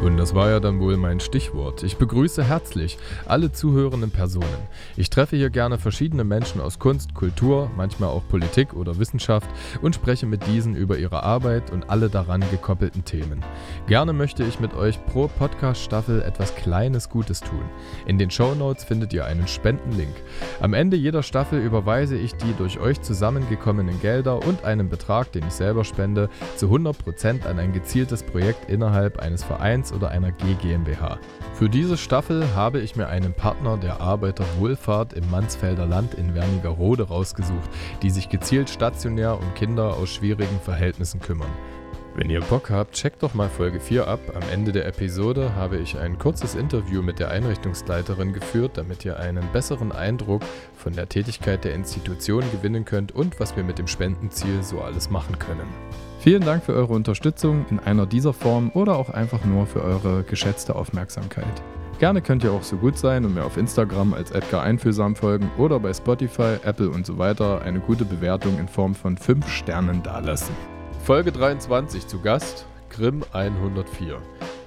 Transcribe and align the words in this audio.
Und 0.00 0.16
das 0.16 0.32
war 0.32 0.48
ja 0.48 0.60
dann 0.60 0.78
wohl 0.78 0.96
mein 0.96 1.18
Stichwort. 1.18 1.82
Ich 1.82 1.96
begrüße 1.96 2.44
herzlich 2.44 2.98
alle 3.26 3.50
zuhörenden 3.50 4.12
Personen. 4.12 4.46
Ich 4.96 5.10
treffe 5.10 5.34
hier 5.36 5.50
gerne 5.50 5.76
verschiedene 5.76 6.22
Menschen 6.22 6.60
aus 6.60 6.78
Kunst, 6.78 7.14
Kultur, 7.14 7.68
manchmal 7.76 8.10
auch 8.10 8.22
Politik 8.28 8.74
oder 8.74 8.98
Wissenschaft 9.00 9.50
und 9.82 9.96
spreche 9.96 10.26
mit 10.26 10.46
diesen 10.46 10.76
über 10.76 10.98
ihre 10.98 11.24
Arbeit 11.24 11.72
und 11.72 11.90
alle 11.90 12.08
daran 12.10 12.44
gekoppelten 12.52 13.04
Themen. 13.04 13.44
Gerne 13.88 14.12
möchte 14.12 14.44
ich 14.44 14.60
mit 14.60 14.72
euch 14.74 15.04
pro 15.06 15.26
Podcast-Staffel 15.26 16.22
etwas 16.22 16.54
Kleines 16.54 17.10
Gutes 17.10 17.40
tun. 17.40 17.64
In 18.06 18.18
den 18.18 18.30
Show 18.30 18.54
Notes 18.54 18.84
findet 18.84 19.12
ihr 19.12 19.24
einen 19.24 19.48
Spendenlink. 19.48 20.14
Am 20.60 20.74
Ende 20.74 20.96
jeder 20.96 21.24
Staffel 21.24 21.58
überweise 21.58 22.16
ich 22.16 22.36
die 22.36 22.54
durch 22.56 22.78
euch 22.78 23.00
zusammengekommenen 23.02 24.00
Gelder 24.00 24.46
und 24.46 24.64
einen 24.64 24.88
Betrag, 24.88 25.32
den 25.32 25.44
ich 25.48 25.54
selber 25.54 25.84
spende, 25.84 26.30
zu 26.54 26.66
100% 26.66 27.46
an 27.46 27.58
ein 27.58 27.72
gezieltes 27.72 28.22
Projekt 28.22 28.70
innerhalb 28.70 29.18
eines 29.18 29.42
Vereins 29.42 29.87
Vereins 29.88 29.92
oder 29.92 30.10
einer 30.10 30.32
G 30.32 30.54
GmbH. 30.54 31.18
Für 31.54 31.68
diese 31.68 31.96
Staffel 31.96 32.54
habe 32.54 32.80
ich 32.80 32.96
mir 32.96 33.08
einen 33.08 33.34
Partner 33.34 33.76
der 33.76 34.00
Arbeiterwohlfahrt 34.00 35.12
im 35.12 35.30
Mansfelder 35.30 35.86
Land 35.86 36.14
in 36.14 36.34
Wernigerode 36.34 37.04
rausgesucht, 37.04 37.70
die 38.02 38.10
sich 38.10 38.28
gezielt 38.28 38.70
stationär 38.70 39.38
um 39.38 39.54
Kinder 39.54 39.94
aus 39.94 40.10
schwierigen 40.10 40.60
Verhältnissen 40.60 41.20
kümmern. 41.20 41.50
Wenn 42.14 42.30
ihr 42.30 42.40
Bock 42.40 42.70
habt, 42.70 42.94
checkt 42.94 43.22
doch 43.22 43.34
mal 43.34 43.48
Folge 43.48 43.78
4 43.78 44.08
ab. 44.08 44.18
Am 44.34 44.42
Ende 44.52 44.72
der 44.72 44.86
Episode 44.86 45.54
habe 45.54 45.76
ich 45.76 45.96
ein 45.98 46.18
kurzes 46.18 46.56
Interview 46.56 47.00
mit 47.00 47.20
der 47.20 47.30
Einrichtungsleiterin 47.30 48.32
geführt, 48.32 48.72
damit 48.74 49.04
ihr 49.04 49.20
einen 49.20 49.44
besseren 49.52 49.92
Eindruck 49.92 50.42
von 50.76 50.94
der 50.94 51.08
Tätigkeit 51.08 51.64
der 51.64 51.74
Institution 51.74 52.42
gewinnen 52.50 52.84
könnt 52.84 53.12
und 53.12 53.38
was 53.38 53.54
wir 53.56 53.62
mit 53.62 53.78
dem 53.78 53.86
Spendenziel 53.86 54.64
so 54.64 54.80
alles 54.80 55.10
machen 55.10 55.38
können. 55.38 55.68
Vielen 56.28 56.44
Dank 56.44 56.62
für 56.62 56.74
eure 56.74 56.92
Unterstützung 56.92 57.64
in 57.70 57.78
einer 57.78 58.04
dieser 58.04 58.34
Form 58.34 58.70
oder 58.74 58.98
auch 58.98 59.08
einfach 59.08 59.46
nur 59.46 59.66
für 59.66 59.82
eure 59.82 60.24
geschätzte 60.24 60.76
Aufmerksamkeit. 60.76 61.46
Gerne 62.00 62.20
könnt 62.20 62.44
ihr 62.44 62.52
auch 62.52 62.64
so 62.64 62.76
gut 62.76 62.98
sein 62.98 63.24
und 63.24 63.32
mir 63.32 63.46
auf 63.46 63.56
Instagram 63.56 64.12
als 64.12 64.30
Edgar 64.32 64.62
Einfühlsam 64.62 65.16
folgen 65.16 65.50
oder 65.56 65.80
bei 65.80 65.90
Spotify, 65.94 66.58
Apple 66.64 66.90
und 66.90 67.06
so 67.06 67.16
weiter 67.16 67.62
eine 67.62 67.80
gute 67.80 68.04
Bewertung 68.04 68.58
in 68.58 68.68
Form 68.68 68.94
von 68.94 69.16
5 69.16 69.48
Sternen 69.48 70.02
dalassen. 70.02 70.54
Folge 71.02 71.32
23 71.32 72.06
zu 72.06 72.20
Gast 72.20 72.66
Grimm 72.90 73.24
104. 73.32 74.18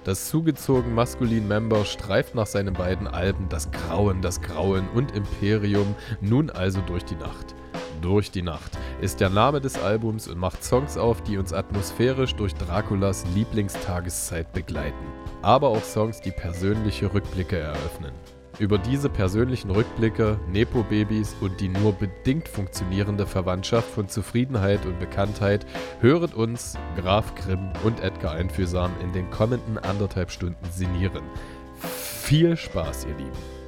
Das 0.04 0.30
zugezogen 0.30 0.96
maskulin 0.96 1.48
Member 1.48 1.86
streift 1.86 2.34
nach 2.34 2.48
seinen 2.48 2.74
beiden 2.74 3.06
Alben 3.06 3.50
Das 3.50 3.70
Grauen, 3.70 4.24
das 4.24 4.42
Grauen 4.42 4.90
und 4.96 5.12
Imperium 5.16 5.94
nun 6.22 6.50
also 6.50 6.82
durch 6.88 7.06
die 7.06 7.18
Nacht. 7.18 7.54
Durch 8.02 8.32
die 8.32 8.42
Nacht 8.42 8.80
ist 9.00 9.20
der 9.20 9.30
Name 9.30 9.62
des 9.62 9.78
Albums 9.78 10.28
und 10.28 10.40
macht 10.40 10.64
Songs 10.64 10.98
auf, 10.98 11.22
die 11.22 11.38
uns 11.38 11.54
atmosphärisch 11.54 12.34
durch 12.34 12.56
Draculas 12.56 13.26
Lieblingstageszeit 13.36 14.52
begleiten. 14.54 15.06
Aber 15.44 15.68
auch 15.68 15.84
Songs, 15.84 16.20
die 16.20 16.32
persönliche 16.32 17.14
Rückblicke 17.14 17.60
eröffnen. 17.60 18.12
Über 18.58 18.80
diese 18.80 19.08
persönlichen 19.08 19.70
Rückblicke, 19.70 20.40
Nepo-Babys 20.52 21.36
und 21.42 21.62
die 21.62 21.70
nur 21.70 21.94
bedingt 21.94 22.48
funktionierende 22.48 23.28
Verwandtschaft 23.28 23.90
von 23.90 24.10
Zufriedenheit 24.10 24.86
und 24.86 25.00
Bekanntheit 25.00 25.66
höret 26.00 26.34
uns 26.34 26.78
Graf 26.96 27.36
Grimm 27.36 27.72
und 27.84 28.00
Edgar 28.02 28.34
Einfühlsam 28.34 28.92
in 29.02 29.14
den 29.14 29.30
kommenden 29.30 29.78
anderthalb 29.78 30.32
Stunden 30.32 30.66
sinnieren. 30.72 31.24
Viel 32.24 32.58
Spaß, 32.58 33.06
ihr 33.06 33.18
Lieben! 33.18 33.61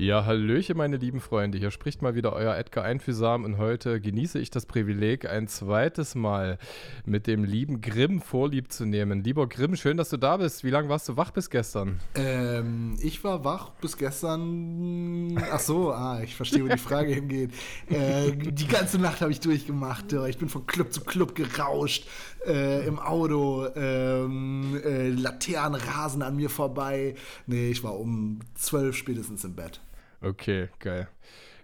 Ja, 0.00 0.24
Hallöche, 0.24 0.74
meine 0.74 0.96
lieben 0.96 1.20
Freunde. 1.20 1.58
Hier 1.58 1.70
spricht 1.70 2.00
mal 2.00 2.14
wieder 2.14 2.32
euer 2.32 2.56
Edgar 2.56 2.84
Einfühlsam 2.84 3.44
und 3.44 3.58
heute 3.58 4.00
genieße 4.00 4.38
ich 4.38 4.50
das 4.50 4.64
Privileg, 4.64 5.28
ein 5.28 5.46
zweites 5.46 6.14
Mal 6.14 6.56
mit 7.04 7.26
dem 7.26 7.44
lieben 7.44 7.82
Grimm 7.82 8.22
vorlieb 8.22 8.72
zu 8.72 8.86
nehmen. 8.86 9.22
Lieber 9.22 9.46
Grimm, 9.46 9.76
schön, 9.76 9.98
dass 9.98 10.08
du 10.08 10.16
da 10.16 10.38
bist. 10.38 10.64
Wie 10.64 10.70
lange 10.70 10.88
warst 10.88 11.10
du 11.10 11.18
wach 11.18 11.32
bis 11.32 11.50
gestern? 11.50 12.00
Ähm, 12.14 12.96
ich 13.02 13.22
war 13.24 13.44
wach 13.44 13.72
bis 13.72 13.98
gestern. 13.98 15.38
Ach 15.52 15.60
so, 15.60 15.92
ah, 15.92 16.22
ich 16.22 16.34
verstehe, 16.34 16.64
wo 16.64 16.68
die 16.68 16.78
Frage 16.78 17.12
hingeht. 17.12 17.50
Äh, 17.90 18.32
die 18.32 18.68
ganze 18.68 18.98
Nacht 18.98 19.20
habe 19.20 19.32
ich 19.32 19.40
durchgemacht. 19.40 20.14
Ich 20.14 20.38
bin 20.38 20.48
von 20.48 20.64
Club 20.64 20.94
zu 20.94 21.02
Club 21.02 21.34
gerauscht. 21.34 22.08
Äh, 22.46 22.86
Im 22.86 22.98
Auto. 22.98 23.66
Ähm, 23.76 24.80
äh, 24.82 25.10
Laternen 25.10 25.78
rasen 25.78 26.22
an 26.22 26.36
mir 26.36 26.48
vorbei. 26.48 27.16
Nee, 27.46 27.70
ich 27.70 27.84
war 27.84 28.00
um 28.00 28.38
zwölf 28.54 28.96
spätestens 28.96 29.44
im 29.44 29.54
Bett. 29.54 29.82
Okay, 30.22 30.68
geil. 30.78 31.08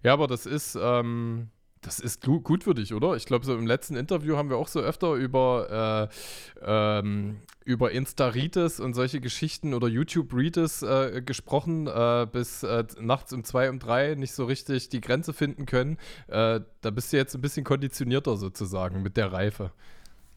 Ja, 0.02 0.12
aber 0.12 0.26
das 0.26 0.46
ist, 0.46 0.78
ähm, 0.80 1.48
das 1.82 2.00
ist 2.00 2.24
gut, 2.24 2.42
gut 2.44 2.64
für 2.64 2.74
dich, 2.74 2.94
oder? 2.94 3.14
Ich 3.16 3.26
glaube, 3.26 3.46
so 3.46 3.54
im 3.54 3.66
letzten 3.66 3.96
Interview 3.96 4.36
haben 4.36 4.50
wir 4.50 4.56
auch 4.56 4.68
so 4.68 4.80
öfter 4.80 5.14
über, 5.14 6.10
äh, 6.10 6.98
ähm, 6.98 7.36
über 7.64 7.92
Instaritis 7.92 8.80
und 8.80 8.94
solche 8.94 9.20
Geschichten 9.20 9.74
oder 9.74 9.86
YouTube-Ritis 9.86 10.82
äh, 10.82 11.22
gesprochen, 11.24 11.86
äh, 11.86 12.26
bis 12.30 12.62
äh, 12.62 12.84
nachts 13.00 13.32
um 13.32 13.44
zwei, 13.44 13.70
um 13.70 13.78
drei 13.78 14.14
nicht 14.14 14.32
so 14.32 14.46
richtig 14.46 14.88
die 14.88 15.00
Grenze 15.00 15.32
finden 15.32 15.66
können. 15.66 15.98
Äh, 16.28 16.60
da 16.80 16.90
bist 16.90 17.12
du 17.12 17.18
jetzt 17.18 17.34
ein 17.34 17.40
bisschen 17.40 17.64
konditionierter 17.64 18.36
sozusagen 18.36 19.02
mit 19.02 19.16
der 19.16 19.32
Reife. 19.32 19.70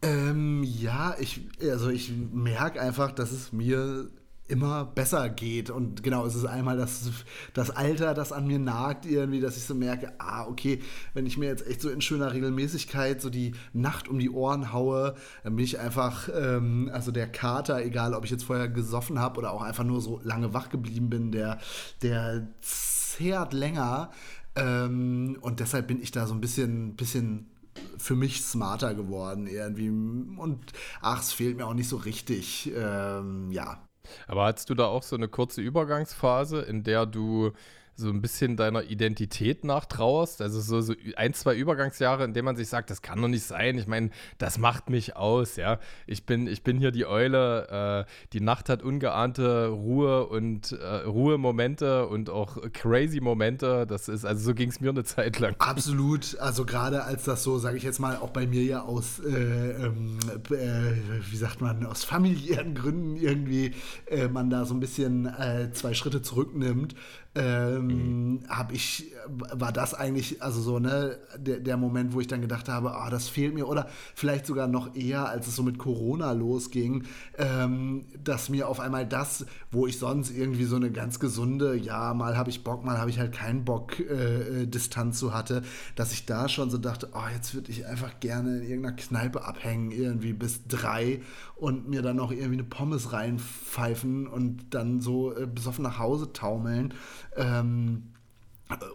Ähm, 0.01 0.63
ja, 0.63 1.15
ich, 1.19 1.41
also 1.61 1.89
ich 1.89 2.11
merke 2.31 2.79
einfach, 2.79 3.11
dass 3.11 3.31
es 3.31 3.51
mir 3.51 4.09
immer 4.49 4.85
besser 4.85 5.29
geht. 5.29 5.69
Und 5.69 6.03
genau, 6.03 6.25
es 6.25 6.35
ist 6.35 6.45
einmal 6.45 6.75
das, 6.75 7.11
das 7.53 7.69
Alter, 7.69 8.13
das 8.13 8.31
an 8.31 8.47
mir 8.47 8.59
nagt, 8.59 9.05
irgendwie, 9.05 9.39
dass 9.39 9.57
ich 9.57 9.63
so 9.63 9.75
merke, 9.75 10.13
ah, 10.17 10.45
okay, 10.47 10.81
wenn 11.13 11.25
ich 11.25 11.37
mir 11.37 11.45
jetzt 11.45 11.65
echt 11.67 11.81
so 11.81 11.89
in 11.89 12.01
schöner 12.01 12.33
Regelmäßigkeit 12.33 13.21
so 13.21 13.29
die 13.29 13.53
Nacht 13.73 14.07
um 14.07 14.19
die 14.19 14.29
Ohren 14.29 14.73
haue, 14.73 15.15
dann 15.43 15.55
bin 15.55 15.63
ich 15.63 15.79
einfach, 15.79 16.29
ähm, 16.35 16.89
also 16.91 17.11
der 17.11 17.31
Kater, 17.31 17.83
egal 17.83 18.13
ob 18.13 18.25
ich 18.25 18.31
jetzt 18.31 18.43
vorher 18.43 18.67
gesoffen 18.67 19.19
habe 19.19 19.39
oder 19.39 19.53
auch 19.53 19.61
einfach 19.61 19.83
nur 19.83 20.01
so 20.01 20.19
lange 20.23 20.53
wach 20.53 20.69
geblieben 20.69 21.09
bin, 21.09 21.31
der, 21.31 21.59
der 22.01 22.47
zehrt 22.61 23.53
länger. 23.53 24.11
Ähm, 24.55 25.37
und 25.41 25.59
deshalb 25.59 25.87
bin 25.87 26.01
ich 26.01 26.11
da 26.11 26.25
so 26.25 26.33
ein 26.33 26.41
bisschen, 26.41 26.95
bisschen 26.95 27.51
für 27.97 28.15
mich 28.15 28.41
smarter 28.41 28.95
geworden 28.95 29.45
irgendwie. 29.47 29.89
Und 29.89 30.59
ach, 31.01 31.21
es 31.21 31.31
fehlt 31.31 31.57
mir 31.57 31.67
auch 31.67 31.73
nicht 31.73 31.89
so 31.89 31.97
richtig. 31.97 32.71
Ähm, 32.75 33.51
ja, 33.51 33.79
aber 34.27 34.45
hattest 34.45 34.69
du 34.69 34.75
da 34.75 34.87
auch 34.87 35.03
so 35.03 35.15
eine 35.15 35.27
kurze 35.27 35.61
Übergangsphase, 35.61 36.61
in 36.61 36.83
der 36.83 37.05
du 37.05 37.51
so 37.99 38.09
ein 38.09 38.21
bisschen 38.21 38.57
deiner 38.57 38.83
Identität 38.83 39.63
nachtrauerst. 39.63 40.41
Also 40.41 40.61
so, 40.61 40.81
so 40.81 40.93
ein, 41.15 41.33
zwei 41.33 41.55
Übergangsjahre, 41.55 42.23
in 42.23 42.33
denen 42.33 42.45
man 42.45 42.55
sich 42.55 42.67
sagt, 42.67 42.89
das 42.89 43.01
kann 43.01 43.21
doch 43.21 43.27
nicht 43.27 43.43
sein. 43.43 43.77
Ich 43.77 43.87
meine, 43.87 44.09
das 44.37 44.57
macht 44.57 44.89
mich 44.89 45.15
aus, 45.15 45.55
ja. 45.55 45.79
Ich 46.07 46.25
bin, 46.25 46.47
ich 46.47 46.63
bin 46.63 46.77
hier 46.77 46.91
die 46.91 47.05
Eule. 47.05 48.05
Äh, 48.07 48.11
die 48.33 48.41
Nacht 48.41 48.69
hat 48.69 48.81
ungeahnte 48.81 49.67
Ruhe 49.67 50.27
und 50.27 50.71
äh, 50.71 50.85
Ruhemomente 51.05 52.07
und 52.07 52.29
auch 52.29 52.57
crazy 52.73 53.19
Momente. 53.19 53.85
Das 53.87 54.07
ist, 54.07 54.25
also 54.25 54.43
so 54.43 54.53
ging 54.53 54.69
es 54.69 54.79
mir 54.79 54.89
eine 54.89 55.03
Zeit 55.03 55.39
lang. 55.39 55.55
Absolut. 55.59 56.37
Also 56.39 56.65
gerade 56.65 57.03
als 57.03 57.23
das 57.23 57.43
so, 57.43 57.57
sage 57.57 57.77
ich 57.77 57.83
jetzt 57.83 57.99
mal, 57.99 58.17
auch 58.17 58.29
bei 58.29 58.47
mir 58.47 58.63
ja 58.63 58.81
aus, 58.81 59.19
äh, 59.19 59.29
ähm, 59.31 60.17
äh, 60.29 60.93
wie 61.29 61.37
sagt 61.37 61.61
man, 61.61 61.85
aus 61.85 62.03
familiären 62.03 62.75
Gründen 62.75 63.15
irgendwie 63.17 63.73
äh, 64.07 64.27
man 64.27 64.49
da 64.49 64.65
so 64.65 64.73
ein 64.73 64.79
bisschen 64.79 65.25
äh, 65.25 65.71
zwei 65.73 65.93
Schritte 65.93 66.21
zurücknimmt. 66.21 66.95
Ähm, 67.35 67.87
mhm. 67.87 68.39
habe 68.49 68.73
ich, 68.73 69.11
war 69.27 69.71
das 69.71 69.93
eigentlich, 69.93 70.41
also 70.41 70.61
so, 70.61 70.79
ne, 70.79 71.19
der, 71.37 71.59
der 71.59 71.77
Moment, 71.77 72.13
wo 72.13 72.19
ich 72.19 72.25
dann 72.25 72.41
gedacht 72.41 72.67
habe, 72.67 72.95
ah, 72.95 73.11
das 73.11 73.29
fehlt 73.29 73.53
mir, 73.53 73.67
oder 73.67 73.87
vielleicht 74.15 74.47
sogar 74.47 74.67
noch 74.67 74.95
eher, 74.95 75.29
als 75.29 75.47
es 75.47 75.55
so 75.55 75.61
mit 75.61 75.77
Corona 75.77 76.31
losging, 76.31 77.03
ähm, 77.37 78.05
dass 78.23 78.49
mir 78.49 78.67
auf 78.67 78.79
einmal 78.79 79.05
das, 79.05 79.45
wo 79.69 79.85
ich 79.85 79.99
sonst 79.99 80.31
irgendwie 80.31 80.63
so 80.63 80.75
eine 80.75 80.91
ganz 80.91 81.19
gesunde, 81.19 81.75
ja, 81.75 82.15
mal 82.15 82.35
habe 82.35 82.49
ich 82.49 82.63
Bock, 82.63 82.83
mal 82.83 82.97
habe 82.97 83.11
ich 83.11 83.19
halt 83.19 83.31
keinen 83.31 83.63
Bock, 83.63 83.99
äh, 83.99 84.63
äh, 84.63 84.67
Distanz 84.67 85.19
so 85.19 85.31
hatte, 85.31 85.61
dass 85.95 86.11
ich 86.11 86.25
da 86.25 86.49
schon 86.49 86.71
so 86.71 86.79
dachte, 86.79 87.09
oh, 87.13 87.29
jetzt 87.31 87.53
würde 87.53 87.69
ich 87.69 87.85
einfach 87.85 88.19
gerne 88.19 88.57
in 88.57 88.63
irgendeiner 88.63 88.95
Kneipe 88.95 89.45
abhängen, 89.45 89.91
irgendwie 89.91 90.33
bis 90.33 90.65
drei 90.67 91.21
und 91.55 91.89
mir 91.89 92.01
dann 92.01 92.15
noch 92.15 92.31
irgendwie 92.31 92.53
eine 92.53 92.63
Pommes 92.63 93.11
reinpfeifen 93.11 94.27
und 94.27 94.73
dann 94.73 94.99
so 94.99 95.35
äh, 95.35 95.45
besoffen 95.45 95.83
nach 95.83 95.99
Hause 95.99 96.33
taumeln. 96.33 96.93
Ähm, 97.35 98.13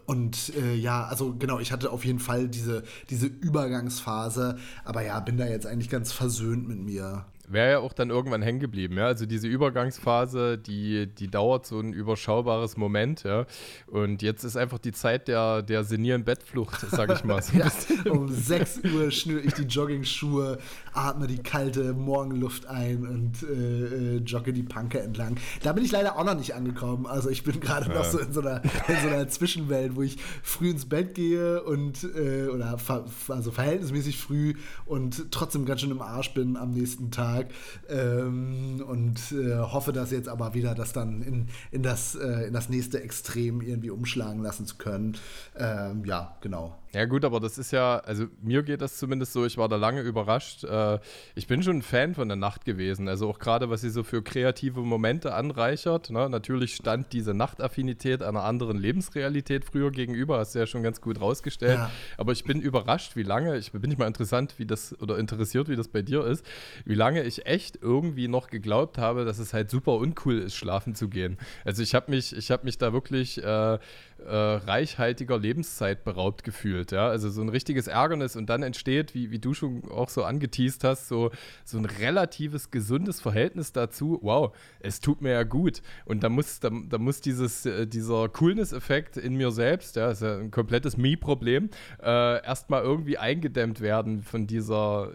und 0.07 0.55
äh, 0.57 0.75
ja, 0.75 1.05
also 1.05 1.35
genau, 1.35 1.59
ich 1.59 1.73
hatte 1.73 1.91
auf 1.91 2.05
jeden 2.05 2.21
Fall 2.21 2.49
diese, 2.49 2.85
diese 3.11 3.27
Übergangsphase, 3.27 4.57
aber 4.85 5.03
ja, 5.03 5.19
bin 5.19 5.37
da 5.37 5.47
jetzt 5.47 5.67
eigentlich 5.67 5.91
ganz 5.91 6.13
versöhnt 6.13 6.69
mit 6.69 6.79
mir 6.79 7.27
wäre 7.53 7.71
ja 7.73 7.79
auch 7.79 7.93
dann 7.93 8.11
irgendwann 8.11 8.43
hängen 8.43 8.61
geblieben. 8.61 8.97
Ja? 8.97 9.07
Also 9.07 9.27
diese 9.27 9.49
Übergangsphase, 9.49 10.59
die, 10.59 11.07
die 11.07 11.29
dauert 11.29 11.67
so 11.67 11.81
ein 11.81 11.93
überschaubares 11.93 12.77
Moment. 12.77 13.23
Ja? 13.25 13.47
Und 13.87 14.23
jetzt 14.23 14.45
ist 14.45 14.57
einfach 14.57 14.79
die 14.79 14.93
Zeit 14.93 15.29
der, 15.29 15.63
der 15.63 15.85
senilen 15.85 16.25
Bettflucht, 16.25 16.81
sag 16.91 17.13
ich 17.13 17.25
mal. 17.25 17.43
So 17.43 17.59
ja, 17.59 17.71
um 18.11 18.29
6 18.29 18.81
Uhr 18.95 19.11
schnür 19.11 19.45
ich 19.45 19.55
die 19.55 19.63
Jogging-Schuhe, 19.63 20.59
atme 20.93 21.27
die 21.27 21.43
kalte 21.43 21.93
Morgenluft 21.93 22.67
ein 22.67 23.07
und 23.07 23.43
äh, 23.43 24.17
äh, 24.17 24.17
jogge 24.19 24.53
die 24.53 24.63
Panke 24.63 25.01
entlang. 25.01 25.37
Da 25.63 25.73
bin 25.73 25.85
ich 25.85 25.93
leider 25.93 26.17
auch 26.17 26.25
noch 26.25 26.37
nicht 26.37 26.55
angekommen. 26.55 27.07
Also 27.07 27.31
ich 27.31 27.45
bin 27.45 27.61
gerade 27.61 27.89
ja. 27.89 27.95
noch 27.95 28.05
so 28.05 28.19
in 28.19 28.33
so, 28.33 28.41
einer, 28.41 28.63
in 28.63 28.97
so 29.03 29.09
einer 29.09 29.29
Zwischenwelt, 29.29 29.97
wo 29.97 30.03
ich 30.03 30.17
früh 30.43 30.71
ins 30.71 30.87
Bett 30.87 31.15
gehe 31.15 31.63
und 31.63 32.05
äh, 32.15 32.49
oder 32.49 32.79
ver 32.79 33.05
also 33.29 33.51
verhältnismäßig 33.51 34.19
früh 34.19 34.55
und 34.87 35.31
trotzdem 35.31 35.65
ganz 35.65 35.81
schön 35.81 35.91
im 35.91 36.03
Arsch 36.03 36.33
bin 36.35 36.57
am 36.57 36.71
nächsten 36.71 37.11
Tag. 37.11 37.34
Tag 37.35 37.47
ähm, 37.89 38.83
und 38.87 39.33
äh, 39.33 39.59
hoffe, 39.59 39.93
dass 39.93 40.11
jetzt 40.11 40.29
aber 40.29 40.55
wieder 40.55 40.75
das 40.75 40.93
dann 40.93 41.23
in, 41.23 41.49
in, 41.71 41.83
das, 41.83 42.15
äh, 42.15 42.47
in 42.47 42.53
das 42.53 42.69
nächste 42.69 43.03
Extrem 43.03 43.61
irgendwie 43.61 43.91
umschlagen 43.91 44.43
lassen 44.43 44.67
zu 44.67 44.77
können. 44.77 45.17
Ähm, 45.59 46.05
ja, 46.05 46.37
genau. 46.41 46.77
Ja, 46.95 47.07
gut, 47.07 47.25
aber 47.25 47.41
das 47.41 47.59
ist 47.59 47.73
ja, 47.73 47.99
also 47.99 48.27
mir 48.41 48.63
geht 48.63 48.81
das 48.81 48.99
zumindest 48.99 49.33
so, 49.33 49.45
ich 49.45 49.59
war 49.59 49.69
da 49.69 49.75
lange 49.75 50.01
überrascht. 50.01 50.63
Äh, 50.63 51.01
ich 51.35 51.49
bin 51.49 51.61
schon 51.63 51.79
ein 51.79 51.83
Fan 51.83 52.15
von 52.15 52.29
der 52.29 52.37
Nacht 52.37 52.65
gewesen. 52.65 53.09
Also 53.09 53.29
auch 53.29 53.41
gerade, 53.41 53.69
was 53.69 53.81
sie 53.81 53.91
so 53.91 54.05
für 54.05 54.23
kreative 54.23 54.81
Momente 54.81 55.35
anreichert. 55.35 56.11
Ne? 56.11 56.31
Natürlich 56.31 56.77
stand 56.77 57.13
diese 57.13 57.35
Nachtaffinität 57.35 58.23
einer 58.23 58.45
anderen 58.45 58.79
Lebensrealität 58.79 59.65
früher 59.65 59.91
gegenüber, 59.91 60.39
hast 60.39 60.55
du 60.55 60.61
ja 60.61 60.67
schon 60.67 60.85
ganz 60.85 61.01
gut 61.01 61.21
rausgestellt. 61.21 61.79
Ja. 61.79 61.91
Aber 62.17 62.31
ich 62.31 62.45
bin 62.45 62.61
überrascht, 62.61 63.17
wie 63.17 63.25
lange, 63.25 63.57
ich 63.57 63.73
bin 63.73 63.83
nicht 63.83 63.99
mal 63.99 64.07
interessant, 64.07 64.55
wie 64.59 64.67
das, 64.67 64.99
oder 65.01 65.19
interessiert, 65.19 65.69
wie 65.69 65.77
das 65.77 65.89
bei 65.89 66.03
dir 66.03 66.25
ist, 66.25 66.47
wie 66.85 66.95
lange 66.95 67.25
ich 67.25 67.45
echt 67.45 67.77
irgendwie 67.83 68.29
noch 68.29 68.47
geglaubt 68.47 68.99
habe, 68.99 69.25
dass 69.25 69.41
es 69.41 69.53
halt 69.53 69.69
super 69.69 69.95
uncool 69.95 70.39
ist, 70.39 70.55
schlafen 70.55 70.95
zu 70.95 71.09
gehen. 71.09 71.39
Also 71.65 71.83
ich 71.83 71.93
habe 71.97 72.13
mich, 72.13 72.37
ich 72.37 72.53
habe 72.53 72.65
mich 72.65 72.79
da 72.79 72.93
wirklich 72.93 73.43
äh, 73.43 73.79
äh, 74.27 74.35
reichhaltiger 74.35 75.39
Lebenszeit 75.39 76.05
beraubt 76.05 76.45
gefühlt. 76.45 76.93
Ja? 76.93 77.09
Also 77.09 77.31
so 77.31 77.43
ein 77.43 77.49
richtiges 77.49 77.87
Ärgernis 77.87 78.37
und 78.37 78.49
dann 78.49 78.63
entsteht, 78.63 79.15
wie, 79.15 79.31
wie 79.31 79.39
du 79.39 79.55
schon 79.55 79.83
auch 79.91 80.09
so 80.09 80.25
angeteased 80.25 80.85
hast, 80.85 81.09
so, 81.09 81.31
so 81.65 81.79
ein 81.79 81.85
relatives, 81.85 82.71
gesundes 82.71 83.21
Verhältnis 83.21 83.73
dazu. 83.73 84.19
Wow, 84.23 84.57
es 84.81 85.01
tut 85.01 85.21
mir 85.21 85.33
ja 85.33 85.43
gut. 85.43 85.83
Und 86.05 86.23
da 86.23 86.29
muss, 86.29 86.61
da, 86.61 86.71
da 86.89 86.99
muss 86.99 87.21
dieses, 87.21 87.67
äh, 87.67 87.87
dieser 87.87 88.29
Coolness-Effekt 88.29 89.17
in 89.17 89.35
mir 89.35 89.51
selbst, 89.51 89.97
ja, 89.97 90.11
ist 90.11 90.23
ja 90.23 90.39
ein 90.39 90.51
komplettes 90.51 90.97
Me-Problem, 90.97 91.71
äh, 92.03 92.45
erstmal 92.45 92.83
irgendwie 92.83 93.19
eingedämmt 93.19 93.81
werden 93.81 94.23
von 94.23 94.47
dieser 94.47 95.11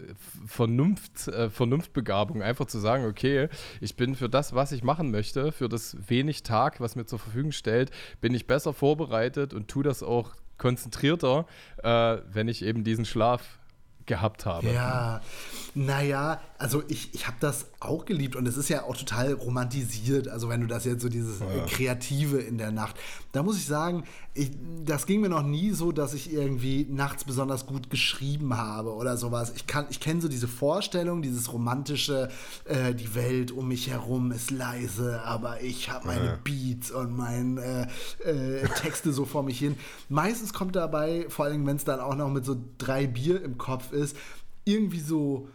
Vernunft, 0.45 1.27
äh, 1.27 1.49
Vernunftbegabung. 1.49 2.43
Einfach 2.43 2.67
zu 2.67 2.79
sagen, 2.79 3.05
okay, 3.05 3.49
ich 3.81 3.95
bin 3.95 4.15
für 4.15 4.29
das, 4.29 4.53
was 4.53 4.71
ich 4.71 4.83
machen 4.83 5.09
möchte, 5.11 5.51
für 5.51 5.69
das 5.69 5.97
wenig 6.07 6.43
Tag, 6.43 6.79
was 6.79 6.95
mir 6.95 7.05
zur 7.05 7.19
Verfügung 7.19 7.51
stellt, 7.51 7.91
bin 8.21 8.33
ich 8.33 8.45
besser 8.45 8.73
vorbereitet 8.73 8.98
vorbereitet 8.99 9.53
und 9.53 9.67
tue 9.67 9.83
das 9.83 10.03
auch 10.03 10.31
konzentrierter, 10.57 11.45
äh, 11.83 12.17
wenn 12.31 12.47
ich 12.47 12.63
eben 12.63 12.83
diesen 12.83 13.05
Schlaf 13.05 13.59
gehabt 14.05 14.45
habe. 14.45 14.69
Ja, 14.71 15.21
naja, 15.73 16.41
also 16.59 16.83
ich, 16.89 17.13
ich 17.13 17.25
habe 17.25 17.37
das 17.39 17.67
auch 17.79 18.03
geliebt 18.03 18.35
und 18.35 18.45
es 18.45 18.57
ist 18.57 18.67
ja 18.67 18.83
auch 18.83 18.97
total 18.97 19.31
romantisiert. 19.31 20.27
Also 20.27 20.49
wenn 20.49 20.59
du 20.59 20.67
das 20.67 20.83
jetzt 20.83 21.01
so 21.01 21.07
dieses 21.07 21.39
ja. 21.39 21.65
Kreative 21.67 22.37
in 22.37 22.57
der 22.57 22.71
Nacht, 22.71 22.97
da 23.31 23.43
muss 23.43 23.55
ich 23.57 23.65
sagen, 23.65 24.03
ich, 24.33 24.51
das 24.83 25.05
ging 25.05 25.21
mir 25.21 25.29
noch 25.29 25.41
nie 25.41 25.71
so, 25.71 25.93
dass 25.93 26.13
ich 26.13 26.33
irgendwie 26.33 26.85
nachts 26.89 27.23
besonders 27.23 27.65
gut 27.65 27.89
geschrieben 27.89 28.57
habe 28.57 28.93
oder 28.93 29.15
sowas. 29.15 29.53
Ich, 29.55 29.63
ich 29.89 29.99
kenne 30.01 30.19
so 30.19 30.27
diese 30.27 30.49
Vorstellung, 30.49 31.21
dieses 31.21 31.53
romantische, 31.53 32.27
äh, 32.65 32.93
die 32.93 33.15
Welt 33.15 33.51
um 33.51 33.69
mich 33.69 33.89
herum 33.89 34.33
ist 34.33 34.51
leise, 34.51 35.21
aber 35.23 35.61
ich 35.61 35.89
habe 35.89 36.07
meine 36.07 36.25
ja. 36.25 36.39
Beats 36.43 36.91
und 36.91 37.15
meine 37.15 37.87
äh, 38.25 38.63
äh, 38.63 38.67
Texte 38.81 39.13
so 39.13 39.23
vor 39.23 39.43
mich 39.43 39.59
hin. 39.59 39.77
Meistens 40.09 40.51
kommt 40.51 40.75
dabei, 40.75 41.25
vor 41.29 41.45
allem 41.45 41.65
wenn 41.65 41.77
es 41.77 41.85
dann 41.85 42.01
auch 42.01 42.15
noch 42.15 42.29
mit 42.29 42.43
so 42.43 42.57
drei 42.77 43.07
Bier 43.07 43.41
im 43.41 43.57
Kopf 43.57 43.93
ist, 43.93 44.17
irgendwie 44.65 44.99
so 44.99 45.47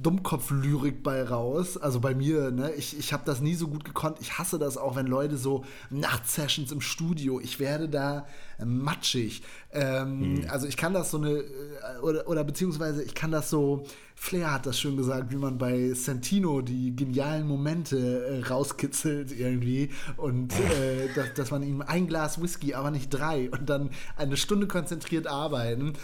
Dummkopf-Lyrik 0.00 1.02
bei 1.02 1.22
raus. 1.22 1.76
Also 1.76 2.00
bei 2.00 2.14
mir, 2.14 2.50
ne? 2.50 2.72
Ich, 2.72 2.98
ich 2.98 3.12
habe 3.12 3.24
das 3.26 3.40
nie 3.40 3.54
so 3.54 3.68
gut 3.68 3.84
gekonnt. 3.84 4.18
Ich 4.20 4.38
hasse 4.38 4.58
das 4.58 4.76
auch, 4.76 4.96
wenn 4.96 5.06
Leute 5.06 5.36
so 5.36 5.64
Nachtsessions 5.90 6.72
im 6.72 6.80
Studio, 6.80 7.40
ich 7.40 7.60
werde 7.60 7.88
da 7.88 8.26
matschig. 8.64 9.42
Ähm, 9.72 10.42
hm. 10.42 10.46
Also 10.48 10.66
ich 10.66 10.76
kann 10.76 10.94
das 10.94 11.10
so 11.10 11.18
eine, 11.18 11.30
äh, 11.30 11.98
oder, 12.02 12.28
oder 12.28 12.44
beziehungsweise 12.44 13.02
ich 13.02 13.14
kann 13.14 13.30
das 13.30 13.50
so, 13.50 13.84
Flair 14.22 14.52
hat 14.52 14.66
das 14.66 14.78
schön 14.78 14.96
gesagt, 14.96 15.32
wie 15.32 15.36
man 15.36 15.58
bei 15.58 15.94
Santino 15.94 16.60
die 16.60 16.94
genialen 16.94 17.44
Momente 17.44 18.24
äh, 18.24 18.46
rauskitzelt 18.46 19.36
irgendwie 19.36 19.90
und 20.16 20.52
äh, 20.52 21.08
dass, 21.16 21.34
dass 21.34 21.50
man 21.50 21.64
ihm 21.64 21.82
ein 21.82 22.06
Glas 22.06 22.40
Whisky, 22.40 22.74
aber 22.74 22.92
nicht 22.92 23.10
drei 23.10 23.50
und 23.50 23.68
dann 23.68 23.90
eine 24.16 24.36
Stunde 24.36 24.68
konzentriert 24.68 25.26
arbeiten. 25.26 25.94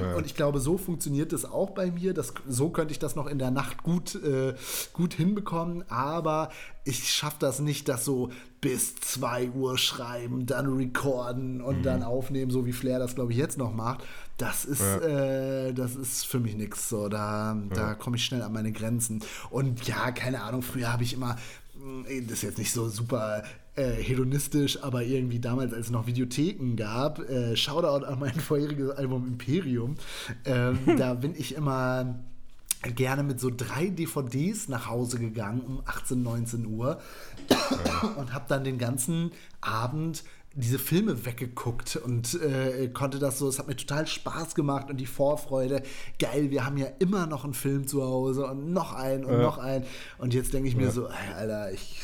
Ja. 0.00 0.14
Und 0.14 0.26
ich 0.26 0.36
glaube, 0.36 0.60
so 0.60 0.78
funktioniert 0.78 1.32
es 1.32 1.44
auch 1.44 1.70
bei 1.70 1.90
mir. 1.90 2.14
Das, 2.14 2.34
so 2.48 2.70
könnte 2.70 2.92
ich 2.92 3.00
das 3.00 3.16
noch 3.16 3.26
in 3.26 3.38
der 3.38 3.50
Nacht 3.50 3.82
gut, 3.82 4.14
äh, 4.14 4.54
gut 4.92 5.14
hinbekommen, 5.14 5.84
aber 5.90 6.50
ich 6.84 7.12
schaffe 7.12 7.36
das 7.40 7.58
nicht, 7.58 7.88
das 7.88 8.04
so 8.04 8.30
bis 8.60 8.96
2 8.96 9.50
Uhr 9.50 9.76
schreiben, 9.76 10.46
dann 10.46 10.72
recorden 10.74 11.60
und 11.60 11.78
mhm. 11.78 11.82
dann 11.82 12.02
aufnehmen, 12.02 12.50
so 12.50 12.64
wie 12.64 12.72
Flair 12.72 12.98
das, 12.98 13.14
glaube 13.14 13.32
ich, 13.32 13.38
jetzt 13.38 13.58
noch 13.58 13.74
macht. 13.74 14.04
Das 14.36 14.64
ist, 14.64 14.80
ja. 14.80 14.98
äh, 14.98 15.72
das 15.72 15.94
ist 15.94 16.26
für 16.26 16.40
mich 16.40 16.56
nichts. 16.56 16.88
So, 16.88 17.08
da, 17.08 17.54
ja. 17.54 17.74
da 17.74 17.94
komme 17.94 18.16
ich 18.16 18.24
schnell 18.24 18.42
an 18.42 18.52
meine 18.52 18.72
Grenzen. 18.72 19.22
Und 19.50 19.86
ja, 19.86 20.10
keine 20.10 20.42
Ahnung, 20.42 20.62
früher 20.62 20.92
habe 20.92 21.04
ich 21.04 21.12
immer, 21.12 21.36
hm, 21.74 22.04
das 22.26 22.38
ist 22.38 22.42
jetzt 22.42 22.58
nicht 22.58 22.72
so 22.72 22.88
super 22.88 23.44
äh, 23.76 23.90
hedonistisch, 23.90 24.82
aber 24.82 25.02
irgendwie 25.02 25.40
damals, 25.40 25.72
als 25.72 25.86
es 25.86 25.92
noch 25.92 26.06
Videotheken 26.06 26.76
gab, 26.76 27.18
äh, 27.18 27.56
Shoutout 27.56 28.06
an 28.06 28.18
mein 28.18 28.34
vorheriges 28.40 28.90
Album 28.90 29.26
Imperium, 29.26 29.96
ähm, 30.44 30.78
da 30.98 31.14
bin 31.14 31.34
ich 31.36 31.54
immer 31.54 32.16
gerne 32.94 33.22
mit 33.22 33.40
so 33.40 33.50
drei 33.50 33.86
DVDs 33.86 34.68
nach 34.68 34.88
Hause 34.88 35.18
gegangen 35.18 35.62
um 35.62 35.82
18, 35.86 36.22
19 36.22 36.66
Uhr 36.66 37.00
und 38.16 38.32
habe 38.34 38.44
dann 38.48 38.62
den 38.62 38.78
ganzen 38.78 39.32
Abend 39.60 40.22
diese 40.56 40.78
Filme 40.78 41.26
weggeguckt 41.26 41.96
und 41.96 42.40
äh, 42.40 42.88
konnte 42.88 43.18
das 43.18 43.38
so, 43.38 43.48
es 43.48 43.58
hat 43.58 43.66
mir 43.66 43.76
total 43.76 44.06
Spaß 44.06 44.54
gemacht 44.54 44.88
und 44.88 44.98
die 44.98 45.06
Vorfreude, 45.06 45.82
geil, 46.18 46.50
wir 46.50 46.64
haben 46.64 46.76
ja 46.76 46.86
immer 47.00 47.26
noch 47.26 47.44
einen 47.44 47.54
Film 47.54 47.86
zu 47.86 48.02
Hause 48.02 48.46
und 48.46 48.72
noch 48.72 48.92
einen 48.92 49.24
und 49.24 49.32
ja. 49.32 49.42
noch 49.42 49.58
einen 49.58 49.84
und 50.18 50.32
jetzt 50.32 50.54
denke 50.54 50.68
ich 50.68 50.76
mir 50.76 50.86
ja. 50.86 50.90
so, 50.90 51.08
Alter, 51.36 51.72
ich 51.72 52.00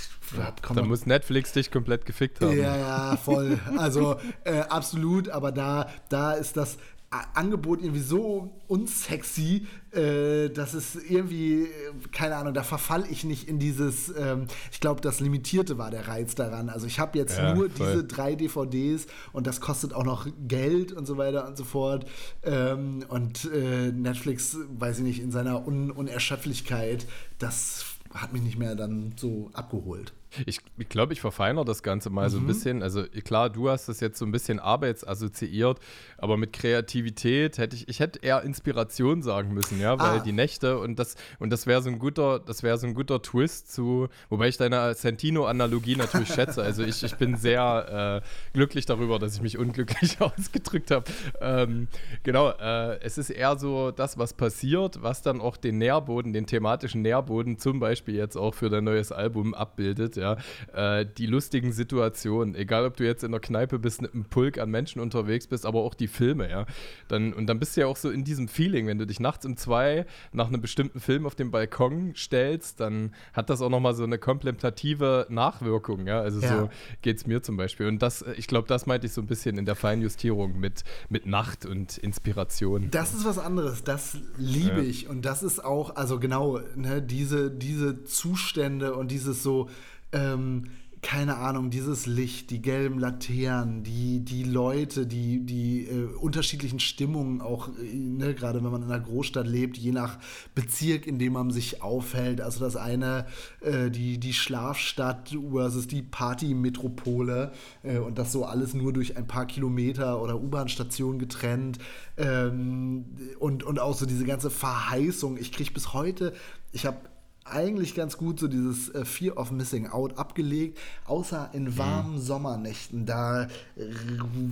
da 0.75 0.83
muss 0.83 1.07
Netflix 1.07 1.53
dich 1.53 1.73
komplett 1.73 2.07
gefickt 2.07 2.41
haben. 2.41 2.57
Ja, 2.57 2.77
ja, 2.77 3.17
voll. 3.17 3.59
Also 3.77 4.17
äh, 4.45 4.61
absolut, 4.61 5.29
aber 5.29 5.51
da, 5.51 5.89
da 6.09 6.33
ist 6.33 6.57
das, 6.57 6.77
Angebot 7.11 7.81
irgendwie 7.81 8.01
so 8.01 8.53
unsexy, 8.69 9.67
äh, 9.91 10.49
dass 10.49 10.75
es 10.75 10.95
irgendwie, 10.95 11.67
keine 12.13 12.37
Ahnung, 12.37 12.55
da 12.55 12.63
verfall 12.63 13.05
ich 13.11 13.25
nicht 13.25 13.49
in 13.49 13.59
dieses, 13.59 14.15
ähm, 14.17 14.47
ich 14.71 14.79
glaube, 14.79 15.01
das 15.01 15.19
Limitierte 15.19 15.77
war 15.77 15.91
der 15.91 16.07
Reiz 16.07 16.37
daran. 16.37 16.69
Also 16.69 16.87
ich 16.87 17.01
habe 17.01 17.19
jetzt 17.19 17.37
ja, 17.37 17.53
nur 17.53 17.69
voll. 17.69 17.87
diese 17.87 18.05
drei 18.05 18.37
DVDs 18.37 19.09
und 19.33 19.49
das 19.49 19.61
kostet 19.61 19.93
auch 19.93 20.05
noch 20.05 20.29
Geld 20.47 20.93
und 20.93 21.05
so 21.05 21.17
weiter 21.17 21.49
und 21.49 21.57
so 21.57 21.65
fort. 21.65 22.07
Ähm, 22.45 23.05
und 23.09 23.45
äh, 23.53 23.91
Netflix, 23.91 24.57
weiß 24.79 24.99
ich 24.99 25.05
nicht, 25.05 25.21
in 25.21 25.33
seiner 25.33 25.67
Un 25.67 25.91
Unerschöpflichkeit, 25.91 27.09
das 27.41 27.87
hat 28.15 28.33
mich 28.33 28.43
nicht 28.43 28.59
mehr 28.59 28.75
dann 28.75 29.15
so 29.17 29.51
abgeholt. 29.53 30.13
Ich, 30.47 30.61
ich 30.79 30.89
glaube, 30.89 31.13
ich 31.13 31.21
verfeinere 31.21 31.65
das 31.65 31.83
Ganze 31.83 32.11
mal 32.11 32.29
mhm. 32.29 32.33
so 32.33 32.39
ein 32.39 32.43
mhm. 32.45 32.47
bisschen. 32.47 32.83
Also 32.83 33.05
klar, 33.25 33.51
du 33.51 33.69
hast 33.69 33.89
das 33.89 34.01
jetzt 34.01 34.19
so 34.19 34.25
ein 34.25 34.33
bisschen 34.33 34.59
arbeitsassoziiert, 34.59 35.81
aber 36.21 36.37
mit 36.37 36.53
Kreativität 36.53 37.59
hätte 37.59 37.77
ich, 37.77 37.89
ich 37.89 38.01
hätte 38.01 38.21
eher 38.21 38.43
Inspiration 38.43 39.23
sagen 39.23 39.53
müssen, 39.55 39.81
ja, 39.81 39.99
weil 39.99 40.19
ah. 40.19 40.23
die 40.23 40.33
Nächte 40.33 40.79
und 40.79 40.99
das 40.99 41.17
und 41.39 41.51
das 41.51 41.67
wäre 41.67 41.83
so 41.83 41.89
ein 41.89 41.99
guter, 41.99 42.39
das 42.39 42.63
wäre 42.63 42.79
so 42.79 42.87
ein 42.87 42.95
guter 42.95 43.23
Twist 43.23 43.73
zu, 43.73 44.09
wobei 44.29 44.49
ich 44.49 44.57
deine 44.57 44.95
Santino-Analogie 44.95 45.97
natürlich 45.97 46.29
schätze. 46.29 46.63
Also 46.63 46.85
ich, 46.85 47.03
ich 47.03 47.15
bin 47.17 47.37
sehr 47.37 48.23
äh, 48.23 48.53
glücklich 48.53 48.87
darüber, 48.87 49.19
dass 49.19 49.35
ich 49.35 49.43
mich 49.43 49.59
unglücklich 49.59 50.21
ausgedrückt 50.21 50.91
habe. 50.91 51.05
Ähm, 51.41 51.89
genau, 52.23 52.51
äh, 52.51 53.01
es 53.01 53.19
ist 53.19 53.31
eher 53.31 53.59
so 53.59 53.91
das, 53.91 54.19
was 54.19 54.35
passiert, 54.35 55.03
was 55.03 55.23
dann 55.23 55.41
auch 55.41 55.57
den 55.57 55.79
Nährboden, 55.79 56.33
den 56.33 56.47
thematischen 56.47 57.03
Nährboden 57.03 57.59
zum 57.59 57.81
Beispiel 57.81 58.15
jetzt 58.15 58.37
auch 58.37 58.55
für 58.55 58.69
dein 58.69 58.85
neues 58.85 59.13
Album 59.13 59.55
abbildet 59.55 60.17
ja. 60.17 60.37
Äh, 60.73 61.07
die 61.19 61.27
lustigen 61.27 61.73
Situationen, 61.73 62.55
egal 62.55 62.85
ob 62.87 62.97
du 62.97 63.05
jetzt 63.05 63.25
in 63.25 63.33
der 63.33 63.41
Kneipe 63.41 63.79
bist, 63.79 64.03
mit 64.03 64.15
einem 64.15 64.25
Pulk 64.25 64.59
an 64.59 64.71
Menschen 64.71 65.01
unterwegs 65.01 65.47
bist, 65.47 65.67
aber 65.67 65.81
auch 65.81 65.95
die 65.95 66.10
Filme, 66.11 66.51
ja. 66.51 66.67
Dann, 67.09 67.33
und 67.33 67.47
dann 67.47 67.59
bist 67.59 67.77
du 67.77 67.81
ja 67.83 67.87
auch 67.87 67.97
so 67.97 68.11
in 68.11 68.25
diesem 68.25 68.49
Feeling, 68.49 68.87
wenn 68.87 68.99
du 68.99 69.07
dich 69.07 69.21
nachts 69.21 69.47
um 69.47 69.57
zwei 69.57 70.07
nach 70.33 70.49
einem 70.49 70.61
bestimmten 70.61 71.01
Film 71.01 71.27
auf 71.27 71.35
dem 71.35 71.51
Balkon 71.51 72.15
stellst, 72.15 72.81
dann 72.81 73.15
hat 73.33 73.51
das 73.51 73.63
auch 73.63 73.71
nochmal 73.71 73.95
so 73.95 74.05
eine 74.05 74.19
kontemplative 74.19 75.27
Nachwirkung, 75.29 76.07
ja. 76.07 76.21
Also 76.21 76.41
ja. 76.41 76.49
so 76.49 76.71
geht 77.03 77.17
es 77.17 77.27
mir 77.27 77.43
zum 77.43 77.57
Beispiel. 77.57 77.87
Und 77.87 78.01
das, 78.03 78.25
ich 78.37 78.47
glaube, 78.47 78.69
das 78.69 78.87
meinte 78.87 79.07
ich 79.07 79.13
so 79.13 79.21
ein 79.21 79.27
bisschen 79.27 79.59
in 79.59 79.65
der 79.65 79.77
Feinjustierung 79.77 80.59
mit, 80.59 80.85
mit 81.09 81.27
Nacht 81.27 81.67
und 81.67 81.99
Inspiration. 81.99 82.91
Das 82.91 83.15
ist 83.15 83.25
was 83.25 83.39
anderes, 83.39 83.85
das 83.85 84.19
liebe 84.37 84.83
ja. 84.83 84.89
ich. 84.89 85.09
Und 85.09 85.25
das 85.25 85.43
ist 85.43 85.65
auch, 85.65 85.97
also 85.97 86.19
genau, 86.19 86.61
ne, 86.77 87.01
diese, 87.03 87.51
diese 87.51 88.05
Zustände 88.05 88.95
und 88.95 89.11
dieses 89.11 89.43
so, 89.43 89.69
ähm, 90.13 90.67
keine 91.03 91.39
Ahnung, 91.39 91.71
dieses 91.71 92.05
Licht, 92.05 92.51
die 92.51 92.61
gelben 92.61 92.99
Laternen, 92.99 93.83
die, 93.83 94.21
die 94.21 94.43
Leute, 94.43 95.07
die, 95.07 95.41
die 95.47 95.87
äh, 95.87 96.15
unterschiedlichen 96.17 96.79
Stimmungen, 96.79 97.41
auch 97.41 97.69
äh, 97.69 97.95
ne, 97.95 98.35
gerade 98.35 98.63
wenn 98.63 98.71
man 98.71 98.83
in 98.83 98.91
einer 98.91 99.03
Großstadt 99.03 99.47
lebt, 99.47 99.79
je 99.79 99.93
nach 99.93 100.19
Bezirk, 100.55 101.07
in 101.07 101.19
dem 101.19 101.33
man 101.33 101.51
sich 101.51 101.83
aufhält. 101.83 102.43
Also 102.43 102.61
das 102.61 102.77
eine, 102.77 103.27
äh, 103.61 103.91
die, 103.91 104.19
die 104.19 104.35
Schlafstadt 104.35 105.35
versus 105.51 105.87
die 105.87 106.03
Partymetropole 106.03 107.53
äh, 107.83 107.99
und 107.99 108.19
das 108.19 108.31
so 108.31 108.45
alles 108.45 108.75
nur 108.75 108.93
durch 108.93 109.17
ein 109.17 109.27
paar 109.27 109.47
Kilometer 109.47 110.21
oder 110.21 110.39
U-Bahn-Stationen 110.39 111.19
getrennt. 111.19 111.79
Ähm, 112.19 113.07
und, 113.39 113.63
und 113.63 113.81
auch 113.81 113.97
so 113.97 114.05
diese 114.05 114.27
ganze 114.27 114.51
Verheißung. 114.51 115.39
Ich 115.39 115.51
kriege 115.51 115.73
bis 115.73 115.95
heute, 115.95 116.35
ich 116.73 116.85
habe 116.85 116.99
eigentlich 117.45 117.95
ganz 117.95 118.17
gut 118.17 118.39
so 118.39 118.49
dieses 118.49 118.91
äh, 118.91 119.05
Fear 119.05 119.37
of 119.37 119.51
Missing 119.51 119.89
Out 119.89 120.19
abgelegt, 120.19 120.79
außer 121.07 121.51
in 121.53 121.65
mhm. 121.65 121.79
warmen 121.79 122.15
mhm. 122.15 122.21
Sommernächten. 122.21 123.07
Da 123.07 123.45
äh, 123.45 123.49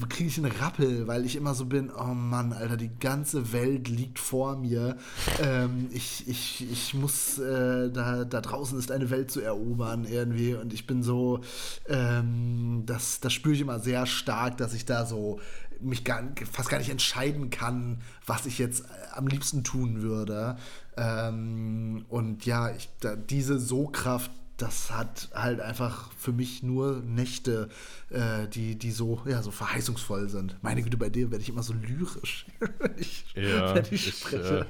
kriege 0.09 0.28
ich 0.28 0.38
einen 0.38 0.50
Rappel, 0.52 1.07
weil 1.07 1.25
ich 1.25 1.37
immer 1.37 1.54
so 1.54 1.66
bin, 1.66 1.90
oh 1.90 2.14
Mann, 2.14 2.52
Alter, 2.52 2.76
die 2.76 2.90
ganze 2.99 3.52
Welt 3.52 3.88
liegt 3.88 4.18
vor 4.18 4.57
mir. 4.57 4.97
Ähm, 5.40 5.88
ich, 5.92 6.26
ich, 6.26 6.71
ich 6.71 6.95
muss, 6.95 7.38
äh, 7.38 7.90
da, 7.90 8.25
da 8.25 8.40
draußen 8.40 8.78
ist 8.78 8.90
eine 8.90 9.11
Welt 9.11 9.30
zu 9.30 9.40
erobern 9.40 10.04
irgendwie 10.04 10.54
und 10.54 10.73
ich 10.73 10.87
bin 10.87 11.02
so, 11.02 11.40
ähm, 11.88 12.83
das, 12.87 13.21
das 13.21 13.33
spüre 13.33 13.54
ich 13.54 13.61
immer 13.61 13.78
sehr 13.80 14.07
stark, 14.07 14.57
dass 14.57 14.75
ich 14.75 14.85
da 14.85 15.07
so 15.07 15.40
mich 15.80 16.04
gar, 16.04 16.23
fast 16.50 16.68
gar 16.68 16.78
nicht 16.78 16.90
entscheiden 16.90 17.50
kann, 17.50 18.00
was 18.26 18.47
ich 18.47 18.58
jetzt 18.58 18.85
äh, 18.85 18.85
am 19.14 19.26
liebsten 19.26 19.64
tun 19.64 20.02
würde. 20.02 20.56
Ähm, 20.97 22.04
und 22.08 22.47
ja, 22.47 22.70
ich, 22.70 22.88
da, 23.00 23.16
diese 23.16 23.58
So-Kraft, 23.58 24.30
das 24.58 24.90
hat 24.90 25.28
halt 25.32 25.61
einfach 25.61 26.11
für 26.18 26.32
mich 26.32 26.64
nur 26.64 27.00
Nächte, 27.06 27.68
äh, 28.11 28.49
die, 28.49 28.76
die 28.76 28.90
so, 28.90 29.23
ja, 29.25 29.40
so 29.40 29.52
verheißungsvoll 29.52 30.28
sind. 30.28 30.56
Meine 30.62 30.82
Güte, 30.82 30.97
bei 30.97 31.11
dir 31.11 31.30
werde 31.30 31.42
ich 31.42 31.49
immer 31.49 31.62
so 31.62 31.75
lyrisch, 31.75 32.47
wenn 32.78 32.99
ich, 32.99 33.25
ja, 33.37 33.76
wenn 33.76 33.85
ich 33.90 34.18
spreche. 34.18 34.66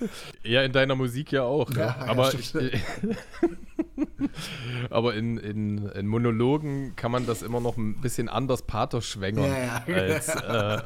äh, 0.00 0.08
ja, 0.50 0.62
in 0.62 0.72
deiner 0.72 0.94
Musik 0.94 1.32
ja 1.32 1.42
auch. 1.42 1.70
Ja, 1.72 1.78
ja. 1.78 1.96
Aber, 2.06 2.32
ich, 2.32 2.54
aber 4.90 5.14
in, 5.14 5.36
in, 5.38 5.86
in, 5.88 6.06
Monologen 6.06 6.94
kann 6.96 7.10
man 7.12 7.26
das 7.26 7.42
immer 7.42 7.60
noch 7.60 7.76
ein 7.76 8.00
bisschen 8.00 8.28
anders 8.28 8.62
pathos 8.62 9.06
schwängern 9.06 9.50
ja, 9.50 9.84
als, 9.94 10.28
äh, 10.28 10.78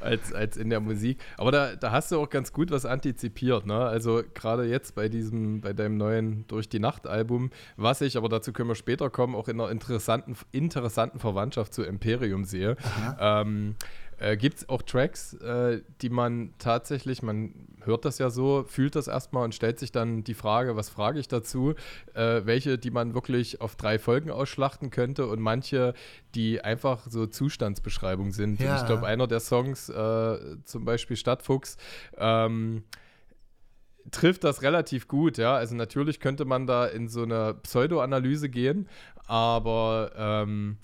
als, 0.00 0.32
als 0.32 0.56
in 0.56 0.70
der 0.70 0.80
Musik. 0.80 1.18
Aber 1.36 1.52
da, 1.52 1.76
da 1.76 1.92
hast 1.92 2.12
du 2.12 2.20
auch 2.20 2.30
ganz 2.30 2.52
gut 2.52 2.70
was 2.70 2.84
antizipiert. 2.84 3.66
Ne? 3.66 3.78
Also 3.78 4.22
gerade 4.34 4.64
jetzt 4.64 4.94
bei 4.94 5.08
diesem, 5.08 5.60
bei 5.60 5.72
deinem 5.72 5.96
neuen 5.96 6.46
Durch 6.48 6.68
die 6.68 6.80
Nacht 6.80 7.06
Album, 7.06 7.50
was 7.76 8.00
ich, 8.00 8.16
aber 8.16 8.28
dazu 8.28 8.52
können 8.52 8.68
wir 8.68 8.74
später 8.74 9.10
kommen, 9.10 9.34
auch 9.34 9.48
in 9.48 9.60
einer 9.60 9.70
interessanten, 9.70 10.36
interessanten 10.52 11.18
Verwandtschaft 11.18 11.74
zu 11.74 11.82
Imperium 11.82 12.44
sehe. 12.44 12.76
Ähm, 13.20 13.76
äh, 14.18 14.36
Gibt 14.36 14.58
es 14.58 14.68
auch 14.68 14.82
Tracks, 14.82 15.34
äh, 15.34 15.80
die 16.02 16.10
man 16.10 16.54
tatsächlich, 16.58 17.22
man 17.22 17.54
hört 17.84 18.04
das 18.04 18.18
ja 18.18 18.30
so, 18.30 18.64
fühlt 18.66 18.96
das 18.96 19.08
erstmal 19.08 19.44
und 19.44 19.54
stellt 19.54 19.78
sich 19.78 19.92
dann 19.92 20.24
die 20.24 20.34
Frage, 20.34 20.76
was 20.76 20.88
frage 20.88 21.20
ich 21.20 21.28
dazu? 21.28 21.74
Äh, 22.14 22.42
welche, 22.44 22.78
die 22.78 22.90
man 22.90 23.14
wirklich 23.14 23.60
auf 23.60 23.76
drei 23.76 23.98
Folgen 23.98 24.30
ausschlachten 24.30 24.90
könnte 24.90 25.26
und 25.26 25.40
manche, 25.40 25.94
die 26.34 26.60
einfach 26.60 27.06
so 27.08 27.26
Zustandsbeschreibung 27.26 28.32
sind. 28.32 28.60
Ja. 28.60 28.80
Ich 28.80 28.86
glaube, 28.86 29.06
einer 29.06 29.26
der 29.26 29.40
Songs, 29.40 29.88
äh, 29.88 30.38
zum 30.64 30.84
Beispiel 30.84 31.16
Stadtfuchs, 31.16 31.76
ähm, 32.16 32.84
trifft 34.10 34.44
das 34.44 34.62
relativ 34.62 35.06
gut, 35.06 35.38
ja. 35.38 35.54
Also 35.54 35.74
natürlich 35.74 36.20
könnte 36.20 36.44
man 36.44 36.66
da 36.66 36.86
in 36.86 37.08
so 37.08 37.22
eine 37.22 37.54
Pseudo-Analyse 37.54 38.48
gehen, 38.48 38.88
aber 39.26 40.12
ähm, 40.16 40.78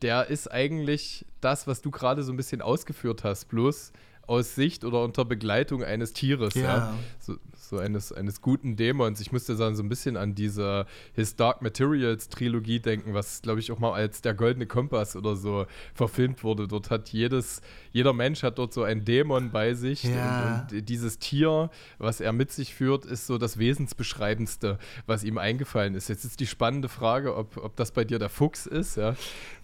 der 0.00 0.28
ist 0.28 0.50
eigentlich 0.50 1.26
das, 1.44 1.66
was 1.66 1.82
du 1.82 1.90
gerade 1.90 2.22
so 2.22 2.32
ein 2.32 2.36
bisschen 2.36 2.62
ausgeführt 2.62 3.24
hast, 3.24 3.48
bloß 3.48 3.92
aus 4.26 4.54
Sicht 4.54 4.84
oder 4.84 5.02
unter 5.02 5.24
Begleitung 5.24 5.82
eines 5.82 6.12
Tieres, 6.12 6.54
ja. 6.54 6.62
ja. 6.62 6.94
So, 7.18 7.36
so, 7.54 7.78
eines, 7.78 8.12
eines 8.12 8.40
guten 8.40 8.76
Dämons. 8.76 9.20
Ich 9.20 9.32
musste 9.32 9.56
dann 9.56 9.74
so 9.74 9.82
ein 9.82 9.88
bisschen 9.88 10.16
an 10.16 10.34
diese 10.34 10.86
His 11.14 11.36
Dark 11.36 11.62
Materials 11.62 12.28
Trilogie 12.28 12.80
denken, 12.80 13.14
was, 13.14 13.42
glaube 13.42 13.60
ich, 13.60 13.72
auch 13.72 13.78
mal 13.78 13.92
als 13.92 14.20
der 14.20 14.34
Goldene 14.34 14.66
Kompass 14.66 15.16
oder 15.16 15.36
so 15.36 15.66
verfilmt 15.94 16.44
wurde. 16.44 16.68
Dort 16.68 16.90
hat 16.90 17.08
jedes, 17.08 17.62
jeder 17.92 18.12
Mensch 18.12 18.42
hat 18.42 18.58
dort 18.58 18.72
so 18.72 18.84
einen 18.84 19.04
Dämon 19.04 19.50
bei 19.50 19.74
sich 19.74 20.04
ja. 20.04 20.66
und, 20.70 20.78
und 20.78 20.88
dieses 20.88 21.18
Tier, 21.18 21.70
was 21.98 22.20
er 22.20 22.32
mit 22.32 22.52
sich 22.52 22.74
führt, 22.74 23.04
ist 23.04 23.26
so 23.26 23.38
das 23.38 23.58
Wesensbeschreibendste, 23.58 24.78
was 25.06 25.24
ihm 25.24 25.38
eingefallen 25.38 25.94
ist. 25.94 26.08
Jetzt 26.08 26.24
ist 26.24 26.40
die 26.40 26.46
spannende 26.46 26.88
Frage, 26.88 27.34
ob, 27.34 27.56
ob 27.56 27.76
das 27.76 27.90
bei 27.90 28.04
dir 28.04 28.18
der 28.18 28.28
Fuchs 28.28 28.66
ist, 28.66 28.96
ja, 28.96 29.16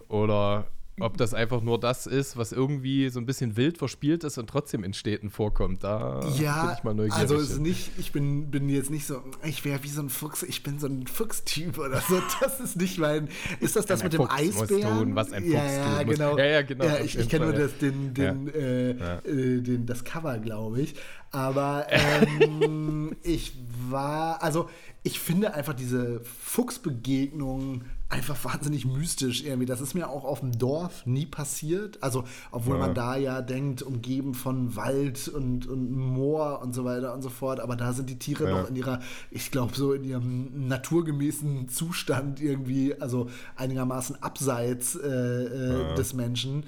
oder 0.09 0.67
ob 0.99 1.17
das 1.17 1.33
einfach 1.33 1.61
nur 1.61 1.79
das 1.79 2.07
ist, 2.07 2.37
was 2.37 2.51
irgendwie 2.51 3.09
so 3.09 3.19
ein 3.19 3.25
bisschen 3.25 3.57
wild 3.57 3.77
verspielt 3.77 4.23
ist 4.23 4.37
und 4.37 4.47
trotzdem 4.47 4.83
in 4.83 4.93
Städten 4.93 5.29
vorkommt. 5.29 5.83
Da 5.83 6.21
ja, 6.37 6.65
bin 6.65 6.75
ich 6.77 6.83
mal 6.83 6.93
neugierig. 6.93 7.19
Also 7.19 7.37
ist 7.37 7.59
nicht, 7.59 7.91
ich 7.97 8.11
bin, 8.11 8.51
bin 8.51 8.69
jetzt 8.69 8.89
nicht 8.89 9.05
so, 9.05 9.21
ich 9.43 9.63
wäre 9.65 9.83
wie 9.83 9.89
so 9.89 10.01
ein 10.01 10.09
Fuchs, 10.09 10.43
ich 10.43 10.63
bin 10.63 10.79
so 10.79 10.87
ein 10.87 11.07
Fuchstyp 11.07 11.77
oder 11.77 12.01
so. 12.01 12.21
Das 12.41 12.59
ist 12.59 12.77
nicht 12.77 12.97
mein. 12.99 13.27
Ist 13.59 13.75
das 13.75 13.85
das 13.85 14.03
mit 14.03 14.13
dem 14.13 14.21
Fuchs 14.21 14.33
Eisbären? 14.33 14.97
Tun, 14.99 15.15
was 15.15 15.31
ein 15.33 15.43
Fuchs 15.43 15.53
ja, 15.53 15.65
ja, 15.65 16.03
genau. 16.03 16.37
Ja, 16.37 16.45
ja, 16.45 16.61
genau. 16.61 16.85
Ja, 16.85 16.99
ich, 16.99 17.17
ich 17.17 17.27
kenne 17.27 17.45
nur 17.45 17.53
das, 17.53 17.77
den, 17.77 18.13
den, 18.13 18.47
ja. 18.47 18.53
Äh, 18.53 18.89
äh, 18.91 19.61
den, 19.61 19.85
das 19.85 20.03
Cover, 20.03 20.37
glaube 20.37 20.81
ich. 20.81 20.95
Aber 21.31 21.87
ähm, 21.89 23.15
ich 23.23 23.53
war, 23.89 24.41
also 24.41 24.69
ich 25.03 25.19
finde 25.19 25.53
einfach 25.53 25.73
diese 25.73 26.21
Fuchsbegegnung 26.21 27.83
einfach 28.09 28.43
wahnsinnig 28.43 28.85
mystisch 28.85 29.43
irgendwie. 29.43 29.67
Das 29.67 29.81
ist 29.81 29.93
mir 29.93 30.09
auch 30.09 30.25
auf 30.25 30.39
dem 30.41 30.57
Dorf 30.57 31.05
nie 31.05 31.25
passiert. 31.25 32.01
Also, 32.01 32.25
obwohl 32.51 32.75
ja. 32.75 32.87
man 32.87 32.95
da 32.95 33.15
ja 33.15 33.41
denkt, 33.41 33.81
umgeben 33.81 34.33
von 34.33 34.75
Wald 34.75 35.27
und, 35.29 35.67
und 35.67 35.91
Moor 35.91 36.61
und 36.61 36.73
so 36.73 36.83
weiter 36.83 37.13
und 37.13 37.21
so 37.21 37.29
fort. 37.29 37.59
Aber 37.59 37.75
da 37.75 37.93
sind 37.93 38.09
die 38.09 38.19
Tiere 38.19 38.49
ja. 38.49 38.59
noch 38.59 38.69
in 38.69 38.75
ihrer, 38.75 38.99
ich 39.31 39.51
glaube, 39.51 39.75
so 39.75 39.93
in 39.93 40.03
ihrem 40.03 40.67
naturgemäßen 40.67 41.69
Zustand 41.69 42.41
irgendwie, 42.41 42.99
also 42.99 43.29
einigermaßen 43.55 44.21
abseits 44.21 44.95
äh, 44.95 45.07
äh, 45.07 45.81
ja. 45.81 45.93
des 45.93 46.13
Menschen. 46.13 46.65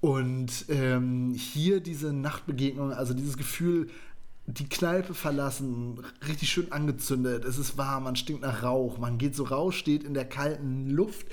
Und 0.00 0.66
ähm, 0.68 1.32
hier 1.34 1.80
diese 1.80 2.12
Nachtbegegnung, 2.12 2.92
also 2.92 3.14
dieses 3.14 3.38
Gefühl, 3.38 3.88
die 4.46 4.68
Kneipe 4.68 5.14
verlassen, 5.14 6.02
richtig 6.28 6.50
schön 6.50 6.70
angezündet, 6.70 7.46
es 7.46 7.56
ist 7.56 7.78
warm, 7.78 8.04
man 8.04 8.14
stinkt 8.14 8.42
nach 8.42 8.62
Rauch, 8.62 8.98
man 8.98 9.16
geht 9.16 9.34
so 9.34 9.44
raus, 9.44 9.74
steht 9.74 10.04
in 10.04 10.12
der 10.12 10.26
kalten 10.26 10.90
Luft, 10.90 11.26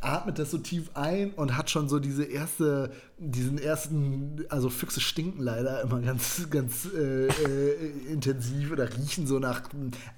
atmet 0.00 0.38
das 0.38 0.52
so 0.52 0.58
tief 0.58 0.90
ein 0.94 1.32
und 1.32 1.56
hat 1.56 1.68
schon 1.68 1.88
so 1.88 1.98
diese 1.98 2.22
erste, 2.22 2.92
diesen 3.18 3.58
ersten, 3.58 4.44
also 4.50 4.70
Füchse 4.70 5.00
stinken 5.00 5.42
leider 5.42 5.82
immer 5.82 6.00
ganz, 6.00 6.48
ganz 6.48 6.86
äh, 6.94 7.26
äh, 7.26 7.90
intensiv 8.08 8.70
oder 8.70 8.88
riechen 8.96 9.26
so 9.26 9.40
nach 9.40 9.62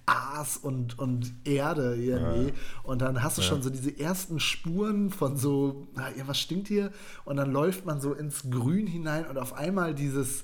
Aas 0.04 0.58
und, 0.58 0.98
und 0.98 1.32
Erde 1.44 1.96
irgendwie. 1.96 2.48
Ja. 2.48 2.54
Und 2.82 3.00
dann 3.00 3.22
hast 3.22 3.38
du 3.38 3.42
ja. 3.42 3.48
schon 3.48 3.62
so 3.62 3.70
diese 3.70 3.98
ersten 3.98 4.40
Spuren 4.40 5.08
von 5.08 5.38
so, 5.38 5.86
na, 5.94 6.14
ja, 6.14 6.28
was 6.28 6.38
stinkt 6.38 6.68
hier? 6.68 6.92
Und 7.24 7.36
dann 7.36 7.50
läuft 7.50 7.86
man 7.86 8.02
so 8.02 8.12
ins 8.12 8.50
Grün 8.50 8.86
hinein 8.86 9.24
und 9.26 9.38
auf 9.38 9.54
einmal 9.54 9.94
dieses 9.94 10.42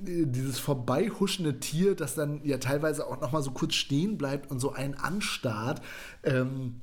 dieses 0.00 0.58
vorbeihuschende 0.58 1.60
Tier, 1.60 1.94
das 1.94 2.14
dann 2.14 2.40
ja 2.44 2.58
teilweise 2.58 3.06
auch 3.06 3.20
noch 3.20 3.32
mal 3.32 3.42
so 3.42 3.50
kurz 3.50 3.74
stehen 3.74 4.18
bleibt 4.18 4.50
und 4.50 4.58
so 4.60 4.72
einen 4.72 4.94
anstarrt. 4.94 5.82
Ähm, 6.24 6.80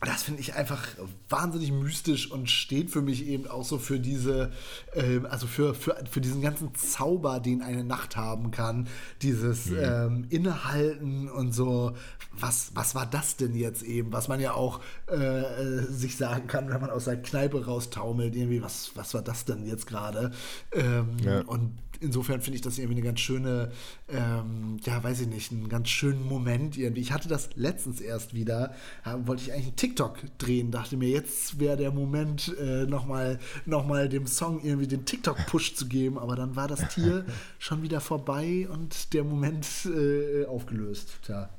das 0.00 0.22
finde 0.22 0.40
ich 0.40 0.54
einfach 0.54 0.86
wahnsinnig 1.28 1.72
mystisch 1.72 2.30
und 2.30 2.50
steht 2.50 2.90
für 2.90 3.00
mich 3.00 3.26
eben 3.26 3.46
auch 3.46 3.64
so 3.64 3.78
für 3.78 3.98
diese, 3.98 4.50
äh, 4.92 5.20
also 5.28 5.46
für, 5.46 5.74
für, 5.74 5.96
für 6.10 6.20
diesen 6.20 6.42
ganzen 6.42 6.74
Zauber, 6.74 7.40
den 7.40 7.62
eine 7.62 7.84
Nacht 7.84 8.16
haben 8.16 8.50
kann. 8.50 8.88
Dieses 9.22 9.66
mhm. 9.66 9.78
ähm, 9.80 10.26
Innehalten 10.28 11.30
und 11.30 11.52
so, 11.52 11.94
was, 12.32 12.72
was 12.74 12.94
war 12.94 13.06
das 13.06 13.36
denn 13.36 13.54
jetzt 13.54 13.82
eben? 13.82 14.12
Was 14.12 14.28
man 14.28 14.40
ja 14.40 14.52
auch 14.54 14.80
äh, 15.06 15.82
sich 15.88 16.16
sagen 16.16 16.46
kann, 16.46 16.68
wenn 16.68 16.80
man 16.80 16.90
aus 16.90 17.04
der 17.04 17.20
Kneipe 17.20 17.64
raustaumelt, 17.64 18.34
irgendwie, 18.34 18.62
was, 18.62 18.90
was 18.94 19.14
war 19.14 19.22
das 19.22 19.44
denn 19.44 19.66
jetzt 19.66 19.86
gerade? 19.86 20.32
Ähm, 20.72 21.16
ja. 21.24 21.40
Und 21.42 21.78
insofern 22.04 22.40
finde 22.40 22.56
ich 22.56 22.62
das 22.62 22.78
irgendwie 22.78 22.98
eine 22.98 23.06
ganz 23.06 23.20
schöne, 23.20 23.72
ähm, 24.08 24.76
ja, 24.84 25.02
weiß 25.02 25.22
ich 25.22 25.28
nicht, 25.28 25.50
einen 25.50 25.68
ganz 25.68 25.88
schönen 25.88 26.26
Moment 26.26 26.76
irgendwie. 26.76 27.00
Ich 27.00 27.12
hatte 27.12 27.28
das 27.28 27.50
letztens 27.56 28.00
erst 28.00 28.34
wieder, 28.34 28.74
wollte 29.24 29.42
ich 29.42 29.52
eigentlich 29.52 29.66
einen 29.66 29.76
TikTok 29.76 30.18
drehen, 30.38 30.70
dachte 30.70 30.96
mir, 30.96 31.08
jetzt 31.08 31.58
wäre 31.58 31.76
der 31.76 31.90
Moment, 31.90 32.54
äh, 32.60 32.86
nochmal 32.86 33.38
noch 33.66 33.86
mal 33.86 34.08
dem 34.08 34.26
Song 34.26 34.62
irgendwie 34.62 34.86
den 34.86 35.04
TikTok-Push 35.04 35.74
zu 35.74 35.86
geben, 35.86 36.18
aber 36.18 36.36
dann 36.36 36.56
war 36.56 36.68
das 36.68 36.94
Tier 36.94 37.24
schon 37.58 37.82
wieder 37.82 38.00
vorbei 38.00 38.68
und 38.70 39.12
der 39.14 39.24
Moment 39.24 39.66
äh, 39.86 40.44
aufgelöst. 40.46 41.18
Tja. 41.24 41.50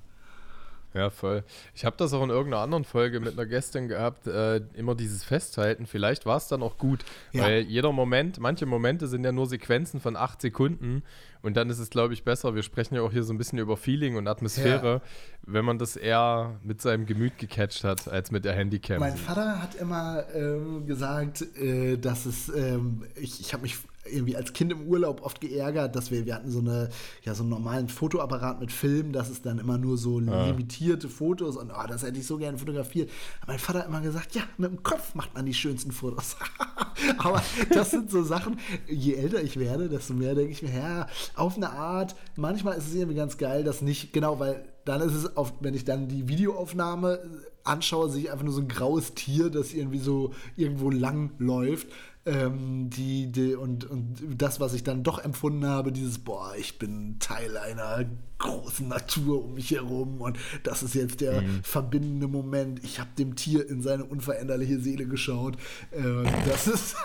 Ja, 0.96 1.10
voll. 1.10 1.44
Ich 1.74 1.84
habe 1.84 1.98
das 1.98 2.14
auch 2.14 2.24
in 2.24 2.30
irgendeiner 2.30 2.64
anderen 2.64 2.86
Folge 2.86 3.20
mit 3.20 3.34
einer 3.34 3.46
Gästin 3.46 3.90
gehabt, 3.90 4.28
äh, 4.28 4.62
immer 4.76 4.96
dieses 4.96 5.26
Festhalten. 5.26 5.88
Vielleicht 5.88 6.26
war 6.26 6.38
es 6.38 6.48
dann 6.48 6.64
auch 6.64 6.78
gut, 6.78 7.04
ja. 7.34 7.44
weil 7.44 7.64
jeder 7.64 7.92
Moment, 7.92 8.40
manche 8.40 8.66
Momente 8.66 9.10
sind 9.10 9.26
ja 9.26 9.34
nur 9.34 9.46
Sequenzen 9.46 10.00
von 10.00 10.16
acht 10.16 10.42
Sekunden 10.42 11.04
und 11.42 11.58
dann 11.58 11.70
ist 11.70 11.80
es, 11.80 11.90
glaube 11.90 12.14
ich, 12.14 12.24
besser. 12.24 12.56
Wir 12.56 12.64
sprechen 12.64 12.96
ja 12.96 13.02
auch 13.02 13.12
hier 13.12 13.24
so 13.24 13.34
ein 13.34 13.38
bisschen 13.38 13.60
über 13.60 13.76
Feeling 13.76 14.16
und 14.16 14.30
Atmosphäre, 14.30 14.94
ja. 14.94 15.02
wenn 15.46 15.66
man 15.66 15.78
das 15.78 15.98
eher 15.98 16.60
mit 16.64 16.82
seinem 16.82 17.06
Gemüt 17.06 17.38
gecatcht 17.38 17.84
hat, 17.84 18.08
als 18.08 18.32
mit 18.32 18.46
der 18.46 18.54
Handycam. 18.54 19.02
Mein 19.02 19.18
Vater 19.18 19.62
hat 19.62 19.76
immer 19.76 20.24
ähm, 20.34 20.88
gesagt, 20.88 21.46
äh, 21.58 21.98
dass 21.98 22.26
es, 22.26 22.48
ähm, 22.48 23.04
ich, 23.16 23.42
ich 23.42 23.52
habe 23.52 23.64
mich 23.64 23.78
irgendwie 24.06 24.36
als 24.36 24.54
Kind 24.54 24.72
im 24.72 24.88
Urlaub 24.88 25.22
oft 25.24 25.42
geärgert, 25.42 25.96
dass 25.96 26.12
wir, 26.12 26.26
wir 26.26 26.36
hatten 26.36 26.52
so 26.52 26.60
eine, 26.60 26.90
ja, 27.24 27.34
so 27.34 27.44
einen 27.44 27.50
normalen 27.50 27.90
Fotoapparat 27.90 28.60
mit 28.60 28.72
Film, 28.72 29.12
das 29.12 29.30
ist 29.30 29.46
dann 29.46 29.60
immer 29.60 29.78
nur 29.78 29.98
so 29.98 30.20
ja. 30.20 30.46
limitierte 30.46 31.10
Fotos 31.10 31.58
und 31.58 31.72
oh, 31.72 31.88
das 31.88 32.04
hätte 32.04 32.20
ich 32.20 32.28
so 32.28 32.38
gerne 32.38 32.58
fotografiert. 32.58 33.10
Aber 33.42 33.54
mein 33.54 33.60
Vater 33.60 33.80
hat 33.80 33.88
immer 33.88 34.02
gesagt, 34.02 34.36
ja, 34.36 34.44
mit 34.58 34.72
dem 34.72 34.84
Kopf 34.84 35.16
macht 35.16 35.34
man 35.34 35.46
die 35.46 35.54
schönsten 35.54 35.92
Fotos. 35.92 36.36
Aber 37.18 37.42
das 37.70 37.92
sind 37.92 38.10
so 38.12 38.24
Sachen, 38.24 38.60
je 38.88 39.16
älter 39.16 39.42
ich 39.42 39.58
werde, 39.58 39.90
desto 39.90 40.14
mehr 40.14 40.36
denke 40.36 40.52
ich 40.52 40.62
mir, 40.62 40.74
ja, 40.74 41.08
auf 41.36 41.58
eine 41.58 41.72
Art, 41.72 42.16
manchmal 42.36 42.78
ist 42.78 42.88
es 42.88 42.96
irgendwie 42.96 43.16
ganz 43.16 43.38
geil, 43.38 43.64
dass 43.64 43.82
nicht, 43.82 44.14
genau, 44.14 44.40
weil 44.40 44.66
dann 44.86 45.02
ist 45.02 45.16
es, 45.16 45.36
oft, 45.36 45.56
wenn 45.62 45.74
ich 45.74 45.84
dann 45.84 46.08
die 46.08 46.28
Videoaufnahme 46.28 47.20
anschaue, 47.64 48.10
sehe 48.10 48.24
ich 48.24 48.32
einfach 48.32 48.46
nur 48.46 48.54
so 48.54 48.62
ein 48.62 48.68
graues 48.68 49.16
Tier, 49.16 49.50
das 49.50 49.74
irgendwie 49.74 50.00
so 50.00 50.34
irgendwo 50.56 50.92
lang 50.92 51.32
läuft. 51.40 51.88
Ähm, 52.28 52.90
die, 52.90 53.32
die, 53.32 53.54
und, 53.54 53.86
und 53.86 54.18
das, 54.36 54.60
was 54.60 54.74
ich 54.74 54.84
dann 54.84 55.04
doch 55.04 55.20
empfunden 55.20 55.68
habe, 55.68 55.92
dieses, 55.92 56.18
boah, 56.18 56.54
ich 56.58 56.80
bin 56.80 57.18
Teil 57.20 57.56
einer 57.56 58.06
großen 58.40 58.88
Natur 58.88 59.46
um 59.46 59.54
mich 59.54 59.72
herum 59.72 60.22
und 60.22 60.38
das 60.64 60.82
ist 60.82 60.96
jetzt 60.96 61.22
der 61.22 61.42
mhm. 61.42 61.64
verbindende 61.64 62.28
Moment. 62.28 62.84
Ich 62.84 63.00
habe 63.00 63.10
dem 63.18 63.36
Tier 63.36 63.70
in 63.70 63.82
seine 63.82 64.06
unveränderliche 64.06 64.80
Seele 64.80 65.06
geschaut. 65.06 65.56
Äh, 65.92 66.24
das 66.48 66.68
ist. 66.68 66.96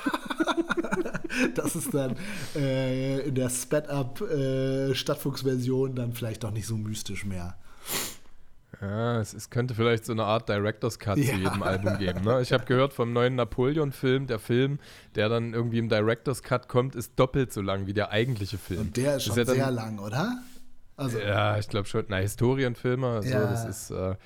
das 1.54 1.76
ist 1.76 1.92
dann 1.92 2.16
äh, 2.56 3.20
in 3.20 3.34
der 3.34 3.50
Sped-Up 3.50 4.22
äh, 4.22 4.94
dann 5.94 6.12
vielleicht 6.14 6.44
doch 6.44 6.50
nicht 6.50 6.66
so 6.66 6.76
mystisch 6.76 7.24
mehr. 7.24 7.56
Ja, 8.80 9.20
es, 9.20 9.34
es, 9.34 9.50
könnte 9.50 9.74
vielleicht 9.74 10.06
so 10.06 10.12
eine 10.12 10.24
Art 10.24 10.48
Director's 10.48 10.98
Cut 10.98 11.18
ja. 11.18 11.34
zu 11.34 11.38
jedem 11.38 11.62
Album 11.62 11.98
geben. 11.98 12.22
Ne? 12.24 12.40
Ich 12.40 12.52
habe 12.52 12.64
gehört 12.64 12.94
vom 12.94 13.12
neuen 13.12 13.34
Napoleon-Film, 13.34 14.26
der 14.26 14.38
Film, 14.38 14.78
der 15.16 15.28
dann 15.28 15.52
irgendwie 15.52 15.78
im 15.78 15.90
Director's 15.90 16.42
Cut 16.42 16.68
kommt, 16.68 16.94
ist 16.94 17.12
doppelt 17.18 17.52
so 17.52 17.60
lang 17.60 17.86
wie 17.86 17.92
der 17.92 18.10
eigentliche 18.10 18.56
Film. 18.56 18.80
Und 18.80 18.96
der 18.96 19.16
ist 19.16 19.24
schon 19.24 19.38
ist 19.38 19.48
ja 19.48 19.54
sehr 19.54 19.70
lang, 19.70 19.98
oder? 19.98 20.38
Also, 20.96 21.18
ja, 21.18 21.58
ich 21.58 21.68
glaube 21.68 21.88
schon. 21.88 22.04
Na, 22.08 22.16
Historienfilme, 22.18 23.20
ja. 23.22 23.22
so, 23.22 23.46
das 23.46 23.64
ist. 23.64 23.90
Äh, 23.90 24.16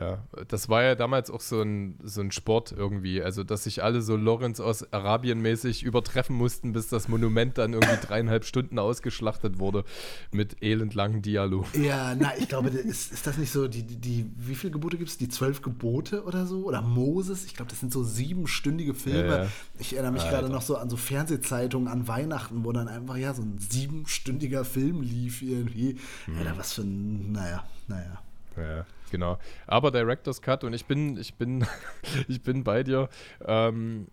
ja, 0.00 0.24
das 0.48 0.70
war 0.70 0.82
ja 0.82 0.94
damals 0.94 1.30
auch 1.30 1.42
so 1.42 1.60
ein, 1.60 1.98
so 2.02 2.22
ein 2.22 2.32
Sport 2.32 2.72
irgendwie. 2.72 3.22
Also, 3.22 3.44
dass 3.44 3.64
sich 3.64 3.82
alle 3.82 4.00
so 4.00 4.16
Lorenz 4.16 4.58
aus 4.58 4.90
Arabien 4.94 5.40
mäßig 5.40 5.82
übertreffen 5.82 6.34
mussten, 6.34 6.72
bis 6.72 6.88
das 6.88 7.08
Monument 7.08 7.58
dann 7.58 7.74
irgendwie 7.74 8.06
dreieinhalb 8.06 8.46
Stunden 8.46 8.78
ausgeschlachtet 8.78 9.58
wurde 9.58 9.84
mit 10.32 10.62
elendlangen 10.62 11.20
Dialog. 11.20 11.66
Ja, 11.74 12.14
na, 12.14 12.32
ich 12.38 12.48
glaube, 12.48 12.70
ist, 12.70 13.12
ist 13.12 13.26
das 13.26 13.36
nicht 13.36 13.52
so, 13.52 13.68
die, 13.68 13.82
die, 13.82 14.30
wie 14.36 14.54
viele 14.54 14.72
Gebote 14.72 14.96
gibt 14.96 15.10
es? 15.10 15.18
Die 15.18 15.28
zwölf 15.28 15.60
Gebote 15.60 16.24
oder 16.24 16.46
so? 16.46 16.64
Oder 16.64 16.80
Moses? 16.80 17.44
Ich 17.44 17.54
glaube, 17.54 17.70
das 17.70 17.80
sind 17.80 17.92
so 17.92 18.02
siebenstündige 18.02 18.94
Filme. 18.94 19.28
Ja, 19.28 19.42
ja. 19.44 19.48
Ich 19.78 19.92
erinnere 19.92 20.12
mich 20.12 20.22
gerade 20.22 20.48
noch 20.48 20.62
so 20.62 20.76
an 20.76 20.88
so 20.88 20.96
Fernsehzeitungen 20.96 21.88
an 21.88 22.08
Weihnachten, 22.08 22.64
wo 22.64 22.72
dann 22.72 22.88
einfach 22.88 23.16
ja 23.16 23.34
so 23.34 23.42
ein 23.42 23.58
siebenstündiger 23.58 24.64
Film 24.64 25.02
lief 25.02 25.42
irgendwie. 25.42 25.96
Mhm. 26.26 26.38
Alter, 26.38 26.56
was 26.56 26.72
für 26.72 26.82
ein, 26.82 27.32
naja, 27.32 27.64
naja. 27.86 28.22
Ja, 28.56 28.84
genau. 29.10 29.38
Aber 29.66 29.90
Director's 29.90 30.42
Cut 30.42 30.64
und 30.64 30.72
ich 30.72 30.86
bin, 30.86 31.16
ich 31.18 31.34
bin, 31.34 31.66
ich 32.28 32.42
bin 32.42 32.64
bei 32.64 32.82
dir. 32.82 33.08
Ähm, 33.44 34.06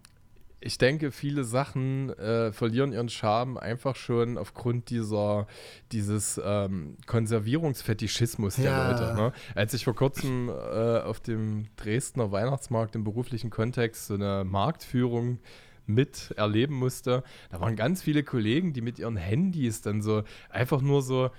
ich 0.59 0.77
denke, 0.77 1.11
viele 1.11 1.43
Sachen 1.43 2.09
äh, 2.17 2.51
verlieren 2.51 2.91
ihren 2.91 3.09
Charme 3.09 3.57
einfach 3.57 3.95
schon 3.95 4.37
aufgrund 4.37 4.89
dieser, 4.89 5.47
dieses 5.91 6.41
ähm, 6.43 6.97
Konservierungsfetischismus 7.05 8.55
der 8.55 8.65
ja. 8.65 8.91
Leute. 8.91 9.13
Ne? 9.15 9.33
Als 9.53 9.73
ich 9.73 9.83
vor 9.83 9.95
kurzem 9.95 10.49
äh, 10.49 10.99
auf 10.99 11.19
dem 11.19 11.67
Dresdner 11.75 12.31
Weihnachtsmarkt 12.31 12.95
im 12.95 13.03
beruflichen 13.03 13.51
Kontext 13.51 14.07
so 14.07 14.15
eine 14.15 14.43
Marktführung 14.45 15.39
mit 15.85 16.33
erleben 16.35 16.75
musste, 16.75 17.23
da 17.51 17.61
waren 17.61 17.75
ganz 17.75 18.01
viele 18.01 18.23
Kollegen, 18.23 18.73
die 18.73 18.81
mit 18.81 18.97
ihren 18.97 19.15
Handys 19.15 19.81
dann 19.81 20.01
so 20.01 20.23
einfach 20.49 20.81
nur 20.81 21.03
so 21.03 21.29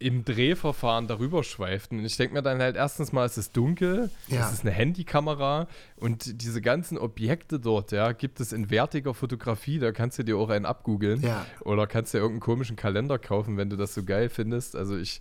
im 0.00 0.24
Drehverfahren 0.24 1.06
darüber 1.06 1.44
schweiften. 1.44 1.98
Und 1.98 2.06
ich 2.06 2.16
denke 2.16 2.34
mir 2.34 2.42
dann 2.42 2.60
halt 2.60 2.74
erstens 2.74 3.12
mal, 3.12 3.26
es 3.26 3.36
ist 3.36 3.54
dunkel, 3.54 4.10
ja. 4.28 4.46
es 4.46 4.52
ist 4.52 4.62
eine 4.62 4.70
Handykamera 4.70 5.68
und 5.96 6.42
diese 6.42 6.62
ganzen 6.62 6.96
Objekte 6.96 7.60
dort, 7.60 7.92
ja, 7.92 8.12
gibt 8.12 8.40
es 8.40 8.54
in 8.54 8.70
wertiger 8.70 9.12
Fotografie, 9.12 9.78
da 9.78 9.92
kannst 9.92 10.18
du 10.18 10.22
dir 10.22 10.38
auch 10.38 10.48
einen 10.48 10.64
abgoogeln. 10.64 11.20
Ja. 11.20 11.44
Oder 11.60 11.86
kannst 11.86 12.14
dir 12.14 12.18
irgendeinen 12.18 12.40
komischen 12.40 12.76
Kalender 12.76 13.18
kaufen, 13.18 13.58
wenn 13.58 13.68
du 13.68 13.76
das 13.76 13.94
so 13.94 14.02
geil 14.02 14.30
findest. 14.30 14.74
Also 14.74 14.96
ich, 14.96 15.20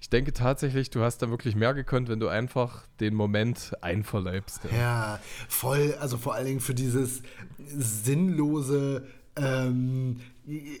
ich 0.00 0.08
denke 0.08 0.32
tatsächlich, 0.32 0.88
du 0.88 1.02
hast 1.02 1.18
da 1.18 1.28
wirklich 1.28 1.54
mehr 1.54 1.74
gekonnt, 1.74 2.08
wenn 2.08 2.18
du 2.18 2.28
einfach 2.28 2.86
den 3.00 3.14
Moment 3.14 3.74
einverleibst. 3.82 4.64
Ja, 4.72 4.78
ja 4.78 5.20
voll, 5.48 5.94
also 6.00 6.16
vor 6.16 6.34
allen 6.34 6.46
Dingen 6.46 6.60
für 6.60 6.74
dieses 6.74 7.22
sinnlose 7.58 9.06
ähm, 9.36 10.20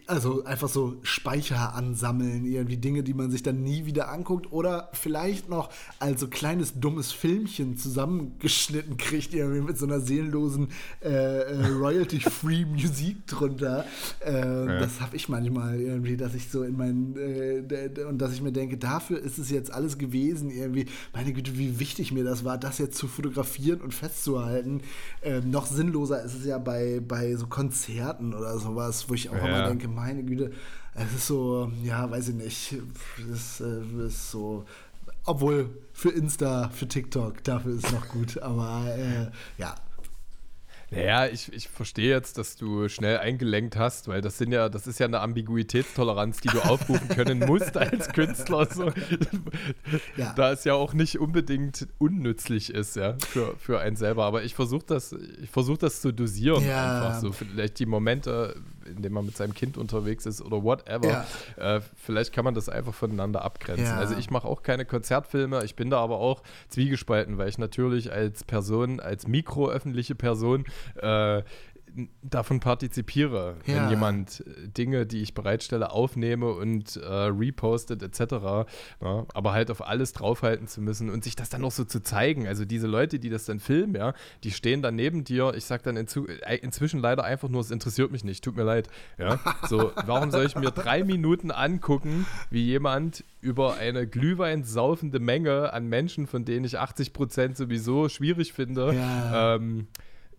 also 0.06 0.44
einfach 0.44 0.68
so 0.68 0.96
Speicher 1.02 1.74
ansammeln, 1.74 2.44
irgendwie 2.44 2.76
Dinge, 2.76 3.02
die 3.02 3.14
man 3.14 3.30
sich 3.30 3.42
dann 3.42 3.62
nie 3.62 3.86
wieder 3.86 4.10
anguckt 4.10 4.52
oder 4.52 4.90
vielleicht 4.92 5.48
noch 5.48 5.70
als 5.98 6.20
so 6.20 6.28
kleines 6.28 6.78
dummes 6.78 7.12
Filmchen 7.12 7.78
zusammengeschnitten 7.78 8.98
kriegt, 8.98 9.32
irgendwie 9.32 9.62
mit 9.62 9.78
so 9.78 9.86
einer 9.86 10.00
seelenlosen 10.00 10.68
äh, 11.02 11.08
äh, 11.08 11.66
Royalty-Free 11.68 12.64
Musik 12.74 13.26
drunter. 13.26 13.86
Äh, 14.20 14.32
ja. 14.32 14.78
Das 14.80 15.00
habe 15.00 15.16
ich 15.16 15.30
manchmal 15.30 15.80
irgendwie, 15.80 16.18
dass 16.18 16.34
ich 16.34 16.50
so 16.50 16.62
in 16.62 16.76
meinen 16.76 17.16
äh, 17.16 18.04
und 18.04 18.18
dass 18.18 18.34
ich 18.34 18.42
mir 18.42 18.52
denke, 18.52 18.76
dafür 18.76 19.18
ist 19.18 19.38
es 19.38 19.50
jetzt 19.50 19.72
alles 19.72 19.96
gewesen, 19.96 20.50
irgendwie, 20.50 20.86
meine 21.14 21.32
Güte, 21.32 21.56
wie 21.56 21.78
wichtig 21.80 22.12
mir 22.12 22.24
das 22.24 22.44
war, 22.44 22.58
das 22.58 22.76
jetzt 22.76 22.98
zu 22.98 23.08
fotografieren 23.08 23.80
und 23.80 23.94
festzuhalten. 23.94 24.82
Ähm, 25.22 25.50
noch 25.50 25.64
sinnloser 25.64 26.22
ist 26.22 26.34
es 26.34 26.44
ja 26.44 26.58
bei, 26.58 27.00
bei 27.00 27.34
so 27.36 27.46
Konzerten 27.46 28.34
oder 28.34 28.58
sowas, 28.58 29.08
wo 29.08 29.14
ich 29.14 29.30
auch 29.30 29.36
ja 29.36 29.53
immer 29.58 29.68
denke, 29.68 29.88
meine 29.88 30.22
Güte, 30.22 30.52
es 30.94 31.14
ist 31.14 31.26
so, 31.26 31.70
ja, 31.82 32.10
weiß 32.10 32.28
ich 32.28 32.34
nicht, 32.34 32.76
es 33.32 33.60
äh, 33.60 34.06
ist 34.06 34.30
so, 34.30 34.64
obwohl 35.24 35.70
für 35.92 36.10
Insta, 36.10 36.68
für 36.68 36.86
TikTok, 36.86 37.42
dafür 37.44 37.74
ist 37.74 37.86
es 37.86 37.92
noch 37.92 38.08
gut, 38.08 38.38
aber 38.38 38.86
äh, 38.96 39.30
ja, 39.58 39.74
naja, 40.94 41.26
ich, 41.26 41.52
ich 41.52 41.68
verstehe 41.68 42.10
jetzt, 42.10 42.38
dass 42.38 42.56
du 42.56 42.88
schnell 42.88 43.18
eingelenkt 43.18 43.76
hast, 43.76 44.06
weil 44.08 44.20
das 44.20 44.38
sind 44.38 44.52
ja, 44.52 44.68
das 44.68 44.86
ist 44.86 45.00
ja 45.00 45.06
eine 45.06 45.20
Ambiguitätstoleranz, 45.20 46.40
die 46.40 46.48
du 46.48 46.60
aufrufen 46.60 47.08
können 47.08 47.40
musst 47.40 47.76
als 47.76 48.08
Künstler. 48.08 48.66
So. 48.70 48.92
Ja. 50.16 50.32
Da 50.34 50.52
es 50.52 50.64
ja 50.64 50.74
auch 50.74 50.92
nicht 50.92 51.18
unbedingt 51.18 51.88
unnützlich 51.98 52.72
ist, 52.72 52.96
ja, 52.96 53.16
für, 53.18 53.56
für 53.58 53.80
einen 53.80 53.96
selber. 53.96 54.24
Aber 54.24 54.44
ich 54.44 54.54
versuche 54.54 54.84
das, 54.86 55.14
ich 55.42 55.50
versuche 55.50 55.78
das 55.78 56.00
zu 56.00 56.12
dosieren 56.12 56.64
ja. 56.64 57.08
einfach 57.08 57.20
so. 57.20 57.32
Vielleicht 57.32 57.78
die 57.78 57.86
Momente, 57.86 58.56
in 58.86 59.02
denen 59.02 59.14
man 59.14 59.26
mit 59.26 59.36
seinem 59.36 59.54
Kind 59.54 59.76
unterwegs 59.76 60.26
ist 60.26 60.40
oder 60.40 60.62
whatever. 60.62 61.26
Ja. 61.56 61.76
Äh, 61.76 61.80
vielleicht 61.96 62.32
kann 62.32 62.44
man 62.44 62.54
das 62.54 62.68
einfach 62.68 62.94
voneinander 62.94 63.44
abgrenzen. 63.44 63.86
Also 63.86 64.16
ich 64.16 64.30
mache 64.30 64.46
auch 64.48 64.62
keine 64.62 64.84
Konzertfilme, 64.84 65.64
ich 65.64 65.76
bin 65.76 65.90
da 65.90 65.98
aber 65.98 66.18
auch 66.18 66.42
zwiegespalten, 66.68 67.38
weil 67.38 67.48
ich 67.48 67.58
natürlich 67.58 68.12
als 68.12 68.44
Person, 68.44 69.00
als 69.00 69.26
mikroöffentliche 69.26 70.14
Person 70.14 70.64
äh, 71.00 71.42
davon 72.22 72.60
partizipiere, 72.60 73.56
Ja. 73.66 73.74
wenn 73.84 73.90
jemand 73.90 74.40
äh, 74.46 74.68
Dinge, 74.68 75.06
die 75.06 75.22
ich 75.22 75.34
bereitstelle, 75.34 75.90
aufnehme 75.92 76.50
und 76.52 76.96
äh, 76.96 77.04
repostet 77.06 78.02
etc. 78.02 78.20
Ja, 79.00 79.26
aber 79.32 79.52
halt 79.52 79.70
auf 79.70 79.86
alles 79.86 80.12
draufhalten 80.12 80.66
zu 80.66 80.80
müssen 80.80 81.10
und 81.10 81.22
sich 81.24 81.36
das 81.36 81.50
dann 81.50 81.60
noch 81.60 81.70
so 81.70 81.84
zu 81.84 82.02
zeigen. 82.02 82.46
Also 82.48 82.64
diese 82.64 82.86
Leute, 82.86 83.18
die 83.18 83.30
das 83.30 83.44
dann 83.44 83.60
filmen, 83.60 83.94
ja, 83.94 84.14
die 84.42 84.50
stehen 84.50 84.82
dann 84.82 84.96
neben 84.96 85.24
dir. 85.24 85.54
Ich 85.56 85.64
sag 85.66 85.82
dann 85.84 85.96
inzu, 85.96 86.26
äh, 86.26 86.56
inzwischen 86.56 87.00
leider 87.00 87.24
einfach 87.24 87.48
nur, 87.48 87.60
es 87.60 87.70
interessiert 87.70 88.10
mich 88.10 88.24
nicht, 88.24 88.42
tut 88.42 88.56
mir 88.56 88.64
leid. 88.64 88.88
Ja, 89.18 89.38
so, 89.68 89.92
warum 90.06 90.30
soll 90.30 90.46
ich 90.46 90.56
mir 90.56 90.70
drei 90.72 91.04
Minuten 91.04 91.50
angucken, 91.50 92.26
wie 92.50 92.64
jemand 92.64 93.24
über 93.40 93.74
eine 93.76 94.06
Glühwein 94.06 94.64
saufende 94.64 95.20
Menge 95.20 95.72
an 95.72 95.86
Menschen, 95.86 96.26
von 96.26 96.44
denen 96.44 96.64
ich 96.64 96.78
80 96.78 97.12
Prozent 97.12 97.56
sowieso 97.56 98.08
schwierig 98.08 98.52
finde, 98.52 98.94
Ja. 98.94 99.54
ähm, 99.56 99.86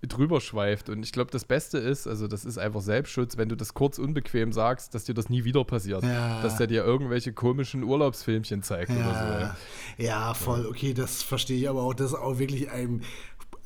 drüber 0.08 0.42
schweift. 0.42 0.90
Und 0.90 1.04
ich 1.04 1.12
glaube, 1.12 1.32
das 1.32 1.46
Beste 1.46 1.78
ist, 1.78 2.08
also 2.08 2.28
das 2.28 2.46
ist 2.46 2.58
einfach 2.58 2.82
Selbstschutz, 2.82 3.38
wenn 3.38 3.50
du 3.50 3.56
das 3.56 3.74
kurz 3.74 3.98
unbequem 3.98 4.54
sagst, 4.54 4.96
dass 4.96 5.06
dir 5.06 5.14
das 5.14 5.30
nie 5.30 5.44
wieder 5.44 5.64
passiert. 5.64 6.04
Ja. 6.04 6.42
Dass 6.42 6.58
der 6.58 6.68
dir 6.68 6.84
irgendwelche 6.84 7.34
komischen 7.34 7.84
Urlaubsfilmchen 7.84 8.64
zeigt 8.64 8.92
oder 8.92 9.00
so. 9.00 9.06
Ja, 9.06 9.40
Ja. 9.40 9.56
ja 9.98 10.34
voll, 10.34 10.66
okay, 10.68 10.94
das 10.94 11.24
verstehe 11.24 11.58
ich 11.58 11.70
aber 11.70 11.84
auch. 11.84 11.94
Das 11.94 12.12
ist 12.12 12.18
auch 12.18 12.40
wirklich 12.40 12.70
ein 12.70 13.02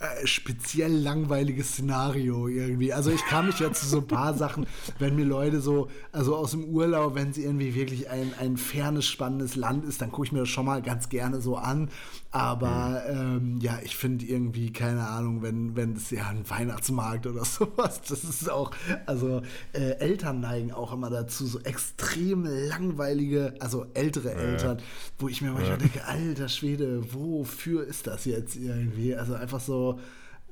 äh, 0.01 0.25
speziell 0.25 0.93
langweiliges 0.93 1.73
Szenario 1.73 2.47
irgendwie. 2.47 2.93
Also 2.93 3.11
ich 3.11 3.21
kann 3.25 3.47
mich 3.47 3.59
jetzt 3.59 3.81
zu 3.81 3.87
so 3.87 3.97
ein 3.97 4.07
paar 4.07 4.33
Sachen, 4.37 4.65
wenn 4.97 5.13
mir 5.17 5.25
Leute 5.25 5.59
so, 5.59 5.89
also 6.13 6.37
aus 6.37 6.51
dem 6.51 6.63
Urlaub, 6.63 7.15
wenn 7.15 7.31
es 7.31 7.37
irgendwie 7.37 7.75
wirklich 7.75 8.09
ein, 8.09 8.33
ein 8.39 8.55
fernes, 8.55 9.05
spannendes 9.05 9.57
Land 9.57 9.83
ist, 9.83 10.01
dann 10.01 10.09
gucke 10.09 10.27
ich 10.27 10.31
mir 10.31 10.39
das 10.39 10.47
schon 10.47 10.65
mal 10.65 10.81
ganz 10.81 11.09
gerne 11.09 11.41
so 11.41 11.57
an. 11.57 11.89
Aber 12.31 13.03
ähm, 13.09 13.57
ja, 13.59 13.79
ich 13.83 13.95
finde 13.95 14.23
irgendwie, 14.25 14.71
keine 14.71 15.07
Ahnung, 15.07 15.41
wenn, 15.41 15.75
wenn 15.75 15.95
es 15.95 16.11
ja 16.11 16.27
ein 16.27 16.47
Weihnachtsmarkt 16.47 17.25
oder 17.25 17.43
sowas, 17.45 18.01
das 18.07 18.23
ist 18.23 18.49
auch, 18.49 18.71
also 19.07 19.41
äh, 19.73 19.93
Eltern 19.97 20.39
neigen 20.39 20.71
auch 20.71 20.93
immer 20.93 21.09
dazu, 21.09 21.47
so 21.47 21.59
extrem 21.61 22.45
langweilige, 22.45 23.55
also 23.59 23.87
ältere 23.95 24.33
Eltern, 24.33 24.77
wo 25.17 25.27
ich 25.27 25.41
mir 25.41 25.51
manchmal 25.51 25.79
denke, 25.79 26.05
alter 26.05 26.49
Schwede, 26.49 27.13
wofür 27.13 27.87
ist 27.87 28.05
das 28.05 28.25
jetzt 28.25 28.55
irgendwie? 28.57 29.15
Also 29.15 29.33
einfach 29.33 29.59
so, 29.59 29.99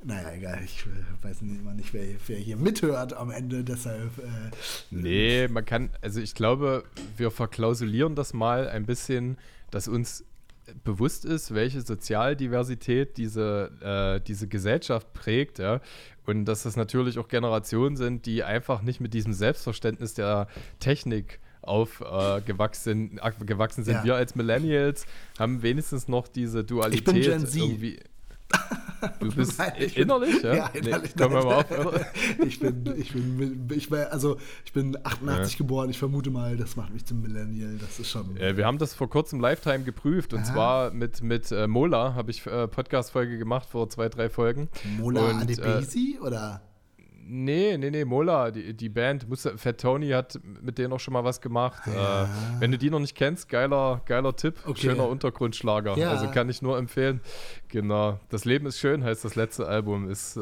naja, 0.04 0.32
egal, 0.34 0.60
ich 0.66 0.84
äh, 0.86 1.24
weiß 1.24 1.42
nicht, 1.44 1.60
immer 1.60 1.74
nicht, 1.76 1.94
wer, 1.94 2.06
wer 2.26 2.38
hier 2.38 2.58
mithört 2.58 3.14
am 3.14 3.30
Ende, 3.30 3.64
deshalb. 3.64 4.18
Äh, 4.18 4.52
Nee, 4.90 5.48
man 5.48 5.64
kann, 5.64 5.92
also 6.02 6.22
ich 6.22 6.34
glaube, 6.34 6.86
wir 7.18 7.30
verklausulieren 7.30 8.16
das 8.16 8.34
mal 8.34 8.68
ein 8.68 8.88
bisschen, 8.88 9.38
dass 9.70 9.88
uns 9.88 10.24
bewusst 10.84 11.26
ist, 11.26 11.54
welche 11.54 11.82
Sozialdiversität 11.82 13.18
diese, 13.18 13.72
äh, 13.82 14.24
diese 14.26 14.48
Gesellschaft 14.48 15.14
prägt, 15.14 15.60
ja. 15.60 15.82
Und 16.26 16.46
dass 16.46 16.64
das 16.64 16.76
natürlich 16.76 17.20
auch 17.20 17.30
Generationen 17.30 17.96
sind, 17.96 18.26
die 18.26 18.44
einfach 18.44 18.82
nicht 18.82 19.00
mit 19.00 19.14
diesem 19.14 19.34
Selbstverständnis 19.34 20.14
der 20.14 20.48
Technik 20.80 21.40
aufgewachsen 21.62 23.20
äh, 23.22 23.46
gewachsen 23.46 23.84
sind. 23.84 23.96
Ja. 23.96 24.04
Wir 24.04 24.16
als 24.16 24.36
Millennials 24.36 25.06
haben 25.38 25.62
wenigstens 25.62 26.08
noch 26.08 26.28
diese 26.28 26.64
Dualität 26.64 27.24
Gen 27.24 27.46
Z. 27.46 27.56
irgendwie. 27.56 28.00
Du 29.20 29.32
bist 29.34 29.60
Nein, 29.60 29.74
ich 29.78 29.94
bin- 29.94 30.04
innerlich, 30.04 30.42
ja? 30.42 30.56
Ja, 30.56 30.68
innerlich. 30.68 31.16
Nee, 31.16 31.24
komm 31.24 31.34
mal 31.34 31.44
auf. 31.46 31.66
ich 32.46 32.60
bin, 32.60 32.84
ich 32.98 33.14
bin, 33.14 33.68
ich 33.72 33.90
bin, 33.90 34.00
also 34.00 34.38
ich 34.66 34.74
bin 34.74 34.98
88 35.04 35.58
geboren. 35.58 35.90
Ich 35.90 36.00
vermute 36.00 36.32
mal, 36.32 36.58
das 36.58 36.76
macht 36.76 36.92
mich 36.94 37.06
zum 37.06 37.22
Millennial. 37.22 37.78
Das 37.78 38.00
ist 38.00 38.10
schon. 38.10 38.36
Äh, 38.38 38.58
wir 38.58 38.66
haben 38.66 38.80
das 38.80 38.96
vor 38.96 39.10
kurzem 39.10 39.40
Lifetime 39.40 39.84
geprüft 39.84 40.34
und 40.34 40.40
Aha. 40.42 40.54
zwar 40.54 40.92
mit, 40.92 41.22
mit 41.22 41.52
äh, 41.52 41.68
Mola 41.68 42.16
habe 42.16 42.32
ich 42.32 42.46
äh, 42.48 42.68
Podcast-Folge 42.68 43.38
gemacht 43.38 43.68
vor 43.70 43.88
zwei, 43.90 44.10
drei 44.10 44.30
Folgen. 44.30 44.70
Mola 44.98 45.30
und, 45.30 45.42
Adebisi 45.42 46.18
oder? 46.20 46.62
Nee, 47.30 47.78
nee, 47.78 47.90
nee, 47.92 48.06
Mola, 48.06 48.52
die, 48.52 48.74
die 48.74 48.90
Band, 48.90 49.26
Fat 49.58 49.80
Tony 49.82 50.10
hat 50.10 50.40
mit 50.62 50.78
denen 50.78 50.94
auch 50.94 51.00
schon 51.00 51.14
mal 51.14 51.24
was 51.24 51.42
gemacht. 51.42 51.82
Ja. 51.94 52.24
Äh, 52.24 52.28
wenn 52.60 52.72
du 52.72 52.78
die 52.78 52.90
noch 52.90 53.00
nicht 53.00 53.16
kennst, 53.16 53.50
geiler, 53.50 54.02
geiler 54.06 54.36
Tipp, 54.36 54.56
Okay. 54.66 54.82
schöner 54.82 55.08
Untergrundschlager. 55.08 55.98
Ja. 55.98 56.12
Also 56.12 56.28
kann 56.32 56.50
ich 56.50 56.62
nur 56.62 56.78
empfehlen. 56.78 57.22
Genau, 57.68 58.20
Das 58.30 58.46
Leben 58.46 58.66
ist 58.66 58.80
schön 58.80 59.04
heißt 59.04 59.26
das 59.26 59.36
letzte 59.36 59.68
Album. 59.68 60.10
Ist, 60.10 60.38
äh, 60.38 60.40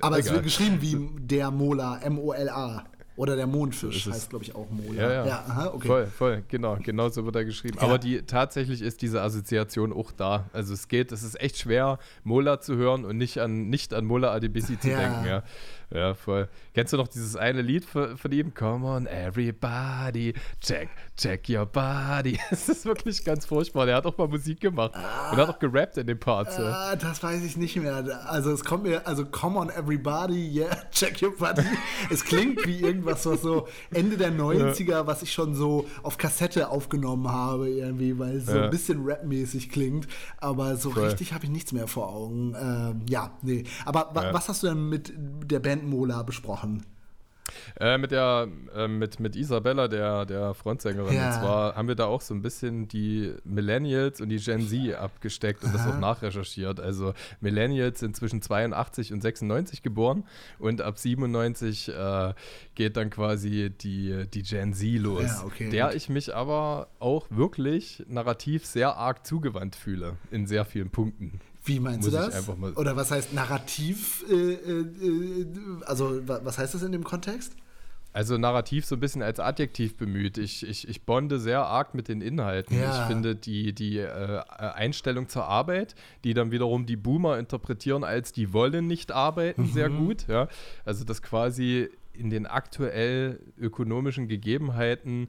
Aber 0.00 0.18
es 0.18 0.26
egal. 0.26 0.34
wird 0.36 0.44
geschrieben 0.44 0.78
wie 0.80 0.96
der 1.20 1.50
Mola, 1.50 1.98
M-O-L-A. 2.02 2.84
Oder 3.16 3.36
der 3.36 3.46
Mondfisch 3.46 3.98
ist 3.98 4.06
es. 4.08 4.12
heißt, 4.12 4.30
glaube 4.30 4.44
ich, 4.44 4.56
auch 4.56 4.68
Mola. 4.70 5.00
Ja, 5.00 5.24
ja. 5.24 5.44
aha, 5.46 5.66
okay. 5.72 5.86
Voll, 5.86 6.06
voll, 6.06 6.42
genau, 6.48 6.76
genau 6.82 7.08
so 7.10 7.24
wird 7.24 7.36
er 7.36 7.44
geschrieben. 7.44 7.76
Ja. 7.78 7.84
Aber 7.84 7.96
die 7.98 8.22
tatsächlich 8.22 8.82
ist 8.82 9.02
diese 9.02 9.22
Assoziation 9.22 9.92
auch 9.92 10.10
da. 10.10 10.46
Also 10.52 10.74
es 10.74 10.88
geht, 10.88 11.12
es 11.12 11.22
ist 11.22 11.40
echt 11.40 11.58
schwer, 11.58 12.00
Mola 12.24 12.60
zu 12.60 12.74
hören 12.74 13.04
und 13.04 13.16
nicht 13.16 13.38
an, 13.38 13.70
nicht 13.70 13.94
an 13.94 14.04
Mola 14.04 14.32
Adebisi 14.32 14.80
zu 14.80 14.88
Ja. 14.90 14.98
denken, 14.98 15.26
ja. 15.28 15.42
Ja, 15.90 16.14
voll. 16.14 16.48
Kennst 16.74 16.92
du 16.92 16.96
noch 16.96 17.08
dieses 17.08 17.36
eine 17.36 17.62
Lied 17.62 17.84
von, 17.84 18.16
von 18.16 18.32
ihm? 18.32 18.52
Come 18.54 18.86
on, 18.86 19.06
everybody, 19.06 20.34
check, 20.60 20.88
check 21.16 21.48
your 21.48 21.66
body. 21.66 22.38
Es 22.50 22.68
ist 22.68 22.84
wirklich 22.84 23.24
ganz 23.24 23.46
furchtbar. 23.46 23.86
Der 23.86 23.96
hat 23.96 24.06
auch 24.06 24.16
mal 24.18 24.28
Musik 24.28 24.60
gemacht 24.60 24.92
und 24.94 25.36
hat 25.36 25.48
auch 25.48 25.58
gerappt 25.58 25.98
in 25.98 26.06
den 26.06 26.18
Parts. 26.18 26.56
ja. 26.58 26.64
Ah, 26.64 26.96
das 26.96 27.22
weiß 27.22 27.42
ich 27.44 27.56
nicht 27.56 27.76
mehr. 27.76 28.04
Also 28.26 28.50
es 28.52 28.64
kommt 28.64 28.84
mir, 28.84 29.06
also 29.06 29.24
come 29.26 29.58
on 29.58 29.70
everybody, 29.70 30.48
yeah, 30.60 30.76
check 30.90 31.20
your 31.22 31.36
body. 31.36 31.62
es 32.10 32.24
klingt 32.24 32.66
wie 32.66 32.80
irgendwas, 32.80 33.24
was 33.26 33.42
so 33.42 33.68
Ende 33.92 34.16
der 34.16 34.32
90er, 34.32 35.06
was 35.06 35.22
ich 35.22 35.32
schon 35.32 35.54
so 35.54 35.86
auf 36.02 36.16
Kassette 36.18 36.68
aufgenommen 36.70 37.28
habe, 37.30 37.68
irgendwie, 37.68 38.18
weil 38.18 38.36
es 38.36 38.46
so 38.46 38.56
Ja. 38.56 38.64
ein 38.64 38.70
bisschen 38.70 39.02
rapmäßig 39.04 39.70
klingt. 39.70 40.08
Aber 40.38 40.76
so 40.76 40.90
Voll. 40.90 41.04
richtig 41.06 41.32
habe 41.32 41.44
ich 41.44 41.50
nichts 41.50 41.72
mehr 41.72 41.86
vor 41.86 42.08
Augen. 42.08 42.54
Ähm, 42.60 43.02
ja, 43.08 43.36
nee. 43.42 43.64
Aber 43.84 44.10
wa 44.14 44.24
Ja. 44.24 44.34
was 44.34 44.48
hast 44.48 44.62
du 44.62 44.68
denn 44.68 44.88
mit 44.88 45.12
der 45.16 45.60
Band 45.60 45.73
Mola 45.82 46.22
besprochen? 46.22 46.84
Äh, 47.78 47.98
mit 47.98 48.10
der, 48.10 48.48
äh, 48.74 48.88
mit, 48.88 49.20
mit 49.20 49.36
Isabella, 49.36 49.88
der, 49.88 50.24
der 50.26 50.54
Frontsängerin. 50.54 51.14
Ja. 51.14 51.28
Und 51.28 51.40
zwar 51.40 51.76
haben 51.76 51.88
wir 51.88 51.94
da 51.94 52.06
auch 52.06 52.20
so 52.20 52.34
ein 52.34 52.42
bisschen 52.42 52.88
die 52.88 53.34
Millennials 53.44 54.20
und 54.20 54.28
die 54.28 54.38
Gen 54.38 54.66
Z 54.66 54.94
abgesteckt 54.94 55.62
und 55.64 55.74
das 55.74 55.82
Aha. 55.82 55.90
auch 55.90 56.00
nachrecherchiert. 56.00 56.80
Also 56.80 57.14
Millennials 57.40 58.00
sind 58.00 58.16
zwischen 58.16 58.40
82 58.40 59.12
und 59.12 59.20
96 59.20 59.82
geboren 59.82 60.24
und 60.58 60.80
ab 60.80 60.98
97 60.98 61.88
äh, 61.88 62.34
geht 62.74 62.96
dann 62.96 63.10
quasi 63.10 63.70
die, 63.70 64.26
die 64.32 64.42
Gen 64.42 64.72
Z 64.72 65.00
los. 65.00 65.22
Ja, 65.22 65.44
okay. 65.44 65.70
Der 65.70 65.94
ich 65.94 66.08
mich 66.08 66.34
aber 66.34 66.88
auch 66.98 67.26
wirklich 67.30 68.04
narrativ 68.08 68.64
sehr 68.64 68.96
arg 68.96 69.26
zugewandt 69.26 69.76
fühle 69.76 70.16
in 70.30 70.46
sehr 70.46 70.64
vielen 70.64 70.90
Punkten. 70.90 71.40
Wie 71.64 71.80
meinst 71.80 72.02
Muss 72.02 72.10
du 72.12 72.16
das? 72.18 72.48
Oder 72.76 72.94
was 72.96 73.10
heißt 73.10 73.32
narrativ? 73.32 74.24
Äh, 74.28 74.34
äh, 74.34 74.80
äh, 74.80 75.46
also 75.86 76.26
wa- 76.28 76.40
was 76.44 76.58
heißt 76.58 76.74
das 76.74 76.82
in 76.82 76.92
dem 76.92 77.04
Kontext? 77.04 77.54
Also 78.12 78.38
narrativ 78.38 78.84
so 78.86 78.94
ein 78.94 79.00
bisschen 79.00 79.22
als 79.22 79.40
Adjektiv 79.40 79.96
bemüht. 79.96 80.38
Ich, 80.38 80.64
ich, 80.64 80.86
ich 80.88 81.02
bonde 81.02 81.40
sehr 81.40 81.64
arg 81.66 81.94
mit 81.94 82.06
den 82.06 82.20
Inhalten. 82.20 82.78
Ja. 82.78 83.00
Ich 83.02 83.06
finde 83.08 83.34
die, 83.34 83.72
die 83.72 83.98
äh, 83.98 84.40
Einstellung 84.58 85.28
zur 85.28 85.46
Arbeit, 85.46 85.96
die 86.22 86.32
dann 86.32 86.52
wiederum 86.52 86.86
die 86.86 86.94
Boomer 86.96 87.38
interpretieren 87.38 88.04
als 88.04 88.30
die 88.30 88.52
wollen 88.52 88.86
nicht 88.86 89.10
arbeiten, 89.10 89.66
sehr 89.66 89.88
Mhm. 89.90 90.06
gut. 90.06 90.26
Ja? 90.28 90.46
Also 90.84 91.04
das 91.04 91.22
quasi 91.22 91.88
in 92.12 92.30
den 92.30 92.46
aktuell 92.46 93.40
ökonomischen 93.58 94.28
Gegebenheiten 94.28 95.28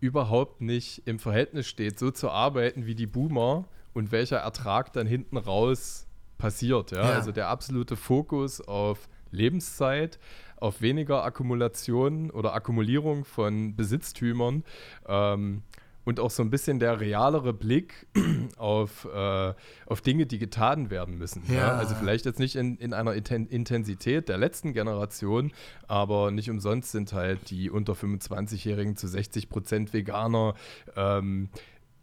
überhaupt 0.00 0.60
nicht 0.60 1.02
im 1.06 1.18
Verhältnis 1.18 1.66
steht, 1.66 1.98
so 1.98 2.10
zu 2.10 2.30
arbeiten 2.30 2.84
wie 2.86 2.94
die 2.94 3.06
Boomer 3.06 3.64
und 3.94 4.12
welcher 4.12 4.38
Ertrag 4.38 4.92
dann 4.92 5.06
hinten 5.06 5.36
raus 5.36 6.06
passiert. 6.38 6.90
Ja? 6.90 7.02
Ja. 7.02 7.14
Also 7.14 7.32
der 7.32 7.48
absolute 7.48 7.96
Fokus 7.96 8.60
auf 8.60 9.08
Lebenszeit, 9.30 10.18
auf 10.56 10.80
weniger 10.80 11.24
Akkumulation 11.24 12.30
oder 12.30 12.54
Akkumulierung 12.54 13.24
von 13.24 13.74
Besitztümern 13.74 14.64
ähm, 15.08 15.62
und 16.04 16.20
auch 16.20 16.30
so 16.30 16.42
ein 16.42 16.50
bisschen 16.50 16.78
der 16.78 17.00
realere 17.00 17.52
Blick 17.52 18.06
auf, 18.56 19.06
äh, 19.12 19.54
auf 19.86 20.00
Dinge, 20.00 20.26
die 20.26 20.38
getan 20.38 20.90
werden 20.90 21.16
müssen. 21.16 21.42
Ja. 21.48 21.54
Ja. 21.54 21.68
Also 21.76 21.94
vielleicht 21.94 22.26
jetzt 22.26 22.38
nicht 22.38 22.56
in, 22.56 22.76
in 22.76 22.92
einer 22.92 23.14
Inten 23.14 23.46
Intensität 23.46 24.28
der 24.28 24.38
letzten 24.38 24.72
Generation, 24.72 25.52
aber 25.86 26.30
nicht 26.30 26.50
umsonst 26.50 26.92
sind 26.92 27.12
halt 27.12 27.50
die 27.50 27.70
unter 27.70 27.92
25-Jährigen 27.92 28.96
zu 28.96 29.06
60 29.06 29.48
Prozent 29.48 29.92
Veganer. 29.92 30.54
Ähm, 30.96 31.48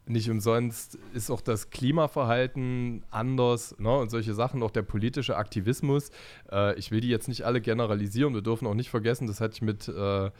nicht 0.09 0.29
umsonst 0.29 0.97
ist 1.13 1.29
auch 1.29 1.41
das 1.41 1.69
Klimaverhalten 1.69 3.03
anders 3.11 3.75
ne? 3.79 3.97
und 3.97 4.09
solche 4.09 4.33
Sachen, 4.33 4.63
auch 4.63 4.71
der 4.71 4.81
politische 4.81 5.37
Aktivismus. 5.37 6.09
Äh, 6.51 6.77
ich 6.79 6.91
will 6.91 6.99
die 6.99 7.09
jetzt 7.09 7.27
nicht 7.27 7.43
alle 7.43 7.61
generalisieren. 7.61 8.33
Wir 8.33 8.41
dürfen 8.41 8.67
auch 8.67 8.73
nicht 8.73 8.89
vergessen, 8.89 9.27
das 9.27 9.39
hatte 9.39 9.55
ich 9.55 9.61
mit, 9.61 9.87
äh, 9.87 10.31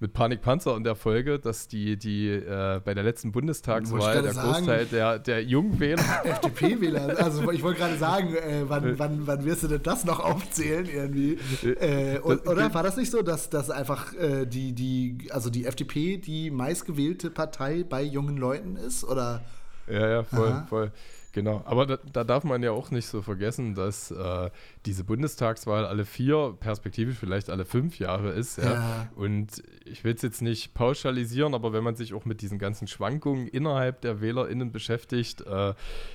mit 0.00 0.12
Panik 0.12 0.42
Panzer 0.42 0.76
in 0.76 0.84
der 0.84 0.94
Folge, 0.94 1.38
dass 1.38 1.68
die, 1.68 1.96
die 1.96 2.28
äh, 2.28 2.80
bei 2.84 2.92
der 2.92 3.02
letzten 3.02 3.32
Bundestagswahl 3.32 4.22
der 4.22 4.34
sagen. 4.34 4.52
Großteil 4.52 4.86
der, 4.86 5.18
der 5.18 5.42
jungen 5.42 5.80
Wähler 5.80 6.02
FDP-Wähler. 6.24 7.18
Also 7.18 7.50
ich 7.50 7.62
wollte 7.62 7.80
gerade 7.80 7.96
sagen, 7.96 8.34
äh, 8.34 8.64
wann, 8.66 8.98
wann, 8.98 9.26
wann 9.26 9.44
wirst 9.44 9.62
du 9.62 9.68
denn 9.68 9.82
das 9.82 10.04
noch 10.04 10.20
aufzählen 10.20 10.86
irgendwie? 10.86 11.38
Äh, 11.64 12.18
und, 12.18 12.40
Das- 12.44 12.52
oder 12.52 12.74
war 12.74 12.82
das 12.82 12.96
nicht 12.96 13.10
so, 13.10 13.22
dass, 13.22 13.48
dass 13.48 13.70
einfach 13.70 14.12
äh, 14.14 14.44
die, 14.44 14.72
die, 14.74 15.28
also 15.30 15.48
die 15.48 15.64
FDP 15.64 16.18
die 16.18 16.50
meistgewählte 16.50 17.30
Partei 17.30 17.84
bei 17.88 18.02
jungen 18.02 18.36
Leuten 18.36 18.76
ist? 18.76 19.02
Oder? 19.04 19.42
Ja, 19.88 20.08
ja, 20.08 20.22
voll, 20.24 20.48
Aha. 20.48 20.66
voll. 20.68 20.90
Genau, 21.36 21.60
aber 21.66 21.84
da, 21.84 21.98
da, 22.14 22.24
darf 22.24 22.44
man 22.44 22.62
ja 22.62 22.70
auch 22.70 22.90
nicht 22.90 23.04
so 23.04 23.20
vergessen, 23.20 23.74
dass 23.74 24.10
äh, 24.10 24.50
diese 24.86 25.04
Bundestagswahl 25.04 25.84
alle 25.84 26.06
vier, 26.06 26.56
perspektivisch 26.58 27.18
vielleicht 27.18 27.50
alle 27.50 27.66
fünf 27.66 27.98
Jahre 27.98 28.30
ist. 28.30 28.56
Ja? 28.56 28.72
ja. 28.72 29.08
Und 29.16 29.62
ich 29.84 30.02
will 30.02 30.14
es 30.14 30.22
jetzt 30.22 30.40
nicht 30.40 30.72
pauschalisieren, 30.72 31.52
aber 31.52 31.74
wenn 31.74 31.84
man 31.84 31.94
sich 31.94 32.14
auch 32.14 32.24
mit 32.24 32.40
diesen 32.40 32.58
ganzen 32.58 32.88
Schwankungen 32.88 33.48
innerhalb 33.48 34.00
der 34.00 34.22
WählerInnen 34.22 34.72
beschäftigt, 34.72 35.42
äh, 35.42 35.74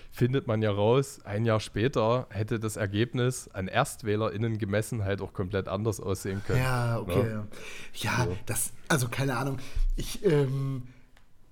findet 0.10 0.48
man 0.48 0.64
ja 0.64 0.72
raus, 0.72 1.20
ein 1.24 1.46
Jahr 1.46 1.60
später 1.60 2.26
hätte 2.32 2.60
das 2.60 2.76
Ergebnis 2.76 3.48
an 3.54 3.68
ErstwählerInnen 3.68 4.58
gemessen 4.58 5.04
halt 5.04 5.22
auch 5.22 5.34
komplett 5.34 5.68
anders 5.68 6.00
aussehen 6.00 6.42
können. 6.48 6.64
Ja, 6.64 6.98
okay. 7.00 7.30
Ja, 7.30 7.46
ja 7.94 8.26
so. 8.26 8.38
das, 8.48 8.74
also 8.88 9.08
keine 9.08 9.38
Ahnung. 9.38 9.60
Ich 9.98 10.26
ähm, 10.26 10.88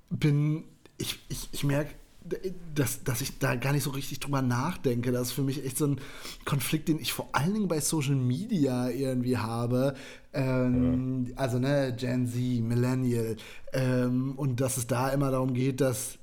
bin, 0.09 0.63
ich, 0.97 1.19
ich, 1.29 1.49
ich 1.51 1.63
merke, 1.63 1.91
dass, 2.75 3.03
dass 3.03 3.21
ich 3.21 3.39
da 3.39 3.55
gar 3.55 3.73
nicht 3.73 3.83
so 3.83 3.91
richtig 3.91 4.19
drüber 4.19 4.41
nachdenke. 4.41 5.11
Das 5.11 5.29
ist 5.29 5.33
für 5.33 5.43
mich 5.43 5.65
echt 5.65 5.77
so 5.77 5.87
ein 5.87 6.01
Konflikt, 6.45 6.87
den 6.87 6.99
ich 6.99 7.13
vor 7.13 7.29
allen 7.33 7.53
Dingen 7.53 7.67
bei 7.67 7.79
Social 7.79 8.15
Media 8.15 8.89
irgendwie 8.89 9.37
habe. 9.37 9.95
Ähm, 10.33 11.27
ja. 11.29 11.37
Also, 11.37 11.59
ne, 11.59 11.95
Gen 11.97 12.27
Z, 12.27 12.61
Millennial. 12.61 13.35
Ähm, 13.73 14.33
und 14.35 14.61
dass 14.61 14.77
es 14.77 14.87
da 14.87 15.09
immer 15.09 15.31
darum 15.31 15.53
geht, 15.53 15.81
dass 15.81 16.19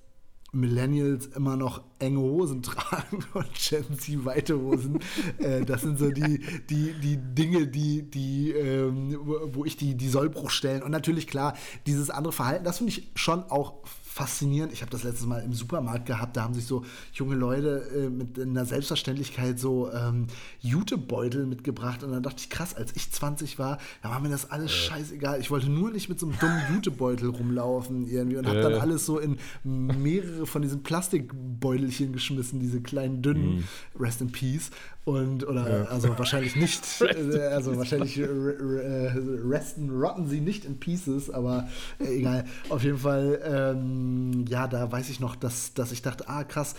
Millennials 0.52 1.26
immer 1.26 1.56
noch 1.56 1.82
enge 1.98 2.18
Hosen 2.18 2.62
tragen 2.62 3.24
und 3.34 3.46
Gen 3.54 3.98
Z 3.98 4.24
weite 4.24 4.58
Hosen. 4.58 5.00
äh, 5.38 5.64
das 5.64 5.82
sind 5.82 5.98
so 5.98 6.10
die, 6.12 6.40
die, 6.70 6.94
die 6.94 7.16
Dinge, 7.16 7.66
die, 7.66 8.02
die, 8.02 8.52
ähm, 8.52 9.18
wo 9.20 9.64
ich 9.64 9.76
die, 9.76 9.94
die 9.94 10.08
Sollbruchstellen 10.08 10.82
und 10.82 10.90
natürlich 10.90 11.26
klar, 11.26 11.54
dieses 11.86 12.10
andere 12.10 12.32
Verhalten, 12.32 12.64
das 12.64 12.78
finde 12.78 12.92
ich 12.92 13.10
schon 13.14 13.44
auch 13.44 13.74
faszinierend. 14.16 14.72
Ich 14.72 14.80
habe 14.80 14.90
das 14.90 15.02
letztes 15.02 15.26
Mal 15.26 15.42
im 15.42 15.52
Supermarkt 15.52 16.06
gehabt, 16.06 16.38
da 16.38 16.44
haben 16.44 16.54
sich 16.54 16.64
so 16.64 16.86
junge 17.12 17.34
Leute 17.34 17.86
äh, 17.94 18.08
mit 18.08 18.40
einer 18.40 18.64
Selbstverständlichkeit 18.64 19.58
so 19.58 19.92
ähm, 19.92 20.28
Jutebeutel 20.60 21.44
mitgebracht 21.44 22.02
und 22.02 22.12
dann 22.12 22.22
dachte 22.22 22.38
ich, 22.38 22.48
krass, 22.48 22.74
als 22.74 22.96
ich 22.96 23.12
20 23.12 23.58
war, 23.58 23.76
da 24.02 24.08
war 24.08 24.20
mir 24.20 24.30
das 24.30 24.50
alles 24.50 24.70
äh. 24.70 24.74
scheißegal. 24.74 25.38
Ich 25.38 25.50
wollte 25.50 25.68
nur 25.68 25.90
nicht 25.90 26.08
mit 26.08 26.18
so 26.18 26.28
einem 26.28 26.38
dummen 26.38 26.62
Jutebeutel 26.72 27.28
rumlaufen 27.28 28.08
irgendwie 28.08 28.38
und 28.38 28.46
habe 28.46 28.62
dann 28.62 28.74
alles 28.76 29.04
so 29.04 29.18
in 29.18 29.36
mehrere 29.64 30.46
von 30.46 30.62
diesen 30.62 30.82
Plastikbeutelchen 30.82 32.14
geschmissen, 32.14 32.58
diese 32.58 32.80
kleinen 32.80 33.20
dünnen, 33.20 33.58
mm. 33.58 34.02
Rest 34.02 34.22
in 34.22 34.32
Peace. 34.32 34.70
Und, 35.06 35.46
oder, 35.46 35.70
ja. 35.70 35.84
also 35.84 36.08
wahrscheinlich 36.18 36.56
nicht, 36.56 36.82
äh, 37.00 37.38
also 37.42 37.76
wahrscheinlich 37.76 38.18
äh, 38.18 38.26
resten, 38.26 39.88
rotten 39.88 40.26
sie 40.26 40.40
nicht 40.40 40.64
in 40.64 40.80
Pieces, 40.80 41.30
aber 41.30 41.68
äh, 42.00 42.18
egal. 42.18 42.44
Auf 42.70 42.82
jeden 42.82 42.98
Fall, 42.98 43.40
ähm, 43.44 44.05
ja, 44.48 44.66
da 44.66 44.90
weiß 44.90 45.10
ich 45.10 45.20
noch, 45.20 45.36
dass, 45.36 45.74
dass 45.74 45.92
ich 45.92 46.02
dachte, 46.02 46.28
ah, 46.28 46.44
krass, 46.44 46.74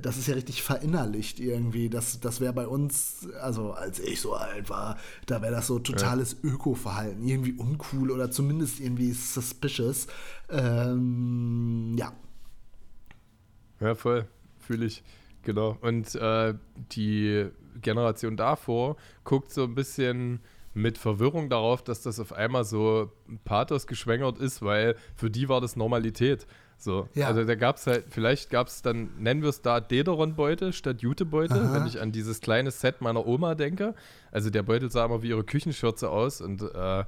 das 0.00 0.16
ist 0.16 0.28
ja 0.28 0.34
richtig 0.34 0.62
verinnerlicht 0.62 1.40
irgendwie. 1.40 1.88
Das, 1.88 2.20
das 2.20 2.40
wäre 2.40 2.52
bei 2.52 2.66
uns, 2.66 3.28
also 3.40 3.72
als 3.72 3.98
ich 3.98 4.20
so 4.20 4.34
alt 4.34 4.70
war, 4.70 4.96
da 5.26 5.42
wäre 5.42 5.52
das 5.52 5.66
so 5.66 5.78
totales 5.78 6.36
ja. 6.42 6.50
Öko-Verhalten. 6.50 7.26
Irgendwie 7.26 7.52
uncool 7.52 8.10
oder 8.10 8.30
zumindest 8.30 8.80
irgendwie 8.80 9.12
suspicious. 9.12 10.06
Ähm, 10.50 11.94
ja. 11.98 12.12
Ja, 13.80 13.94
voll. 13.94 14.26
Fühle 14.58 14.86
ich. 14.86 15.02
Genau. 15.42 15.76
Und 15.80 16.14
äh, 16.14 16.54
die 16.92 17.48
Generation 17.80 18.36
davor 18.36 18.96
guckt 19.24 19.52
so 19.52 19.64
ein 19.64 19.74
bisschen 19.74 20.40
mit 20.74 20.98
Verwirrung 20.98 21.50
darauf, 21.50 21.82
dass 21.82 22.02
das 22.02 22.18
auf 22.18 22.32
einmal 22.32 22.64
so 22.64 23.12
Pathos 23.44 23.86
geschwängert 23.86 24.38
ist, 24.38 24.62
weil 24.62 24.96
für 25.16 25.30
die 25.30 25.48
war 25.48 25.60
das 25.60 25.76
Normalität. 25.76 26.46
So. 26.82 27.08
Ja. 27.14 27.28
Also 27.28 27.44
da 27.44 27.54
gab 27.54 27.76
es 27.76 27.86
halt, 27.86 28.06
vielleicht 28.10 28.50
gab 28.50 28.66
es 28.66 28.82
dann, 28.82 29.10
nennen 29.18 29.42
wir 29.42 29.50
es 29.50 29.62
da 29.62 29.78
Dederon-Beutel 29.78 30.72
statt 30.72 31.00
Jutebeutel, 31.00 31.72
wenn 31.72 31.86
ich 31.86 32.00
an 32.00 32.10
dieses 32.10 32.40
kleine 32.40 32.72
Set 32.72 33.00
meiner 33.00 33.24
Oma 33.24 33.54
denke. 33.54 33.94
Also 34.32 34.50
der 34.50 34.64
Beutel 34.64 34.90
sah 34.90 35.04
immer 35.04 35.22
wie 35.22 35.28
ihre 35.28 35.44
Küchenschürze 35.44 36.10
aus 36.10 36.40
und 36.40 36.60
äh, 36.60 37.04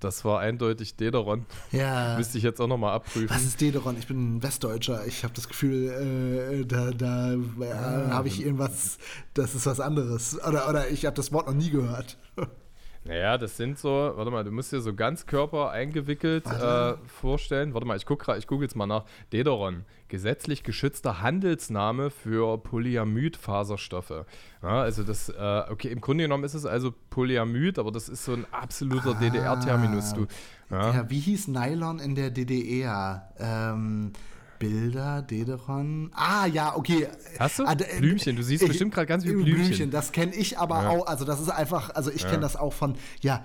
das 0.00 0.24
war 0.24 0.40
eindeutig 0.40 0.96
Dederon. 0.96 1.44
Ja. 1.72 2.14
Müsste 2.18 2.38
ich 2.38 2.44
jetzt 2.44 2.58
auch 2.58 2.68
nochmal 2.68 2.94
abprüfen. 2.94 3.28
Was 3.28 3.44
ist 3.44 3.60
Dederon? 3.60 3.98
Ich 3.98 4.06
bin 4.06 4.36
ein 4.36 4.42
Westdeutscher. 4.42 5.06
Ich 5.06 5.24
habe 5.24 5.34
das 5.34 5.46
Gefühl, 5.46 6.62
äh, 6.62 6.64
da, 6.64 6.90
da 6.92 7.34
äh, 7.34 7.72
ah. 7.72 8.10
habe 8.10 8.28
ich 8.28 8.40
irgendwas, 8.42 8.96
das 9.34 9.54
ist 9.54 9.66
was 9.66 9.78
anderes. 9.78 10.42
Oder, 10.42 10.70
oder 10.70 10.88
ich 10.88 11.04
habe 11.04 11.16
das 11.16 11.32
Wort 11.32 11.48
noch 11.48 11.54
nie 11.54 11.68
gehört. 11.68 12.16
Naja, 13.08 13.38
das 13.38 13.56
sind 13.56 13.78
so, 13.78 13.88
warte 13.88 14.30
mal, 14.30 14.44
du 14.44 14.50
musst 14.50 14.70
dir 14.70 14.82
so 14.82 14.94
ganz 14.94 15.24
Körper 15.24 15.70
eingewickelt 15.70 16.44
äh, 16.44 16.94
vorstellen. 17.06 17.72
Warte 17.72 17.86
mal, 17.86 17.96
ich 17.96 18.04
gucke 18.04 18.36
ich 18.36 18.46
google 18.46 18.66
jetzt 18.66 18.76
mal 18.76 18.86
nach. 18.86 19.06
Dederon, 19.32 19.86
gesetzlich 20.08 20.62
geschützter 20.62 21.22
Handelsname 21.22 22.10
für 22.10 22.58
Polyamid-Faserstoffe. 22.58 24.26
Ja, 24.62 24.82
also 24.82 25.04
das, 25.04 25.30
äh, 25.30 25.62
okay, 25.70 25.88
im 25.88 26.02
Grunde 26.02 26.24
genommen 26.24 26.44
ist 26.44 26.52
es 26.52 26.66
also 26.66 26.92
Polyamid, 27.08 27.78
aber 27.78 27.92
das 27.92 28.10
ist 28.10 28.26
so 28.26 28.34
ein 28.34 28.44
absoluter 28.52 29.16
ah, 29.16 29.20
DDR-Terminus, 29.20 30.12
du. 30.12 30.26
Ja. 30.70 30.92
ja. 30.92 31.10
wie 31.10 31.20
hieß 31.20 31.48
Nylon 31.48 32.00
in 32.00 32.14
der 32.14 32.30
DDR? 32.30 33.32
Ähm, 33.38 34.12
Bilder, 34.58 35.22
Dederon. 35.22 36.10
Ah, 36.14 36.46
ja, 36.46 36.76
okay. 36.76 37.08
Hast 37.38 37.58
du? 37.58 37.64
Ah, 37.64 37.74
Blümchen, 37.74 38.36
du 38.36 38.42
siehst 38.42 38.62
ich, 38.62 38.68
bestimmt 38.68 38.94
gerade 38.94 39.06
ganz 39.06 39.24
viele 39.24 39.36
Blümchen. 39.36 39.64
Blümchen. 39.66 39.90
Das 39.90 40.12
kenne 40.12 40.34
ich 40.34 40.58
aber 40.58 40.82
ja. 40.82 40.88
auch. 40.90 41.06
Also, 41.06 41.24
das 41.24 41.40
ist 41.40 41.50
einfach, 41.50 41.90
also 41.94 42.10
ich 42.10 42.22
ja. 42.22 42.30
kenne 42.30 42.42
das 42.42 42.56
auch 42.56 42.72
von, 42.72 42.94
ja, 43.20 43.44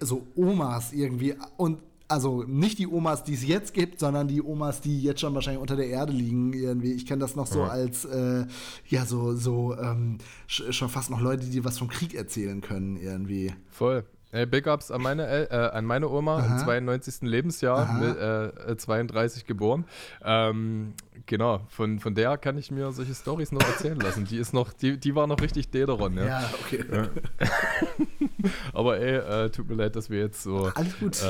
so 0.00 0.26
Omas 0.34 0.92
irgendwie. 0.92 1.34
Und 1.56 1.78
also 2.10 2.42
nicht 2.42 2.78
die 2.78 2.88
Omas, 2.88 3.22
die 3.22 3.34
es 3.34 3.46
jetzt 3.46 3.72
gibt, 3.72 4.00
sondern 4.00 4.26
die 4.26 4.42
Omas, 4.42 4.80
die 4.80 5.00
jetzt 5.00 5.20
schon 5.20 5.32
wahrscheinlich 5.34 5.60
unter 5.60 5.76
der 5.76 5.86
Erde 5.86 6.12
liegen 6.12 6.52
irgendwie. 6.52 6.92
Ich 6.92 7.06
kenne 7.06 7.20
das 7.20 7.36
noch 7.36 7.46
so 7.46 7.60
ja. 7.60 7.68
als, 7.68 8.04
äh, 8.04 8.46
ja, 8.88 9.06
so, 9.06 9.36
so 9.36 9.76
ähm, 9.78 10.18
schon 10.48 10.88
fast 10.88 11.10
noch 11.10 11.20
Leute, 11.20 11.46
die 11.46 11.64
was 11.64 11.78
vom 11.78 11.86
Krieg 11.86 12.14
erzählen 12.14 12.60
können 12.60 12.96
irgendwie. 12.96 13.52
Voll. 13.70 14.04
Hey, 14.32 14.46
Big 14.46 14.68
Ups 14.68 14.92
an 14.92 15.02
meine, 15.02 15.50
äh, 15.50 15.56
an 15.72 15.84
meine 15.84 16.08
Oma 16.08 16.38
Aha. 16.38 16.46
im 16.46 16.58
92. 16.58 17.28
Lebensjahr, 17.28 17.92
mit, 17.94 18.16
äh, 18.16 18.76
32 18.76 19.44
geboren. 19.44 19.84
Ähm, 20.24 20.94
genau, 21.26 21.62
von, 21.68 21.98
von 21.98 22.14
der 22.14 22.38
kann 22.38 22.56
ich 22.56 22.70
mir 22.70 22.92
solche 22.92 23.14
Stories 23.14 23.50
noch 23.50 23.66
erzählen 23.66 23.98
lassen. 24.00 24.24
Die 24.26 24.36
ist 24.36 24.54
noch, 24.54 24.72
die, 24.72 24.98
die 24.98 25.16
war 25.16 25.26
noch 25.26 25.40
richtig 25.40 25.70
Dederon, 25.70 26.16
ja. 26.16 26.26
Ja, 26.26 26.50
okay. 26.64 26.84
Ja. 26.92 27.08
Aber 28.72 29.00
ey, 29.00 29.46
äh, 29.46 29.50
tut 29.50 29.68
mir 29.68 29.74
leid, 29.74 29.96
dass 29.96 30.10
wir 30.10 30.20
jetzt 30.20 30.44
so 30.44 30.70
Alles 30.76 30.98
gut. 31.00 31.20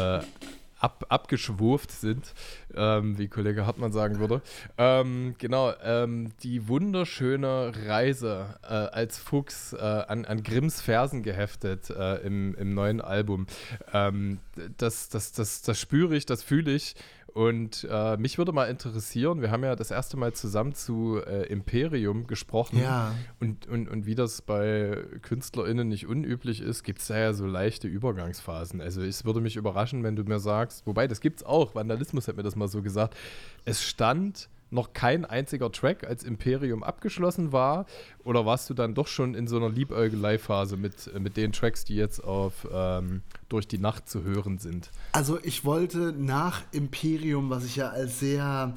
Ab, 0.80 1.04
abgeschwurft 1.08 1.92
sind, 1.92 2.34
ähm, 2.74 3.18
wie 3.18 3.28
Kollege 3.28 3.66
Hartmann 3.66 3.92
sagen 3.92 4.18
würde. 4.18 4.40
Ähm, 4.78 5.34
genau, 5.38 5.72
ähm, 5.82 6.30
die 6.42 6.68
wunderschöne 6.68 7.72
Reise 7.86 8.58
äh, 8.62 8.68
als 8.68 9.18
Fuchs 9.18 9.74
äh, 9.74 9.78
an, 9.78 10.24
an 10.24 10.42
Grimms 10.42 10.80
Fersen 10.80 11.22
geheftet 11.22 11.90
äh, 11.90 12.16
im, 12.26 12.54
im 12.54 12.74
neuen 12.74 13.00
Album. 13.00 13.46
Ähm, 13.92 14.38
das, 14.78 15.08
das, 15.10 15.32
das, 15.32 15.62
das 15.62 15.78
spüre 15.78 16.16
ich, 16.16 16.26
das 16.26 16.42
fühle 16.42 16.72
ich 16.72 16.94
und 17.34 17.86
äh, 17.90 18.16
mich 18.16 18.38
würde 18.38 18.52
mal 18.52 18.66
interessieren, 18.66 19.40
wir 19.40 19.50
haben 19.50 19.64
ja 19.64 19.76
das 19.76 19.90
erste 19.90 20.16
Mal 20.16 20.32
zusammen 20.32 20.74
zu 20.74 21.20
äh, 21.26 21.46
Imperium 21.46 22.26
gesprochen. 22.26 22.80
Ja. 22.80 23.14
Und, 23.38 23.66
und, 23.66 23.88
und 23.88 24.06
wie 24.06 24.14
das 24.14 24.42
bei 24.42 24.98
KünstlerInnen 25.22 25.88
nicht 25.88 26.06
unüblich 26.06 26.60
ist, 26.60 26.82
gibt 26.82 27.00
es 27.00 27.08
da 27.08 27.18
ja 27.18 27.32
so 27.32 27.46
leichte 27.46 27.88
Übergangsphasen. 27.88 28.80
Also 28.80 29.02
es 29.02 29.24
würde 29.24 29.40
mich 29.40 29.56
überraschen, 29.56 30.02
wenn 30.02 30.16
du 30.16 30.24
mir 30.24 30.40
sagst, 30.40 30.86
wobei 30.86 31.08
das 31.08 31.20
gibt 31.20 31.40
es 31.40 31.46
auch, 31.46 31.74
Vandalismus 31.74 32.28
hat 32.28 32.36
mir 32.36 32.42
das 32.42 32.56
mal 32.56 32.68
so 32.68 32.82
gesagt. 32.82 33.16
Es 33.64 33.82
stand 33.82 34.48
noch 34.70 34.92
kein 34.92 35.24
einziger 35.24 35.72
Track 35.72 36.04
als 36.04 36.24
Imperium 36.24 36.82
abgeschlossen 36.82 37.52
war? 37.52 37.86
Oder 38.24 38.46
warst 38.46 38.70
du 38.70 38.74
dann 38.74 38.94
doch 38.94 39.06
schon 39.06 39.34
in 39.34 39.46
so 39.46 39.56
einer 39.56 39.68
Liebäugelei-Phase 39.68 40.76
mit, 40.76 41.12
mit 41.18 41.36
den 41.36 41.52
Tracks, 41.52 41.84
die 41.84 41.96
jetzt 41.96 42.22
auf 42.22 42.66
ähm, 42.72 43.22
Durch 43.48 43.66
die 43.66 43.78
Nacht 43.78 44.08
zu 44.08 44.22
hören 44.22 44.58
sind? 44.58 44.90
Also 45.12 45.38
ich 45.42 45.64
wollte 45.64 46.12
nach 46.16 46.62
Imperium, 46.72 47.50
was 47.50 47.64
ich 47.64 47.76
ja 47.76 47.88
als 47.88 48.20
sehr 48.20 48.74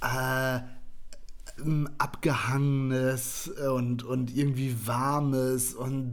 äh, 0.00 0.60
abgehangenes 1.98 3.48
und, 3.48 4.02
und 4.02 4.36
irgendwie 4.36 4.74
warmes 4.86 5.72
und 5.74 6.12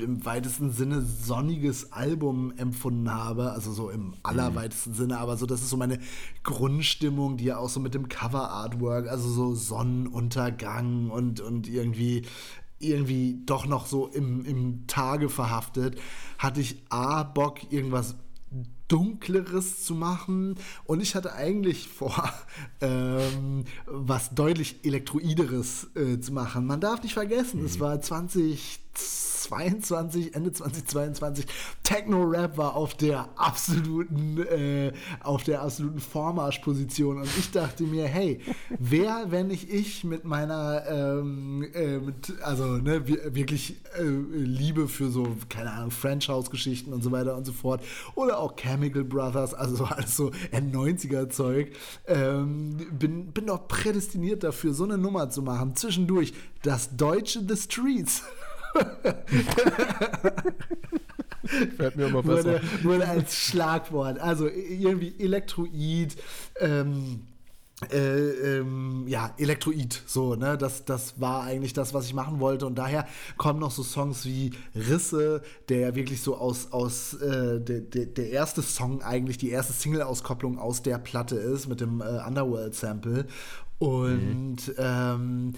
im 0.00 0.24
weitesten 0.24 0.72
Sinne 0.72 1.02
sonniges 1.02 1.92
Album 1.92 2.52
empfunden 2.56 3.12
habe. 3.12 3.52
Also 3.52 3.72
so 3.72 3.90
im 3.90 4.14
allerweitesten 4.22 4.92
mhm. 4.92 4.96
Sinne, 4.96 5.18
aber 5.18 5.36
so, 5.36 5.44
das 5.44 5.60
ist 5.60 5.68
so 5.68 5.76
meine 5.76 5.98
Grundstimmung, 6.44 7.36
die 7.36 7.44
ja 7.44 7.58
auch 7.58 7.68
so 7.68 7.78
mit 7.78 7.94
dem 7.94 8.08
Cover-Artwork, 8.08 9.08
also 9.08 9.28
so 9.28 9.54
Sonnenuntergang 9.54 11.10
und, 11.10 11.40
und 11.40 11.68
irgendwie 11.68 12.22
irgendwie 12.78 13.40
doch 13.46 13.66
noch 13.66 13.86
so 13.86 14.08
im, 14.08 14.44
im 14.44 14.86
Tage 14.88 15.28
verhaftet, 15.28 16.00
hatte 16.38 16.60
ich 16.60 16.82
A, 16.88 17.22
Bock, 17.22 17.72
irgendwas 17.72 18.16
Dunkleres 18.92 19.84
zu 19.84 19.94
machen. 19.94 20.56
Und 20.84 21.00
ich 21.00 21.14
hatte 21.14 21.32
eigentlich 21.32 21.88
vor, 21.88 22.32
ähm, 22.80 23.64
was 23.86 24.34
deutlich 24.34 24.84
Elektroideres 24.84 25.88
äh, 25.96 26.20
zu 26.20 26.32
machen. 26.32 26.66
Man 26.66 26.80
darf 26.80 27.02
nicht 27.02 27.14
vergessen, 27.14 27.60
mhm. 27.60 27.66
es 27.66 27.80
war 27.80 28.00
20, 28.00 28.80
2022, 29.42 30.34
Ende 30.34 30.52
2022, 30.52 31.46
Techno-Rap 31.82 32.56
war 32.56 32.76
auf 32.76 32.94
der 32.94 33.28
absoluten, 33.36 34.38
äh, 34.38 34.92
auf 35.20 35.42
der 35.42 35.62
absoluten 35.62 36.00
Vormarschposition. 36.00 37.18
Und 37.18 37.28
ich 37.38 37.50
dachte 37.50 37.84
mir, 37.84 38.06
hey, 38.06 38.40
wer, 38.78 39.26
wenn 39.30 39.48
nicht 39.48 39.70
ich 39.70 40.04
mit 40.04 40.24
meiner, 40.24 40.84
ähm, 40.88 41.66
äh, 41.74 41.98
mit, 41.98 42.40
also 42.42 42.64
ne, 42.64 43.06
wirklich 43.06 43.76
äh, 43.98 44.02
Liebe 44.02 44.88
für 44.88 45.10
so, 45.10 45.36
keine 45.48 45.72
Ahnung, 45.72 45.90
French-House-Geschichten 45.90 46.92
und 46.92 47.02
so 47.02 47.10
weiter 47.10 47.36
und 47.36 47.44
so 47.44 47.52
fort. 47.52 47.82
Oder 48.14 48.38
auch 48.38 48.56
Chemical 48.56 49.04
Brothers, 49.04 49.54
also 49.54 49.76
so 49.76 49.84
alles 49.84 50.16
so 50.16 50.30
N90er-Zeug. 50.52 51.72
Ähm, 52.06 52.76
bin, 52.92 53.32
bin 53.32 53.46
doch 53.46 53.66
prädestiniert 53.66 54.44
dafür, 54.44 54.72
so 54.72 54.84
eine 54.84 54.98
Nummer 54.98 55.30
zu 55.30 55.42
machen. 55.42 55.74
Zwischendurch 55.74 56.32
das 56.62 56.96
deutsche 56.96 57.44
The 57.46 57.56
Streets. 57.56 58.22
Fällt 61.76 61.96
mir 61.96 62.06
immer. 62.06 62.24
Wurde, 62.24 62.60
wurde 62.82 63.08
als 63.08 63.34
Schlagwort. 63.34 64.18
Also 64.18 64.48
irgendwie 64.48 65.14
Elektroid, 65.18 66.16
ähm, 66.60 67.26
äh, 67.90 68.58
ähm, 68.58 69.04
ja, 69.08 69.34
Elektroid, 69.38 70.02
so, 70.06 70.36
ne, 70.36 70.56
das, 70.56 70.84
das 70.84 71.20
war 71.20 71.42
eigentlich 71.42 71.72
das, 71.72 71.92
was 71.94 72.06
ich 72.06 72.14
machen 72.14 72.38
wollte 72.38 72.64
und 72.66 72.76
daher 72.76 73.06
kommen 73.36 73.58
noch 73.58 73.72
so 73.72 73.82
Songs 73.82 74.24
wie 74.24 74.52
Risse, 74.76 75.42
der 75.68 75.80
ja 75.80 75.94
wirklich 75.96 76.22
so 76.22 76.36
aus, 76.36 76.72
aus 76.72 77.14
äh, 77.14 77.60
der, 77.60 77.80
der, 77.80 78.06
der 78.06 78.30
erste 78.30 78.62
Song 78.62 79.02
eigentlich, 79.02 79.36
die 79.38 79.50
erste 79.50 79.72
Single-Auskopplung 79.72 80.58
aus 80.58 80.82
der 80.82 80.98
Platte 80.98 81.36
ist, 81.36 81.68
mit 81.68 81.80
dem 81.80 82.00
äh, 82.00 82.24
Underworld-Sample 82.24 83.26
und 83.78 84.68
mhm. 84.68 84.74
ähm, 84.78 85.52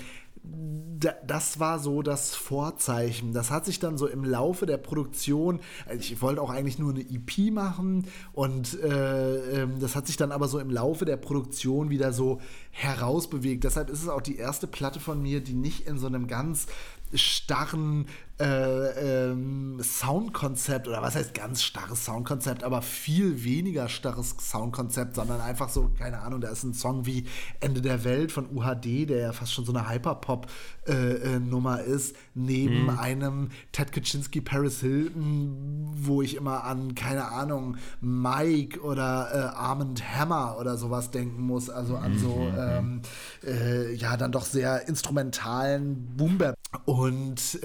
das 1.27 1.59
war 1.59 1.79
so 1.79 2.03
das 2.03 2.35
Vorzeichen. 2.35 3.33
Das 3.33 3.51
hat 3.51 3.65
sich 3.65 3.79
dann 3.79 3.99
so 3.99 4.07
im 4.07 4.25
Laufe 4.25 4.67
der 4.67 4.77
Produktion, 4.77 5.61
also 5.87 6.01
ich 6.01 6.21
wollte 6.23 6.41
auch 6.41 6.51
eigentlich 6.51 6.79
nur 6.79 6.91
eine 6.91 7.01
EP 7.01 7.53
machen 7.53 8.07
und 8.33 8.79
äh, 8.81 9.63
ähm, 9.63 9.81
das 9.81 9.97
hat 9.97 10.07
sich 10.07 10.17
dann 10.17 10.33
aber 10.33 10.49
so 10.49 10.59
im 10.59 10.71
Laufe 10.71 11.05
der 11.05 11.17
Produktion 11.17 11.91
wieder 11.91 12.13
so 12.13 12.41
herausbewegt. 12.71 13.65
Deshalb 13.65 13.91
ist 13.91 14.03
es 14.03 14.09
auch 14.09 14.21
die 14.21 14.37
erste 14.37 14.67
Platte 14.67 15.01
von 15.01 15.23
mir, 15.23 15.41
die 15.41 15.55
nicht 15.55 15.87
in 15.87 15.99
so 15.99 16.07
einem 16.07 16.27
ganz 16.27 16.67
starren 17.13 18.07
äh, 18.41 19.29
ähm, 19.31 19.81
Soundkonzept 19.81 20.89
oder 20.89 21.03
was 21.03 21.15
heißt 21.15 21.35
ganz 21.35 21.63
starres 21.63 22.05
Soundkonzept, 22.05 22.65
aber 22.65 22.83
viel 22.83 23.45
weniger 23.45 23.89
starres 23.89 24.35
Soundkonzept, 24.41 25.15
sondern 25.15 25.41
einfach 25.41 25.69
so, 25.69 25.91
keine 25.97 26.19
Ahnung, 26.19 26.41
da 26.41 26.49
ist 26.49 26.65
ein 26.65 26.75
Song 26.75 27.07
wie 27.07 27.27
Ende 27.61 27.81
der 27.81 28.03
Welt 28.03 28.33
von 28.33 28.49
UHD, 28.51 29.09
der 29.09 29.19
ja 29.19 29.33
fast 29.33 29.53
schon 29.53 29.65
so 29.65 29.73
eine 29.73 29.89
Hyperpop-Nummer 29.89 31.81
äh, 31.81 31.85
äh, 31.85 31.95
ist, 31.95 32.17
neben 32.35 32.85
mhm. 32.85 32.99
einem 32.99 33.49
Ted 33.71 33.93
Kaczynski 33.93 34.41
Paris 34.41 34.81
Hilton, 34.81 35.93
wo 35.95 36.21
ich 36.21 36.35
immer 36.35 36.65
an, 36.65 36.97
keine 36.97 37.29
Ahnung, 37.31 37.77
Mike 38.01 38.81
oder 38.81 39.29
äh, 39.33 39.57
Armand 39.57 40.03
Hammer 40.13 40.57
oder 40.59 40.77
sowas 40.77 41.13
denken 41.13 41.43
muss, 41.43 41.71
also 41.71 41.97
an 41.97 42.19
so, 42.19 42.35
mhm. 42.35 42.55
ähm, 42.59 43.03
äh, 43.47 43.95
ja, 43.95 44.17
dann 44.17 44.33
doch 44.33 44.45
sehr 44.45 44.89
instrumentalen 44.89 46.17
Boombap. 46.17 46.57
Und 46.85 47.61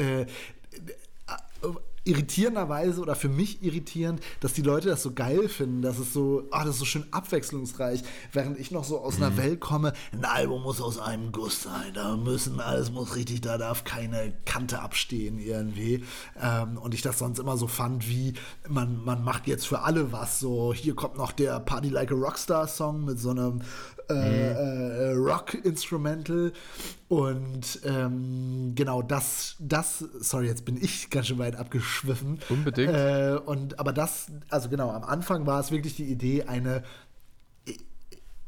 irritierenderweise 2.09 3.01
oder 3.01 3.15
für 3.15 3.29
mich 3.29 3.61
irritierend, 3.63 4.21
dass 4.39 4.53
die 4.53 4.61
Leute 4.61 4.89
das 4.89 5.03
so 5.03 5.13
geil 5.13 5.47
finden, 5.47 5.81
dass 5.81 5.99
es 5.99 6.13
so, 6.13 6.43
ah, 6.51 6.63
das 6.63 6.75
ist 6.75 6.79
so 6.79 6.85
schön 6.85 7.05
abwechslungsreich, 7.11 8.01
während 8.31 8.59
ich 8.59 8.71
noch 8.71 8.83
so 8.83 8.99
aus 8.99 9.17
einer 9.17 9.31
mhm. 9.31 9.37
Welt 9.37 9.59
komme, 9.59 9.93
ein 10.11 10.25
Album 10.25 10.63
muss 10.63 10.81
aus 10.81 10.97
einem 10.97 11.31
Guss 11.31 11.63
sein, 11.63 11.93
da 11.93 12.17
müssen, 12.17 12.59
alles 12.59 12.91
muss 12.91 13.15
richtig, 13.15 13.41
da 13.41 13.57
darf 13.57 13.83
keine 13.83 14.33
Kante 14.45 14.79
abstehen 14.81 15.39
irgendwie. 15.39 16.03
Ähm, 16.41 16.77
und 16.77 16.93
ich 16.93 17.01
das 17.01 17.19
sonst 17.19 17.39
immer 17.39 17.57
so 17.57 17.67
fand, 17.67 18.09
wie 18.09 18.33
man, 18.67 19.03
man 19.03 19.23
macht 19.23 19.47
jetzt 19.47 19.67
für 19.67 19.81
alle 19.81 20.11
was, 20.11 20.39
so 20.39 20.73
hier 20.73 20.95
kommt 20.95 21.17
noch 21.17 21.31
der 21.31 21.59
Party 21.59 21.89
Like 21.89 22.11
a 22.11 22.15
Rockstar 22.15 22.67
Song 22.67 23.05
mit 23.05 23.19
so 23.19 23.31
einem 23.31 23.61
äh, 24.09 24.13
mhm. 24.13 24.59
äh, 24.59 25.11
Rock-Instrumental. 25.11 26.51
Und 27.07 27.79
ähm, 27.85 28.73
genau 28.75 29.01
das, 29.01 29.55
das, 29.59 29.99
sorry, 30.19 30.47
jetzt 30.47 30.65
bin 30.65 30.77
ich 30.81 31.09
ganz 31.09 31.27
schön 31.27 31.39
weit 31.39 31.55
abgeschwiffen. 31.55 32.39
Unbedingt. 32.49 32.93
Äh, 32.93 33.39
und 33.45 33.79
aber 33.79 33.93
das, 33.93 34.27
also 34.49 34.69
genau, 34.69 34.91
am 34.91 35.03
Anfang 35.03 35.45
war 35.45 35.59
es 35.59 35.71
wirklich 35.71 35.95
die 35.95 36.05
Idee, 36.05 36.43
eine 36.43 36.83
e-, 37.65 37.77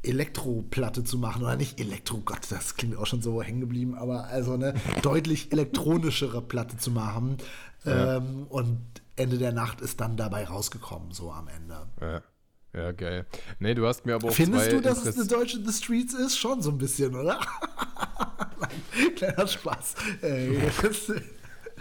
Elektroplatte 0.03 1.03
zu 1.03 1.17
machen 1.17 1.43
oder 1.43 1.55
nicht 1.55 1.79
Elektro, 1.79 2.19
Gott, 2.19 2.41
das 2.49 2.75
klingt 2.75 2.97
auch 2.97 3.07
schon 3.07 3.21
so 3.21 3.41
hängen 3.41 3.61
geblieben, 3.61 3.95
aber 3.95 4.25
also 4.25 4.53
eine 4.53 4.73
deutlich 5.01 5.51
elektronischere 5.51 6.41
Platte 6.41 6.77
zu 6.77 6.91
machen. 6.91 7.37
Ja. 7.83 8.17
Ähm, 8.17 8.45
und 8.49 8.79
Ende 9.15 9.37
der 9.37 9.51
Nacht 9.51 9.81
ist 9.81 10.01
dann 10.01 10.17
dabei 10.17 10.45
rausgekommen, 10.45 11.11
so 11.11 11.31
am 11.31 11.47
Ende. 11.47 11.87
Ja. 11.99 12.21
Ja, 12.73 12.91
geil. 12.93 13.25
Nee, 13.59 13.73
du 13.73 13.85
hast 13.85 14.05
mir 14.05 14.15
aber 14.15 14.29
auch 14.29 14.33
Findest 14.33 14.71
du, 14.71 14.79
dass 14.79 15.05
es 15.05 15.17
eine 15.17 15.27
deutsche 15.27 15.59
The 15.63 15.73
Streets 15.73 16.13
ist? 16.13 16.37
Schon 16.37 16.61
so 16.61 16.71
ein 16.71 16.77
bisschen, 16.77 17.13
oder? 17.15 17.39
Kleiner 19.15 19.47
Spaß. 19.47 19.95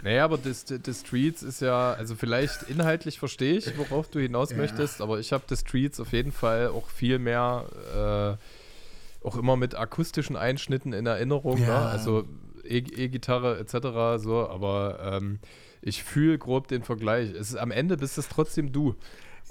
Naja, 0.03 0.25
aber 0.25 0.37
das 0.37 0.65
Streets 0.99 1.43
ist 1.43 1.61
ja, 1.61 1.93
also 1.93 2.15
vielleicht 2.15 2.63
inhaltlich 2.63 3.19
verstehe 3.19 3.57
ich, 3.57 3.77
worauf 3.77 4.09
du 4.09 4.19
hinaus 4.19 4.51
ja. 4.51 4.57
möchtest, 4.57 4.99
aber 4.99 5.19
ich 5.19 5.31
habe 5.31 5.43
The 5.47 5.55
Streets 5.55 5.99
auf 5.99 6.11
jeden 6.11 6.31
Fall 6.31 6.69
auch 6.69 6.89
viel 6.89 7.19
mehr, 7.19 8.37
äh, 9.23 9.25
auch 9.25 9.37
immer 9.37 9.55
mit 9.57 9.75
akustischen 9.75 10.35
Einschnitten 10.35 10.91
in 10.93 11.05
Erinnerung, 11.05 11.59
ne? 11.59 11.67
ja. 11.67 11.81
ne? 11.81 11.89
also 11.89 12.25
E-Gitarre 12.63 13.59
etc. 13.59 14.21
so, 14.23 14.47
aber 14.49 14.99
ähm, 15.03 15.39
ich 15.81 16.03
fühle 16.03 16.37
grob 16.37 16.67
den 16.67 16.83
Vergleich. 16.83 17.31
Es 17.31 17.49
ist, 17.49 17.55
am 17.55 17.71
Ende 17.71 17.97
bist 17.97 18.17
es 18.17 18.27
trotzdem 18.27 18.71
du. 18.71 18.95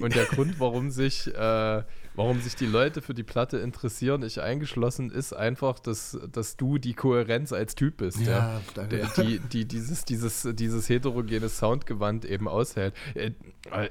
Und 0.01 0.15
der 0.15 0.25
Grund, 0.25 0.59
warum 0.59 0.91
sich, 0.91 1.27
äh, 1.27 1.83
warum 2.15 2.41
sich 2.41 2.55
die 2.57 2.67
Leute 2.67 3.03
für 3.03 3.15
die 3.15 3.23
Platte 3.23 3.59
interessieren, 3.59 4.23
ich 4.23 4.41
eingeschlossen, 4.41 5.11
ist 5.11 5.33
einfach, 5.33 5.79
dass, 5.79 6.19
dass 6.33 6.57
du 6.57 6.79
die 6.79 6.95
Kohärenz 6.95 7.53
als 7.53 7.75
Typ 7.75 7.99
bist. 7.99 8.21
Ja, 8.21 8.31
ja 8.31 8.61
danke. 8.75 8.97
Der, 8.97 9.07
die, 9.25 9.39
die 9.39 9.65
dieses, 9.65 10.05
dieses, 10.05 10.49
dieses 10.53 10.89
heterogene 10.89 11.49
Soundgewand 11.49 12.25
eben 12.25 12.49
aushält. 12.49 12.95
Äh, 13.15 13.33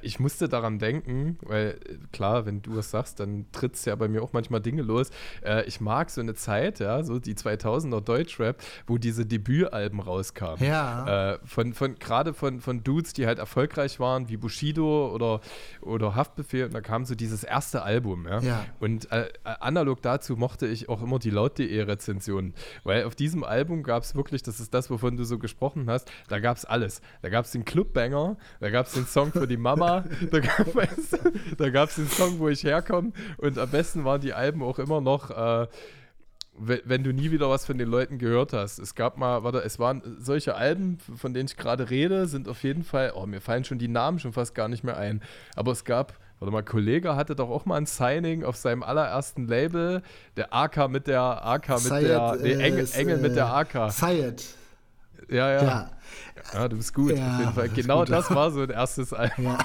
ich 0.02 0.20
musste 0.20 0.48
daran 0.48 0.78
denken, 0.78 1.38
weil 1.42 1.78
klar, 2.12 2.46
wenn 2.46 2.62
du 2.62 2.76
was 2.76 2.90
sagst, 2.90 3.20
dann 3.20 3.46
tritt 3.52 3.74
es 3.74 3.84
ja 3.84 3.94
bei 3.96 4.08
mir 4.08 4.22
auch 4.22 4.32
manchmal 4.32 4.60
Dinge 4.60 4.82
los. 4.82 5.10
Äh, 5.42 5.64
ich 5.66 5.80
mag 5.80 6.10
so 6.10 6.20
eine 6.20 6.34
Zeit, 6.34 6.80
ja, 6.80 7.02
so 7.02 7.18
die 7.18 7.34
2000er 7.34 8.00
Deutschrap, 8.00 8.56
wo 8.86 8.98
diese 8.98 9.26
Debütalben 9.26 10.00
rauskamen. 10.00 10.62
Ja. 10.64 11.32
Äh, 11.34 11.38
von, 11.44 11.72
von, 11.72 11.98
Gerade 11.98 12.34
von, 12.34 12.60
von 12.60 12.82
Dudes, 12.82 13.12
die 13.12 13.26
halt 13.26 13.38
erfolgreich 13.38 14.00
waren, 14.00 14.28
wie 14.28 14.36
Bushido 14.36 15.12
oder, 15.12 15.40
oder 15.80 16.14
Haftbefehl. 16.14 16.66
Und 16.66 16.74
da 16.74 16.80
kam 16.80 17.04
so 17.04 17.14
dieses 17.14 17.44
erste 17.44 17.82
Album. 17.82 18.09
Ja. 18.26 18.40
ja. 18.40 18.66
Und 18.78 19.10
äh, 19.12 19.28
analog 19.44 20.02
dazu 20.02 20.36
mochte 20.36 20.66
ich 20.66 20.88
auch 20.88 21.02
immer 21.02 21.18
die 21.18 21.30
Laut.de-Rezensionen. 21.30 22.54
Weil 22.84 23.04
auf 23.04 23.14
diesem 23.14 23.44
Album 23.44 23.82
gab 23.82 24.02
es 24.02 24.14
wirklich, 24.14 24.42
das 24.42 24.60
ist 24.60 24.74
das, 24.74 24.90
wovon 24.90 25.16
du 25.16 25.24
so 25.24 25.38
gesprochen 25.38 25.88
hast, 25.88 26.10
da 26.28 26.38
gab 26.38 26.56
es 26.56 26.64
alles. 26.64 27.00
Da 27.22 27.28
gab 27.28 27.44
es 27.44 27.52
den 27.52 27.64
Clubbanger, 27.64 28.36
da 28.60 28.70
gab 28.70 28.86
es 28.86 28.92
den 28.92 29.06
Song 29.06 29.32
für 29.32 29.46
die 29.46 29.56
Mama, 29.56 30.04
da 30.30 31.70
gab 31.70 31.88
es 31.88 31.94
den 31.96 32.08
Song, 32.08 32.38
wo 32.38 32.48
ich 32.48 32.64
herkomme 32.64 33.12
und 33.38 33.58
am 33.58 33.70
besten 33.70 34.04
waren 34.04 34.20
die 34.20 34.32
Alben 34.32 34.62
auch 34.62 34.78
immer 34.78 35.00
noch 35.00 35.30
äh, 35.30 35.66
wenn 36.62 37.02
du 37.02 37.12
nie 37.12 37.30
wieder 37.30 37.48
was 37.48 37.64
von 37.64 37.78
den 37.78 37.88
Leuten 37.88 38.18
gehört 38.18 38.52
hast. 38.52 38.78
Es 38.78 38.94
gab 38.94 39.16
mal, 39.16 39.44
warte, 39.44 39.62
es 39.62 39.78
waren 39.78 40.02
solche 40.18 40.54
Alben, 40.56 40.98
von 40.98 41.32
denen 41.32 41.48
ich 41.48 41.56
gerade 41.56 41.88
rede, 41.88 42.26
sind 42.26 42.48
auf 42.48 42.62
jeden 42.62 42.84
Fall, 42.84 43.12
oh, 43.14 43.26
mir 43.26 43.40
fallen 43.40 43.64
schon 43.64 43.78
die 43.78 43.88
Namen 43.88 44.18
schon 44.18 44.32
fast 44.32 44.54
gar 44.54 44.68
nicht 44.68 44.84
mehr 44.84 44.96
ein. 44.96 45.22
Aber 45.56 45.72
es 45.72 45.84
gab, 45.84 46.18
warte 46.40 46.52
mal, 46.52 46.62
Kollege 46.62 47.16
hatte 47.16 47.36
doch 47.36 47.50
auch 47.50 47.66
mal 47.66 47.76
ein 47.76 47.86
Signing 47.86 48.44
auf 48.44 48.56
seinem 48.56 48.82
allerersten 48.82 49.46
Label, 49.46 50.02
der 50.36 50.52
AK 50.54 50.88
mit 50.88 51.06
der 51.06 51.46
AK 51.46 51.68
mit 51.68 51.78
Sayed, 51.78 52.08
der, 52.08 52.36
nee, 52.40 52.52
Engel, 52.54 52.86
äh, 52.86 52.98
Engel 52.98 53.18
mit 53.18 53.36
der 53.36 53.54
AK. 53.54 53.92
Sayed. 53.92 54.44
Ja, 55.28 55.52
ja. 55.52 55.62
ja. 55.62 55.90
Ja, 56.52 56.68
du 56.68 56.76
bist 56.76 56.94
gut. 56.94 57.16
Ja, 57.16 57.34
auf 57.34 57.38
jeden 57.38 57.52
Fall. 57.52 57.68
Genau 57.68 58.04
das 58.04 58.30
war 58.30 58.50
so 58.50 58.62
ein 58.62 58.70
erstes 58.70 59.12
Album. 59.12 59.44
Ja, 59.44 59.58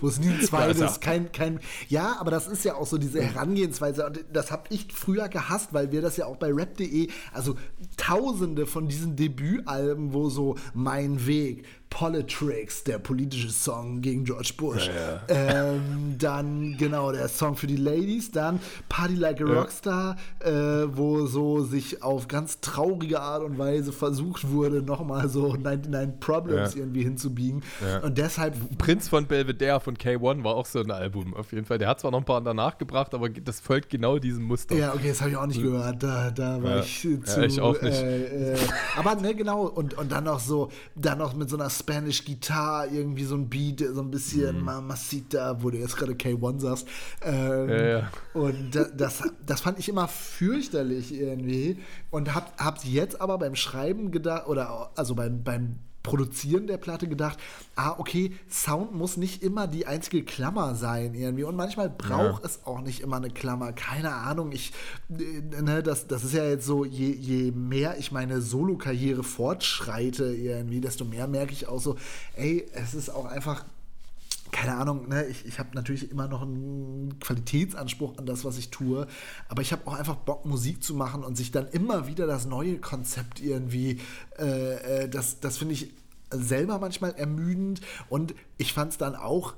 wo 0.00 0.08
es 0.08 0.18
nie 0.18 0.30
ein 0.30 0.40
zweites, 0.42 1.00
kein, 1.00 1.30
kein. 1.30 1.60
Ja, 1.88 2.16
aber 2.18 2.30
das 2.30 2.48
ist 2.48 2.64
ja 2.64 2.74
auch 2.74 2.86
so 2.86 2.98
diese 2.98 3.22
Herangehensweise. 3.22 4.06
Und 4.06 4.24
das 4.32 4.50
habe 4.50 4.64
ich 4.70 4.92
früher 4.92 5.28
gehasst, 5.28 5.72
weil 5.72 5.92
wir 5.92 6.02
das 6.02 6.16
ja 6.16 6.26
auch 6.26 6.36
bei 6.36 6.52
rap.de, 6.52 7.08
also 7.32 7.56
tausende 7.96 8.66
von 8.66 8.88
diesen 8.88 9.14
Debütalben, 9.14 10.12
wo 10.12 10.28
so 10.30 10.56
Mein 10.74 11.26
Weg, 11.26 11.66
Politrix, 11.92 12.84
der 12.84 12.98
politische 12.98 13.50
Song 13.50 14.00
gegen 14.00 14.24
George 14.24 14.54
Bush. 14.56 14.88
Ja, 14.88 15.22
ja. 15.28 15.72
Ähm, 15.74 16.16
dann, 16.18 16.74
genau, 16.78 17.12
der 17.12 17.28
Song 17.28 17.54
für 17.54 17.66
die 17.66 17.76
Ladies, 17.76 18.30
dann 18.30 18.60
Party 18.88 19.14
Like 19.14 19.42
a 19.42 19.44
Rockstar, 19.44 20.16
äh, 20.40 20.50
wo 20.50 21.26
so 21.26 21.62
sich 21.62 22.02
auf 22.02 22.28
ganz 22.28 22.60
traurige 22.60 23.20
Art 23.20 23.42
und 23.42 23.58
Weise 23.58 23.92
versucht 23.92 24.48
wurde, 24.48 24.82
nochmal 24.82 25.28
so 25.28 25.54
99 25.54 26.18
Problems 26.18 26.74
ja. 26.74 26.80
irgendwie 26.80 27.02
hinzubiegen. 27.02 27.62
Ja. 27.86 27.98
Und 27.98 28.16
deshalb. 28.16 28.56
Prinz 28.78 29.08
von 29.08 29.26
Belvedere 29.26 29.78
von 29.78 29.94
K1 29.94 30.42
war 30.44 30.54
auch 30.54 30.66
so 30.66 30.80
ein 30.80 30.90
Album, 30.90 31.34
auf 31.34 31.52
jeden 31.52 31.66
Fall. 31.66 31.76
Der 31.76 31.88
hat 31.88 32.00
zwar 32.00 32.10
noch 32.10 32.20
ein 32.20 32.24
paar 32.24 32.40
danach 32.40 32.78
gebracht, 32.78 33.12
aber 33.12 33.28
das 33.28 33.60
folgt 33.60 33.90
genau 33.90 34.18
diesem 34.18 34.44
Muster. 34.44 34.74
Ja, 34.74 34.94
okay, 34.94 35.08
das 35.08 35.20
habe 35.20 35.32
ich 35.32 35.36
auch 35.36 35.46
nicht 35.46 35.62
gehört. 35.62 36.02
Da, 36.02 36.30
da 36.30 36.62
war 36.62 36.80
ich 36.80 37.00
zu. 37.00 37.40
Ja, 37.40 37.42
ich 37.42 37.60
auch 37.60 37.80
nicht. 37.82 38.02
Äh, 38.02 38.54
äh, 38.54 38.58
aber 38.96 39.14
ne, 39.16 39.34
genau, 39.34 39.66
und, 39.66 39.92
und 39.94 40.10
dann 40.10 40.24
noch 40.24 40.40
so, 40.40 40.70
dann 40.94 41.18
noch 41.18 41.34
mit 41.34 41.50
so 41.50 41.58
einer 41.58 41.68
Spanish 41.82 42.24
Gitarre 42.24 42.88
irgendwie 42.88 43.24
so 43.24 43.34
ein 43.34 43.48
Beat, 43.48 43.80
so 43.80 44.00
ein 44.00 44.10
bisschen 44.10 44.60
mm. 44.60 44.64
Mamacita, 44.64 45.62
wo 45.62 45.70
du 45.70 45.78
jetzt 45.78 45.96
gerade 45.96 46.12
K1 46.12 46.60
sagst. 46.60 46.88
Ähm, 47.22 47.68
ja, 47.68 47.84
ja. 47.84 48.10
Und 48.34 48.70
das, 48.96 49.22
das 49.44 49.60
fand 49.60 49.78
ich 49.78 49.88
immer 49.88 50.06
fürchterlich 50.06 51.12
irgendwie. 51.12 51.78
Und 52.10 52.34
hab, 52.34 52.56
hab 52.58 52.84
jetzt 52.84 53.20
aber 53.20 53.38
beim 53.38 53.56
Schreiben 53.56 54.12
gedacht, 54.12 54.46
oder 54.46 54.92
also 54.96 55.14
beim, 55.14 55.42
beim 55.42 55.80
Produzieren 56.02 56.66
der 56.66 56.78
Platte 56.78 57.08
gedacht, 57.08 57.38
ah, 57.76 57.94
okay, 57.98 58.32
Sound 58.50 58.94
muss 58.94 59.16
nicht 59.16 59.42
immer 59.42 59.66
die 59.66 59.86
einzige 59.86 60.24
Klammer 60.24 60.74
sein 60.74 61.14
irgendwie. 61.14 61.44
Und 61.44 61.56
manchmal 61.56 61.90
braucht 61.90 62.42
ja. 62.42 62.48
es 62.48 62.64
auch 62.64 62.80
nicht 62.80 63.00
immer 63.00 63.16
eine 63.16 63.30
Klammer. 63.30 63.72
Keine 63.72 64.12
Ahnung, 64.12 64.52
ich, 64.52 64.72
äh, 65.10 65.62
ne, 65.62 65.82
das, 65.82 66.06
das 66.06 66.24
ist 66.24 66.34
ja 66.34 66.44
jetzt 66.44 66.66
so, 66.66 66.84
je, 66.84 67.10
je 67.12 67.52
mehr 67.52 67.98
ich 67.98 68.12
meine 68.12 68.40
Solo-Karriere 68.40 69.22
fortschreite 69.22 70.24
irgendwie, 70.34 70.80
desto 70.80 71.04
mehr 71.04 71.26
merke 71.26 71.52
ich 71.52 71.68
auch 71.68 71.80
so, 71.80 71.96
ey, 72.34 72.66
es 72.74 72.94
ist 72.94 73.10
auch 73.10 73.26
einfach 73.26 73.64
keine 74.52 74.76
Ahnung, 74.76 75.08
ne, 75.08 75.24
ich, 75.26 75.46
ich 75.46 75.58
habe 75.58 75.70
natürlich 75.74 76.10
immer 76.10 76.28
noch 76.28 76.42
einen 76.42 77.18
Qualitätsanspruch 77.18 78.18
an 78.18 78.26
das, 78.26 78.44
was 78.44 78.58
ich 78.58 78.70
tue, 78.70 79.08
aber 79.48 79.62
ich 79.62 79.72
habe 79.72 79.86
auch 79.86 79.94
einfach 79.94 80.16
Bock, 80.16 80.44
Musik 80.44 80.84
zu 80.84 80.94
machen 80.94 81.24
und 81.24 81.36
sich 81.36 81.50
dann 81.50 81.66
immer 81.68 82.06
wieder 82.06 82.26
das 82.26 82.44
neue 82.46 82.78
Konzept 82.78 83.40
irgendwie, 83.40 83.98
äh, 84.38 85.04
äh 85.04 85.08
das, 85.08 85.40
das 85.40 85.56
finde 85.56 85.74
ich 85.74 85.92
selber 86.30 86.78
manchmal 86.78 87.14
ermüdend 87.14 87.80
und 88.08 88.34
ich 88.58 88.72
fand 88.72 88.92
es 88.92 88.98
dann 88.98 89.16
auch 89.16 89.54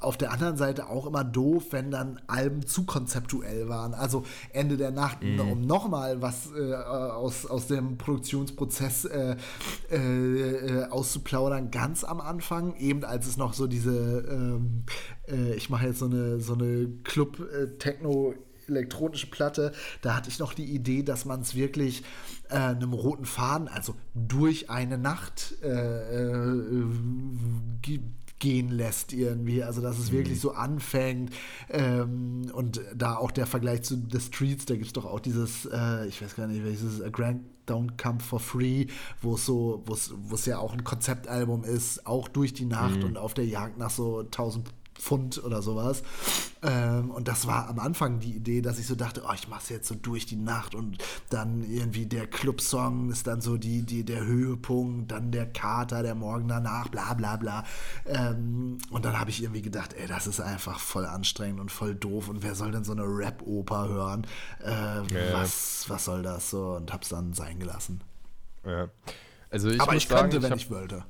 auf 0.00 0.18
der 0.18 0.32
anderen 0.32 0.56
Seite 0.56 0.88
auch 0.88 1.06
immer 1.06 1.24
doof, 1.24 1.64
wenn 1.70 1.90
dann 1.90 2.20
Alben 2.26 2.66
zu 2.66 2.84
konzeptuell 2.84 3.68
waren. 3.68 3.94
Also 3.94 4.24
Ende 4.52 4.76
der 4.76 4.90
Nacht, 4.90 5.22
mhm. 5.22 5.40
um 5.40 5.60
nochmal 5.62 6.20
was 6.20 6.50
äh, 6.54 6.74
aus, 6.74 7.46
aus 7.46 7.66
dem 7.66 7.96
Produktionsprozess 7.96 9.06
äh, 9.06 9.36
äh, 9.90 10.84
auszuplaudern, 10.90 11.70
ganz 11.70 12.04
am 12.04 12.20
Anfang, 12.20 12.76
eben 12.76 13.04
als 13.04 13.26
es 13.26 13.36
noch 13.38 13.54
so 13.54 13.66
diese, 13.66 14.26
ähm, 14.28 14.84
äh, 15.26 15.54
ich 15.54 15.70
mache 15.70 15.86
jetzt 15.86 16.00
so 16.00 16.06
eine, 16.06 16.40
so 16.40 16.54
eine 16.54 16.88
Club-Techno- 17.04 18.34
elektronische 18.66 19.26
Platte, 19.26 19.72
da 20.00 20.16
hatte 20.16 20.30
ich 20.30 20.38
noch 20.38 20.54
die 20.54 20.64
Idee, 20.64 21.02
dass 21.02 21.26
man 21.26 21.42
es 21.42 21.54
wirklich 21.54 22.02
äh, 22.48 22.54
einem 22.54 22.94
roten 22.94 23.26
Faden, 23.26 23.68
also 23.68 23.94
durch 24.14 24.70
eine 24.70 24.96
Nacht 24.96 25.56
äh, 25.62 25.68
äh, 25.68 26.84
gehen 28.44 28.68
lässt 28.68 29.14
irgendwie. 29.14 29.62
Also 29.62 29.80
dass 29.80 29.98
es 29.98 30.12
mhm. 30.12 30.16
wirklich 30.18 30.38
so 30.38 30.52
anfängt 30.52 31.32
ähm, 31.70 32.42
und 32.52 32.82
da 32.94 33.16
auch 33.16 33.30
der 33.30 33.46
Vergleich 33.46 33.82
zu 33.82 33.96
The 34.12 34.20
Streets, 34.20 34.66
da 34.66 34.74
gibt 34.74 34.86
es 34.86 34.92
doch 34.92 35.06
auch 35.06 35.18
dieses, 35.18 35.64
äh, 35.64 36.06
ich 36.06 36.20
weiß 36.20 36.36
gar 36.36 36.46
nicht, 36.46 36.62
welches, 36.62 37.00
A 37.00 37.08
Grand 37.08 37.40
Don't 37.66 37.96
Come 37.96 38.20
for 38.20 38.40
Free, 38.40 38.88
wo 39.22 39.36
es 39.36 39.46
so, 39.46 39.82
wo 39.86 40.34
es 40.34 40.44
ja 40.44 40.58
auch 40.58 40.74
ein 40.74 40.84
Konzeptalbum 40.84 41.64
ist, 41.64 42.06
auch 42.06 42.28
durch 42.28 42.52
die 42.52 42.66
Nacht 42.66 42.98
mhm. 42.98 43.04
und 43.04 43.16
auf 43.16 43.32
der 43.32 43.46
Jagd 43.46 43.78
nach 43.78 43.88
so 43.88 44.24
tausend 44.24 44.68
Pfund 45.04 45.42
oder 45.44 45.60
sowas. 45.60 46.02
Ähm, 46.62 47.10
und 47.10 47.28
das 47.28 47.46
war 47.46 47.68
am 47.68 47.78
Anfang 47.78 48.20
die 48.20 48.32
Idee, 48.32 48.62
dass 48.62 48.78
ich 48.78 48.86
so 48.86 48.94
dachte, 48.94 49.22
oh, 49.28 49.32
ich 49.34 49.48
mach's 49.48 49.68
jetzt 49.68 49.86
so 49.86 49.94
durch 49.94 50.24
die 50.24 50.36
Nacht 50.36 50.74
und 50.74 50.96
dann 51.28 51.62
irgendwie 51.62 52.06
der 52.06 52.26
Clubsong 52.26 53.10
ist 53.10 53.26
dann 53.26 53.42
so 53.42 53.58
die, 53.58 53.82
die, 53.82 54.04
der 54.04 54.24
Höhepunkt, 54.24 55.12
dann 55.12 55.30
der 55.30 55.46
Kater, 55.46 56.02
der 56.02 56.14
Morgen 56.14 56.48
danach, 56.48 56.88
bla 56.88 57.12
bla 57.12 57.36
bla. 57.36 57.64
Ähm, 58.06 58.78
und 58.90 59.04
dann 59.04 59.20
habe 59.20 59.28
ich 59.28 59.42
irgendwie 59.42 59.62
gedacht, 59.62 59.92
ey, 59.92 60.06
das 60.06 60.26
ist 60.26 60.40
einfach 60.40 60.78
voll 60.78 61.04
anstrengend 61.04 61.60
und 61.60 61.70
voll 61.70 61.94
doof 61.94 62.28
und 62.28 62.42
wer 62.42 62.54
soll 62.54 62.70
denn 62.70 62.84
so 62.84 62.92
eine 62.92 63.04
Rap-Oper 63.04 63.88
hören? 63.88 64.26
Äh, 64.64 64.70
ja. 64.70 65.32
was, 65.32 65.84
was 65.88 66.06
soll 66.06 66.22
das 66.22 66.48
so? 66.48 66.76
Und 66.76 66.92
hab's 66.92 67.10
dann 67.10 67.34
sein 67.34 67.58
gelassen. 67.58 68.00
Ja. 68.64 68.88
Also 69.50 69.68
ich 69.68 69.80
Aber 69.80 69.94
ich 69.94 70.08
sagen, 70.08 70.30
könnte, 70.30 70.42
wenn 70.42 70.54
ich, 70.54 70.64
ich 70.64 70.70
wollte. 70.70 71.04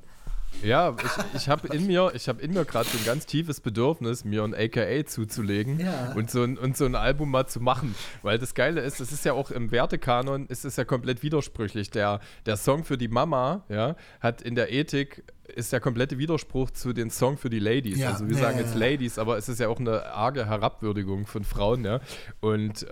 Ja, 0.63 0.95
ich, 1.03 1.41
ich 1.41 1.49
habe 1.49 1.67
in 1.75 1.87
mir, 1.87 2.11
ich 2.15 2.27
habe 2.27 2.41
in 2.41 2.53
mir 2.53 2.65
gerade 2.65 2.87
so 2.87 2.97
ein 2.97 3.05
ganz 3.05 3.25
tiefes 3.25 3.61
Bedürfnis, 3.61 4.25
mir 4.25 4.43
ein 4.43 4.53
AKA 4.53 5.05
zuzulegen 5.05 5.79
ja. 5.79 6.13
und, 6.15 6.31
so 6.31 6.43
ein, 6.43 6.57
und 6.57 6.77
so 6.77 6.85
ein 6.85 6.95
Album 6.95 7.31
mal 7.31 7.47
zu 7.47 7.59
machen. 7.59 7.95
Weil 8.21 8.39
das 8.39 8.53
Geile 8.53 8.81
ist, 8.81 8.99
es 8.99 9.11
ist 9.11 9.25
ja 9.25 9.33
auch 9.33 9.51
im 9.51 9.71
Wertekanon, 9.71 10.47
ist 10.47 10.65
es 10.65 10.75
ja 10.75 10.85
komplett 10.85 11.23
widersprüchlich. 11.23 11.91
Der, 11.91 12.19
der 12.45 12.57
Song 12.57 12.83
für 12.83 12.97
die 12.97 13.07
Mama, 13.07 13.63
ja, 13.69 13.95
hat 14.19 14.41
in 14.41 14.55
der 14.55 14.71
Ethik 14.71 15.23
ist 15.55 15.73
der 15.73 15.79
komplette 15.79 16.17
Widerspruch 16.17 16.71
zu 16.71 16.93
den 16.93 17.09
Song 17.09 17.37
für 17.37 17.49
die 17.49 17.59
Ladies. 17.59 17.97
Ja. 17.97 18.11
Also 18.11 18.27
wir 18.27 18.35
ja, 18.35 18.41
sagen 18.41 18.57
jetzt 18.59 18.75
Ladies, 18.75 19.17
aber 19.17 19.37
es 19.37 19.49
ist 19.49 19.59
ja 19.59 19.67
auch 19.69 19.79
eine 19.79 20.05
arge 20.07 20.45
Herabwürdigung 20.45 21.25
von 21.25 21.43
Frauen, 21.43 21.85
ja. 21.85 21.99
Und 22.41 22.83
äh, 22.83 22.87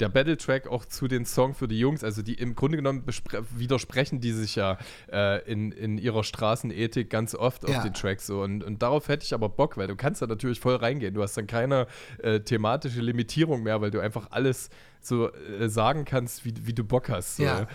der 0.00 0.08
Battle-Track 0.08 0.68
auch 0.68 0.84
zu 0.84 1.08
den 1.08 1.24
Song 1.24 1.54
für 1.54 1.68
die 1.68 1.78
Jungs, 1.78 2.04
also 2.04 2.22
die 2.22 2.34
im 2.34 2.54
Grunde 2.54 2.76
genommen 2.76 3.04
widersprechen 3.50 4.20
die 4.20 4.32
sich 4.32 4.56
ja 4.56 4.78
äh, 5.12 5.42
in, 5.50 5.72
in 5.72 5.98
ihrer 5.98 6.24
Straßenethik 6.24 7.10
ganz 7.10 7.34
oft 7.34 7.64
auf 7.64 7.82
den 7.82 7.94
Tracks 7.94 8.26
so. 8.26 8.42
Und, 8.42 8.62
und 8.62 8.82
darauf 8.82 9.08
hätte 9.08 9.24
ich 9.24 9.34
aber 9.34 9.48
Bock, 9.48 9.76
weil 9.76 9.86
du 9.86 9.96
kannst 9.96 10.22
da 10.22 10.26
natürlich 10.26 10.60
voll 10.60 10.76
reingehen. 10.76 11.14
Du 11.14 11.22
hast 11.22 11.36
dann 11.36 11.46
keine 11.46 11.86
äh, 12.22 12.40
thematische 12.40 13.00
Limitierung 13.00 13.62
mehr, 13.62 13.80
weil 13.80 13.90
du 13.90 14.00
einfach 14.00 14.28
alles 14.30 14.70
so 15.00 15.32
äh, 15.32 15.68
sagen 15.68 16.04
kannst, 16.04 16.44
wie, 16.44 16.54
wie 16.62 16.74
du 16.74 16.84
Bock 16.84 17.08
hast. 17.08 17.36
So. 17.36 17.44
Ja. 17.44 17.66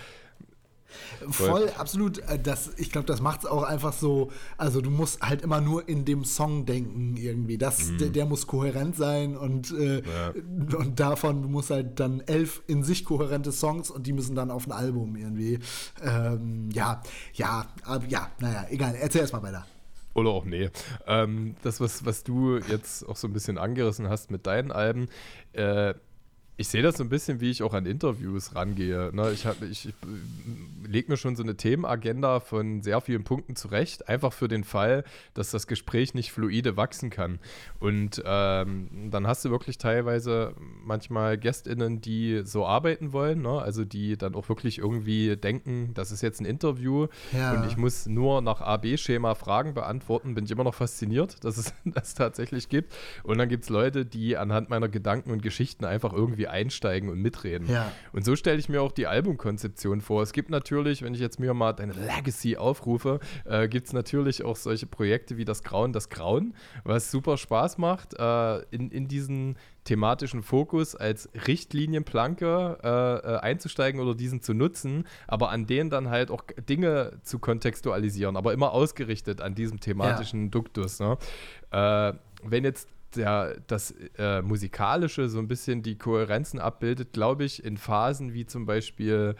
Voll, 1.30 1.70
absolut. 1.78 2.20
Äh, 2.20 2.40
das, 2.40 2.72
ich 2.78 2.92
glaube, 2.92 3.08
das 3.08 3.22
macht 3.22 3.42
es 3.42 3.46
auch 3.46 3.64
einfach 3.64 3.94
so. 3.94 4.32
Also, 4.58 4.82
du 4.82 4.90
musst 4.90 5.22
halt 5.22 5.42
immer 5.42 5.62
nur 5.62 5.88
in 5.88 6.06
dem 6.06 6.24
Song 6.24 6.66
denken, 6.66 7.18
irgendwie. 7.18 7.58
Das, 7.58 7.92
mhm. 7.92 7.98
der, 7.98 8.10
der, 8.10 8.26
muss 8.26 8.48
kohärent 8.48 8.96
sein 8.96 9.38
und, 9.38 9.72
äh, 9.72 10.02
ja. 10.02 10.34
und 10.78 11.00
davon, 11.00 11.42
du 11.42 11.50
musst 11.50 11.70
halt 11.70 12.00
dann 12.00 12.22
elf 12.22 12.62
in 12.68 12.84
sich 12.84 13.06
kohärente 13.06 13.52
Songs 13.52 13.92
und 13.92 14.08
die 14.08 14.14
müssen 14.14 14.36
dann 14.36 14.52
auf 14.52 14.68
ein 14.68 14.72
Album 14.72 15.16
irgendwie. 15.16 15.60
Ähm, 16.04 16.70
ja, 16.72 17.02
ja, 17.34 17.68
ja, 18.08 18.32
naja, 18.40 18.66
egal. 18.70 18.96
Erzähl 18.96 19.22
erst 19.22 19.34
mal 19.34 19.44
weiter. 19.44 19.66
Oder 20.16 20.30
auch 20.30 20.46
nee. 20.46 20.70
Ähm, 21.08 21.56
das, 21.62 21.82
was, 21.82 22.06
was 22.06 22.24
du 22.24 22.58
jetzt 22.58 23.08
auch 23.08 23.18
so 23.18 23.28
ein 23.28 23.34
bisschen 23.34 23.58
angerissen 23.58 24.10
hast 24.10 24.32
mit 24.32 24.48
deinen 24.48 24.72
Alben, 24.72 25.08
äh, 25.52 25.94
ich 26.58 26.70
sehe 26.70 26.82
das 26.82 26.98
so 26.98 27.04
ein 27.04 27.10
bisschen, 27.10 27.42
wie 27.42 27.50
ich 27.50 27.64
auch 27.64 27.74
an 27.74 27.86
Interviews 27.86 28.56
rangehe. 28.56 29.12
Ne? 29.14 29.32
Ich, 29.32 29.46
ich, 29.70 29.88
ich 29.88 29.94
lege 30.88 31.12
mir 31.12 31.18
schon 31.18 31.36
so 31.36 31.44
eine 31.44 31.58
Themenagenda 31.58 32.40
von 32.40 32.82
sehr 32.82 33.02
vielen 33.02 33.24
Punkten 33.24 33.56
zurecht, 33.56 34.08
einfach 34.08 34.32
für 34.32 34.48
den 34.48 34.64
Fall, 34.64 35.04
dass 35.34 35.52
das 35.52 35.68
Gespräch 35.68 36.14
nicht 36.14 36.32
fluide 36.32 36.78
wachsen 36.78 37.10
kann. 37.10 37.40
Und 37.80 38.24
ähm, 38.26 39.10
dann 39.12 39.28
hast 39.28 39.44
du 39.44 39.50
wirklich 39.50 39.78
teilweise 39.78 40.54
manchmal 40.84 41.38
GästInnen, 41.38 42.00
die 42.00 42.44
so 42.46 42.66
arbeiten 42.66 43.12
wollen, 43.12 43.42
ne? 43.42 43.62
also 43.62 43.84
die 43.84 44.18
dann 44.18 44.34
auch 44.36 44.48
wirklich 44.48 44.78
irgendwie 44.78 45.36
denken, 45.36 45.92
das 45.94 46.12
ist 46.12 46.22
jetzt 46.22 46.40
ein 46.40 46.46
Interview 46.46 47.08
ja. 47.34 47.54
und 47.54 47.68
ich 47.68 47.76
muss 47.76 48.06
nur 48.06 48.42
nach 48.42 48.62
A-B-Schema 48.62 49.36
Fragen 49.36 49.74
beantworten, 49.74 50.36
bin 50.36 50.46
ich 50.46 50.52
immer 50.52 50.64
noch 50.64 50.76
fasziniert, 50.76 51.36
dass 51.44 51.58
es 51.58 51.74
das 51.84 52.14
tatsächlich 52.14 52.70
gibt. 52.70 52.94
Und 53.24 53.40
dann 53.40 53.50
gibt 53.50 53.66
es 53.66 53.70
Leute, 53.70 54.06
die 54.06 54.38
anhand 54.38 54.70
meiner 54.70 54.88
Gedanken 54.88 55.32
und 55.32 55.42
Geschichten 55.42 55.84
einfach 55.84 56.14
irgendwie 56.14 56.45
irgendwie 56.46 56.48
einsteigen 56.48 57.10
und 57.10 57.22
mitreden. 57.22 57.70
Ja. 57.70 57.92
Und 58.14 58.26
so 58.26 58.36
stelle 58.36 58.58
ich 58.58 58.70
mir 58.70 58.82
auch 58.82 58.92
die 58.92 59.08
Albumkonzeption 59.08 60.02
vor. 60.02 60.22
Es 60.22 60.34
gibt 60.34 60.50
natürlich, 60.50 61.02
wenn 61.02 61.14
ich 61.14 61.20
jetzt 61.20 61.40
mir 61.40 61.54
mal 61.54 61.74
deine 61.74 61.94
Legacy 61.94 62.58
aufrufe, 62.58 63.20
äh, 63.46 63.68
gibt 63.68 63.88
es 63.88 63.94
natürlich 63.94 64.44
auch 64.44 64.56
solche 64.56 64.86
Projekte 64.86 65.38
wie 65.38 65.46
das 65.46 65.64
Grauen, 65.64 65.94
das 65.94 66.10
Grauen, 66.10 66.54
was 66.84 67.12
super 67.12 67.38
Spaß 67.38 67.78
macht, 67.78 68.14
äh, 68.18 68.60
in, 68.72 68.90
in 68.92 69.08
diesen 69.08 69.58
thematischen 69.84 70.42
Fokus 70.42 70.96
als 70.96 71.30
Richtlinienplanke 71.48 72.80
äh, 72.84 72.88
äh, 72.88 73.38
einzusteigen 73.38 74.02
oder 74.02 74.16
diesen 74.16 74.42
zu 74.42 74.54
nutzen, 74.54 75.06
aber 75.28 75.52
an 75.52 75.68
denen 75.68 75.92
dann 75.92 76.10
halt 76.10 76.32
auch 76.32 76.44
Dinge 76.68 77.20
zu 77.22 77.38
kontextualisieren, 77.38 78.36
aber 78.36 78.54
immer 78.54 78.72
ausgerichtet 78.72 79.42
an 79.42 79.54
diesem 79.54 79.80
thematischen 79.80 80.46
ja. 80.46 80.50
Duktus. 80.50 81.00
Ne? 81.00 81.18
Äh, 81.70 82.14
wenn 82.44 82.64
jetzt 82.64 82.90
der, 83.16 83.58
das 83.68 83.94
äh, 84.18 84.42
Musikalische 84.42 85.30
so 85.30 85.40
ein 85.40 85.48
bisschen 85.48 85.84
die 85.84 85.98
Kohärenzen 85.98 86.60
abbildet, 86.60 87.14
glaube 87.14 87.44
ich, 87.44 87.64
in 87.64 87.78
Phasen 87.78 88.34
wie 88.34 88.46
zum 88.46 88.66
Beispiel 88.66 89.36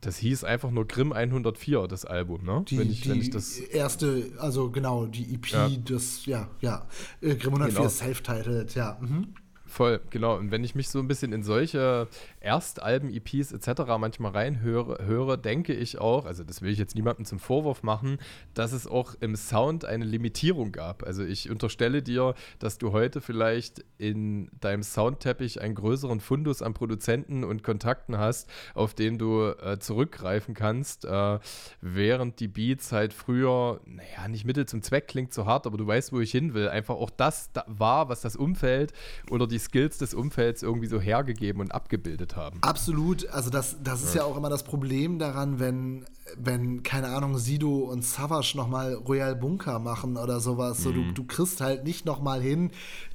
das 0.00 0.16
hieß 0.16 0.42
einfach 0.42 0.72
nur 0.72 0.88
Grimm 0.88 1.12
104, 1.12 1.86
das 1.86 2.04
Album, 2.04 2.44
ne? 2.44 2.64
Die, 2.68 2.78
wenn 2.78 2.90
ich, 2.90 3.02
die 3.02 3.10
wenn 3.10 3.20
ich 3.20 3.30
das 3.30 3.58
erste, 3.58 4.32
also 4.38 4.70
genau, 4.70 5.06
die 5.06 5.34
EP, 5.34 5.46
ja. 5.50 5.68
das, 5.84 6.26
ja, 6.26 6.48
ja. 6.60 6.86
Äh, 7.20 7.36
Grimm 7.36 7.54
104 7.54 7.78
genau. 7.78 7.88
self-titled, 7.88 8.74
ja. 8.74 8.98
Mhm 9.00 9.34
Voll, 9.74 10.00
genau. 10.10 10.36
Und 10.36 10.52
wenn 10.52 10.62
ich 10.62 10.76
mich 10.76 10.88
so 10.88 11.00
ein 11.00 11.08
bisschen 11.08 11.32
in 11.32 11.42
solche 11.42 12.06
Erstalben, 12.44 13.10
EPs 13.12 13.52
etc. 13.52 13.82
manchmal 13.98 14.32
reinhöre, 14.32 15.04
höre, 15.04 15.36
denke 15.36 15.72
ich 15.72 15.98
auch, 15.98 16.26
also 16.26 16.44
das 16.44 16.62
will 16.62 16.70
ich 16.70 16.78
jetzt 16.78 16.94
niemandem 16.94 17.24
zum 17.24 17.38
Vorwurf 17.38 17.82
machen, 17.82 18.18
dass 18.52 18.72
es 18.72 18.86
auch 18.86 19.14
im 19.20 19.34
Sound 19.34 19.84
eine 19.84 20.04
Limitierung 20.04 20.70
gab. 20.70 21.02
Also 21.04 21.24
ich 21.24 21.50
unterstelle 21.50 22.02
dir, 22.02 22.34
dass 22.58 22.78
du 22.78 22.92
heute 22.92 23.20
vielleicht 23.20 23.84
in 23.98 24.50
deinem 24.60 24.82
Soundteppich 24.82 25.60
einen 25.60 25.74
größeren 25.74 26.20
Fundus 26.20 26.60
an 26.60 26.74
Produzenten 26.74 27.44
und 27.44 27.62
Kontakten 27.62 28.18
hast, 28.18 28.48
auf 28.74 28.94
den 28.94 29.18
du 29.18 29.46
äh, 29.46 29.78
zurückgreifen 29.78 30.54
kannst, 30.54 31.06
äh, 31.06 31.38
während 31.80 32.40
die 32.40 32.48
Beats 32.48 32.92
halt 32.92 33.14
früher, 33.14 33.80
naja, 33.86 34.28
nicht 34.28 34.44
Mittel 34.44 34.66
zum 34.66 34.82
Zweck 34.82 35.08
klingt 35.08 35.32
so 35.32 35.46
hart, 35.46 35.66
aber 35.66 35.78
du 35.78 35.86
weißt, 35.86 36.12
wo 36.12 36.20
ich 36.20 36.30
hin 36.30 36.52
will. 36.54 36.68
Einfach 36.68 36.96
auch 36.96 37.10
das 37.10 37.50
da 37.52 37.64
war, 37.66 38.08
was 38.08 38.20
das 38.20 38.36
Umfeld 38.36 38.92
oder 39.30 39.46
die 39.46 39.58
Skills 39.58 39.98
des 39.98 40.12
Umfelds 40.12 40.62
irgendwie 40.62 40.86
so 40.86 41.00
hergegeben 41.00 41.60
und 41.60 41.72
abgebildet 41.72 42.33
haben. 42.36 42.58
Absolut. 42.62 43.28
Also 43.30 43.50
das, 43.50 43.76
das 43.82 44.02
ist 44.02 44.14
ja. 44.14 44.22
ja 44.22 44.26
auch 44.26 44.36
immer 44.36 44.50
das 44.50 44.62
Problem 44.62 45.18
daran, 45.18 45.58
wenn, 45.58 46.04
wenn 46.36 46.82
keine 46.82 47.08
Ahnung, 47.08 47.38
Sido 47.38 47.78
und 47.78 48.04
Savage 48.04 48.54
nochmal 48.56 48.94
Royal 48.94 49.34
Bunker 49.34 49.78
machen 49.78 50.16
oder 50.16 50.40
sowas. 50.40 50.78
Mhm. 50.78 50.82
So, 50.82 50.92
du, 50.92 51.00
mhm. 51.00 51.14
du 51.14 51.24
kriegst 51.24 51.60
halt 51.60 51.84
nicht 51.84 52.04
nochmal 52.06 52.40
hin, 52.40 52.70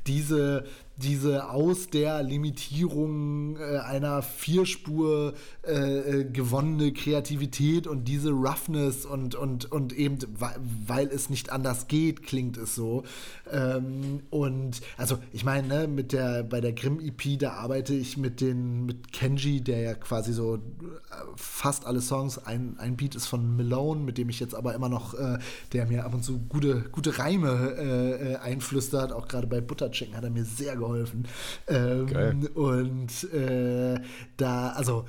diese 0.08 0.66
diese 1.02 1.50
aus 1.50 1.88
der 1.88 2.22
Limitierung 2.24 3.58
äh, 3.58 3.78
einer 3.80 4.22
Vierspur 4.22 5.34
äh, 5.66 5.72
äh, 5.74 6.24
gewonnene 6.26 6.92
Kreativität 6.92 7.88
und 7.88 8.06
diese 8.06 8.32
Roughness 8.32 9.06
und, 9.06 9.36
und, 9.36 9.72
und 9.72 9.94
eben, 9.94 10.18
weil 10.86 11.08
es 11.08 11.30
nicht 11.30 11.52
anders 11.52 11.88
geht, 11.88 12.24
klingt 12.24 12.58
es 12.58 12.76
so. 12.76 13.04
Ähm, 13.52 14.22
und 14.30 14.82
also 14.98 15.20
ich 15.32 15.46
meine, 15.46 15.68
ne, 15.68 15.88
mit 15.88 16.12
der, 16.12 16.44
bei 16.44 16.60
der 16.60 16.74
Grimm-EP, 16.74 17.40
da 17.40 17.54
arbeite 17.54 17.94
ich 17.94 18.18
mit 18.18 18.42
den, 18.42 18.86
mit 18.86 19.14
Kenji, 19.14 19.62
der 19.62 19.80
ja 19.80 19.94
quasi 19.94 20.34
so 20.34 20.56
äh, 20.56 20.60
fast 21.36 21.86
alle 21.86 22.02
Songs, 22.02 22.38
ein, 22.40 22.76
ein 22.78 22.98
Beat 22.98 23.16
ist 23.16 23.28
von 23.28 23.56
Malone, 23.56 24.02
mit 24.02 24.18
dem 24.18 24.30
ich 24.30 24.40
jetzt 24.40 24.56
aber 24.56 24.76
immer 24.76 24.90
noch, 24.90 25.14
äh, 25.14 25.40
der 25.72 25.86
mir 25.86 26.06
ab 26.06 26.14
und 26.14 26.24
zu 26.24 26.40
gute, 26.40 26.82
gute 26.92 27.20
Reime 27.20 27.76
äh, 27.78 28.36
einflüstert, 28.36 29.14
auch 29.14 29.28
gerade 29.28 29.48
bei 29.48 29.62
Butter 29.62 29.90
hat 29.90 30.24
er 30.24 30.30
mir 30.30 30.46
sehr 30.46 30.76
geholfen 30.76 30.89
geholfen. 30.90 31.28
Ähm, 31.68 32.50
und 32.56 33.34
äh, 33.34 34.00
da, 34.38 34.70
also, 34.70 35.06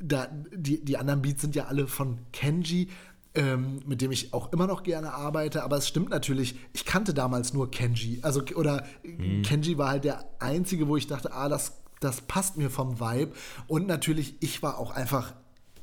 da, 0.00 0.28
die, 0.54 0.84
die 0.84 0.96
anderen 0.96 1.22
Beats 1.22 1.42
sind 1.42 1.54
ja 1.54 1.66
alle 1.66 1.86
von 1.86 2.18
Kenji. 2.32 2.88
Ähm, 3.34 3.80
mit 3.86 4.02
dem 4.02 4.12
ich 4.12 4.34
auch 4.34 4.52
immer 4.52 4.66
noch 4.66 4.82
gerne 4.82 5.14
arbeite, 5.14 5.64
aber 5.64 5.78
es 5.78 5.88
stimmt 5.88 6.10
natürlich, 6.10 6.54
ich 6.74 6.84
kannte 6.84 7.14
damals 7.14 7.54
nur 7.54 7.70
Kenji. 7.70 8.18
Also, 8.20 8.42
oder 8.56 8.84
mhm. 9.02 9.40
Kenji 9.40 9.78
war 9.78 9.88
halt 9.88 10.04
der 10.04 10.26
einzige, 10.38 10.86
wo 10.86 10.98
ich 10.98 11.06
dachte, 11.06 11.32
ah, 11.32 11.48
das, 11.48 11.80
das 12.00 12.20
passt 12.20 12.58
mir 12.58 12.68
vom 12.68 13.00
Vibe. 13.00 13.32
Und 13.68 13.86
natürlich, 13.86 14.34
ich 14.40 14.62
war 14.62 14.76
auch 14.76 14.90
einfach 14.90 15.32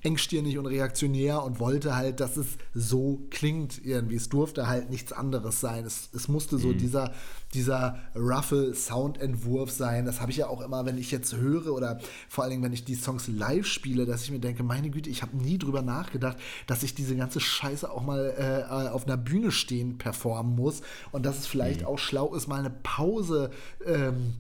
engstirnig 0.02 0.58
und 0.58 0.66
reaktionär 0.66 1.44
und 1.44 1.60
wollte 1.60 1.96
halt, 1.96 2.20
dass 2.20 2.38
es 2.38 2.58
so 2.74 3.26
klingt 3.30 3.84
irgendwie. 3.84 4.16
Es 4.16 4.30
durfte 4.30 4.68
halt 4.68 4.90
nichts 4.90 5.12
anderes 5.12 5.60
sein. 5.60 5.86
Es, 5.86 6.10
es 6.14 6.28
musste 6.28 6.58
so 6.58 6.70
mhm. 6.70 6.78
dieser, 6.78 7.14
dieser 7.54 7.98
roughe 8.16 8.74
Soundentwurf 8.74 9.72
sein. 9.72 10.06
Das 10.06 10.22
habe 10.22 10.32
ich 10.32 10.38
ja 10.38 10.48
auch 10.48 10.62
immer, 10.62 10.86
wenn 10.86 10.98
ich 10.98 11.12
jetzt 11.12 11.36
höre 11.36 11.74
oder 11.74 12.00
vor 12.28 12.44
allen 12.44 12.52
Dingen, 12.52 12.64
wenn 12.64 12.74
ich 12.74 12.86
die 12.86 12.96
Songs 12.96 13.28
live 13.28 13.66
spiele, 13.66 14.06
dass 14.06 14.24
ich 14.24 14.32
mir 14.32 14.40
denke, 14.40 14.64
meine 14.64 14.90
Güte, 14.90 15.10
ich 15.10 15.22
habe 15.22 15.36
nie 15.36 15.58
drüber 15.58 15.82
nachgedacht, 15.82 16.38
dass 16.68 16.84
ich 16.84 16.96
diese 16.96 17.16
ganze 17.16 17.40
Scheiße 17.40 17.90
auch 17.90 18.04
mal 18.04 18.34
äh, 18.38 18.90
auf 18.90 19.06
einer 19.06 19.18
Bühne 19.18 19.52
stehen 19.52 19.98
performen 19.98 20.56
muss 20.56 20.82
und 21.12 21.26
dass 21.26 21.40
es 21.40 21.48
vielleicht 21.48 21.82
mhm. 21.82 21.88
auch 21.88 22.00
schlau 22.00 22.34
ist, 22.36 22.48
mal 22.48 22.60
eine 22.60 22.70
Pause 22.70 23.52
ähm, 23.86 24.36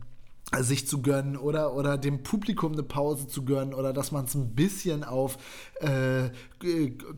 sich 0.57 0.87
zu 0.87 1.01
gönnen 1.01 1.37
oder, 1.37 1.75
oder 1.75 1.97
dem 1.97 2.23
Publikum 2.23 2.73
eine 2.73 2.81
Pause 2.81 3.27
zu 3.27 3.45
gönnen 3.45 3.73
oder 3.73 3.93
dass 3.93 4.11
man 4.11 4.25
es 4.25 4.33
ein 4.33 4.55
bisschen 4.55 5.03
auf 5.03 5.37
äh, 5.79 6.29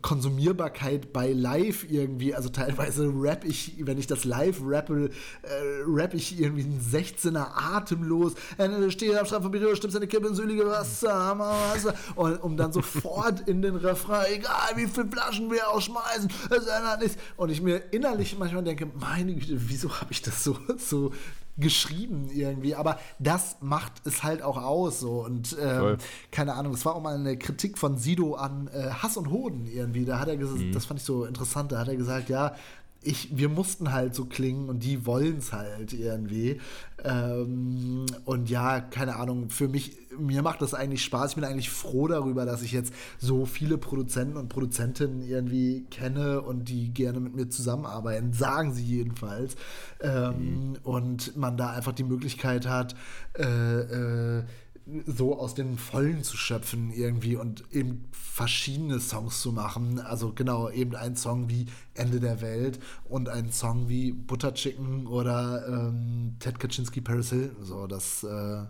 Konsumierbarkeit 0.01 1.13
bei 1.13 1.32
Live 1.32 1.89
irgendwie, 1.89 2.36
also 2.36 2.49
teilweise 2.49 3.09
rap 3.13 3.45
ich, 3.45 3.75
wenn 3.79 3.97
ich 3.97 4.07
das 4.07 4.25
live 4.25 4.59
rappe, 4.63 5.09
äh, 5.43 5.49
rap 5.88 6.13
ich 6.13 6.39
irgendwie 6.39 6.63
ein 6.63 6.82
16er 6.82 7.47
atemlos, 7.55 8.34
äh, 8.57 8.91
stehe 8.91 9.17
am 9.17 9.25
Strand 9.25 9.43
von 9.43 9.51
Berührer, 9.51 9.77
stimmst 9.77 9.95
eine 9.95 10.07
Kippe 10.07 10.27
ins 10.27 10.39
ölige 10.39 10.65
Wasser, 10.65 11.39
Wasser, 11.39 11.93
und 12.15 12.36
um 12.43 12.57
dann 12.57 12.73
sofort 12.73 13.47
in 13.47 13.61
den 13.61 13.77
Refrain, 13.77 14.25
egal 14.34 14.75
wie 14.75 14.88
viele 14.88 15.07
Flaschen 15.07 15.49
wir 15.49 15.69
ausschmeißen, 15.69 16.29
es 16.49 16.65
ändert 16.67 17.01
nichts. 17.01 17.17
Und 17.38 17.49
ich 17.49 17.61
mir 17.61 17.77
innerlich 17.91 18.38
manchmal 18.38 18.63
denke, 18.63 18.88
meine 18.99 19.34
Güte, 19.34 19.55
wieso 19.69 19.89
habe 20.01 20.11
ich 20.11 20.21
das 20.21 20.43
so, 20.43 20.57
so 20.77 21.11
geschrieben 21.62 22.30
irgendwie, 22.34 22.76
aber 22.76 22.99
das 23.20 23.57
macht 23.62 24.05
es 24.05 24.24
halt 24.24 24.41
auch 24.41 24.62
aus 24.62 24.99
so. 24.99 25.24
Und 25.24 25.55
ähm, 25.62 25.97
keine 26.32 26.55
Ahnung, 26.55 26.74
das 26.74 26.86
war 26.86 26.95
auch 26.95 27.01
mal 27.01 27.16
eine 27.16 27.38
Kritik 27.38 27.78
von 27.78 27.97
Sido 27.97 28.36
an 28.36 28.70
äh, 28.74 28.89
Hass 28.89 29.16
und 29.16 29.30
Hoden 29.30 29.66
irgendwie, 29.66 30.03
da 30.03 30.20
hat 30.20 30.28
er 30.28 30.38
gesagt, 30.38 30.59
mhm. 30.59 30.72
das 30.74 30.86
fand 30.86 30.99
ich 30.99 31.05
so 31.05 31.26
interessant, 31.26 31.72
da 31.72 31.80
hat 31.80 31.88
er 31.88 31.95
gesagt, 31.95 32.30
ja, 32.30 32.55
ich, 33.04 33.36
wir 33.36 33.49
mussten 33.49 33.91
halt 33.91 34.14
so 34.14 34.26
klingen 34.26 34.70
und 34.70 34.84
die 34.84 35.06
wollen 35.06 35.38
es 35.38 35.54
halt 35.54 35.91
irgendwie. 35.91 36.60
Ähm, 37.04 38.06
und 38.26 38.49
ja, 38.49 38.80
keine 38.80 39.16
Ahnung, 39.16 39.49
für 39.49 39.68
mich, 39.68 39.97
mir 40.20 40.43
macht 40.43 40.62
das 40.62 40.76
eigentlich 40.76 41.04
Spaß. 41.04 41.32
Ich 41.32 41.36
bin 41.36 41.43
eigentlich 41.43 41.72
froh 41.72 42.08
darüber, 42.08 42.45
dass 42.45 42.62
ich 42.62 42.72
jetzt 42.72 42.93
so 43.18 43.45
viele 43.45 43.80
Produzenten 43.80 44.38
und 44.38 44.49
Produzentinnen 44.49 45.24
irgendwie 45.24 45.86
kenne 45.89 46.41
und 46.41 46.70
die 46.70 46.93
gerne 46.93 47.20
mit 47.20 47.36
mir 47.36 47.49
zusammenarbeiten, 47.49 48.34
sagen 48.34 48.72
sie 48.74 48.86
jedenfalls. 48.86 49.56
Ähm, 49.99 50.70
mhm. 50.70 50.78
Und 50.84 51.36
man 51.36 51.58
da 51.58 51.72
einfach 51.72 51.93
die 51.93 52.04
Möglichkeit 52.04 52.68
hat, 52.68 52.95
äh, 53.36 53.43
äh, 54.39 54.43
so 55.05 55.38
aus 55.38 55.53
den 55.53 55.77
Vollen 55.77 56.23
zu 56.23 56.38
schöpfen 56.38 56.91
irgendwie 56.91 57.36
und 57.36 57.63
eben 57.71 58.05
verschiedene 58.11 58.99
Songs 58.99 59.41
zu 59.41 59.51
machen. 59.51 59.99
Also 59.99 60.34
genau, 60.34 60.69
eben 60.69 60.95
ein 60.95 61.15
Song 61.15 61.49
wie 61.49 61.67
Ende 61.93 62.19
der 62.19 62.41
Welt 62.41 62.79
und 63.05 63.29
ein 63.29 63.51
Song 63.51 63.89
wie 63.89 64.11
Butter 64.11 64.53
Chicken 64.53 65.07
oder 65.07 65.67
ähm, 65.67 66.36
Ted 66.39 66.59
Kaczynski 66.59 67.01
Paris 67.01 67.29
Hill. 67.29 67.55
So, 67.61 67.88
das 67.88 68.23
äh, 68.23 68.63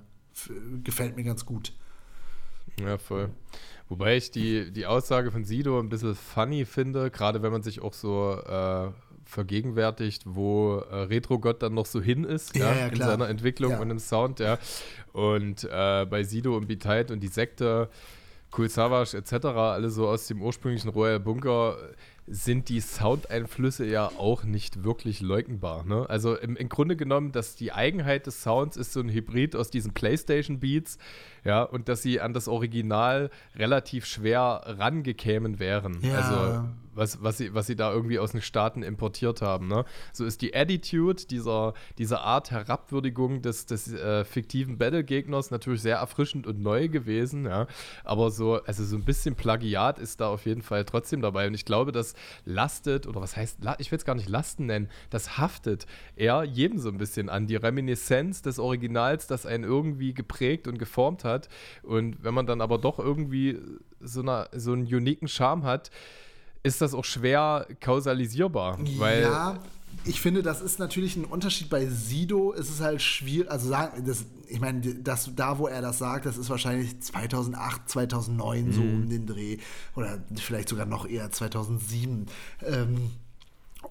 gefällt 0.83 1.15
mir 1.15 1.23
ganz 1.23 1.45
gut. 1.45 1.73
Ja, 2.79 2.97
voll. 2.97 3.29
Wobei 3.89 4.15
ich 4.15 4.31
die, 4.31 4.71
die 4.71 4.85
Aussage 4.85 5.31
von 5.31 5.43
Sido 5.43 5.79
ein 5.79 5.89
bisschen 5.89 6.15
funny 6.15 6.65
finde, 6.65 7.11
gerade 7.11 7.41
wenn 7.41 7.51
man 7.51 7.61
sich 7.61 7.81
auch 7.81 7.93
so 7.93 8.39
äh, 8.39 8.91
vergegenwärtigt, 9.25 10.23
wo 10.25 10.77
äh, 10.77 10.95
Retro-Gott 11.03 11.61
dann 11.61 11.73
noch 11.73 11.85
so 11.85 12.01
hin 12.01 12.23
ist 12.23 12.55
ja, 12.55 12.73
ja, 12.73 12.87
in 12.87 12.97
seiner 12.97 13.29
Entwicklung 13.29 13.71
ja. 13.71 13.79
und 13.79 13.89
im 13.89 13.99
Sound, 13.99 14.39
ja. 14.39 14.57
Und 15.13 15.63
äh, 15.63 16.05
bei 16.05 16.23
Sido 16.23 16.55
und 16.55 16.67
Beteid 16.67 17.11
und 17.11 17.21
die 17.21 17.27
Sekte, 17.27 17.89
Cool 18.57 18.69
Savage 18.69 19.17
etc., 19.17 19.45
alle 19.45 19.89
so 19.89 20.07
aus 20.07 20.27
dem 20.27 20.41
ursprünglichen 20.41 20.89
Royal 20.89 21.19
Bunker, 21.19 21.77
sind 22.27 22.69
die 22.69 22.79
Soundeinflüsse 22.79 23.85
ja 23.85 24.07
auch 24.17 24.43
nicht 24.43 24.83
wirklich 24.83 25.21
leugnbar. 25.21 25.85
Ne? 25.85 26.05
Also 26.09 26.35
im, 26.37 26.55
im, 26.55 26.69
Grunde 26.69 26.95
genommen, 26.95 27.31
dass 27.31 27.55
die 27.55 27.73
Eigenheit 27.73 28.25
des 28.25 28.41
Sounds 28.41 28.77
ist 28.77 28.93
so 28.93 29.01
ein 29.01 29.09
Hybrid 29.09 29.55
aus 29.55 29.69
diesen 29.69 29.93
PlayStation-Beats, 29.93 30.97
ja, 31.43 31.63
und 31.63 31.89
dass 31.89 32.01
sie 32.01 32.21
an 32.21 32.33
das 32.33 32.47
Original 32.47 33.31
relativ 33.55 34.05
schwer 34.05 34.61
rangekämen 34.65 35.59
wären. 35.59 35.99
Ja. 36.01 36.19
Also 36.19 36.69
was, 36.93 37.21
was, 37.23 37.37
sie, 37.37 37.53
was 37.53 37.67
sie 37.67 37.75
da 37.75 37.91
irgendwie 37.91 38.19
aus 38.19 38.31
den 38.31 38.41
Staaten 38.41 38.83
importiert 38.83 39.41
haben. 39.41 39.67
Ne? 39.67 39.85
So 40.13 40.25
ist 40.25 40.41
die 40.41 40.55
Attitude 40.55 41.25
dieser, 41.25 41.73
dieser 41.97 42.21
Art 42.21 42.51
Herabwürdigung 42.51 43.41
des, 43.41 43.65
des 43.65 43.93
äh, 43.93 44.25
fiktiven 44.25 44.77
Battle-Gegners 44.77 45.51
natürlich 45.51 45.81
sehr 45.81 45.97
erfrischend 45.97 46.47
und 46.47 46.61
neu 46.61 46.89
gewesen. 46.89 47.45
Ja? 47.45 47.67
Aber 48.03 48.31
so, 48.31 48.61
also 48.63 48.83
so 48.83 48.95
ein 48.95 49.05
bisschen 49.05 49.35
Plagiat 49.35 49.99
ist 49.99 50.21
da 50.21 50.29
auf 50.29 50.45
jeden 50.45 50.61
Fall 50.61 50.85
trotzdem 50.85 51.21
dabei. 51.21 51.47
Und 51.47 51.53
ich 51.53 51.65
glaube, 51.65 51.91
das 51.91 52.13
lastet, 52.45 53.07
oder 53.07 53.21
was 53.21 53.35
heißt, 53.35 53.59
ich 53.79 53.91
will 53.91 53.97
es 53.97 54.05
gar 54.05 54.15
nicht 54.15 54.29
lasten 54.29 54.65
nennen, 54.65 54.89
das 55.09 55.37
haftet 55.37 55.85
eher 56.15 56.43
jedem 56.43 56.79
so 56.79 56.89
ein 56.89 56.97
bisschen 56.97 57.29
an. 57.29 57.47
Die 57.47 57.55
Reminiszenz 57.55 58.41
des 58.41 58.59
Originals, 58.59 59.27
das 59.27 59.45
einen 59.45 59.63
irgendwie 59.63 60.13
geprägt 60.13 60.67
und 60.67 60.77
geformt 60.77 61.23
hat. 61.23 61.49
Und 61.83 62.23
wenn 62.23 62.33
man 62.33 62.45
dann 62.45 62.61
aber 62.61 62.77
doch 62.77 62.99
irgendwie 62.99 63.59
so, 63.99 64.21
eine, 64.21 64.47
so 64.53 64.73
einen 64.73 64.83
uniken 64.83 65.27
Charme 65.27 65.63
hat, 65.63 65.91
ist 66.63 66.81
das 66.81 66.93
auch 66.93 67.05
schwer 67.05 67.67
kausalisierbar. 67.79 68.77
Weil 68.97 69.23
ja, 69.23 69.59
ich 70.05 70.19
finde, 70.19 70.41
das 70.41 70.61
ist 70.61 70.79
natürlich 70.79 71.15
ein 71.15 71.25
Unterschied. 71.25 71.69
Bei 71.69 71.85
Sido 71.85 72.51
ist 72.51 72.69
es 72.69 72.81
halt 72.81 73.01
schwierig, 73.01 73.51
also 73.51 73.69
sagen, 73.69 74.03
das, 74.05 74.25
ich 74.47 74.59
meine, 74.59 74.81
das, 74.95 75.31
da 75.35 75.59
wo 75.59 75.67
er 75.67 75.81
das 75.81 75.99
sagt, 75.99 76.25
das 76.25 76.37
ist 76.37 76.49
wahrscheinlich 76.49 76.99
2008, 77.01 77.89
2009 77.89 78.65
mhm. 78.65 78.71
so 78.71 78.81
um 78.81 79.09
den 79.09 79.27
Dreh 79.27 79.57
oder 79.95 80.19
vielleicht 80.35 80.69
sogar 80.69 80.85
noch 80.85 81.07
eher 81.07 81.31
2007. 81.31 82.25
Ähm, 82.63 83.11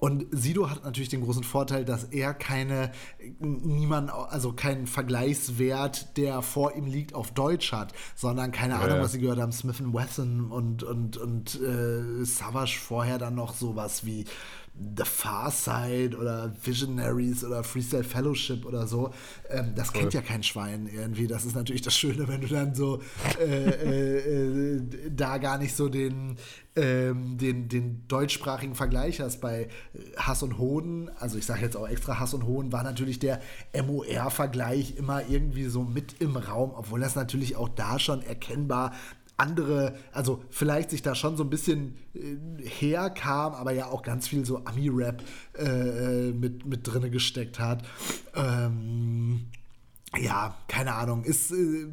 und 0.03 0.25
Sido 0.31 0.67
hat 0.67 0.83
natürlich 0.83 1.09
den 1.09 1.21
großen 1.21 1.43
Vorteil, 1.43 1.85
dass 1.85 2.05
er 2.05 2.33
keine, 2.33 2.91
niemand, 3.37 4.11
also 4.11 4.51
keinen 4.51 4.87
Vergleichswert, 4.87 6.17
der 6.17 6.41
vor 6.41 6.75
ihm 6.75 6.87
liegt, 6.87 7.13
auf 7.13 7.29
Deutsch 7.35 7.71
hat, 7.71 7.93
sondern 8.15 8.51
keine 8.51 8.73
ja, 8.73 8.79
Ahnung, 8.79 8.97
ja. 8.97 9.03
was 9.03 9.11
sie 9.11 9.19
gehört 9.19 9.39
haben, 9.39 9.51
Smith 9.51 9.79
Wesson 9.79 10.49
und, 10.49 10.81
und, 10.81 11.17
und 11.17 11.61
äh, 11.61 12.25
Savage 12.25 12.79
vorher 12.79 13.19
dann 13.19 13.35
noch 13.35 13.53
sowas 13.53 14.03
wie 14.03 14.25
The 14.73 15.03
Far 15.03 15.51
Side 15.51 16.17
oder 16.17 16.51
Visionaries 16.63 17.43
oder 17.43 17.63
Freestyle 17.63 18.03
Fellowship 18.03 18.65
oder 18.65 18.87
so. 18.87 19.11
Ähm, 19.49 19.73
das 19.75 19.91
kennt 19.91 20.13
ja 20.13 20.21
kein 20.21 20.43
Schwein 20.43 20.89
irgendwie. 20.91 21.27
Das 21.27 21.45
ist 21.45 21.55
natürlich 21.55 21.81
das 21.81 21.95
Schöne, 21.95 22.27
wenn 22.27 22.41
du 22.41 22.47
dann 22.47 22.73
so 22.73 23.01
äh, 23.39 23.69
äh, 23.69 24.77
äh, 24.77 24.81
da 25.13 25.37
gar 25.37 25.57
nicht 25.57 25.75
so 25.75 25.89
den, 25.89 26.37
ähm, 26.75 27.37
den, 27.37 27.67
den 27.67 28.07
deutschsprachigen 28.07 28.73
Vergleich 28.73 29.19
hast. 29.19 29.41
Bei 29.41 29.67
Hass 30.15 30.41
und 30.41 30.57
Hohn, 30.57 31.11
also 31.19 31.37
ich 31.37 31.45
sage 31.45 31.61
jetzt 31.61 31.75
auch 31.75 31.87
extra 31.87 32.19
Hass 32.19 32.33
und 32.33 32.45
Hohn, 32.45 32.71
war 32.71 32.83
natürlich 32.83 33.19
der 33.19 33.41
MOR-Vergleich 33.75 34.95
immer 34.97 35.21
irgendwie 35.29 35.65
so 35.65 35.83
mit 35.83 36.21
im 36.21 36.37
Raum, 36.37 36.71
obwohl 36.73 37.01
das 37.01 37.15
natürlich 37.15 37.55
auch 37.55 37.69
da 37.69 37.99
schon 37.99 38.21
erkennbar 38.23 38.93
andere, 39.41 39.95
also 40.11 40.43
vielleicht 40.49 40.91
sich 40.91 41.01
da 41.01 41.15
schon 41.15 41.35
so 41.35 41.43
ein 41.43 41.49
bisschen 41.49 41.97
äh, 42.13 42.37
herkam, 42.63 43.53
aber 43.53 43.71
ja 43.71 43.87
auch 43.87 44.03
ganz 44.03 44.27
viel 44.27 44.45
so 44.45 44.63
Ami-Rap 44.65 45.23
äh, 45.57 46.31
mit, 46.31 46.65
mit 46.65 46.87
drinne 46.87 47.09
gesteckt 47.09 47.59
hat. 47.59 47.83
Ähm, 48.35 49.47
ja, 50.19 50.55
keine 50.67 50.93
Ahnung. 50.93 51.23
Ist, 51.23 51.51
äh, 51.51 51.87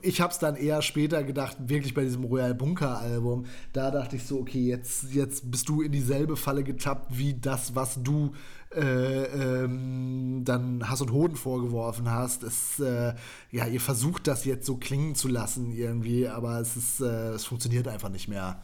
ich 0.00 0.20
habe 0.20 0.32
es 0.32 0.38
dann 0.38 0.56
eher 0.56 0.80
später 0.80 1.24
gedacht, 1.24 1.56
wirklich 1.60 1.92
bei 1.92 2.04
diesem 2.04 2.24
Royal 2.24 2.54
Bunker 2.54 2.98
Album. 2.98 3.46
Da 3.72 3.90
dachte 3.90 4.16
ich 4.16 4.24
so, 4.24 4.38
okay, 4.38 4.66
jetzt, 4.66 5.12
jetzt 5.12 5.50
bist 5.50 5.68
du 5.68 5.82
in 5.82 5.92
dieselbe 5.92 6.36
Falle 6.36 6.62
getappt 6.62 7.18
wie 7.18 7.34
das, 7.34 7.74
was 7.74 8.02
du 8.02 8.32
äh, 8.74 9.24
ähm, 9.62 10.42
dann 10.44 10.88
Hass 10.88 11.00
und 11.00 11.12
Hoden 11.12 11.36
vorgeworfen 11.36 12.10
hast. 12.10 12.42
Es, 12.42 12.78
äh, 12.78 13.14
ja, 13.50 13.66
ihr 13.66 13.80
versucht 13.80 14.26
das 14.26 14.44
jetzt 14.44 14.66
so 14.66 14.76
klingen 14.76 15.14
zu 15.14 15.28
lassen 15.28 15.72
irgendwie, 15.72 16.28
aber 16.28 16.60
es 16.60 16.76
ist, 16.76 17.00
äh, 17.00 17.30
es 17.30 17.44
funktioniert 17.44 17.88
einfach 17.88 18.10
nicht 18.10 18.28
mehr. 18.28 18.62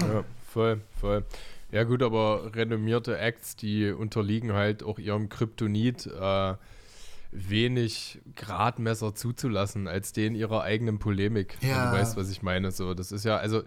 Ja, 0.00 0.24
voll, 0.52 0.80
voll. 1.00 1.24
Ja 1.72 1.84
gut, 1.84 2.02
aber 2.02 2.54
renommierte 2.54 3.18
Acts, 3.18 3.56
die 3.56 3.90
unterliegen 3.90 4.52
halt 4.52 4.82
auch 4.82 4.98
ihrem 4.98 5.28
Kryptonit. 5.28 6.06
Äh, 6.06 6.54
wenig 7.32 8.20
Gradmesser 8.34 9.14
zuzulassen 9.14 9.88
als 9.88 10.12
den 10.12 10.34
ihrer 10.34 10.62
eigenen 10.62 10.98
Polemik. 10.98 11.58
Ja. 11.60 11.90
du 11.90 11.98
weißt, 11.98 12.16
was 12.16 12.30
ich 12.30 12.42
meine. 12.42 12.70
So, 12.70 12.94
das 12.94 13.12
ist 13.12 13.24
ja, 13.24 13.36
also 13.36 13.62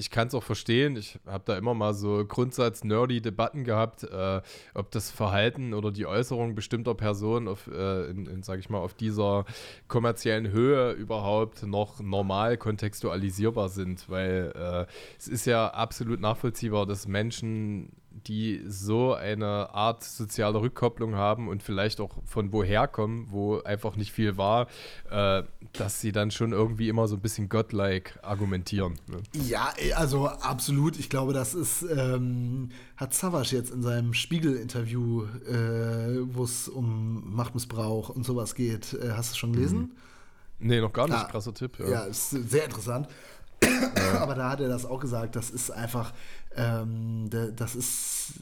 ich 0.00 0.10
kann 0.10 0.28
es 0.28 0.34
auch 0.34 0.42
verstehen. 0.42 0.96
Ich 0.96 1.18
habe 1.26 1.44
da 1.44 1.58
immer 1.58 1.74
mal 1.74 1.92
so 1.92 2.24
Grundsatz-nerdy-Debatten 2.26 3.64
gehabt, 3.64 4.02
äh, 4.02 4.40
ob 4.74 4.90
das 4.90 5.10
Verhalten 5.10 5.74
oder 5.74 5.92
die 5.92 6.06
Äußerung 6.06 6.54
bestimmter 6.54 6.94
Personen 6.94 7.48
auf, 7.48 7.66
äh, 7.66 8.06
in, 8.06 8.26
in 8.26 8.42
ich 8.58 8.70
mal, 8.70 8.78
auf 8.78 8.94
dieser 8.94 9.44
kommerziellen 9.88 10.50
Höhe 10.50 10.92
überhaupt 10.92 11.64
noch 11.64 12.00
normal 12.00 12.56
kontextualisierbar 12.56 13.68
sind, 13.68 14.08
weil 14.08 14.52
äh, 14.56 14.92
es 15.18 15.28
ist 15.28 15.44
ja 15.44 15.68
absolut 15.68 16.18
nachvollziehbar, 16.18 16.86
dass 16.86 17.06
Menschen 17.06 17.92
die 18.26 18.62
so 18.66 19.14
eine 19.14 19.74
Art 19.74 20.04
soziale 20.04 20.60
Rückkopplung 20.60 21.14
haben 21.14 21.48
und 21.48 21.62
vielleicht 21.62 22.00
auch 22.00 22.10
von 22.24 22.52
woher 22.52 22.88
kommen, 22.88 23.26
wo 23.30 23.60
einfach 23.60 23.96
nicht 23.96 24.12
viel 24.12 24.36
war, 24.36 24.68
äh, 25.10 25.42
dass 25.72 26.00
sie 26.00 26.12
dann 26.12 26.30
schon 26.30 26.52
irgendwie 26.52 26.88
immer 26.88 27.08
so 27.08 27.16
ein 27.16 27.20
bisschen 27.20 27.48
godlike 27.48 28.22
argumentieren. 28.22 28.98
Ne? 29.06 29.18
Ja, 29.48 29.72
also 29.96 30.26
absolut. 30.28 30.98
Ich 30.98 31.10
glaube, 31.10 31.32
das 31.32 31.54
ist, 31.54 31.82
ähm, 31.82 32.70
hat 32.96 33.14
Savas 33.14 33.50
jetzt 33.50 33.70
in 33.72 33.82
seinem 33.82 34.14
Spiegel-Interview, 34.14 35.24
äh, 35.24 36.34
wo 36.34 36.44
es 36.44 36.68
um 36.68 37.34
Machtmissbrauch 37.34 38.10
und 38.10 38.24
sowas 38.24 38.54
geht. 38.54 38.94
Äh, 38.94 39.12
hast 39.12 39.30
du 39.30 39.32
es 39.32 39.38
schon 39.38 39.52
gelesen? 39.52 39.78
Mhm. 39.78 39.90
Nee, 40.60 40.80
noch 40.80 40.92
gar 40.92 41.06
nicht. 41.06 41.16
Ah, 41.16 41.24
Krasser 41.24 41.54
Tipp. 41.54 41.78
Ja. 41.78 41.88
ja, 41.88 42.00
ist 42.04 42.30
sehr 42.30 42.64
interessant. 42.64 43.08
Aber 44.20 44.34
da 44.34 44.50
hat 44.50 44.60
er 44.60 44.68
das 44.68 44.86
auch 44.86 45.00
gesagt, 45.00 45.36
das 45.36 45.50
ist 45.50 45.70
einfach, 45.70 46.12
ähm, 46.56 47.28
das 47.30 47.74
ist, 47.76 48.34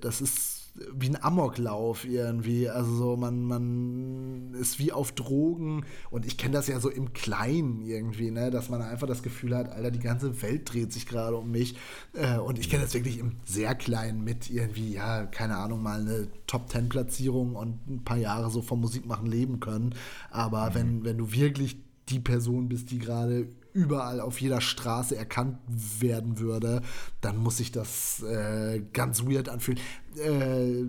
das 0.00 0.20
ist 0.20 0.56
wie 0.92 1.08
ein 1.08 1.22
Amoklauf 1.22 2.04
irgendwie. 2.04 2.68
Also 2.68 2.94
so, 2.94 3.16
man, 3.16 3.42
man 3.42 4.54
ist 4.54 4.78
wie 4.78 4.92
auf 4.92 5.12
Drogen 5.12 5.84
und 6.10 6.26
ich 6.26 6.36
kenne 6.36 6.54
das 6.54 6.66
ja 6.66 6.80
so 6.80 6.90
im 6.90 7.12
Kleinen 7.12 7.82
irgendwie, 7.82 8.30
ne, 8.30 8.50
dass 8.50 8.68
man 8.68 8.82
einfach 8.82 9.06
das 9.06 9.22
Gefühl 9.22 9.56
hat, 9.56 9.70
Alter, 9.70 9.90
die 9.90 10.00
ganze 10.00 10.42
Welt 10.42 10.72
dreht 10.72 10.92
sich 10.92 11.06
gerade 11.06 11.36
um 11.36 11.50
mich. 11.50 11.76
Äh, 12.12 12.38
und 12.38 12.58
ich 12.58 12.70
kenne 12.70 12.84
das 12.84 12.94
wirklich 12.94 13.18
im 13.18 13.32
sehr 13.44 13.74
Kleinen 13.74 14.22
mit 14.22 14.50
irgendwie, 14.50 14.94
ja, 14.94 15.26
keine 15.26 15.56
Ahnung, 15.56 15.82
mal 15.82 16.00
eine 16.00 16.28
Top-Ten-Platzierung 16.46 17.56
und 17.56 17.88
ein 17.88 18.04
paar 18.04 18.18
Jahre 18.18 18.50
so 18.50 18.62
vom 18.62 18.80
Musikmachen 18.80 19.26
leben 19.26 19.60
können. 19.60 19.94
Aber 20.30 20.70
mhm. 20.70 20.74
wenn, 20.74 21.04
wenn 21.04 21.18
du 21.18 21.32
wirklich 21.32 21.78
die 22.08 22.20
Person 22.20 22.68
bist, 22.68 22.90
die 22.90 22.98
gerade 22.98 23.48
überall 23.76 24.20
auf 24.20 24.40
jeder 24.40 24.62
Straße 24.62 25.14
erkannt 25.14 25.58
werden 26.00 26.38
würde, 26.38 26.80
dann 27.20 27.36
muss 27.36 27.58
sich 27.58 27.72
das 27.72 28.22
äh, 28.22 28.80
ganz 28.94 29.24
weird 29.24 29.50
anfühlen. 29.50 29.78
Äh, 30.16 30.84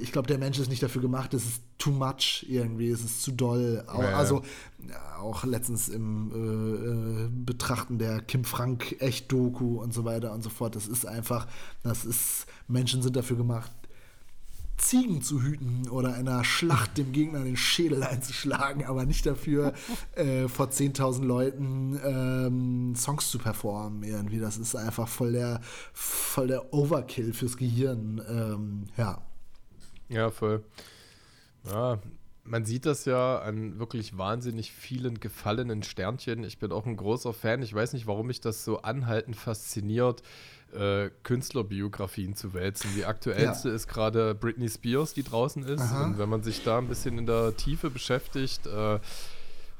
ich 0.00 0.10
glaube, 0.10 0.26
der 0.26 0.38
Mensch 0.38 0.58
ist 0.58 0.70
nicht 0.70 0.82
dafür 0.82 1.02
gemacht, 1.02 1.34
es 1.34 1.44
ist 1.44 1.62
too 1.76 1.90
much 1.90 2.46
irgendwie, 2.48 2.88
es 2.88 3.04
ist 3.04 3.22
zu 3.22 3.32
doll. 3.32 3.84
Auch, 3.86 4.02
ja, 4.02 4.16
Also 4.16 4.42
auch 5.20 5.44
letztens 5.44 5.90
im 5.90 6.32
äh, 6.32 7.24
äh, 7.24 7.28
Betrachten 7.30 7.98
der 7.98 8.22
Kim 8.22 8.44
Frank 8.44 8.96
Echt-Doku 9.00 9.80
und 9.80 9.92
so 9.92 10.06
weiter 10.06 10.32
und 10.32 10.42
so 10.42 10.48
fort, 10.48 10.74
das 10.74 10.88
ist 10.88 11.06
einfach, 11.06 11.46
das 11.82 12.06
ist, 12.06 12.46
Menschen 12.68 13.02
sind 13.02 13.16
dafür 13.16 13.36
gemacht, 13.36 13.70
Ziegen 14.82 15.22
zu 15.22 15.42
hüten 15.42 15.88
oder 15.88 16.14
einer 16.14 16.44
Schlacht 16.44 16.98
dem 16.98 17.12
Gegner 17.12 17.44
den 17.44 17.56
Schädel 17.56 18.02
einzuschlagen, 18.02 18.84
aber 18.84 19.06
nicht 19.06 19.24
dafür, 19.24 19.72
äh, 20.16 20.48
vor 20.48 20.66
10.000 20.66 21.24
Leuten 21.24 22.00
ähm, 22.04 22.94
Songs 22.96 23.30
zu 23.30 23.38
performen 23.38 24.02
irgendwie. 24.02 24.40
Das 24.40 24.58
ist 24.58 24.74
einfach 24.74 25.08
voll 25.08 25.32
der, 25.32 25.60
voll 25.92 26.48
der 26.48 26.74
Overkill 26.74 27.32
fürs 27.32 27.56
Gehirn. 27.56 28.20
Ähm, 28.28 28.86
ja. 28.96 29.22
Ja, 30.08 30.30
voll. 30.30 30.64
Ja, 31.64 32.00
man 32.44 32.64
sieht 32.64 32.86
das 32.86 33.04
ja 33.04 33.38
an 33.38 33.78
wirklich 33.78 34.18
wahnsinnig 34.18 34.72
vielen 34.72 35.20
gefallenen 35.20 35.82
Sternchen. 35.84 36.42
Ich 36.44 36.58
bin 36.58 36.72
auch 36.72 36.86
ein 36.86 36.96
großer 36.96 37.32
Fan. 37.32 37.62
Ich 37.62 37.72
weiß 37.72 37.92
nicht, 37.92 38.06
warum 38.06 38.26
mich 38.26 38.40
das 38.40 38.64
so 38.64 38.82
anhaltend 38.82 39.36
fasziniert, 39.36 40.22
äh, 40.72 41.10
Künstlerbiografien 41.22 42.34
zu 42.34 42.54
wälzen. 42.54 42.90
Die 42.96 43.04
aktuellste 43.04 43.68
ja. 43.68 43.74
ist 43.74 43.88
gerade 43.88 44.34
Britney 44.34 44.68
Spears, 44.68 45.14
die 45.14 45.22
draußen 45.22 45.64
ist. 45.64 45.80
Aha. 45.80 46.04
Und 46.04 46.18
wenn 46.18 46.28
man 46.28 46.42
sich 46.42 46.62
da 46.64 46.78
ein 46.78 46.88
bisschen 46.88 47.18
in 47.18 47.26
der 47.26 47.56
Tiefe 47.56 47.90
beschäftigt, 47.90 48.66
äh, 48.66 48.98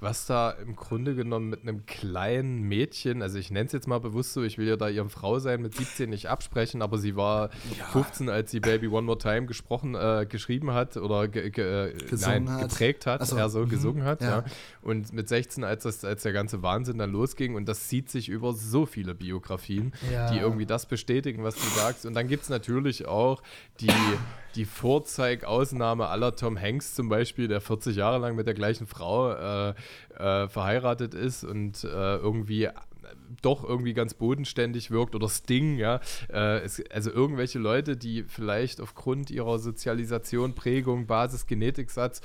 was 0.02 0.26
da 0.26 0.50
im 0.50 0.74
Grunde 0.74 1.14
genommen 1.14 1.48
mit 1.48 1.62
einem 1.62 1.86
kleinen 1.86 2.62
Mädchen, 2.62 3.22
also 3.22 3.38
ich 3.38 3.52
nenne 3.52 3.66
es 3.66 3.72
jetzt 3.72 3.86
mal 3.86 4.00
bewusst 4.00 4.32
so, 4.32 4.42
ich 4.42 4.58
will 4.58 4.66
ja 4.66 4.76
da 4.76 4.88
ihrem 4.88 5.10
Frau 5.10 5.38
sein 5.38 5.62
mit 5.62 5.76
17 5.76 6.10
nicht 6.10 6.28
absprechen, 6.28 6.82
aber 6.82 6.98
sie 6.98 7.14
war 7.14 7.50
ja. 7.78 7.84
15, 7.86 8.28
als 8.28 8.50
sie 8.50 8.58
Baby 8.58 8.88
One 8.88 9.02
More 9.02 9.18
Time 9.18 9.46
gesprochen, 9.46 9.94
äh, 9.94 10.26
geschrieben 10.28 10.72
hat 10.72 10.96
oder 10.96 11.28
ge, 11.28 11.50
ge, 11.50 11.90
äh, 11.90 12.16
nein, 12.20 12.50
hat. 12.50 12.68
geprägt 12.68 13.06
hat, 13.06 13.24
so. 13.24 13.36
ja 13.36 13.48
so 13.48 13.60
mhm. 13.60 13.68
gesungen 13.68 14.04
hat, 14.04 14.22
ja. 14.22 14.38
ja. 14.40 14.44
Und 14.82 15.12
mit 15.12 15.28
16, 15.28 15.62
als, 15.62 15.84
das, 15.84 16.04
als 16.04 16.24
der 16.24 16.32
ganze 16.32 16.62
Wahnsinn 16.62 16.98
dann 16.98 17.12
losging 17.12 17.54
und 17.54 17.68
das 17.68 17.86
zieht 17.86 18.10
sich 18.10 18.28
über 18.28 18.54
so 18.54 18.86
viele 18.86 19.14
Biografien, 19.14 19.92
ja. 20.12 20.32
die 20.32 20.38
irgendwie 20.38 20.66
das 20.66 20.86
bestätigen, 20.86 21.44
was 21.44 21.54
du 21.54 21.80
sagst. 21.80 22.06
Und 22.06 22.14
dann 22.14 22.26
gibt 22.26 22.42
es 22.42 22.48
natürlich 22.48 23.06
auch 23.06 23.40
die 23.78 23.88
die 24.54 24.64
Vorzeigausnahme 24.64 26.08
aller 26.08 26.34
Tom 26.36 26.60
Hanks 26.60 26.94
zum 26.94 27.08
Beispiel, 27.08 27.48
der 27.48 27.60
40 27.60 27.96
Jahre 27.96 28.18
lang 28.18 28.36
mit 28.36 28.46
der 28.46 28.54
gleichen 28.54 28.86
Frau 28.86 29.32
äh, 29.32 29.74
äh, 30.16 30.48
verheiratet 30.48 31.14
ist 31.14 31.44
und 31.44 31.84
äh, 31.84 32.16
irgendwie 32.16 32.68
doch 33.40 33.64
irgendwie 33.64 33.94
ganz 33.94 34.14
bodenständig 34.14 34.90
wirkt 34.90 35.14
oder 35.14 35.28
Sting, 35.28 35.78
ja. 35.78 36.00
Äh, 36.30 36.60
es, 36.60 36.82
also 36.90 37.10
irgendwelche 37.10 37.58
Leute, 37.58 37.96
die 37.96 38.24
vielleicht 38.24 38.80
aufgrund 38.80 39.30
ihrer 39.30 39.58
Sozialisation, 39.58 40.54
Prägung, 40.54 41.06
Basis, 41.06 41.46
Genetiksatz 41.46 42.20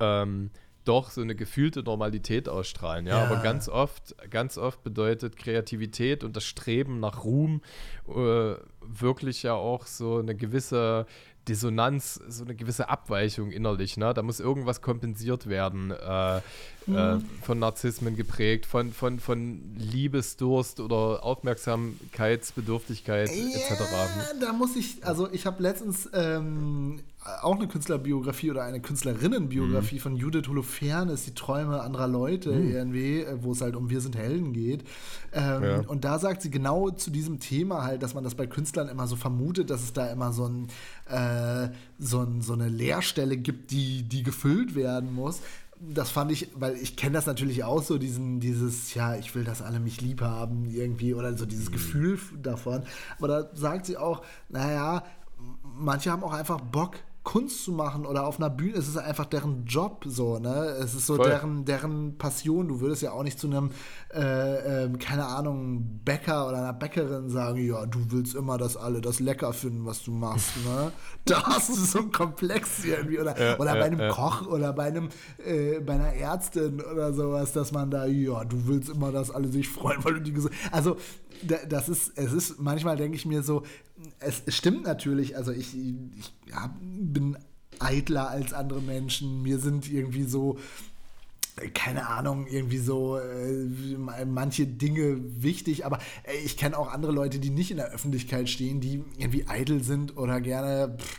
ähm, 0.00 0.50
doch 0.84 1.10
so 1.10 1.20
eine 1.20 1.34
gefühlte 1.34 1.82
Normalität 1.82 2.48
ausstrahlen, 2.48 3.06
ja? 3.06 3.18
ja. 3.18 3.24
Aber 3.24 3.42
ganz 3.42 3.68
oft, 3.68 4.16
ganz 4.30 4.58
oft 4.58 4.82
bedeutet 4.82 5.36
Kreativität 5.36 6.24
und 6.24 6.36
das 6.36 6.44
Streben 6.44 6.98
nach 7.00 7.24
Ruhm 7.24 7.62
äh, 8.08 8.54
wirklich 8.80 9.42
ja 9.44 9.54
auch 9.54 9.86
so 9.86 10.18
eine 10.18 10.34
gewisse 10.34 11.06
Dissonanz, 11.48 12.20
so 12.28 12.44
eine 12.44 12.54
gewisse 12.54 12.88
Abweichung 12.88 13.50
innerlich. 13.50 13.96
Ne? 13.96 14.14
Da 14.14 14.22
muss 14.22 14.38
irgendwas 14.38 14.80
kompensiert 14.80 15.48
werden, 15.48 15.90
äh, 15.90 16.40
mhm. 16.86 16.96
äh, 16.96 17.18
von 17.42 17.58
Narzissmen 17.58 18.14
geprägt, 18.16 18.66
von, 18.66 18.92
von, 18.92 19.18
von 19.18 19.74
Liebesdurst 19.76 20.78
oder 20.78 21.24
Aufmerksamkeitsbedürftigkeit 21.24 23.30
ja, 23.30 23.56
etc. 23.56 23.82
Da 24.40 24.52
muss 24.52 24.76
ich, 24.76 25.04
also 25.04 25.28
ich 25.32 25.46
habe 25.46 25.60
letztens 25.62 26.08
ähm, 26.12 27.00
auch 27.42 27.56
eine 27.56 27.68
Künstlerbiografie 27.68 28.50
oder 28.50 28.64
eine 28.64 28.80
Künstlerinnenbiografie 28.80 29.96
mhm. 29.96 30.00
von 30.00 30.16
Judith 30.16 30.48
Holofernes, 30.48 31.24
die 31.24 31.34
Träume 31.34 31.80
anderer 31.80 32.08
Leute 32.08 32.52
mhm. 32.52 32.72
irgendwie, 32.72 33.20
äh, 33.20 33.36
wo 33.40 33.52
es 33.52 33.60
halt 33.60 33.76
um 33.76 33.90
Wir 33.90 34.00
sind 34.00 34.16
Helden 34.16 34.52
geht. 34.52 34.84
Ähm, 35.32 35.62
ja. 35.62 35.80
Und 35.86 36.04
da 36.04 36.18
sagt 36.18 36.42
sie 36.42 36.50
genau 36.50 36.90
zu 36.90 37.10
diesem 37.10 37.38
Thema 37.38 37.84
halt, 37.84 38.02
dass 38.02 38.14
man 38.14 38.24
das 38.24 38.34
bei 38.34 38.46
Künstlern 38.46 38.88
immer 38.88 39.06
so 39.06 39.16
vermutet, 39.16 39.70
dass 39.70 39.82
es 39.82 39.92
da 39.92 40.10
immer 40.10 40.32
so, 40.32 40.46
ein, 40.46 40.68
äh, 41.08 41.68
so, 41.98 42.20
ein, 42.20 42.42
so 42.42 42.54
eine 42.54 42.68
Leerstelle 42.68 43.36
gibt, 43.36 43.70
die, 43.70 44.02
die 44.02 44.22
gefüllt 44.22 44.74
werden 44.74 45.14
muss 45.14 45.40
das 45.84 46.12
fand 46.12 46.30
ich, 46.30 46.48
weil 46.54 46.76
ich 46.76 46.94
kenne 46.94 47.14
das 47.14 47.26
natürlich 47.26 47.64
auch 47.64 47.82
so, 47.82 47.98
diesen, 47.98 48.38
dieses, 48.38 48.94
ja, 48.94 49.16
ich 49.16 49.34
will, 49.34 49.42
dass 49.42 49.62
alle 49.62 49.80
mich 49.80 50.00
lieb 50.00 50.20
haben, 50.20 50.70
irgendwie, 50.70 51.12
oder 51.12 51.36
so 51.36 51.44
dieses 51.44 51.70
mhm. 51.70 51.72
Gefühl 51.72 52.18
davon. 52.40 52.84
Aber 53.18 53.26
da 53.26 53.50
sagt 53.52 53.86
sie 53.86 53.96
auch, 53.96 54.22
naja, 54.48 55.02
manche 55.62 56.12
haben 56.12 56.22
auch 56.22 56.32
einfach 56.32 56.60
Bock, 56.60 56.98
Kunst 57.24 57.64
zu 57.64 57.70
machen 57.70 58.04
oder 58.04 58.26
auf 58.26 58.38
einer 58.38 58.50
Bühne, 58.50 58.76
es 58.76 58.88
ist 58.88 58.96
einfach 58.96 59.26
deren 59.26 59.64
Job 59.64 60.04
so, 60.06 60.40
ne? 60.40 60.76
Es 60.80 60.94
ist 60.94 61.06
so 61.06 61.16
deren, 61.16 61.64
deren 61.64 62.18
Passion. 62.18 62.66
Du 62.66 62.80
würdest 62.80 63.02
ja 63.02 63.12
auch 63.12 63.22
nicht 63.22 63.38
zu 63.38 63.46
einem, 63.46 63.70
äh, 64.12 64.84
äh, 64.84 64.90
keine 64.98 65.26
Ahnung, 65.26 66.00
Bäcker 66.04 66.48
oder 66.48 66.58
einer 66.58 66.72
Bäckerin 66.72 67.28
sagen, 67.28 67.64
ja, 67.64 67.86
du 67.86 68.10
willst 68.10 68.34
immer, 68.34 68.58
dass 68.58 68.76
alle 68.76 69.00
das 69.00 69.20
lecker 69.20 69.52
finden, 69.52 69.86
was 69.86 70.02
du 70.02 70.10
machst, 70.10 70.50
ne? 70.64 70.90
da 71.24 71.44
hast 71.44 71.68
du 71.68 71.74
so 71.74 72.00
einen 72.00 72.10
Komplex 72.10 72.84
irgendwie. 72.84 73.20
Oder, 73.20 73.40
ja, 73.40 73.58
oder 73.58 73.72
bei 73.74 73.84
einem 73.84 74.00
ja. 74.00 74.10
Koch 74.10 74.46
oder 74.48 74.72
bei 74.72 74.84
einem, 74.84 75.08
äh, 75.46 75.78
bei 75.78 75.94
einer 75.94 76.12
Ärztin 76.14 76.80
oder 76.80 77.12
sowas, 77.12 77.52
dass 77.52 77.70
man 77.70 77.88
da, 77.90 78.04
ja, 78.06 78.44
du 78.44 78.66
willst 78.66 78.88
immer, 78.88 79.12
dass 79.12 79.30
alle 79.30 79.46
sich 79.46 79.68
freuen, 79.68 80.04
weil 80.04 80.14
du 80.14 80.22
die 80.22 80.32
gesund. 80.32 80.54
Also, 80.72 80.96
das 81.68 81.88
ist, 81.88 82.12
es 82.16 82.32
ist, 82.32 82.60
manchmal 82.60 82.96
denke 82.96 83.16
ich 83.16 83.26
mir 83.26 83.42
so, 83.42 83.62
es 84.20 84.42
stimmt 84.48 84.84
natürlich, 84.84 85.36
also 85.36 85.52
ich, 85.52 85.76
ich 85.76 86.32
ja, 86.46 86.74
bin 86.80 87.36
eitler 87.78 88.28
als 88.28 88.52
andere 88.52 88.80
Menschen, 88.80 89.42
mir 89.42 89.58
sind 89.58 89.90
irgendwie 89.90 90.24
so, 90.24 90.58
keine 91.74 92.08
Ahnung, 92.08 92.46
irgendwie 92.46 92.78
so 92.78 93.18
äh, 93.18 93.66
manche 94.24 94.66
Dinge 94.66 95.18
wichtig, 95.42 95.84
aber 95.84 95.98
äh, 96.24 96.36
ich 96.44 96.56
kenne 96.56 96.78
auch 96.78 96.92
andere 96.92 97.12
Leute, 97.12 97.38
die 97.38 97.50
nicht 97.50 97.70
in 97.70 97.76
der 97.76 97.90
Öffentlichkeit 97.90 98.48
stehen, 98.48 98.80
die 98.80 99.04
irgendwie 99.18 99.46
eitel 99.48 99.82
sind 99.82 100.16
oder 100.16 100.40
gerne 100.40 100.96
pff, 100.98 101.18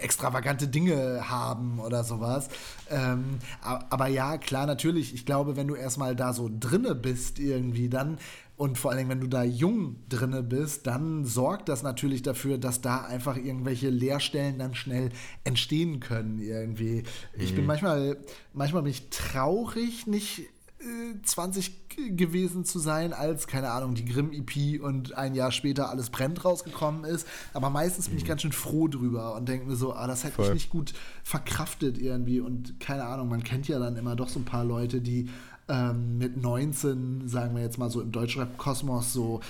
extravagante 0.00 0.68
Dinge 0.68 1.28
haben 1.28 1.80
oder 1.80 2.04
sowas. 2.04 2.48
Ähm, 2.90 3.38
aber 3.62 4.06
ja, 4.08 4.38
klar, 4.38 4.66
natürlich, 4.66 5.14
ich 5.14 5.26
glaube, 5.26 5.56
wenn 5.56 5.66
du 5.66 5.74
erstmal 5.74 6.14
da 6.14 6.32
so 6.32 6.50
drinne 6.60 6.94
bist 6.94 7.38
irgendwie, 7.38 7.88
dann 7.88 8.18
und 8.56 8.78
vor 8.78 8.92
allem, 8.92 9.08
wenn 9.08 9.20
du 9.20 9.26
da 9.26 9.42
jung 9.42 9.96
drinne 10.08 10.42
bist, 10.42 10.86
dann 10.86 11.24
sorgt 11.24 11.68
das 11.68 11.82
natürlich 11.82 12.22
dafür, 12.22 12.56
dass 12.56 12.80
da 12.80 13.04
einfach 13.04 13.36
irgendwelche 13.36 13.90
Leerstellen 13.90 14.58
dann 14.58 14.74
schnell 14.74 15.10
entstehen 15.42 15.98
können 15.98 16.38
irgendwie. 16.38 17.02
Mhm. 17.02 17.40
Ich 17.42 17.54
bin 17.54 17.62
mhm. 17.62 17.68
manchmal, 17.68 18.16
manchmal 18.52 18.82
bin 18.82 18.92
ich 18.92 19.10
traurig, 19.10 20.06
nicht 20.06 20.48
20 21.22 21.68
äh, 21.96 22.10
gewesen 22.10 22.64
zu 22.64 22.78
sein, 22.78 23.12
als, 23.12 23.46
keine 23.46 23.70
Ahnung, 23.70 23.94
die 23.94 24.04
Grimm-EP 24.04 24.82
und 24.82 25.16
ein 25.16 25.34
Jahr 25.34 25.52
später 25.52 25.88
alles 25.88 26.10
brennt 26.10 26.44
rausgekommen 26.44 27.04
ist. 27.04 27.26
Aber 27.54 27.70
meistens 27.70 28.08
bin 28.08 28.18
ich 28.18 28.24
mhm. 28.24 28.28
ganz 28.28 28.42
schön 28.42 28.52
froh 28.52 28.88
drüber 28.88 29.34
und 29.34 29.48
denke 29.48 29.66
mir 29.66 29.76
so, 29.76 29.94
ah, 29.94 30.06
das 30.06 30.24
hätte 30.24 30.42
ich 30.42 30.52
nicht 30.52 30.70
gut 30.70 30.92
verkraftet 31.22 31.98
irgendwie. 31.98 32.40
Und 32.40 32.78
keine 32.80 33.04
Ahnung, 33.04 33.28
man 33.28 33.42
kennt 33.42 33.68
ja 33.68 33.78
dann 33.78 33.96
immer 33.96 34.16
doch 34.16 34.28
so 34.28 34.40
ein 34.40 34.44
paar 34.44 34.64
Leute, 34.64 35.00
die 35.00 35.30
ähm, 35.68 36.18
mit 36.18 36.36
19, 36.36 37.28
sagen 37.28 37.54
wir 37.54 37.62
jetzt 37.62 37.78
mal 37.78 37.90
so 37.90 38.00
im 38.00 38.12
Deutschrap-Kosmos, 38.12 39.12
so 39.12 39.40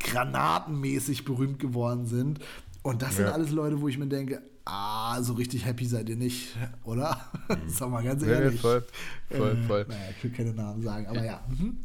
granatenmäßig 0.00 1.24
berühmt 1.24 1.58
geworden 1.58 2.06
sind. 2.06 2.40
Und 2.82 3.02
das 3.02 3.10
ja. 3.10 3.16
sind 3.16 3.26
alles 3.28 3.50
Leute, 3.50 3.80
wo 3.80 3.88
ich 3.88 3.98
mir 3.98 4.08
denke, 4.08 4.42
ah, 4.64 5.22
so 5.22 5.34
richtig 5.34 5.64
happy 5.64 5.86
seid 5.86 6.08
ihr 6.08 6.16
nicht, 6.16 6.56
oder? 6.84 7.20
Mhm. 7.48 7.56
Sag 7.68 7.90
mal 7.90 8.02
ganz 8.02 8.22
ehrlich. 8.22 8.54
Nee, 8.54 8.58
voll, 8.58 8.84
voll, 9.30 9.56
voll. 9.66 9.80
Äh, 9.82 9.88
naja, 9.88 10.10
ich 10.16 10.24
will 10.24 10.30
keine 10.32 10.52
Namen 10.52 10.82
sagen, 10.82 11.06
aber 11.06 11.24
ja. 11.24 11.40
Mhm. 11.48 11.78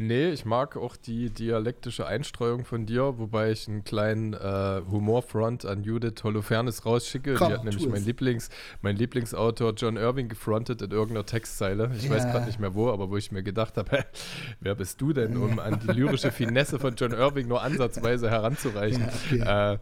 Nee, 0.00 0.30
ich 0.30 0.44
mag 0.44 0.76
auch 0.76 0.94
die 0.94 1.28
dialektische 1.28 2.06
Einstreuung 2.06 2.64
von 2.64 2.86
dir, 2.86 3.18
wobei 3.18 3.50
ich 3.50 3.66
einen 3.66 3.82
kleinen 3.82 4.32
äh, 4.32 4.80
Humorfront 4.88 5.66
an 5.66 5.82
Judith 5.82 6.22
Holofernes 6.22 6.86
rausschicke. 6.86 7.34
Komm, 7.34 7.48
die 7.48 7.54
hat 7.54 7.64
nämlich 7.64 7.88
mein, 7.88 8.04
Lieblings, 8.04 8.48
mein 8.80 8.94
Lieblingsautor 8.94 9.74
John 9.74 9.96
Irving 9.96 10.28
gefrontet 10.28 10.82
in 10.82 10.92
irgendeiner 10.92 11.26
Textzeile. 11.26 11.90
Ich 11.96 12.04
ja. 12.04 12.10
weiß 12.10 12.26
gerade 12.26 12.46
nicht 12.46 12.60
mehr 12.60 12.76
wo, 12.76 12.90
aber 12.92 13.10
wo 13.10 13.16
ich 13.16 13.32
mir 13.32 13.42
gedacht 13.42 13.76
habe, 13.76 14.04
wer 14.60 14.76
bist 14.76 15.00
du 15.00 15.12
denn, 15.12 15.36
um 15.36 15.58
an 15.58 15.80
die 15.80 15.92
lyrische 15.92 16.30
Finesse 16.30 16.78
von 16.78 16.94
John 16.94 17.10
Irving 17.10 17.48
nur 17.48 17.60
ansatzweise 17.60 18.30
heranzureichen? 18.30 19.02
Ja, 19.32 19.72
okay. 19.72 19.74
äh, 19.74 19.78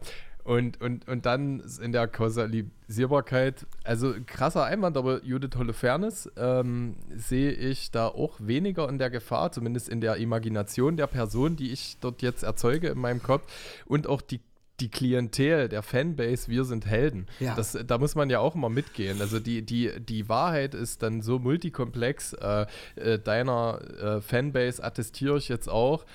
und, 0.47 0.79
und, 0.79 1.07
und 1.09 1.25
dann 1.25 1.61
in 1.81 1.91
der 1.91 2.07
Kausalisierbarkeit, 2.07 3.65
also 3.83 4.13
krasser 4.25 4.63
Einwand, 4.63 4.95
aber 4.95 5.21
Judith 5.25 5.57
Holofernes 5.57 6.31
ähm, 6.37 6.95
sehe 7.13 7.51
ich 7.51 7.91
da 7.91 8.07
auch 8.07 8.35
weniger 8.39 8.87
in 8.87 8.97
der 8.97 9.09
Gefahr, 9.09 9.51
zumindest 9.51 9.89
in 9.89 9.99
der 9.99 10.15
Imagination 10.15 10.95
der 10.95 11.07
Person, 11.07 11.57
die 11.57 11.73
ich 11.73 11.97
dort 11.99 12.21
jetzt 12.21 12.43
erzeuge 12.43 12.87
in 12.87 12.97
meinem 12.97 13.21
Kopf 13.21 13.43
und 13.85 14.07
auch 14.07 14.21
die 14.21 14.39
die 14.79 14.89
Klientel, 14.89 15.69
der 15.69 15.81
Fanbase, 15.81 16.49
wir 16.49 16.63
sind 16.63 16.85
Helden. 16.85 17.25
Ja. 17.39 17.55
Das, 17.55 17.75
da 17.87 17.97
muss 17.97 18.13
man 18.13 18.29
ja 18.29 18.39
auch 18.39 18.53
immer 18.53 18.69
mitgehen. 18.69 19.19
Also 19.21 19.39
die, 19.39 19.63
die, 19.63 19.91
die 19.99 20.29
Wahrheit 20.29 20.75
ist 20.75 21.01
dann 21.01 21.23
so 21.23 21.39
multikomplex. 21.39 22.33
Äh, 22.33 22.67
äh, 22.95 23.17
deiner 23.17 23.79
äh, 23.99 24.21
Fanbase 24.21 24.83
attestiere 24.83 25.39
ich 25.39 25.49
jetzt 25.49 25.67
auch 25.67 26.05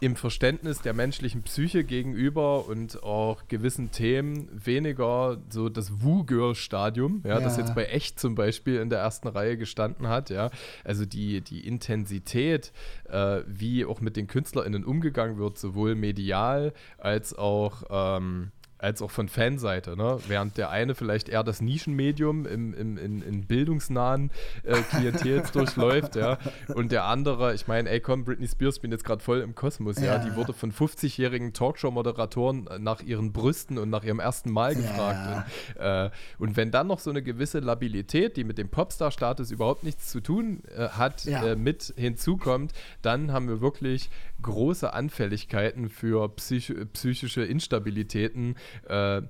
im 0.00 0.14
Verständnis 0.14 0.82
der 0.82 0.92
menschlichen 0.92 1.42
Psyche 1.42 1.82
gegenüber 1.82 2.66
und 2.66 3.02
auch 3.02 3.48
gewissen 3.48 3.90
Themen 3.90 4.48
weniger 4.52 5.38
so 5.48 5.70
das 5.70 6.02
Woo-Girl-Stadium, 6.02 7.22
ja, 7.24 7.38
ja, 7.38 7.40
das 7.40 7.56
jetzt 7.56 7.74
bei 7.74 7.86
Echt 7.86 8.20
zum 8.20 8.34
Beispiel 8.34 8.76
in 8.76 8.90
der 8.90 8.98
ersten 8.98 9.28
Reihe 9.28 9.56
gestanden 9.56 10.08
hat, 10.08 10.28
ja. 10.28 10.50
Also 10.84 11.06
die, 11.06 11.40
die 11.40 11.66
Intensität, 11.66 12.72
äh, 13.08 13.40
wie 13.46 13.86
auch 13.86 14.02
mit 14.02 14.16
den 14.16 14.26
KünstlerInnen 14.26 14.84
umgegangen 14.84 15.38
wird, 15.38 15.56
sowohl 15.56 15.94
medial 15.94 16.74
als 16.98 17.34
auch 17.34 17.84
ähm, 17.88 18.52
als 18.86 19.02
auch 19.02 19.10
von 19.10 19.28
Fanseite. 19.28 19.96
Ne? 19.96 20.18
Während 20.28 20.56
der 20.56 20.70
eine 20.70 20.94
vielleicht 20.94 21.28
eher 21.28 21.42
das 21.42 21.60
Nischenmedium 21.60 22.46
im, 22.46 22.72
im, 22.72 22.96
in, 22.96 23.20
in 23.20 23.44
bildungsnahen 23.44 24.30
äh, 24.62 24.80
Klientels 24.82 25.50
durchläuft, 25.52 26.14
ja. 26.14 26.38
Und 26.72 26.92
der 26.92 27.04
andere, 27.04 27.52
ich 27.52 27.66
meine, 27.66 27.90
ey 27.90 27.98
komm, 27.98 28.24
Britney 28.24 28.46
Spears 28.46 28.78
bin 28.78 28.92
jetzt 28.92 29.04
gerade 29.04 29.20
voll 29.20 29.40
im 29.40 29.56
Kosmos, 29.56 29.98
ja. 29.98 30.04
ja. 30.04 30.18
Die 30.18 30.36
wurde 30.36 30.52
von 30.52 30.72
50-jährigen 30.72 31.52
Talkshow-Moderatoren 31.52 32.68
nach 32.78 33.02
ihren 33.02 33.32
Brüsten 33.32 33.76
und 33.76 33.90
nach 33.90 34.04
ihrem 34.04 34.20
ersten 34.20 34.52
Mal 34.52 34.76
gefragt. 34.76 35.46
Ja. 35.76 36.04
Und, 36.04 36.06
äh, 36.06 36.10
und, 36.38 36.56
wenn 36.56 36.70
dann 36.70 36.86
noch 36.86 37.00
so 37.00 37.10
eine 37.10 37.22
gewisse 37.22 37.58
Labilität, 37.58 38.36
die 38.36 38.44
mit 38.44 38.56
dem 38.56 38.68
Popstar-Status 38.68 39.50
überhaupt 39.50 39.82
nichts 39.82 40.12
zu 40.12 40.20
tun 40.20 40.62
äh, 40.76 40.90
hat, 40.90 41.24
ja. 41.24 41.44
Äh, 41.44 41.56
mit 41.56 41.92
hinzukommt, 41.96 42.72
dann 43.02 43.32
haben 43.32 43.48
wir 43.48 43.60
wirklich 43.60 44.10
große 44.46 44.92
Anfälligkeiten 44.92 45.90
für 45.90 46.28
psych 46.36 46.74
psychische 46.92 47.42
Instabilitäten, 47.42 48.56
äh, 48.88 49.22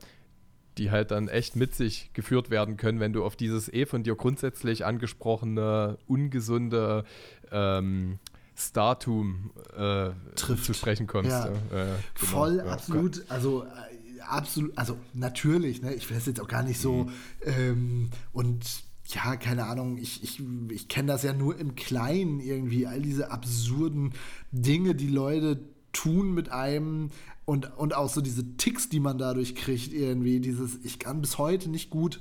die 0.78 0.90
halt 0.90 1.10
dann 1.10 1.28
echt 1.28 1.56
mit 1.56 1.74
sich 1.74 2.12
geführt 2.12 2.50
werden 2.50 2.76
können, 2.76 3.00
wenn 3.00 3.12
du 3.12 3.24
auf 3.24 3.36
dieses 3.36 3.72
eh 3.72 3.86
von 3.86 4.02
dir 4.02 4.14
grundsätzlich 4.14 4.84
angesprochene, 4.84 5.98
ungesunde 6.06 7.04
ähm, 7.50 8.18
Startum 8.54 9.50
äh, 9.76 10.10
zu 10.34 10.74
sprechen 10.74 11.06
kommst. 11.06 11.30
Ja. 11.30 11.46
Ja, 11.46 11.52
genau. 11.72 11.96
Voll, 12.14 12.56
ja, 12.56 12.64
absolut. 12.64 13.24
Also 13.28 13.64
äh, 13.64 14.20
absolut, 14.20 14.76
also 14.76 14.98
natürlich, 15.12 15.82
ne, 15.82 15.94
ich 15.94 16.08
will 16.08 16.16
das 16.16 16.26
jetzt 16.26 16.40
auch 16.40 16.48
gar 16.48 16.62
nicht 16.62 16.80
so 16.80 17.04
mhm. 17.04 17.12
ähm, 17.42 18.10
und 18.32 18.85
ja, 19.08 19.36
keine 19.36 19.66
Ahnung, 19.66 19.98
ich, 19.98 20.22
ich, 20.22 20.42
ich 20.70 20.88
kenne 20.88 21.08
das 21.08 21.22
ja 21.22 21.32
nur 21.32 21.58
im 21.58 21.74
Kleinen 21.74 22.40
irgendwie, 22.40 22.86
all 22.86 23.00
diese 23.00 23.30
absurden 23.30 24.12
Dinge, 24.52 24.94
die 24.94 25.08
Leute 25.08 25.60
tun 25.92 26.34
mit 26.34 26.50
einem 26.50 27.10
und, 27.44 27.76
und 27.78 27.94
auch 27.94 28.08
so 28.10 28.20
diese 28.20 28.56
Ticks, 28.56 28.88
die 28.88 29.00
man 29.00 29.18
dadurch 29.18 29.54
kriegt, 29.54 29.92
irgendwie, 29.92 30.40
dieses, 30.40 30.78
ich 30.84 30.98
kann 30.98 31.20
bis 31.20 31.38
heute 31.38 31.70
nicht 31.70 31.90
gut 31.90 32.20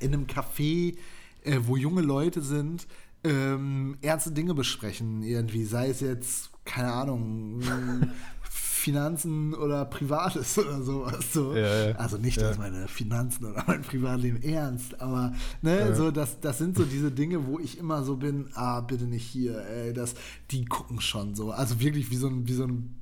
in 0.00 0.14
einem 0.14 0.26
Café, 0.26 0.96
äh, 1.42 1.58
wo 1.62 1.76
junge 1.76 2.02
Leute 2.02 2.40
sind, 2.40 2.86
ähm, 3.24 3.98
ernste 4.00 4.30
Dinge 4.30 4.54
besprechen, 4.54 5.22
irgendwie, 5.22 5.64
sei 5.64 5.88
es 5.88 6.00
jetzt, 6.00 6.50
keine 6.64 6.92
Ahnung, 6.92 7.60
Finanzen 8.52 9.54
oder 9.54 9.84
Privates 9.84 10.58
oder 10.58 10.82
sowas. 10.82 11.32
So. 11.32 11.54
Ja, 11.54 11.90
ja. 11.90 11.96
Also 11.96 12.16
nicht, 12.18 12.40
dass 12.40 12.56
ja. 12.56 12.62
meine 12.62 12.88
Finanzen 12.88 13.44
oder 13.44 13.62
mein 13.66 13.82
Privatleben 13.82 14.42
ernst, 14.42 15.00
aber 15.00 15.32
ne, 15.62 15.94
so 15.94 16.10
das, 16.10 16.40
das 16.40 16.58
sind 16.58 16.76
so 16.76 16.84
diese 16.84 17.12
Dinge, 17.12 17.46
wo 17.46 17.60
ich 17.60 17.78
immer 17.78 18.02
so 18.02 18.16
bin, 18.16 18.48
ah, 18.54 18.80
bitte 18.80 19.04
nicht 19.04 19.24
hier, 19.24 19.64
ey, 19.66 19.92
das, 19.92 20.14
die 20.50 20.64
gucken 20.64 21.00
schon 21.00 21.36
so. 21.36 21.52
Also 21.52 21.78
wirklich 21.78 22.10
wie 22.10 22.16
so 22.16 22.26
ein, 22.26 22.48
wie 22.48 22.54
so 22.54 22.64
ein 22.64 22.96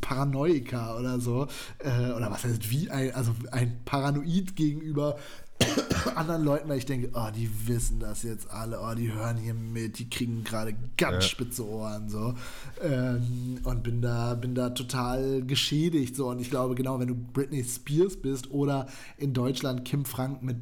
Paranoiker 0.00 0.96
oder 0.98 1.18
so. 1.18 1.48
Äh, 1.78 2.12
oder 2.12 2.30
was 2.30 2.44
heißt 2.44 2.70
wie 2.70 2.88
ein, 2.90 3.12
also 3.12 3.34
ein 3.50 3.80
Paranoid 3.84 4.54
gegenüber 4.54 5.16
anderen 6.14 6.44
Leuten, 6.44 6.68
weil 6.68 6.78
ich 6.78 6.86
denke, 6.86 7.10
oh, 7.14 7.28
die 7.34 7.50
wissen 7.66 8.00
das 8.00 8.22
jetzt 8.22 8.50
alle, 8.50 8.80
oh, 8.80 8.94
die 8.94 9.12
hören 9.12 9.36
hier 9.36 9.54
mit, 9.54 9.98
die 9.98 10.08
kriegen 10.08 10.44
gerade 10.44 10.74
ganz 10.96 11.24
ja. 11.24 11.30
spitze 11.30 11.66
Ohren 11.66 12.08
so 12.08 12.34
ähm, 12.82 13.58
und 13.64 13.82
bin 13.82 14.02
da, 14.02 14.34
bin 14.34 14.54
da 14.54 14.70
total 14.70 15.42
geschädigt 15.42 16.16
so 16.16 16.28
und 16.28 16.40
ich 16.40 16.50
glaube 16.50 16.74
genau, 16.74 16.98
wenn 16.98 17.08
du 17.08 17.14
Britney 17.14 17.64
Spears 17.64 18.16
bist 18.16 18.50
oder 18.50 18.86
in 19.16 19.32
Deutschland 19.32 19.84
Kim 19.84 20.04
Frank 20.04 20.42
mit 20.42 20.56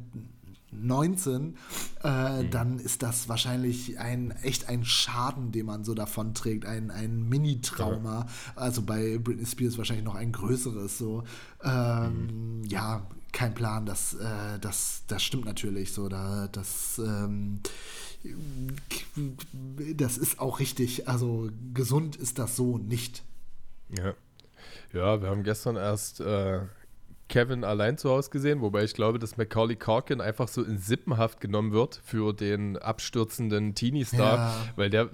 19, 0.71 1.55
äh, 2.03 2.43
mhm. 2.43 2.51
dann 2.51 2.79
ist 2.79 3.01
das 3.01 3.27
wahrscheinlich 3.27 3.99
ein 3.99 4.31
echt 4.43 4.69
ein 4.69 4.85
Schaden, 4.85 5.51
den 5.51 5.65
man 5.65 5.83
so 5.83 5.93
davon 5.93 6.33
trägt, 6.33 6.65
ein, 6.65 6.91
ein 6.91 7.27
Mini-Trauma. 7.27 8.19
Ja. 8.19 8.27
Also 8.55 8.83
bei 8.83 9.17
Britney 9.17 9.45
Spears 9.45 9.77
wahrscheinlich 9.77 10.05
noch 10.05 10.15
ein 10.15 10.31
größeres. 10.31 10.97
So. 10.97 11.23
Ähm, 11.63 12.59
mhm. 12.59 12.63
Ja, 12.65 13.07
kein 13.31 13.53
Plan, 13.53 13.85
das, 13.85 14.13
äh, 14.15 14.59
das, 14.59 15.03
das 15.07 15.23
stimmt 15.23 15.45
natürlich 15.45 15.93
so. 15.93 16.09
Da, 16.09 16.47
das, 16.51 16.99
ähm, 16.99 17.61
das 19.95 20.17
ist 20.17 20.39
auch 20.39 20.59
richtig. 20.59 21.07
Also 21.07 21.49
gesund 21.73 22.15
ist 22.15 22.39
das 22.39 22.55
so 22.55 22.77
nicht. 22.77 23.23
Ja. 23.89 24.13
Ja, 24.93 25.21
wir 25.21 25.29
haben 25.29 25.43
gestern 25.43 25.75
erst 25.75 26.19
äh, 26.19 26.61
Kevin 27.29 27.63
allein 27.63 27.97
zu 27.97 28.09
Hause 28.09 28.29
gesehen, 28.31 28.61
wobei 28.61 28.83
ich 28.83 28.93
glaube, 28.93 29.19
dass 29.19 29.37
Macaulay 29.37 29.75
Corkin 29.75 30.19
einfach 30.19 30.47
so 30.47 30.63
in 30.63 30.77
Sippenhaft 30.77 31.39
genommen 31.39 31.71
wird 31.71 32.01
für 32.03 32.33
den 32.33 32.77
abstürzenden 32.77 33.75
Teenie-Star, 33.75 34.37
ja. 34.37 34.55
weil 34.75 34.89
der 34.89 35.09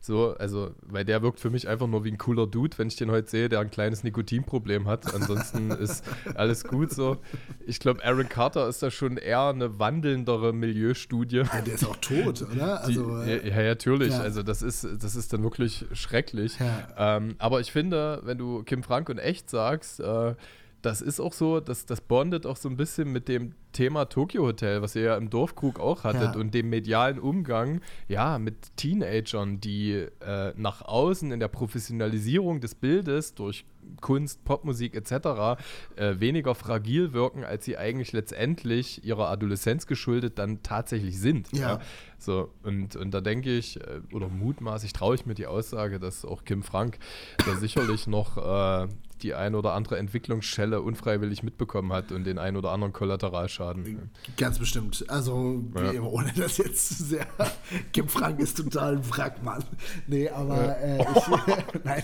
so, 0.00 0.34
also, 0.38 0.70
weil 0.82 1.04
der 1.04 1.20
wirkt 1.22 1.38
für 1.38 1.50
mich 1.50 1.68
einfach 1.68 1.86
nur 1.86 2.02
wie 2.04 2.10
ein 2.10 2.16
cooler 2.16 2.46
Dude, 2.46 2.78
wenn 2.78 2.88
ich 2.88 2.96
den 2.96 3.10
heute 3.10 3.28
sehe, 3.28 3.50
der 3.50 3.60
ein 3.60 3.70
kleines 3.70 4.04
Nikotinproblem 4.04 4.88
hat. 4.88 5.12
Ansonsten 5.14 5.70
ist 5.72 6.02
alles 6.34 6.64
gut 6.64 6.92
so. 6.92 7.18
Ich 7.66 7.78
glaube, 7.78 8.02
Aaron 8.02 8.28
Carter 8.28 8.68
ist 8.68 8.82
da 8.82 8.90
schon 8.90 9.18
eher 9.18 9.48
eine 9.48 9.78
wandelndere 9.78 10.54
Milieustudie. 10.54 11.42
Ja, 11.52 11.60
der 11.60 11.74
ist 11.74 11.84
auch 11.84 11.96
tot, 11.96 12.42
oder? 12.50 12.82
Also, 12.82 13.22
Die, 13.22 13.30
ja, 13.30 13.36
ja, 13.36 13.62
natürlich. 13.64 14.12
Ja. 14.12 14.20
Also 14.20 14.42
das 14.42 14.62
ist, 14.62 14.86
das 15.02 15.14
ist 15.14 15.32
dann 15.32 15.42
wirklich 15.42 15.84
schrecklich. 15.92 16.56
Ähm, 16.96 17.34
aber 17.38 17.60
ich 17.60 17.70
finde, 17.70 18.22
wenn 18.24 18.38
du 18.38 18.62
Kim 18.62 18.82
Frank 18.82 19.10
und 19.10 19.18
echt 19.18 19.50
sagst, 19.50 20.00
äh, 20.00 20.34
das 20.82 21.00
ist 21.00 21.20
auch 21.20 21.32
so, 21.32 21.60
das, 21.60 21.86
das 21.86 22.00
bondet 22.00 22.46
auch 22.46 22.56
so 22.56 22.68
ein 22.68 22.76
bisschen 22.76 23.10
mit 23.12 23.28
dem 23.28 23.54
Thema 23.72 24.06
Tokyo 24.06 24.44
Hotel, 24.44 24.80
was 24.80 24.94
ihr 24.94 25.02
ja 25.02 25.16
im 25.16 25.28
Dorfkrug 25.30 25.80
auch 25.80 26.04
hattet 26.04 26.34
ja. 26.34 26.40
und 26.40 26.54
dem 26.54 26.70
medialen 26.70 27.18
Umgang, 27.18 27.80
ja, 28.08 28.38
mit 28.38 28.76
Teenagern, 28.76 29.60
die 29.60 30.06
äh, 30.20 30.52
nach 30.56 30.82
außen 30.82 31.32
in 31.32 31.40
der 31.40 31.48
Professionalisierung 31.48 32.60
des 32.60 32.74
Bildes 32.74 33.34
durch 33.34 33.64
Kunst, 34.00 34.44
Popmusik 34.44 34.94
etc. 34.94 35.60
Äh, 35.96 36.20
weniger 36.20 36.54
fragil 36.54 37.12
wirken, 37.12 37.44
als 37.44 37.64
sie 37.64 37.76
eigentlich 37.76 38.12
letztendlich 38.12 39.04
ihrer 39.04 39.28
Adoleszenz 39.28 39.86
geschuldet 39.86 40.38
dann 40.38 40.62
tatsächlich 40.62 41.18
sind. 41.18 41.48
Ja. 41.52 41.60
ja. 41.60 41.80
So, 42.18 42.50
und, 42.62 42.96
und 42.96 43.12
da 43.12 43.20
denke 43.20 43.56
ich, 43.56 43.80
äh, 43.80 44.00
oder 44.12 44.28
mutmaßlich 44.28 44.92
traue 44.92 45.14
ich 45.14 45.26
mir 45.26 45.34
die 45.34 45.46
Aussage, 45.46 45.98
dass 45.98 46.24
auch 46.24 46.44
Kim 46.44 46.62
Frank 46.62 46.98
da 47.46 47.56
sicherlich 47.56 48.06
noch 48.06 48.36
äh, 48.36 48.88
die 49.22 49.34
ein 49.34 49.54
oder 49.54 49.72
andere 49.74 49.98
Entwicklungsschelle 49.98 50.80
unfreiwillig 50.80 51.42
mitbekommen 51.42 51.92
hat 51.92 52.12
und 52.12 52.24
den 52.24 52.38
ein 52.38 52.56
oder 52.56 52.70
anderen 52.70 52.92
Kollateralschaden. 52.92 54.10
Ganz 54.36 54.58
bestimmt. 54.58 55.04
Also, 55.08 55.64
ja. 55.74 55.90
immer, 55.90 56.12
ohne 56.12 56.32
das 56.36 56.58
jetzt 56.58 56.98
zu 56.98 57.04
sehr. 57.04 57.26
Kim 57.92 58.08
Frank 58.08 58.40
ist 58.40 58.56
total 58.56 58.96
ein 58.96 59.10
Wrackmann. 59.10 59.64
Nee, 60.06 60.28
aber 60.28 60.78
äh, 60.78 61.02
ich, 61.02 61.84
nein. 61.84 62.02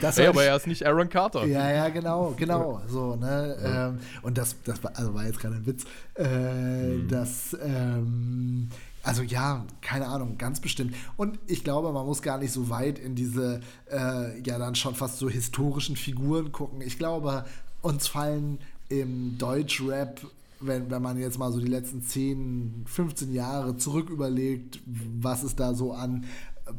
Das 0.00 0.16
hey, 0.16 0.26
aber 0.26 0.44
er 0.44 0.56
ist 0.56 0.66
nicht 0.66 0.86
Aaron 0.86 1.08
Carter. 1.08 1.44
Ja, 1.46 1.70
ja, 1.70 1.88
genau, 1.88 2.34
genau. 2.36 2.80
So, 2.88 3.16
ne? 3.16 3.56
Ja. 3.62 3.88
Ähm, 3.88 3.98
und 4.22 4.38
das, 4.38 4.56
das 4.64 4.82
war, 4.82 4.92
also 4.94 5.14
war 5.14 5.26
jetzt 5.26 5.40
gerade 5.40 5.56
ein 5.56 5.66
Witz. 5.66 5.84
Äh, 6.16 6.24
mhm. 6.24 7.08
Das 7.08 7.56
ähm, 7.62 8.68
also 9.04 9.22
ja, 9.22 9.64
keine 9.82 10.06
Ahnung, 10.06 10.38
ganz 10.38 10.60
bestimmt. 10.60 10.94
Und 11.16 11.38
ich 11.46 11.62
glaube, 11.62 11.92
man 11.92 12.06
muss 12.06 12.22
gar 12.22 12.38
nicht 12.38 12.52
so 12.52 12.70
weit 12.70 12.98
in 12.98 13.14
diese, 13.14 13.60
äh, 13.90 14.40
ja 14.40 14.58
dann 14.58 14.74
schon 14.74 14.94
fast 14.94 15.18
so 15.18 15.28
historischen 15.28 15.96
Figuren 15.96 16.52
gucken. 16.52 16.80
Ich 16.80 16.98
glaube, 16.98 17.44
uns 17.82 18.08
fallen 18.08 18.58
im 18.88 19.36
Deutschrap, 19.38 20.20
wenn, 20.60 20.90
wenn 20.90 21.02
man 21.02 21.18
jetzt 21.18 21.38
mal 21.38 21.52
so 21.52 21.60
die 21.60 21.68
letzten 21.68 22.02
10, 22.02 22.84
15 22.86 23.34
Jahre 23.34 23.76
zurück 23.76 24.08
überlegt, 24.08 24.80
was 24.86 25.42
es 25.42 25.54
da 25.54 25.74
so 25.74 25.92
an 25.92 26.24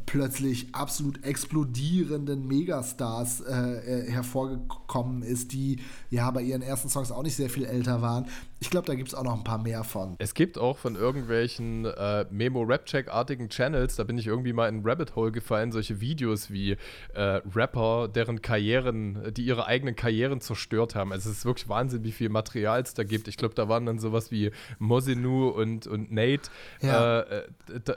plötzlich 0.04 0.74
absolut 0.74 1.22
explodierenden 1.22 2.46
Megastars 2.48 3.40
äh, 3.40 3.52
äh, 3.52 4.10
hervorgekommen 4.10 5.22
ist, 5.22 5.52
die 5.52 5.78
ja 6.10 6.30
bei 6.30 6.42
ihren 6.42 6.62
ersten 6.62 6.88
Songs 6.88 7.12
auch 7.12 7.22
nicht 7.22 7.36
sehr 7.36 7.50
viel 7.50 7.64
älter 7.64 8.02
waren. 8.02 8.26
Ich 8.66 8.70
glaube, 8.70 8.88
da 8.88 8.96
gibt 8.96 9.06
es 9.06 9.14
auch 9.14 9.22
noch 9.22 9.36
ein 9.36 9.44
paar 9.44 9.62
mehr 9.62 9.84
von. 9.84 10.16
Es 10.18 10.34
gibt 10.34 10.58
auch 10.58 10.76
von 10.76 10.96
irgendwelchen 10.96 11.84
äh, 11.84 12.26
Memo-Rap-Check-artigen 12.30 13.48
Channels, 13.48 13.94
da 13.94 14.02
bin 14.02 14.18
ich 14.18 14.26
irgendwie 14.26 14.52
mal 14.52 14.68
in 14.68 14.84
Rabbit 14.84 15.14
Hole 15.14 15.30
gefallen, 15.30 15.70
solche 15.70 16.00
Videos 16.00 16.50
wie 16.50 16.76
äh, 17.14 17.40
Rapper, 17.54 18.08
deren 18.08 18.42
Karrieren, 18.42 19.32
die 19.32 19.44
ihre 19.44 19.66
eigenen 19.66 19.94
Karrieren 19.94 20.40
zerstört 20.40 20.96
haben. 20.96 21.12
Also 21.12 21.30
es 21.30 21.38
ist 21.38 21.44
wirklich 21.44 21.68
Wahnsinn, 21.68 22.02
wie 22.02 22.10
viel 22.10 22.28
Material 22.28 22.82
es 22.82 22.92
da 22.92 23.04
gibt. 23.04 23.28
Ich 23.28 23.36
glaube, 23.36 23.54
da 23.54 23.68
waren 23.68 23.86
dann 23.86 24.00
sowas 24.00 24.32
wie 24.32 24.50
Mosinu 24.80 25.46
und, 25.50 25.86
und 25.86 26.10
Nate 26.10 26.50
ja. 26.82 27.20
Äh, 27.20 27.44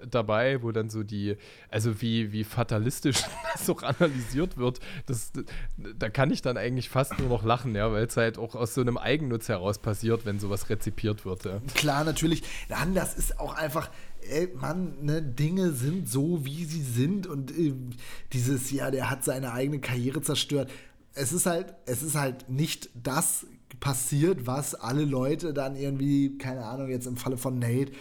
dabei, 0.07 0.61
wo 0.61 0.72
dann 0.72 0.91
so 0.91 1.01
die, 1.01 1.36
also 1.72 1.99
wie, 1.99 2.32
wie 2.32 2.43
fatalistisch 2.43 3.24
das 3.53 3.67
auch 3.72 3.82
analysiert 3.82 4.55
wird, 4.55 4.82
das, 5.07 5.32
da 5.97 6.09
kann 6.09 6.30
ich 6.30 6.43
dann 6.43 6.57
eigentlich 6.57 6.89
fast 6.89 7.17
nur 7.17 7.30
noch 7.30 7.43
lachen, 7.43 7.74
ja, 7.74 7.91
weil 7.91 8.05
es 8.05 8.15
halt 8.17 8.38
auch 8.38 8.53
aus 8.53 8.76
so 8.76 8.82
einem 8.82 8.99
Eigennutz 8.99 9.49
heraus 9.49 9.80
passiert, 9.80 10.28
wenn 10.28 10.38
so 10.38 10.51
sowas 10.60 10.70
rezipiert 10.70 11.26
wird. 11.26 11.45
Ja. 11.45 11.62
Klar, 11.76 12.03
natürlich. 12.03 12.43
Dann, 12.68 12.93
das 12.93 13.16
ist 13.16 13.39
auch 13.39 13.55
einfach, 13.55 13.89
ey, 14.22 14.49
Mann, 14.55 14.97
ne, 15.01 15.22
Dinge 15.22 15.72
sind 15.72 16.10
so, 16.10 16.45
wie 16.45 16.66
sie 16.66 16.84
sind 16.84 17.28
und 17.28 17.51
äh, 17.51 17.74
dieses, 18.34 18.72
ja, 18.72 18.91
der 18.91 19.10
hat 19.10 19.24
seine 19.24 19.53
eigene 19.53 19.80
Karriere 19.80 20.22
zerstört. 20.22 20.70
Es 21.14 21.32
ist 21.32 21.45
halt, 21.45 21.74
es 21.86 22.03
ist 22.03 22.16
halt 22.16 22.49
nicht 22.49 22.89
das 22.93 23.45
passiert, 23.80 24.45
was 24.45 24.76
alle 24.76 25.05
Leute 25.05 25.53
dann 25.53 25.76
irgendwie, 25.76 26.38
keine 26.38 26.66
Ahnung, 26.66 26.89
jetzt 26.89 27.05
im 27.05 27.18
Falle 27.18 27.38
von 27.38 27.60
Nate 27.60 27.91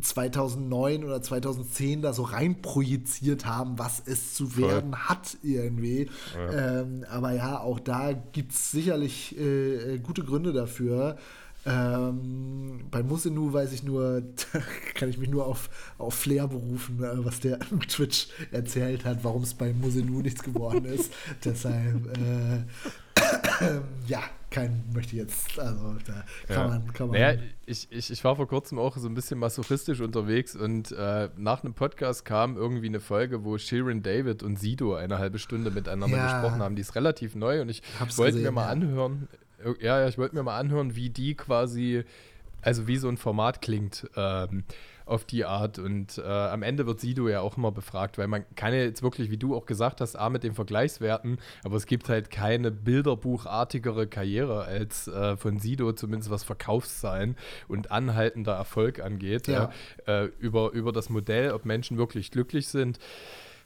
2009 0.00 1.04
oder 1.04 1.22
2010 1.22 2.02
da 2.02 2.12
so 2.12 2.22
reinprojiziert 2.22 3.46
haben, 3.46 3.78
was 3.78 4.02
es 4.04 4.34
zu 4.34 4.56
werden 4.56 4.92
Voll. 4.92 5.00
hat 5.00 5.36
irgendwie. 5.42 6.08
Ja. 6.34 6.80
Ähm, 6.80 7.04
aber 7.08 7.32
ja, 7.32 7.60
auch 7.60 7.78
da 7.78 8.12
gibt 8.12 8.52
es 8.52 8.70
sicherlich 8.70 9.38
äh, 9.38 9.94
äh, 9.94 9.98
gute 9.98 10.24
Gründe 10.24 10.52
dafür. 10.52 11.18
Ähm, 11.66 12.86
bei 12.90 13.02
Musinu 13.02 13.52
weiß 13.52 13.72
ich 13.72 13.82
nur, 13.82 14.22
kann 14.94 15.08
ich 15.08 15.18
mich 15.18 15.28
nur 15.28 15.46
auf, 15.46 15.68
auf 15.98 16.14
Flair 16.14 16.46
berufen, 16.46 17.02
äh, 17.02 17.24
was 17.24 17.40
der 17.40 17.58
im 17.70 17.80
Twitch 17.80 18.28
erzählt 18.52 19.04
hat, 19.04 19.24
warum 19.24 19.42
es 19.42 19.54
bei 19.54 19.72
Musinu 19.72 20.22
nichts 20.22 20.42
geworden 20.42 20.84
ist. 20.84 21.12
Deshalb, 21.44 22.16
äh, 22.16 22.58
äh, 23.64 23.80
ja, 24.06 24.22
kein 24.50 24.82
möchte 24.94 25.16
jetzt, 25.16 25.58
also 25.58 25.96
da 26.06 26.24
kann 26.46 26.56
ja. 26.56 26.68
man, 26.68 26.92
kann 26.94 27.08
man. 27.08 27.20
Naja, 27.20 27.38
ich, 27.66 27.86
ich, 27.90 28.10
ich 28.10 28.24
war 28.24 28.36
vor 28.36 28.48
kurzem 28.48 28.78
auch 28.78 28.96
so 28.96 29.06
ein 29.06 29.14
bisschen 29.14 29.38
masochistisch 29.38 30.00
unterwegs 30.00 30.56
und 30.56 30.92
äh, 30.92 31.28
nach 31.36 31.62
einem 31.62 31.74
Podcast 31.74 32.24
kam 32.24 32.56
irgendwie 32.56 32.86
eine 32.86 33.00
Folge, 33.00 33.44
wo 33.44 33.58
Sharon 33.58 34.02
David 34.02 34.42
und 34.42 34.58
Sido 34.58 34.94
eine 34.94 35.18
halbe 35.18 35.38
Stunde 35.38 35.70
miteinander 35.70 36.16
ja. 36.16 36.40
gesprochen 36.40 36.62
haben. 36.62 36.76
Die 36.76 36.82
ist 36.82 36.94
relativ 36.94 37.34
neu 37.34 37.60
und 37.60 37.68
ich 37.68 37.82
wollte 38.16 38.38
mir 38.38 38.52
mal 38.52 38.64
ja. 38.64 38.70
anhören, 38.70 39.28
ja, 39.80 40.00
ja, 40.00 40.08
ich 40.08 40.18
wollte 40.18 40.34
mir 40.34 40.42
mal 40.42 40.58
anhören, 40.58 40.96
wie 40.96 41.10
die 41.10 41.34
quasi, 41.34 42.04
also 42.62 42.86
wie 42.86 42.96
so 42.96 43.08
ein 43.08 43.16
Format 43.16 43.62
klingt. 43.62 44.08
Ähm, 44.16 44.64
auf 45.08 45.24
die 45.24 45.44
Art. 45.44 45.78
Und 45.78 46.18
äh, 46.18 46.22
am 46.22 46.62
Ende 46.62 46.86
wird 46.86 47.00
Sido 47.00 47.28
ja 47.28 47.40
auch 47.40 47.56
immer 47.56 47.72
befragt, 47.72 48.18
weil 48.18 48.28
man 48.28 48.44
kann 48.54 48.72
ja 48.72 48.80
jetzt 48.80 49.02
wirklich, 49.02 49.30
wie 49.30 49.36
du 49.36 49.56
auch 49.56 49.66
gesagt 49.66 50.00
hast, 50.00 50.16
A 50.16 50.28
mit 50.28 50.44
den 50.44 50.54
Vergleichswerten, 50.54 51.38
aber 51.64 51.76
es 51.76 51.86
gibt 51.86 52.08
halt 52.08 52.30
keine 52.30 52.70
bilderbuchartigere 52.70 54.06
Karriere 54.06 54.64
als 54.64 55.08
äh, 55.08 55.36
von 55.36 55.58
Sido, 55.58 55.92
zumindest 55.92 56.30
was 56.30 56.44
Verkaufszahlen 56.44 57.36
und 57.66 57.90
anhaltender 57.90 58.54
Erfolg 58.54 59.00
angeht. 59.00 59.48
Ja. 59.48 59.70
Ja, 60.06 60.22
äh, 60.22 60.30
über, 60.38 60.72
über 60.72 60.92
das 60.92 61.08
Modell, 61.08 61.52
ob 61.52 61.64
Menschen 61.64 61.96
wirklich 61.98 62.30
glücklich 62.30 62.68
sind. 62.68 62.98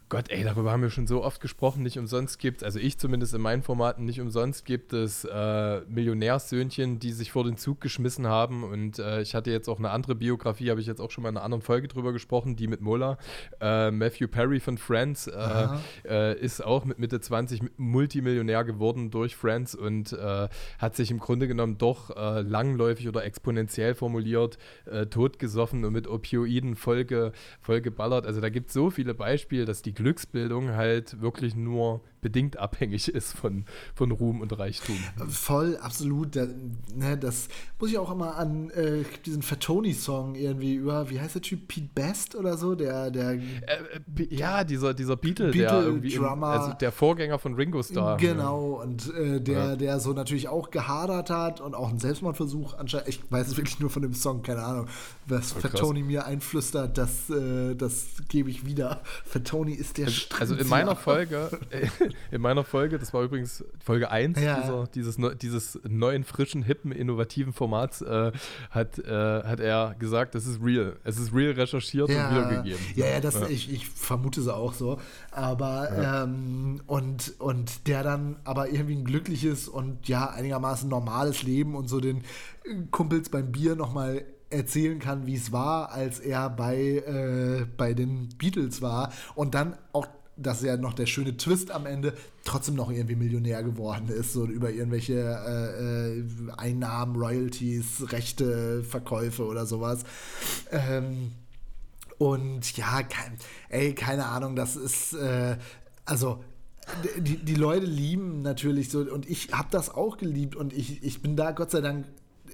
Gott, 0.09 0.29
ey, 0.29 0.43
darüber 0.43 0.71
haben 0.71 0.81
wir 0.81 0.89
schon 0.89 1.07
so 1.07 1.23
oft 1.23 1.41
gesprochen. 1.41 1.81
Nicht 1.81 1.97
umsonst 1.97 2.37
gibt 2.37 2.57
es, 2.57 2.63
also 2.63 2.79
ich 2.79 2.99
zumindest 2.99 3.33
in 3.33 3.41
meinen 3.41 3.63
Formaten, 3.63 4.05
nicht 4.05 4.21
umsonst 4.21 4.63
gibt 4.63 4.93
es 4.93 5.25
äh, 5.25 5.81
Millionärssöhnchen, 5.87 6.99
die 6.99 7.11
sich 7.11 7.31
vor 7.31 7.43
den 7.43 7.57
Zug 7.57 7.81
geschmissen 7.81 8.27
haben. 8.27 8.63
Und 8.63 8.99
äh, 8.99 9.21
ich 9.21 9.33
hatte 9.33 9.49
jetzt 9.49 9.67
auch 9.67 9.79
eine 9.79 9.89
andere 9.89 10.13
Biografie, 10.13 10.69
habe 10.69 10.81
ich 10.81 10.87
jetzt 10.87 11.01
auch 11.01 11.09
schon 11.09 11.23
mal 11.23 11.29
in 11.29 11.37
einer 11.37 11.45
anderen 11.45 11.63
Folge 11.63 11.87
drüber 11.87 12.13
gesprochen, 12.13 12.55
die 12.55 12.67
mit 12.67 12.81
Mola. 12.81 13.17
Äh, 13.59 13.89
Matthew 13.91 14.27
Perry 14.27 14.59
von 14.59 14.77
Friends 14.77 15.27
äh, 15.27 15.67
äh, 16.07 16.39
ist 16.39 16.63
auch 16.63 16.85
mit 16.85 16.99
Mitte 16.99 17.19
20 17.19 17.61
Multimillionär 17.77 18.63
geworden 18.65 19.09
durch 19.09 19.35
Friends 19.35 19.73
und 19.73 20.13
äh, 20.13 20.47
hat 20.77 20.95
sich 20.95 21.09
im 21.09 21.19
Grunde 21.19 21.47
genommen 21.47 21.77
doch 21.77 22.15
langläufig 22.15 23.07
oder 23.07 23.23
exponentiell 23.23 23.95
formuliert, 23.95 24.57
totgesoffen 25.09 25.85
und 25.85 25.93
mit 25.93 26.07
Opioiden 26.07 26.75
vollge, 26.75 27.31
vollgeballert. 27.61 28.25
Also 28.25 28.41
da 28.41 28.49
gibt 28.49 28.67
es 28.67 28.73
so 28.73 28.89
viele 28.89 29.13
Beispiele, 29.13 29.65
dass 29.65 29.81
die 29.81 29.92
Glücksbildung 29.93 30.71
halt 30.71 31.21
wirklich 31.21 31.55
nur 31.55 32.01
bedingt 32.23 32.57
abhängig 32.57 33.09
ist 33.09 33.33
von, 33.33 33.65
von 33.93 34.11
Ruhm 34.11 34.41
und 34.41 34.57
Reichtum. 34.57 34.97
Voll, 35.27 35.77
absolut. 35.77 36.35
Da, 36.35 36.47
ne, 36.95 37.17
das 37.17 37.49
muss 37.79 37.91
ich 37.91 37.99
auch 37.99 38.11
immer 38.11 38.37
an 38.37 38.71
äh, 38.71 39.03
diesen 39.25 39.43
Fatoni-Song 39.43 40.33
irgendwie 40.33 40.75
über, 40.75 41.09
wie 41.11 41.19
heißt 41.19 41.35
der 41.35 41.41
Typ, 41.43 41.67
Pete 41.67 41.89
Best 41.93 42.35
oder 42.35 42.57
so? 42.57 42.73
Der, 42.73 43.11
der 43.11 43.33
äh, 43.33 43.39
äh, 43.67 44.35
ja, 44.35 44.63
dieser, 44.63 44.93
dieser 44.93 45.17
Beatle, 45.17 45.51
Beatle 45.51 45.67
der 45.67 45.83
irgendwie 45.83 46.13
im, 46.13 46.23
also 46.43 46.73
der 46.73 46.91
Vorgänger 46.91 47.37
von 47.37 47.53
Ringo 47.55 47.83
Starr. 47.83 48.17
Genau, 48.17 48.81
und 48.81 49.13
äh, 49.13 49.41
der, 49.41 49.57
ja. 49.57 49.75
der 49.75 49.99
so 49.99 50.13
natürlich 50.13 50.47
auch 50.47 50.71
gehadert 50.71 51.29
hat 51.29 51.61
und 51.61 51.75
auch 51.75 51.89
einen 51.89 51.99
Selbstmordversuch 51.99 52.77
anscheinend, 52.77 53.09
ich 53.09 53.19
weiß 53.29 53.47
es 53.47 53.57
wirklich 53.57 53.79
nur 53.79 53.89
von 53.89 54.01
dem 54.01 54.13
Song, 54.13 54.41
keine 54.41 54.63
Ahnung, 54.63 54.87
was 55.27 55.55
oh, 55.55 55.59
Fatoni 55.59 56.03
mir 56.03 56.25
einflüstert, 56.25 56.97
das, 56.97 57.29
äh, 57.29 57.75
das 57.75 58.05
gebe 58.29 58.49
ich 58.49 58.65
wieder. 58.65 59.01
Fatoni 59.25 59.73
ist 59.73 59.97
der 59.97 60.07
Also, 60.07 60.53
also 60.53 60.55
in 60.55 60.67
meiner 60.67 60.95
Folge, 60.95 61.49
in 62.31 62.41
meiner 62.41 62.63
Folge, 62.63 62.97
das 62.99 63.13
war 63.13 63.23
übrigens 63.23 63.63
Folge 63.83 64.09
1 64.11 64.39
Ja. 64.39 64.61
dieser, 64.61 64.87
dieses, 64.87 65.17
dieses 65.39 65.79
neuen, 65.87 66.23
frischen, 66.23 66.63
hippen, 66.63 66.91
innovativen 66.91 67.53
Formats, 67.53 68.01
äh, 68.01 68.31
hat, 68.69 68.99
äh, 68.99 69.43
hat 69.43 69.59
er 69.59 69.95
gesagt, 69.99 70.35
das 70.35 70.45
ist 70.45 70.61
real. 70.63 70.95
Es 71.03 71.17
ist 71.17 71.33
real 71.33 71.53
recherchiert 71.53 72.09
und 72.09 72.15
wiedergegeben. 72.15 72.79
Ja, 72.95 73.05
ja, 73.07 73.19
das, 73.19 73.35
Ja. 73.35 73.47
Ich, 73.47 73.71
ich 73.71 73.89
vermute 73.89 74.41
es 74.41 74.47
auch 74.47 74.73
so. 74.73 74.99
Aber, 75.31 75.89
ähm, 75.91 76.81
und, 76.87 77.33
und 77.39 77.87
der 77.87 78.03
dann 78.03 78.37
aber 78.43 78.69
irgendwie 78.69 78.95
ein 78.95 79.05
glückliches 79.05 79.67
und 79.67 80.07
ja, 80.07 80.29
einigermaßen 80.29 80.89
normales 80.89 81.43
Leben 81.43 81.75
und 81.75 81.87
so 81.87 81.99
den 81.99 82.23
Kumpels 82.91 83.29
beim 83.29 83.51
Bier 83.51 83.75
nochmal 83.75 84.25
erzählen 84.49 84.99
kann, 84.99 85.25
wie 85.25 85.35
es 85.35 85.51
war, 85.51 85.91
als 85.91 86.19
er 86.19 86.49
bei, 86.49 86.77
äh, 86.77 87.65
bei 87.75 87.93
den 87.93 88.29
Beatles 88.37 88.81
war 88.81 89.11
und 89.35 89.55
dann 89.55 89.75
auch 89.93 90.07
das 90.35 90.61
ist 90.61 90.67
ja 90.67 90.77
noch 90.77 90.93
der 90.93 91.05
schöne 91.05 91.37
Twist 91.37 91.71
am 91.71 91.85
Ende, 91.85 92.13
trotzdem 92.43 92.75
noch 92.75 92.91
irgendwie 92.91 93.15
Millionär 93.15 93.63
geworden 93.63 94.07
ist, 94.09 94.33
so 94.33 94.45
über 94.45 94.71
irgendwelche 94.71 95.13
äh, 95.13 96.19
äh, 96.19 96.23
Einnahmen, 96.57 97.15
Royalties, 97.15 98.11
Rechte, 98.11 98.83
Verkäufe 98.83 99.45
oder 99.45 99.65
sowas. 99.65 100.03
Ähm, 100.71 101.31
und 102.17 102.75
ja, 102.77 103.03
kein, 103.03 103.37
ey, 103.69 103.93
keine 103.93 104.25
Ahnung, 104.25 104.55
das 104.55 104.75
ist, 104.75 105.13
äh, 105.13 105.57
also 106.05 106.43
die, 107.17 107.37
die 107.37 107.55
Leute 107.55 107.85
lieben 107.85 108.41
natürlich 108.41 108.89
so, 108.89 108.99
und 108.99 109.29
ich 109.29 109.53
habe 109.53 109.69
das 109.71 109.89
auch 109.89 110.17
geliebt 110.17 110.55
und 110.55 110.73
ich, 110.73 111.03
ich 111.03 111.21
bin 111.21 111.35
da 111.35 111.51
Gott 111.51 111.71
sei 111.71 111.81
Dank, 111.81 112.05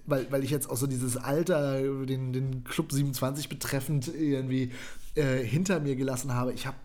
weil, 0.06 0.32
weil 0.32 0.44
ich 0.44 0.52
jetzt 0.52 0.70
auch 0.70 0.78
so 0.78 0.88
dieses 0.88 1.18
Alter, 1.18 1.82
den, 2.06 2.34
den 2.34 2.64
Club 2.64 2.92
27 2.92 3.50
betreffend 3.50 4.08
irgendwie 4.08 4.72
äh, 5.16 5.44
hinter 5.44 5.80
mir 5.80 5.96
gelassen 5.96 6.34
habe. 6.34 6.54
Ich 6.54 6.68
habe 6.68 6.78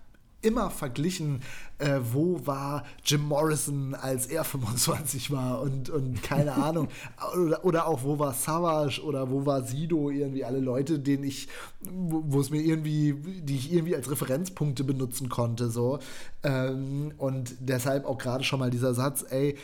immer 0.44 0.70
verglichen, 0.70 1.40
äh, 1.78 1.98
wo 2.12 2.46
war 2.46 2.84
Jim 3.04 3.22
Morrison, 3.22 3.94
als 3.94 4.26
er 4.26 4.44
25 4.54 5.30
war 5.30 5.60
und, 5.60 5.90
und 5.90 6.22
keine 6.22 6.52
Ahnung. 6.54 6.88
Oder, 7.36 7.64
oder 7.64 7.86
auch, 7.86 8.04
wo 8.04 8.18
war 8.18 8.34
Savage 8.34 9.02
oder 9.02 9.30
wo 9.30 9.46
war 9.46 9.62
Sido, 9.62 10.10
irgendwie 10.10 10.44
alle 10.44 10.60
Leute, 10.60 10.98
denen 10.98 11.24
ich, 11.24 11.48
wo 11.80 12.40
es 12.40 12.50
mir 12.50 12.60
irgendwie, 12.60 13.14
die 13.14 13.56
ich 13.56 13.72
irgendwie 13.72 13.96
als 13.96 14.10
Referenzpunkte 14.10 14.84
benutzen 14.84 15.28
konnte, 15.28 15.70
so. 15.70 15.98
Ähm, 16.42 17.12
und 17.18 17.54
deshalb 17.60 18.06
auch 18.06 18.18
gerade 18.18 18.44
schon 18.44 18.60
mal 18.60 18.70
dieser 18.70 18.94
Satz, 18.94 19.24
ey, 19.28 19.56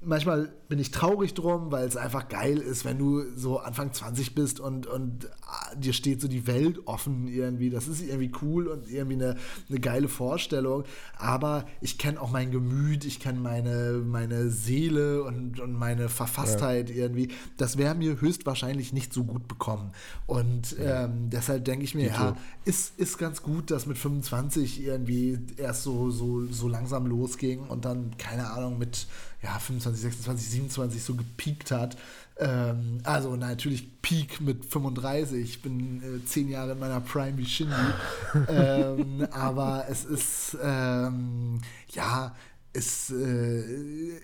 manchmal 0.00 0.52
bin 0.74 0.80
ich 0.80 0.90
traurig 0.90 1.34
drum, 1.34 1.70
weil 1.70 1.86
es 1.86 1.96
einfach 1.96 2.28
geil 2.28 2.58
ist, 2.58 2.84
wenn 2.84 2.98
du 2.98 3.22
so 3.36 3.60
Anfang 3.60 3.92
20 3.92 4.34
bist 4.34 4.58
und, 4.58 4.88
und 4.88 5.30
ah, 5.46 5.72
dir 5.76 5.92
steht 5.92 6.20
so 6.20 6.26
die 6.26 6.48
Welt 6.48 6.88
offen 6.88 7.28
irgendwie. 7.28 7.70
Das 7.70 7.86
ist 7.86 8.02
irgendwie 8.02 8.32
cool 8.42 8.66
und 8.66 8.90
irgendwie 8.90 9.14
eine, 9.14 9.36
eine 9.68 9.78
geile 9.78 10.08
Vorstellung. 10.08 10.82
Aber 11.16 11.64
ich 11.80 11.96
kenne 11.96 12.20
auch 12.20 12.32
mein 12.32 12.50
Gemüt, 12.50 13.04
ich 13.04 13.20
kenne 13.20 13.38
meine, 13.38 14.02
meine 14.04 14.50
Seele 14.50 15.22
und, 15.22 15.60
und 15.60 15.74
meine 15.74 16.08
Verfasstheit 16.08 16.90
irgendwie. 16.90 17.28
Das 17.56 17.78
wäre 17.78 17.94
mir 17.94 18.20
höchstwahrscheinlich 18.20 18.92
nicht 18.92 19.12
so 19.12 19.22
gut 19.22 19.46
bekommen. 19.46 19.92
Und 20.26 20.74
ähm, 20.80 21.30
deshalb 21.30 21.64
denke 21.66 21.84
ich 21.84 21.94
mir, 21.94 22.08
ja, 22.08 22.36
ist, 22.64 22.98
ist 22.98 23.16
ganz 23.16 23.42
gut, 23.42 23.70
dass 23.70 23.86
mit 23.86 23.96
25 23.96 24.82
irgendwie 24.82 25.38
erst 25.56 25.84
so, 25.84 26.10
so, 26.10 26.46
so 26.46 26.66
langsam 26.66 27.06
losging 27.06 27.60
und 27.60 27.84
dann, 27.84 28.16
keine 28.18 28.50
Ahnung, 28.50 28.76
mit 28.76 29.06
ja, 29.44 29.58
25, 29.58 30.00
26, 30.02 30.48
27 30.48 30.63
so 30.70 31.14
gepiekt 31.14 31.70
hat. 31.70 31.96
Ähm, 32.36 33.00
also 33.04 33.36
natürlich 33.36 34.00
Peak 34.02 34.40
mit 34.40 34.64
35. 34.64 35.42
Ich 35.42 35.62
bin 35.62 36.02
äh, 36.02 36.24
zehn 36.26 36.48
Jahre 36.48 36.72
in 36.72 36.78
meiner 36.78 37.00
Prime 37.00 37.38
wie 37.38 37.46
Shindy. 37.46 37.74
ähm, 38.48 39.26
aber 39.30 39.86
es 39.88 40.04
ist, 40.04 40.56
ähm, 40.62 41.60
ja, 41.90 42.34
es 42.72 43.10
äh, 43.10 43.60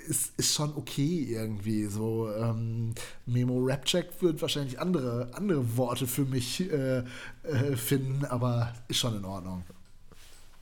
ist, 0.08 0.32
ist 0.36 0.54
schon 0.54 0.74
okay 0.76 1.28
irgendwie. 1.30 1.86
So 1.86 2.30
ähm, 2.32 2.94
Memo 3.26 3.60
Rapcheck 3.64 4.08
wird 4.20 4.42
wahrscheinlich 4.42 4.80
andere, 4.80 5.30
andere 5.34 5.76
Worte 5.76 6.06
für 6.06 6.24
mich 6.24 6.68
äh, 6.70 7.04
äh, 7.44 7.76
finden, 7.76 8.24
aber 8.24 8.72
ist 8.88 8.98
schon 8.98 9.16
in 9.16 9.24
Ordnung. 9.24 9.62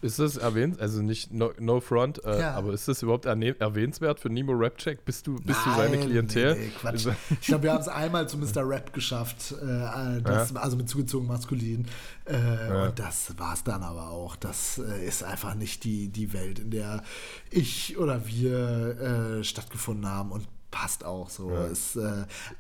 Ist 0.01 0.21
das 0.21 0.37
erwähnt, 0.37 0.81
also 0.81 1.03
nicht 1.03 1.33
no, 1.33 1.51
no 1.59 1.81
front, 1.81 2.23
äh, 2.25 2.39
Ja. 2.41 2.55
aber 2.55 2.73
ist 2.73 2.87
das 2.87 3.03
überhaupt 3.03 3.27
erwähnenswert 3.27 4.21
für 4.21 4.31
Nemo 4.31 4.53
Rapcheck? 4.55 5.05
Bist 5.05 5.27
du, 5.27 5.35
bist 5.41 5.59
du 5.67 5.71
seine 5.75 5.97
Nein, 5.97 6.07
Klientel? 6.07 6.55
Nee, 6.55 6.61
nee, 6.67 6.71
Quatsch. 6.79 6.93
Also- 6.93 7.15
Ich 7.41 7.47
glaube, 7.49 7.65
wir 7.65 7.73
haben 7.73 7.81
es 7.81 7.89
einmal 7.89 8.29
zu 8.29 8.39
Mr. 8.39 8.69
Rap 8.69 8.93
geschafft, 8.93 9.53
äh, 9.61 10.23
das, 10.23 10.55
also 10.55 10.77
mit 10.77 10.89
zugezogen 10.89 11.27
maskulin. 11.27 11.87
Äh, 12.27 12.87
Und 12.87 12.99
das 13.01 13.37
war 13.39 13.55
es 13.55 13.65
dann 13.65 13.83
aber 13.83 14.11
auch. 14.11 14.37
Das 14.37 14.79
äh, 14.79 15.05
ist 15.05 15.25
einfach 15.25 15.55
nicht 15.57 15.83
die, 15.83 16.09
die 16.11 16.33
Welt, 16.33 16.61
in 16.61 16.71
der 16.71 17.03
ich 17.51 17.99
oder 17.99 18.25
wir 18.29 19.39
äh, 19.41 19.45
stattgefunden 19.45 20.07
haben 20.09 20.31
und 20.31 20.47
passt 20.71 21.05
auch 21.05 21.29
so. 21.29 21.51
Äh, 21.51 21.73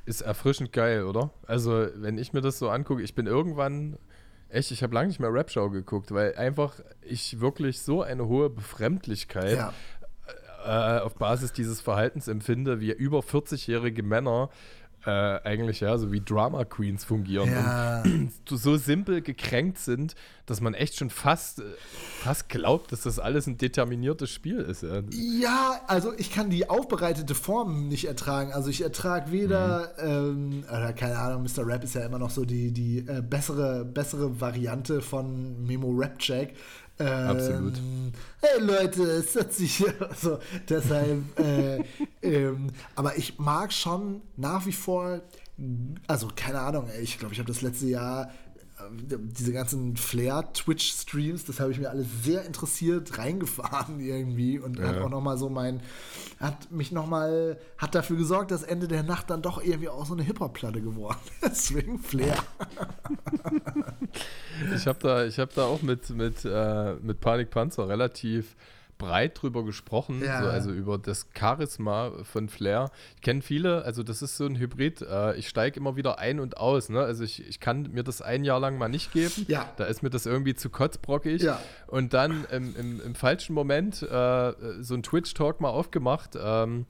Ist 0.06 0.22
erfrischend 0.22 0.72
geil, 0.72 1.04
oder? 1.04 1.30
Also, 1.46 1.86
wenn 1.94 2.18
ich 2.18 2.32
mir 2.32 2.40
das 2.40 2.58
so 2.58 2.68
angucke, 2.70 3.02
ich 3.02 3.14
bin 3.14 3.26
irgendwann, 3.26 3.96
echt, 4.48 4.70
ich 4.70 4.82
habe 4.82 4.94
lange 4.94 5.08
nicht 5.08 5.20
mehr 5.20 5.32
Rap-Show 5.32 5.70
geguckt, 5.70 6.12
weil 6.12 6.34
einfach 6.36 6.80
ich 7.02 7.40
wirklich 7.40 7.80
so 7.80 8.02
eine 8.02 8.26
hohe 8.26 8.50
Befremdlichkeit 8.50 9.56
ja. 9.56 9.72
äh, 10.64 11.00
auf 11.00 11.14
Basis 11.16 11.52
dieses 11.52 11.80
Verhaltens 11.80 12.28
empfinde, 12.28 12.80
wie 12.80 12.92
über 12.92 13.20
40-jährige 13.20 14.02
Männer 14.02 14.50
äh, 15.08 15.40
eigentlich 15.44 15.80
ja 15.80 15.96
so 15.96 16.12
wie 16.12 16.20
Drama 16.20 16.64
Queens 16.64 17.04
fungieren 17.04 17.50
Ja. 17.50 18.02
und 18.02 18.30
so 18.48 18.76
simpel 18.76 19.22
gekränkt 19.22 19.78
sind, 19.78 20.14
dass 20.46 20.60
man 20.60 20.74
echt 20.74 20.96
schon 20.96 21.10
fast, 21.10 21.60
äh, 21.60 21.62
fast 22.22 22.48
glaubt, 22.48 22.92
dass 22.92 23.02
das 23.02 23.18
alles 23.18 23.46
ein 23.46 23.56
determiniertes 23.58 24.30
Spiel 24.30 24.58
ist. 24.58 24.82
Ja. 24.82 25.00
Ja, 25.10 25.80
also 25.86 26.12
ich 26.16 26.30
kann 26.32 26.50
die 26.50 26.68
aufbereitete 26.68 27.34
Form 27.34 27.88
nicht 27.88 28.06
ertragen. 28.06 28.52
Also 28.52 28.68
ich 28.70 28.82
ertrage 28.82 29.32
weder, 29.32 29.92
ähm, 29.98 30.64
oder 30.68 30.92
keine 30.92 31.18
Ahnung, 31.18 31.42
Mr. 31.44 31.66
Rap 31.66 31.84
ist 31.84 31.94
ja 31.94 32.04
immer 32.04 32.18
noch 32.18 32.30
so 32.30 32.44
die, 32.44 32.72
die 32.72 32.98
äh, 32.98 33.22
bessere, 33.22 33.84
bessere 33.84 34.40
Variante 34.40 35.00
von 35.00 35.64
Memo 35.64 35.90
Rap 35.90 36.18
Check. 36.18 36.54
Ähm, 37.00 37.28
Absolut. 37.28 37.74
Hey 38.40 38.60
Leute, 38.60 39.02
es 39.04 39.36
hat 39.36 39.52
sich 39.52 39.84
also 40.10 40.38
deshalb, 40.68 41.22
äh, 41.38 41.84
ähm, 42.22 42.68
aber 42.96 43.16
ich 43.16 43.38
mag 43.38 43.72
schon 43.72 44.22
nach 44.36 44.66
wie 44.66 44.72
vor, 44.72 45.20
also 46.06 46.28
keine 46.34 46.60
Ahnung, 46.60 46.88
ey, 46.88 47.02
ich 47.02 47.18
glaube, 47.18 47.34
ich 47.34 47.40
habe 47.40 47.48
das 47.52 47.62
letzte 47.62 47.86
Jahr 47.86 48.30
äh, 48.80 49.16
diese 49.32 49.52
ganzen 49.52 49.96
Flair-Twitch-Streams, 49.96 51.44
das 51.44 51.58
habe 51.60 51.70
ich 51.72 51.78
mir 51.78 51.90
alles 51.90 52.06
sehr 52.24 52.44
interessiert 52.44 53.18
reingefahren 53.18 54.00
irgendwie 54.04 54.58
und 54.58 54.80
hat 54.80 54.96
Ja. 54.96 55.04
auch 55.04 55.10
nochmal 55.10 55.36
so 55.38 55.48
mein, 55.48 55.80
hat 56.40 56.70
mich 56.72 56.90
nochmal, 56.92 57.58
hat 57.76 57.94
dafür 57.94 58.16
gesorgt, 58.16 58.50
dass 58.52 58.62
Ende 58.62 58.86
der 58.88 59.02
Nacht 59.02 59.30
dann 59.30 59.42
doch 59.42 59.62
irgendwie 59.62 59.88
auch 59.88 60.06
so 60.06 60.14
eine 60.14 60.22
Hip-Hop-Platte 60.22 60.80
geworden 60.80 61.18
ist. 61.42 61.70
Deswegen 61.70 61.98
Flair. 61.98 62.36
Ich 64.74 64.86
habe 64.86 64.98
da, 65.00 65.24
ich 65.24 65.38
hab 65.38 65.54
da 65.54 65.64
auch 65.64 65.82
mit, 65.82 66.10
mit, 66.10 66.44
äh, 66.44 66.94
mit 67.02 67.20
Panik 67.20 67.50
Panzer 67.50 67.88
relativ 67.88 68.56
breit 68.98 69.40
drüber 69.40 69.64
gesprochen, 69.64 70.20
Ja. 70.24 70.42
so, 70.42 70.48
also 70.48 70.70
über 70.72 70.98
das 70.98 71.28
Charisma 71.32 72.10
von 72.24 72.48
Flair. 72.48 72.90
Ich 73.14 73.22
kenne 73.22 73.42
viele, 73.42 73.84
also 73.84 74.02
das 74.02 74.22
ist 74.22 74.36
so 74.36 74.44
ein 74.46 74.58
Hybrid. 74.58 75.02
Äh, 75.02 75.36
ich 75.36 75.48
steige 75.48 75.78
immer 75.78 75.94
wieder 75.94 76.18
ein 76.18 76.40
und 76.40 76.56
aus. 76.56 76.88
Ne? 76.88 76.98
Also 76.98 77.22
ich, 77.22 77.46
ich 77.48 77.60
kann 77.60 77.90
mir 77.92 78.02
das 78.02 78.20
ein 78.22 78.42
Jahr 78.42 78.58
lang 78.58 78.76
mal 78.76 78.88
nicht 78.88 79.12
geben. 79.12 79.46
Ja. 79.46 79.70
Da 79.76 79.84
ist 79.84 80.02
mir 80.02 80.10
das 80.10 80.26
irgendwie 80.26 80.56
zu 80.56 80.68
kotzbrockig. 80.68 81.42
Ja. 81.42 81.60
Und 81.86 82.12
dann 82.12 82.44
im, 82.50 82.74
im, 82.74 83.00
im 83.00 83.14
falschen 83.14 83.54
Moment 83.54 84.02
äh, 84.02 84.52
so 84.80 84.94
ein 84.94 85.04
Twitch-Talk 85.04 85.60
mal 85.60 85.70
aufgemacht. 85.70 86.30
Ähm, 86.36 86.86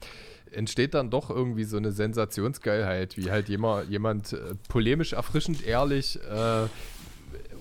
entsteht 0.51 0.95
dann 0.95 1.11
doch 1.11 1.29
irgendwie 1.29 1.63
so 1.63 1.77
eine 1.77 1.91
Sensationsgeilheit, 1.91 3.17
wie 3.17 3.29
halt 3.29 3.49
jemand, 3.49 3.87
jemand 3.91 4.33
äh, 4.33 4.55
polemisch, 4.67 5.13
erfrischend, 5.13 5.63
ehrlich, 5.63 6.19
äh, 6.23 6.65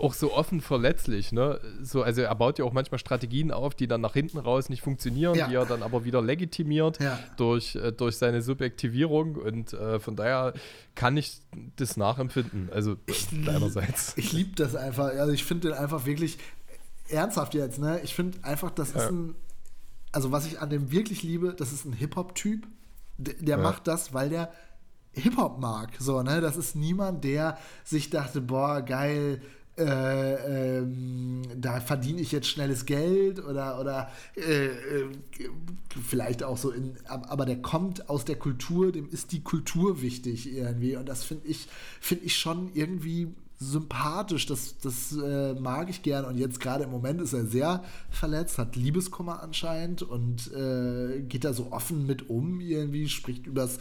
auch 0.00 0.14
so 0.14 0.32
offen 0.32 0.60
verletzlich, 0.60 1.32
ne? 1.32 1.60
So, 1.82 2.02
also 2.02 2.22
er 2.22 2.34
baut 2.34 2.58
ja 2.58 2.64
auch 2.64 2.72
manchmal 2.72 2.98
Strategien 2.98 3.50
auf, 3.50 3.74
die 3.74 3.86
dann 3.88 4.00
nach 4.00 4.14
hinten 4.14 4.38
raus 4.38 4.68
nicht 4.68 4.82
funktionieren, 4.82 5.34
Ja. 5.34 5.48
die 5.48 5.54
er 5.54 5.66
dann 5.66 5.82
aber 5.82 6.04
wieder 6.04 6.22
legitimiert 6.22 7.00
Ja. 7.00 7.18
durch, 7.36 7.74
äh, 7.76 7.92
durch 7.92 8.16
seine 8.16 8.42
Subjektivierung 8.42 9.36
und 9.36 9.72
äh, 9.72 9.98
von 10.00 10.16
daher 10.16 10.52
kann 10.94 11.16
ich 11.16 11.40
das 11.76 11.96
nachempfinden. 11.96 12.70
Also 12.72 12.96
deinerseits. 13.44 14.14
Ich 14.16 14.32
liebe 14.32 14.54
das 14.56 14.74
einfach. 14.74 15.06
Also 15.06 15.32
ich 15.32 15.44
finde 15.44 15.68
den 15.68 15.76
einfach 15.78 16.06
wirklich 16.06 16.38
ernsthaft 17.08 17.54
jetzt, 17.54 17.78
ne? 17.78 18.00
Ich 18.02 18.14
finde 18.14 18.38
einfach, 18.42 18.70
das 18.70 18.88
ist 18.90 18.96
Ja. 18.96 19.08
ein. 19.08 19.34
Also 20.12 20.32
was 20.32 20.46
ich 20.46 20.60
an 20.60 20.70
dem 20.70 20.90
wirklich 20.90 21.22
liebe, 21.22 21.52
das 21.54 21.72
ist 21.72 21.84
ein 21.84 21.92
Hip-Hop-Typ. 21.92 22.66
Der, 23.18 23.34
der 23.34 23.58
macht 23.58 23.86
das, 23.86 24.14
weil 24.14 24.28
der 24.30 24.52
Hip-Hop 25.12 25.58
mag. 25.58 25.90
So, 25.98 26.22
ne? 26.22 26.40
Das 26.40 26.56
ist 26.56 26.76
niemand, 26.76 27.24
der 27.24 27.58
sich 27.84 28.08
dachte, 28.10 28.40
boah, 28.40 28.80
geil, 28.82 29.42
äh, 29.78 30.78
ähm, 30.78 31.42
da 31.56 31.80
verdiene 31.80 32.20
ich 32.20 32.32
jetzt 32.32 32.48
schnelles 32.48 32.84
Geld 32.86 33.42
oder, 33.44 33.80
oder 33.80 34.10
äh, 34.36 34.66
äh, 34.66 35.06
vielleicht 36.04 36.42
auch 36.42 36.56
so 36.58 36.70
in, 36.70 36.96
ab- 37.06 37.26
aber 37.30 37.46
der 37.46 37.60
kommt 37.62 38.08
aus 38.08 38.24
der 38.24 38.36
Kultur, 38.36 38.92
dem 38.92 39.08
ist 39.10 39.32
die 39.32 39.42
Kultur 39.42 40.02
wichtig 40.02 40.52
irgendwie. 40.52 40.96
Und 40.96 41.08
das 41.08 41.24
finde 41.24 41.46
ich, 41.48 41.68
finde 42.00 42.24
ich 42.24 42.36
schon 42.36 42.70
irgendwie 42.74 43.28
sympathisch, 43.58 44.46
das, 44.46 44.78
das 44.78 45.12
äh, 45.12 45.54
mag 45.54 45.90
ich 45.90 46.02
gern. 46.02 46.24
Und 46.24 46.38
jetzt 46.38 46.60
gerade 46.60 46.84
im 46.84 46.90
Moment 46.90 47.20
ist 47.20 47.32
er 47.32 47.44
sehr 47.44 47.82
verletzt, 48.10 48.58
hat 48.58 48.76
Liebeskummer 48.76 49.42
anscheinend 49.42 50.02
und 50.02 50.52
äh, 50.52 51.20
geht 51.22 51.44
da 51.44 51.52
so 51.52 51.72
offen 51.72 52.06
mit 52.06 52.30
um, 52.30 52.60
irgendwie, 52.60 53.08
spricht 53.08 53.46
übers 53.46 53.78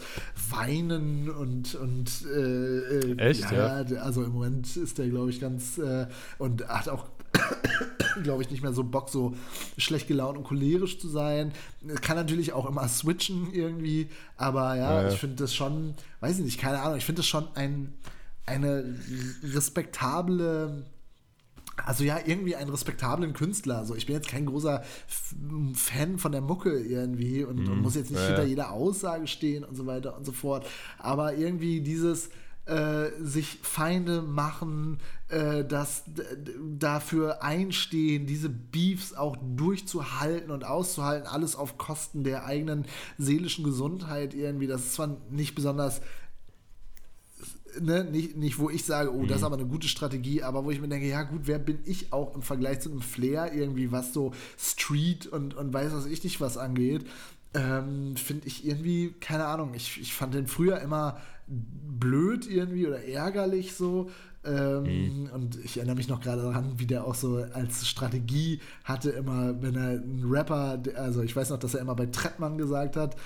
Weinen 0.50 1.30
und, 1.30 1.76
und 1.76 2.10
äh, 2.26 2.78
äh 2.78 3.18
Echt, 3.18 3.50
ja, 3.52 3.82
ja? 3.82 4.02
Also 4.02 4.24
im 4.24 4.32
Moment 4.32 4.76
ist 4.76 4.98
der, 4.98 5.08
glaube 5.08 5.30
ich, 5.30 5.40
ganz 5.40 5.78
äh, 5.78 6.06
und 6.38 6.66
hat 6.68 6.88
auch 6.88 7.06
glaube 8.22 8.42
ich, 8.42 8.50
nicht 8.50 8.62
mehr 8.62 8.72
so 8.72 8.84
Bock, 8.84 9.10
so 9.10 9.34
schlecht 9.76 10.08
gelaunt 10.08 10.38
und 10.38 10.44
cholerisch 10.44 10.98
zu 10.98 11.08
sein. 11.08 11.52
Kann 12.00 12.16
natürlich 12.16 12.52
auch 12.52 12.66
immer 12.68 12.88
switchen 12.88 13.52
irgendwie, 13.52 14.08
aber 14.36 14.76
ja, 14.76 14.94
ja, 14.94 15.02
ja. 15.02 15.08
ich 15.08 15.18
finde 15.18 15.36
das 15.36 15.54
schon, 15.54 15.94
weiß 16.20 16.38
ich 16.38 16.44
nicht, 16.44 16.58
keine 16.58 16.80
Ahnung, 16.80 16.98
ich 16.98 17.04
finde 17.04 17.20
das 17.20 17.26
schon 17.26 17.46
ein, 17.54 17.94
eine 18.48 18.84
respektable 19.42 20.84
also 21.86 22.04
ja, 22.04 22.18
irgendwie 22.24 22.56
einen 22.56 22.70
respektablen 22.70 23.32
Künstler. 23.32 23.78
Also 23.78 23.94
ich 23.94 24.06
bin 24.06 24.16
jetzt 24.16 24.28
kein 24.28 24.46
großer 24.46 24.82
Fan 25.74 26.18
von 26.18 26.32
der 26.32 26.40
Mucke 26.40 26.76
irgendwie 26.76 27.44
und, 27.44 27.60
mhm. 27.60 27.72
und 27.72 27.82
muss 27.82 27.94
jetzt 27.94 28.10
nicht 28.10 28.20
ja, 28.20 28.26
hinter 28.26 28.44
jeder 28.44 28.72
Aussage 28.72 29.26
stehen 29.26 29.64
und 29.64 29.76
so 29.76 29.86
weiter 29.86 30.16
und 30.16 30.26
so 30.26 30.32
fort. 30.32 30.66
Aber 30.98 31.34
irgendwie 31.34 31.80
dieses 31.80 32.30
äh, 32.66 33.10
sich 33.22 33.58
Feinde 33.62 34.20
machen, 34.20 34.98
äh, 35.28 35.64
das 35.64 36.04
dafür 36.78 37.42
einstehen, 37.42 38.26
diese 38.26 38.50
Beefs 38.50 39.14
auch 39.14 39.36
durchzuhalten 39.56 40.50
und 40.50 40.64
auszuhalten, 40.64 41.26
alles 41.26 41.56
auf 41.56 41.78
Kosten 41.78 42.24
der 42.24 42.44
eigenen 42.44 42.84
seelischen 43.16 43.64
Gesundheit 43.64 44.34
irgendwie. 44.34 44.66
Das 44.66 44.82
ist 44.82 44.94
zwar 44.94 45.16
nicht 45.30 45.54
besonders 45.54 46.02
ne, 47.80 48.04
nicht, 48.04 48.36
nicht, 48.36 48.58
wo 48.58 48.70
ich 48.70 48.84
sage, 48.84 49.14
oh, 49.14 49.24
das 49.24 49.36
ist 49.36 49.40
mhm. 49.40 49.46
aber 49.46 49.56
eine 49.56 49.66
gute 49.66 49.88
Strategie, 49.88 50.42
aber 50.42 50.64
wo 50.64 50.70
ich 50.70 50.80
mir 50.80 50.88
denke, 50.88 51.06
ja 51.06 51.22
gut, 51.22 51.42
wer 51.44 51.58
bin 51.58 51.78
ich 51.84 52.12
auch 52.12 52.34
im 52.34 52.42
Vergleich 52.42 52.80
zu 52.80 52.90
einem 52.90 53.00
Flair 53.00 53.52
irgendwie, 53.52 53.92
was 53.92 54.12
so 54.12 54.32
Street 54.58 55.26
und, 55.26 55.54
und 55.54 55.72
weiß 55.72 55.92
was 55.92 56.06
ich 56.06 56.24
nicht 56.24 56.40
was 56.40 56.56
angeht, 56.56 57.06
ähm, 57.54 58.16
finde 58.16 58.46
ich 58.46 58.66
irgendwie, 58.66 59.14
keine 59.20 59.46
Ahnung, 59.46 59.72
ich, 59.74 60.00
ich 60.00 60.14
fand 60.14 60.34
den 60.34 60.46
früher 60.46 60.80
immer 60.80 61.18
blöd 61.46 62.48
irgendwie 62.48 62.86
oder 62.86 63.04
ärgerlich 63.04 63.74
so. 63.74 64.10
Ähm, 64.44 65.22
mhm. 65.24 65.30
Und 65.32 65.64
ich 65.64 65.76
erinnere 65.76 65.96
mich 65.96 66.08
noch 66.08 66.20
gerade 66.20 66.42
daran, 66.42 66.78
wie 66.78 66.86
der 66.86 67.04
auch 67.04 67.14
so 67.14 67.44
als 67.52 67.86
Strategie 67.86 68.60
hatte, 68.84 69.10
immer, 69.10 69.60
wenn 69.60 69.74
er 69.74 69.90
ein 69.98 70.24
Rapper, 70.24 70.80
also 70.96 71.22
ich 71.22 71.34
weiß 71.34 71.50
noch, 71.50 71.58
dass 71.58 71.74
er 71.74 71.80
immer 71.80 71.96
bei 71.96 72.06
Trettmann 72.06 72.56
gesagt 72.56 72.96
hat, 72.96 73.16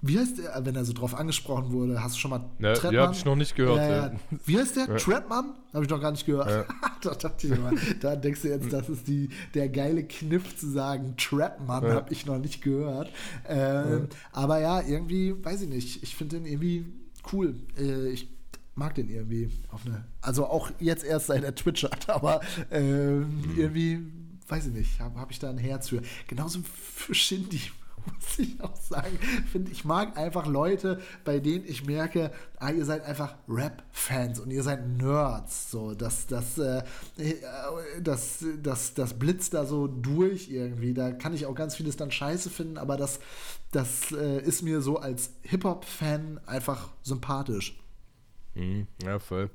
wie 0.00 0.16
heißt 0.16 0.38
der, 0.38 0.64
wenn 0.64 0.76
er 0.76 0.84
so 0.84 0.92
drauf 0.92 1.14
angesprochen 1.14 1.72
wurde? 1.72 2.00
Hast 2.00 2.14
du 2.14 2.20
schon 2.20 2.30
mal 2.30 2.50
ja, 2.60 2.72
Trettmann? 2.74 2.94
Ja, 2.94 3.06
hab 3.08 3.14
ich 3.14 3.24
noch 3.24 3.34
nicht 3.34 3.56
gehört. 3.56 3.78
Ja, 3.78 4.06
ja. 4.06 4.12
Wie 4.46 4.56
heißt 4.56 4.76
der? 4.76 4.88
Ja. 4.88 4.96
Trettmann? 4.96 5.54
Habe 5.74 5.84
ich 5.84 5.90
noch 5.90 6.00
gar 6.00 6.12
nicht 6.12 6.24
gehört. 6.24 6.48
Ja. 6.48 6.64
da 7.02 7.14
dachte 7.14 7.46
ich 7.48 7.52
immer, 7.52 7.72
da 8.00 8.14
denkst 8.14 8.42
du 8.42 8.48
jetzt, 8.48 8.72
das 8.72 8.88
ist 8.88 9.08
die, 9.08 9.28
der 9.54 9.68
geile 9.68 10.04
Kniff 10.04 10.56
zu 10.56 10.70
sagen, 10.70 11.16
Trapmann 11.16 11.84
ja. 11.84 11.94
habe 11.94 12.12
ich 12.12 12.26
noch 12.26 12.38
nicht 12.38 12.62
gehört. 12.62 13.10
Ähm, 13.48 14.08
aber 14.32 14.60
ja, 14.60 14.80
irgendwie, 14.82 15.34
weiß 15.44 15.62
ich 15.62 15.68
nicht, 15.68 16.02
ich 16.04 16.14
finde 16.14 16.36
den 16.36 16.46
irgendwie 16.46 16.86
cool. 17.32 17.56
Äh, 17.76 18.10
ich 18.10 18.28
mag 18.76 18.94
den 18.94 19.10
irgendwie 19.10 19.50
eine, 19.84 20.04
also 20.20 20.46
auch 20.46 20.70
jetzt 20.78 21.02
erst 21.02 21.26
seit 21.26 21.42
er 21.42 21.56
Twitch 21.56 21.82
hat, 21.82 22.08
aber 22.10 22.40
äh, 22.70 22.80
mhm. 22.80 23.54
irgendwie, 23.56 23.98
weiß 24.46 24.66
ich 24.68 24.72
nicht, 24.72 25.00
habe 25.00 25.18
hab 25.18 25.32
ich 25.32 25.40
da 25.40 25.50
ein 25.50 25.58
Herz 25.58 25.88
für. 25.88 26.02
Genauso 26.28 26.60
für 26.62 27.14
Shindy 27.14 27.62
muss 28.14 28.38
ich 28.38 28.60
auch 28.60 28.76
sagen. 28.76 29.18
Finde 29.50 29.70
ich 29.70 29.84
mag 29.84 30.16
einfach 30.16 30.46
Leute, 30.46 31.00
bei 31.24 31.38
denen 31.38 31.64
ich 31.66 31.84
merke, 31.86 32.30
ah, 32.58 32.70
ihr 32.70 32.84
seid 32.84 33.04
einfach 33.04 33.36
Rap-Fans 33.48 34.40
und 34.40 34.50
ihr 34.50 34.62
seid 34.62 34.86
Nerds. 34.86 35.70
So, 35.70 35.94
das, 35.94 36.26
das, 36.26 36.58
äh, 36.58 36.82
das, 38.00 38.44
das, 38.62 38.94
das 38.94 39.14
blitzt 39.18 39.54
da 39.54 39.64
so 39.64 39.86
durch 39.86 40.50
irgendwie. 40.50 40.94
Da 40.94 41.12
kann 41.12 41.34
ich 41.34 41.46
auch 41.46 41.54
ganz 41.54 41.76
vieles 41.76 41.96
dann 41.96 42.10
scheiße 42.10 42.50
finden, 42.50 42.78
aber 42.78 42.96
das, 42.96 43.20
das 43.72 44.12
äh, 44.12 44.40
ist 44.42 44.62
mir 44.62 44.80
so 44.80 44.98
als 44.98 45.30
Hip-Hop-Fan 45.42 46.40
einfach 46.46 46.88
sympathisch. 47.02 47.78
Mhm, 48.54 48.86
ja, 49.04 49.18
voll 49.18 49.50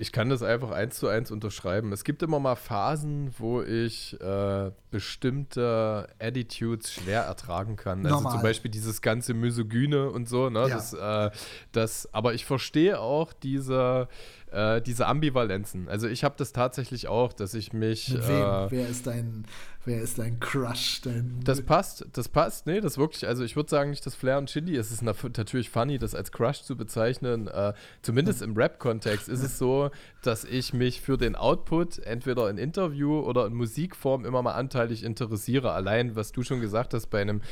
ich 0.00 0.12
kann 0.12 0.30
das 0.30 0.42
einfach 0.42 0.70
eins 0.70 0.98
zu 0.98 1.08
eins 1.08 1.30
unterschreiben. 1.30 1.92
Es 1.92 2.04
gibt 2.04 2.22
immer 2.22 2.40
mal 2.40 2.56
Phasen, 2.56 3.34
wo 3.36 3.60
ich 3.60 4.18
äh, 4.18 4.70
bestimmte 4.90 6.08
Attitudes 6.18 6.94
schwer 6.94 7.24
ertragen 7.24 7.76
kann. 7.76 8.06
Also 8.06 8.30
zum 8.30 8.40
Beispiel 8.40 8.70
dieses 8.70 9.02
ganze 9.02 9.34
Misogyne 9.34 10.08
und 10.08 10.26
so. 10.26 10.48
Ne? 10.48 10.60
Ja. 10.60 10.68
Das, 10.68 10.94
äh, 10.94 11.30
das, 11.72 12.08
aber 12.14 12.32
ich 12.32 12.46
verstehe 12.46 12.98
auch 12.98 13.34
diese 13.34 14.08
äh, 14.52 14.80
diese 14.80 15.06
Ambivalenzen. 15.06 15.88
Also 15.88 16.08
ich 16.08 16.24
habe 16.24 16.34
das 16.38 16.52
tatsächlich 16.52 17.08
auch, 17.08 17.32
dass 17.32 17.54
ich 17.54 17.72
mich. 17.72 18.10
Mit 18.10 18.28
wem? 18.28 18.36
Äh, 18.36 18.70
wer 18.70 18.88
ist 18.88 19.06
dein, 19.06 19.44
wer 19.84 20.00
ist 20.00 20.18
dein 20.18 20.40
Crush? 20.40 21.00
Dein 21.02 21.40
das 21.44 21.62
passt, 21.62 22.06
das 22.12 22.28
passt. 22.28 22.66
Nee, 22.66 22.80
das 22.80 22.98
wirklich. 22.98 23.26
Also 23.26 23.44
ich 23.44 23.56
würde 23.56 23.70
sagen 23.70 23.90
nicht 23.90 24.04
das 24.04 24.14
Flair 24.14 24.38
und 24.38 24.48
Chili. 24.48 24.76
Es 24.76 24.90
ist 24.90 25.02
natürlich 25.02 25.70
funny, 25.70 25.98
das 25.98 26.14
als 26.14 26.32
Crush 26.32 26.62
zu 26.62 26.76
bezeichnen. 26.76 27.48
Äh, 27.48 27.72
zumindest 28.02 28.42
im 28.42 28.56
Rap-Kontext 28.56 29.28
ist 29.28 29.42
es 29.42 29.58
so, 29.58 29.90
dass 30.22 30.44
ich 30.44 30.72
mich 30.72 31.00
für 31.00 31.16
den 31.16 31.36
Output 31.36 31.98
entweder 32.00 32.50
in 32.50 32.58
Interview 32.58 33.20
oder 33.20 33.46
in 33.46 33.54
Musikform 33.54 34.24
immer 34.24 34.42
mal 34.42 34.54
anteilig 34.54 35.04
interessiere. 35.04 35.72
Allein, 35.72 36.16
was 36.16 36.32
du 36.32 36.42
schon 36.42 36.60
gesagt 36.60 36.94
hast, 36.94 37.06
bei 37.06 37.20
einem 37.20 37.42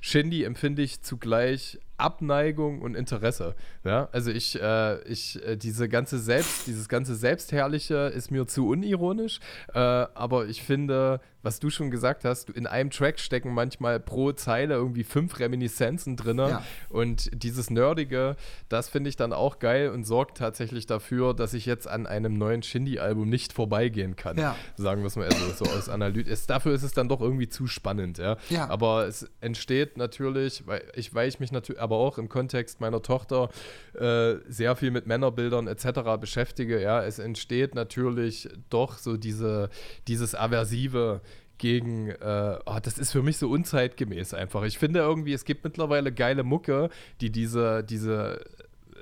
Shindy 0.00 0.42
empfinde 0.42 0.82
ich 0.82 1.00
zugleich 1.02 1.78
Abneigung 1.96 2.82
und 2.82 2.94
Interesse. 2.94 3.54
Ja? 3.84 4.08
Also 4.12 4.30
ich, 4.30 4.60
äh, 4.60 5.02
ich, 5.04 5.44
äh, 5.44 5.56
diese 5.56 5.88
ganze 5.88 6.18
Selbst, 6.18 6.66
dieses 6.66 6.88
ganze 6.88 7.14
Selbstherrliche 7.14 8.12
ist 8.14 8.30
mir 8.30 8.46
zu 8.46 8.68
unironisch, 8.68 9.40
äh, 9.74 9.78
aber 9.78 10.46
ich 10.46 10.62
finde, 10.62 11.20
was 11.42 11.58
du 11.58 11.70
schon 11.70 11.90
gesagt 11.90 12.24
hast, 12.24 12.50
in 12.50 12.66
einem 12.66 12.90
Track 12.90 13.18
stecken 13.18 13.52
manchmal 13.52 13.98
pro 14.00 14.32
Zeile 14.32 14.74
irgendwie 14.74 15.04
fünf 15.04 15.38
Reminiszenzen 15.38 16.16
drin 16.16 16.38
ja. 16.38 16.62
und 16.88 17.30
dieses 17.32 17.70
Nerdige, 17.70 18.36
das 18.68 18.88
finde 18.88 19.10
ich 19.10 19.16
dann 19.16 19.32
auch 19.32 19.58
geil 19.58 19.90
und 19.90 20.04
sorgt 20.04 20.38
tatsächlich 20.38 20.86
dafür, 20.86 21.34
dass 21.34 21.54
ich 21.54 21.66
jetzt 21.66 21.88
an 21.88 22.06
einem 22.06 22.38
neuen 22.38 22.62
Shindy-Album 22.62 23.28
nicht 23.28 23.52
vorbeigehen 23.52 24.16
kann. 24.16 24.38
Ja. 24.38 24.56
Sagen 24.76 25.02
wir 25.02 25.08
es 25.08 25.16
mal 25.16 25.26
also, 25.26 25.64
so 25.64 25.70
aus 25.70 25.88
Analyse. 25.88 26.46
Dafür 26.46 26.74
ist 26.74 26.82
es 26.82 26.92
dann 26.92 27.08
doch 27.08 27.20
irgendwie 27.20 27.48
zu 27.48 27.66
spannend, 27.66 28.18
ja. 28.18 28.36
ja. 28.48 28.68
Aber 28.68 29.06
es 29.06 29.28
entsteht 29.40 29.96
natürlich, 29.96 30.66
weil 30.66 30.82
ich, 30.94 31.14
weil 31.14 31.28
ich 31.28 31.40
mich 31.40 31.50
natürlich, 31.50 31.80
aber 31.82 31.96
auch 31.96 32.16
im 32.16 32.28
Kontext 32.28 32.80
meiner 32.80 33.02
Tochter 33.02 33.50
äh, 33.94 34.36
sehr 34.48 34.76
viel 34.76 34.90
mit 34.90 35.06
Männerbildern 35.06 35.66
etc. 35.66 36.18
beschäftige, 36.20 36.80
ja, 36.80 37.04
es 37.04 37.18
entsteht 37.18 37.74
natürlich 37.74 38.48
doch 38.70 38.96
so 38.96 39.16
diese, 39.16 39.68
dieses 40.06 40.34
aversive 40.34 41.20
gegen, 41.58 42.08
äh, 42.08 42.58
oh, 42.66 42.78
das 42.82 42.98
ist 42.98 43.12
für 43.12 43.22
mich 43.22 43.38
so 43.38 43.48
unzeitgemäß 43.48 44.34
einfach. 44.34 44.64
Ich 44.64 44.78
finde 44.78 44.98
irgendwie, 44.98 45.32
es 45.32 45.44
gibt 45.44 45.62
mittlerweile 45.62 46.12
geile 46.12 46.42
Mucke, 46.42 46.90
die 47.20 47.30
diese, 47.30 47.84
diese 47.84 48.44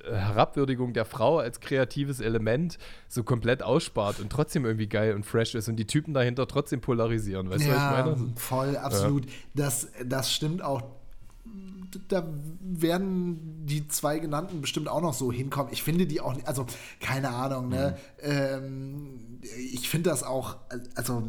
äh, 0.05 0.15
Herabwürdigung 0.15 0.93
der 0.93 1.07
Frau 1.07 1.39
als 1.39 1.61
kreatives 1.61 2.21
Element 2.21 2.77
so 3.09 3.25
komplett 3.25 3.63
ausspart 3.63 4.21
und 4.21 4.31
trotzdem 4.31 4.67
irgendwie 4.67 4.89
geil 4.89 5.15
und 5.15 5.25
fresh 5.25 5.55
ist 5.55 5.69
und 5.69 5.77
die 5.77 5.87
Typen 5.87 6.13
dahinter 6.13 6.47
trotzdem 6.47 6.83
polarisieren. 6.83 7.49
Weißt 7.49 7.65
ja, 7.65 8.03
du, 8.03 8.11
was 8.11 8.17
ich 8.19 8.21
meine? 8.21 8.37
Voll, 8.37 8.77
absolut. 8.77 9.25
Ja. 9.25 9.33
Das, 9.55 9.89
das 10.05 10.31
stimmt 10.31 10.63
auch 10.63 10.83
da 12.09 12.27
werden 12.61 13.67
die 13.67 13.89
zwei 13.89 14.19
genannten 14.19 14.61
bestimmt 14.61 14.89
auch 14.89 15.01
noch 15.01 15.15
so 15.15 15.33
hinkommen. 15.33 15.73
Ich 15.73 15.83
finde 15.83 16.07
die 16.07 16.21
auch 16.21 16.35
nicht, 16.35 16.47
also 16.47 16.67
keine 17.01 17.31
Ahnung, 17.31 17.69
ne? 17.69 17.97
Mhm. 18.23 18.31
Ähm, 18.31 19.41
ich 19.73 19.89
finde 19.89 20.11
das 20.11 20.23
auch, 20.23 20.57
also 20.95 21.23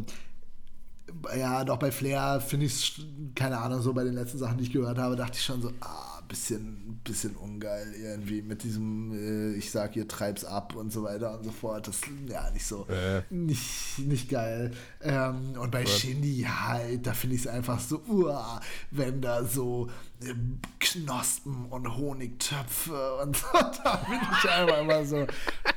ja, 1.38 1.64
doch 1.64 1.78
bei 1.78 1.92
Flair 1.92 2.42
finde 2.42 2.66
ich 2.66 2.74
es, 2.74 3.06
keine 3.36 3.58
Ahnung, 3.60 3.82
so 3.82 3.94
bei 3.94 4.04
den 4.04 4.14
letzten 4.14 4.38
Sachen, 4.38 4.58
die 4.58 4.64
ich 4.64 4.72
gehört 4.72 4.98
habe, 4.98 5.16
dachte 5.16 5.38
ich 5.38 5.44
schon 5.44 5.62
so, 5.62 5.72
ah, 5.82 6.11
bisschen, 6.32 7.02
bisschen 7.04 7.36
ungeil 7.36 7.94
irgendwie 7.94 8.42
mit 8.42 8.64
diesem, 8.64 9.12
äh, 9.12 9.58
ich 9.58 9.70
sag, 9.70 9.98
ihr 9.98 10.08
treib's 10.08 10.46
ab 10.46 10.76
und 10.78 10.92
so 10.92 11.04
weiter 11.04 11.38
und 11.38 11.44
so 11.44 11.52
fort. 11.52 11.88
Das 11.90 12.00
ja 12.26 12.50
nicht 12.52 12.66
so, 12.66 12.88
äh. 12.88 13.22
nicht, 13.30 14.00
nicht 14.00 14.30
geil. 14.30 14.72
Ähm, 15.02 15.56
und 15.60 15.72
bei 15.72 15.82
ja. 15.82 15.88
Shindy, 15.88 16.44
ja, 16.44 16.80
da 17.02 17.14
finde 17.14 17.36
ich 17.36 17.42
es 17.42 17.48
einfach 17.48 17.80
so, 17.82 18.02
uah, 18.08 18.62
wenn 18.92 19.20
da 19.20 19.44
so 19.44 19.90
äh, 20.22 20.34
Knospen 20.80 21.66
und 21.70 21.98
Honigtöpfe 21.98 23.16
und 23.22 23.36
so, 23.36 23.48
da 23.84 23.96
bin 24.08 24.20
ich 24.32 24.50
einfach 24.50 24.82
immer 24.82 25.06
so, 25.06 25.28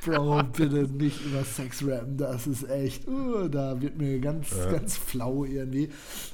Bro, 0.05 0.43
bitte 0.53 0.83
nicht 0.83 1.25
über 1.25 1.43
Sex 1.43 1.83
rappen, 1.85 2.15
das 2.15 2.47
ist 2.47 2.69
echt, 2.69 3.07
uh, 3.09 3.49
da 3.49 3.81
wird 3.81 3.97
mir 3.97 4.19
ganz, 4.19 4.51
ja. 4.55 4.71
ganz 4.71 4.95
flau 4.95 5.43
irgendwie. 5.43 5.89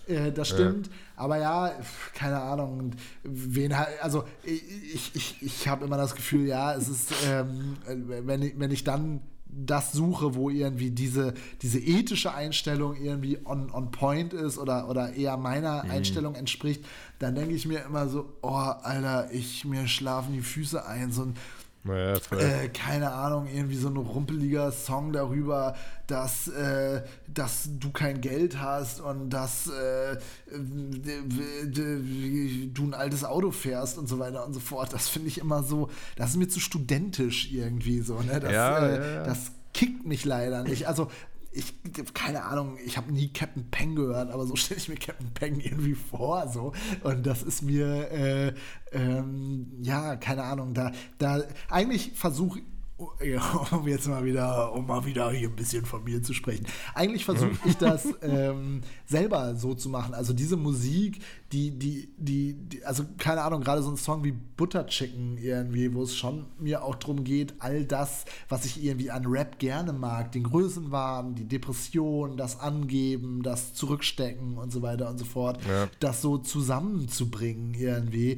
Äh, 0.07 0.31
das 0.31 0.49
stimmt. 0.49 0.91
Aber 1.21 1.37
ja, 1.37 1.71
keine 2.15 2.39
Ahnung. 2.41 2.93
Wen 3.23 3.73
also 4.01 4.23
ich, 4.43 5.11
ich, 5.13 5.35
ich 5.43 5.67
habe 5.67 5.85
immer 5.85 5.97
das 5.97 6.15
Gefühl, 6.15 6.47
ja, 6.47 6.73
es 6.73 6.89
ist, 6.89 7.13
ähm, 7.27 7.77
wenn, 7.85 8.41
ich, 8.41 8.59
wenn 8.59 8.71
ich 8.71 8.83
dann 8.83 9.21
das 9.45 9.91
suche, 9.91 10.33
wo 10.33 10.49
irgendwie 10.49 10.89
diese, 10.89 11.35
diese 11.61 11.77
ethische 11.77 12.33
Einstellung 12.33 12.95
irgendwie 12.95 13.37
on, 13.45 13.69
on 13.69 13.91
point 13.91 14.33
ist 14.33 14.57
oder, 14.57 14.89
oder 14.89 15.13
eher 15.13 15.37
meiner 15.37 15.83
mhm. 15.83 15.91
Einstellung 15.91 16.33
entspricht, 16.33 16.83
dann 17.19 17.35
denke 17.35 17.53
ich 17.53 17.67
mir 17.67 17.83
immer 17.85 18.07
so, 18.07 18.33
oh, 18.41 18.49
Alter, 18.49 19.31
ich, 19.31 19.63
mir 19.63 19.87
schlafen 19.87 20.33
die 20.33 20.41
Füße 20.41 20.87
ein. 20.87 21.11
So 21.11 21.23
ein 21.23 21.35
Naja, 21.83 22.19
äh, 22.37 22.69
keine 22.69 23.11
Ahnung, 23.11 23.47
irgendwie 23.47 23.75
so 23.75 23.89
ein 23.89 23.97
rumpeliger 23.97 24.71
Song 24.71 25.13
darüber, 25.13 25.75
dass, 26.05 26.47
äh, 26.47 27.01
dass 27.27 27.69
du 27.79 27.91
kein 27.91 28.21
Geld 28.21 28.61
hast 28.61 29.01
und 29.01 29.31
dass 29.31 29.67
äh, 29.67 30.17
du 30.51 32.83
ein 32.83 32.93
altes 32.93 33.23
Auto 33.23 33.49
fährst 33.49 33.97
und 33.97 34.07
so 34.07 34.19
weiter 34.19 34.45
und 34.45 34.53
so 34.53 34.59
fort. 34.59 34.93
Das 34.93 35.09
finde 35.09 35.29
ich 35.29 35.39
immer 35.39 35.63
so, 35.63 35.89
das 36.15 36.31
ist 36.31 36.37
mir 36.37 36.49
zu 36.49 36.59
studentisch 36.59 37.51
irgendwie 37.51 38.01
so. 38.01 38.21
Ne? 38.21 38.39
Das, 38.39 38.51
Ja, 38.51 38.77
äh, 38.77 38.95
ja, 38.95 39.13
ja. 39.13 39.23
das 39.23 39.51
kickt 39.73 40.05
mich 40.05 40.25
leider 40.25 40.63
nicht. 40.63 40.87
Also 40.87 41.09
ich, 41.51 41.73
keine 42.13 42.43
Ahnung, 42.43 42.77
ich 42.85 42.97
habe 42.97 43.11
nie 43.11 43.27
Captain 43.29 43.69
Peng 43.69 43.95
gehört, 43.95 44.31
aber 44.31 44.45
so 44.45 44.55
stelle 44.57 44.79
ich 44.79 44.89
mir 44.89 44.95
Captain 44.95 45.31
Peng 45.33 45.59
irgendwie 45.59 45.95
vor, 45.95 46.47
so. 46.47 46.73
Und 47.03 47.25
das 47.25 47.43
ist 47.43 47.61
mir, 47.61 48.11
äh, 48.11 48.53
ähm, 48.91 49.67
ja, 49.81 50.15
keine 50.15 50.43
Ahnung, 50.43 50.73
da, 50.73 50.91
da, 51.17 51.43
eigentlich 51.69 52.13
versuche 52.15 52.61
um 53.71 53.87
jetzt 53.87 54.07
mal 54.07 54.23
wieder, 54.23 54.73
um 54.73 54.87
mal 54.87 55.05
wieder 55.05 55.31
hier 55.31 55.49
ein 55.49 55.55
bisschen 55.55 55.85
von 55.85 56.03
mir 56.03 56.21
zu 56.21 56.33
sprechen. 56.33 56.65
Eigentlich 56.93 57.25
versuche 57.25 57.51
ich 57.65 57.77
das 57.77 58.07
ähm, 58.21 58.81
selber 59.05 59.55
so 59.55 59.73
zu 59.73 59.89
machen. 59.89 60.13
Also 60.13 60.33
diese 60.33 60.57
Musik, 60.57 61.21
die, 61.51 61.71
die, 61.71 62.09
die, 62.17 62.53
die, 62.53 62.83
also 62.85 63.03
keine 63.17 63.41
Ahnung, 63.41 63.61
gerade 63.61 63.81
so 63.83 63.89
ein 63.91 63.97
Song 63.97 64.23
wie 64.23 64.31
Butter 64.31 64.85
Chicken 64.87 65.37
irgendwie, 65.37 65.93
wo 65.93 66.03
es 66.03 66.15
schon 66.15 66.45
mir 66.59 66.83
auch 66.83 66.95
darum 66.95 67.23
geht, 67.23 67.55
all 67.59 67.85
das, 67.85 68.25
was 68.49 68.65
ich 68.65 68.83
irgendwie 68.83 69.11
an 69.11 69.25
Rap 69.25 69.59
gerne 69.59 69.91
mag, 69.93 70.31
den 70.31 70.43
Größenwahn, 70.43 71.35
die 71.35 71.45
Depression, 71.47 72.37
das 72.37 72.59
Angeben, 72.59 73.43
das 73.43 73.73
Zurückstecken 73.73 74.57
und 74.57 74.71
so 74.71 74.81
weiter 74.81 75.09
und 75.09 75.17
so 75.17 75.25
fort, 75.25 75.59
Ja. 75.67 75.89
das 75.99 76.21
so 76.21 76.37
zusammenzubringen 76.37 77.73
irgendwie 77.73 78.37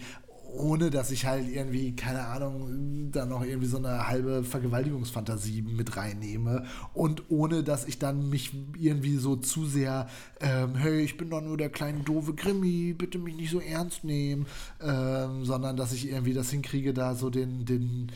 ohne 0.54 0.90
dass 0.90 1.12
ich 1.12 1.26
halt 1.26 1.50
irgendwie, 1.50 1.96
keine 1.96 2.28
Ahnung, 2.28 3.12
da 3.12 3.26
noch 3.26 3.44
irgendwie 3.44 3.68
so 3.68 3.78
eine 3.78 4.08
halbe 4.08 4.44
Vergewaltigungsfantasie 4.44 5.62
mit 5.64 5.98
reinnehme 5.98 6.66
und 6.94 7.24
ohne 7.30 7.64
dass 7.64 7.86
ich 7.86 7.98
dann 8.00 8.30
mich 8.30 8.52
irgendwie 8.80 9.18
so 9.18 9.36
zu 9.36 9.66
sehr, 9.66 10.08
ähm, 10.40 10.76
hey, 10.76 11.02
ich 11.02 11.18
bin 11.18 11.30
doch 11.30 11.42
nur 11.42 11.58
der 11.58 11.70
kleine 11.70 12.02
doofe 12.02 12.34
Grimmi, 12.34 12.94
bitte 12.94 13.18
mich 13.18 13.36
nicht 13.36 13.52
so 13.52 13.60
ernst 13.60 14.04
nehmen, 14.04 14.46
ähm, 14.82 15.44
sondern 15.44 15.76
dass 15.76 15.92
ich 15.92 16.08
irgendwie 16.08 16.34
das 16.34 16.52
hinkriege, 16.52 16.94
da 16.94 17.16
so 17.16 17.30
den, 17.30 17.66
den, 17.66 18.12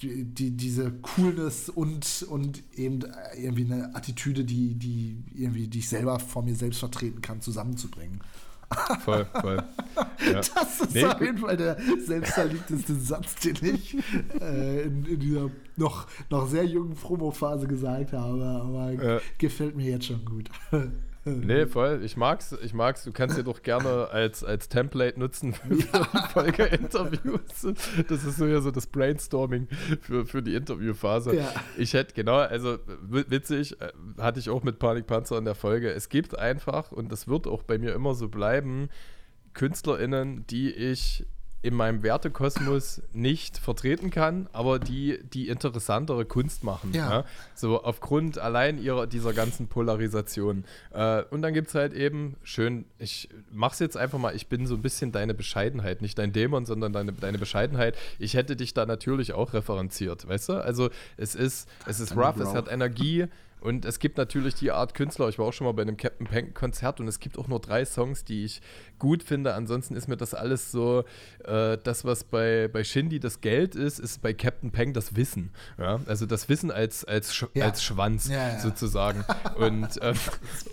die, 0.00 0.24
die, 0.24 0.50
diese 0.50 0.92
Coolness 0.92 1.68
und, 1.68 2.24
und 2.28 2.62
eben 2.76 3.00
irgendwie 3.36 3.64
eine 3.64 3.94
Attitüde, 3.94 4.44
die, 4.44 4.74
die 4.74 5.24
irgendwie, 5.34 5.68
die 5.68 5.80
ich 5.80 5.88
selber 5.88 6.18
vor 6.18 6.42
mir 6.42 6.54
selbst 6.54 6.78
vertreten 6.78 7.22
kann, 7.22 7.40
zusammenzubringen. 7.40 8.20
Voll, 9.04 9.26
voll. 9.40 9.62
Ja. 10.24 10.40
Das 10.40 10.80
ist 10.80 10.94
Nee, 10.94 11.04
auf 11.04 11.20
jeden 11.20 11.38
Fall 11.38 11.56
der 11.56 11.76
selbstverliebteste 12.06 12.94
Satz, 12.94 13.34
den 13.36 13.56
ich 13.74 13.96
äh, 14.40 14.82
in, 14.82 15.04
in 15.04 15.18
dieser 15.20 15.50
noch, 15.76 16.06
noch 16.30 16.46
sehr 16.48 16.64
jungen 16.64 16.94
Promo-Phase 16.94 17.66
gesagt 17.66 18.12
habe, 18.12 18.44
aber 18.44 18.92
Ja. 18.92 19.20
gefällt 19.38 19.76
mir 19.76 19.90
jetzt 19.90 20.06
schon 20.06 20.24
gut. 20.24 20.48
Nee, 21.24 21.66
voll. 21.66 22.00
Ich 22.04 22.16
mag's. 22.16 22.52
Ich 22.62 22.74
mag's. 22.74 23.04
Du 23.04 23.12
kannst 23.12 23.38
dir 23.38 23.44
doch 23.44 23.62
gerne 23.62 24.08
als, 24.10 24.42
als 24.42 24.68
Template 24.68 25.18
nutzen 25.18 25.52
für 25.54 25.76
die 25.76 25.82
Folge-Interviews. 26.32 27.74
Das 28.08 28.24
ist 28.24 28.36
so 28.36 28.46
ja 28.46 28.60
so 28.60 28.70
das 28.70 28.88
Brainstorming 28.88 29.68
für, 30.00 30.26
für 30.26 30.42
die 30.42 30.54
Interviewphase. 30.54 31.36
Ja. 31.36 31.52
Ich 31.76 31.94
hätte, 31.94 32.14
genau, 32.14 32.36
also 32.36 32.78
witzig, 33.08 33.80
äh, 33.80 33.92
hatte 34.18 34.40
ich 34.40 34.50
auch 34.50 34.64
mit 34.64 34.80
Panikpanzer 34.80 35.38
in 35.38 35.44
der 35.44 35.54
Folge. 35.54 35.92
Es 35.92 36.08
gibt 36.08 36.36
einfach, 36.36 36.90
und 36.90 37.12
das 37.12 37.28
wird 37.28 37.46
auch 37.46 37.62
bei 37.62 37.78
mir 37.78 37.94
immer 37.94 38.14
so 38.14 38.28
bleiben, 38.28 38.88
KünstlerInnen, 39.54 40.46
die 40.48 40.72
ich 40.72 41.24
in 41.62 41.74
meinem 41.74 42.02
Wertekosmos 42.02 43.02
nicht 43.12 43.56
vertreten 43.56 44.10
kann, 44.10 44.48
aber 44.52 44.80
die 44.80 45.20
die 45.32 45.48
interessantere 45.48 46.24
Kunst 46.24 46.64
machen. 46.64 46.92
Ja. 46.92 47.24
So 47.54 47.82
aufgrund 47.84 48.38
allein 48.38 48.82
ihrer 48.82 49.06
dieser 49.06 49.32
ganzen 49.32 49.68
Polarisation. 49.68 50.64
Äh, 50.92 51.22
und 51.30 51.42
dann 51.42 51.54
gibt 51.54 51.68
es 51.68 51.74
halt 51.74 51.92
eben, 51.92 52.36
schön, 52.42 52.84
ich 52.98 53.28
mach's 53.52 53.78
jetzt 53.78 53.96
einfach 53.96 54.18
mal, 54.18 54.34
ich 54.34 54.48
bin 54.48 54.66
so 54.66 54.74
ein 54.74 54.82
bisschen 54.82 55.12
deine 55.12 55.34
Bescheidenheit, 55.34 56.02
nicht 56.02 56.18
dein 56.18 56.32
Dämon, 56.32 56.66
sondern 56.66 56.92
deine, 56.92 57.12
deine 57.12 57.38
Bescheidenheit. 57.38 57.96
Ich 58.18 58.34
hätte 58.34 58.56
dich 58.56 58.74
da 58.74 58.84
natürlich 58.84 59.32
auch 59.32 59.52
referenziert, 59.54 60.26
weißt 60.26 60.48
du? 60.48 60.52
Also 60.54 60.90
es 61.16 61.34
ist, 61.34 61.68
es 61.86 62.00
ist 62.00 62.16
rough, 62.16 62.38
es 62.38 62.54
hat 62.54 62.70
Energie. 62.70 63.28
Und 63.62 63.84
es 63.84 63.98
gibt 64.00 64.18
natürlich 64.18 64.54
die 64.54 64.72
Art 64.72 64.94
Künstler. 64.94 65.28
Ich 65.28 65.38
war 65.38 65.46
auch 65.46 65.52
schon 65.52 65.66
mal 65.66 65.72
bei 65.72 65.82
einem 65.82 65.96
Captain 65.96 66.26
Peng 66.26 66.52
Konzert 66.52 66.98
und 67.00 67.06
es 67.06 67.20
gibt 67.20 67.38
auch 67.38 67.46
nur 67.48 67.60
drei 67.60 67.84
Songs, 67.84 68.24
die 68.24 68.44
ich 68.44 68.60
gut 68.98 69.22
finde. 69.22 69.54
Ansonsten 69.54 69.94
ist 69.94 70.08
mir 70.08 70.16
das 70.16 70.34
alles 70.34 70.72
so, 70.72 71.04
äh, 71.44 71.78
das, 71.82 72.04
was 72.04 72.24
bei, 72.24 72.68
bei 72.72 72.82
Shindy 72.82 73.20
das 73.20 73.40
Geld 73.40 73.74
ist, 73.74 73.98
ist 74.00 74.20
bei 74.20 74.34
Captain 74.34 74.72
Peng 74.72 74.92
das 74.92 75.14
Wissen. 75.16 75.50
Ja? 75.78 76.00
Also 76.06 76.26
das 76.26 76.48
Wissen 76.48 76.70
als, 76.70 77.04
als, 77.04 77.34
Sch 77.34 77.46
Ja. 77.54 77.66
als 77.66 77.82
Schwanz 77.84 78.28
Ja, 78.28 78.58
sozusagen. 78.58 79.24
und 79.56 79.88
ähm, 80.02 80.16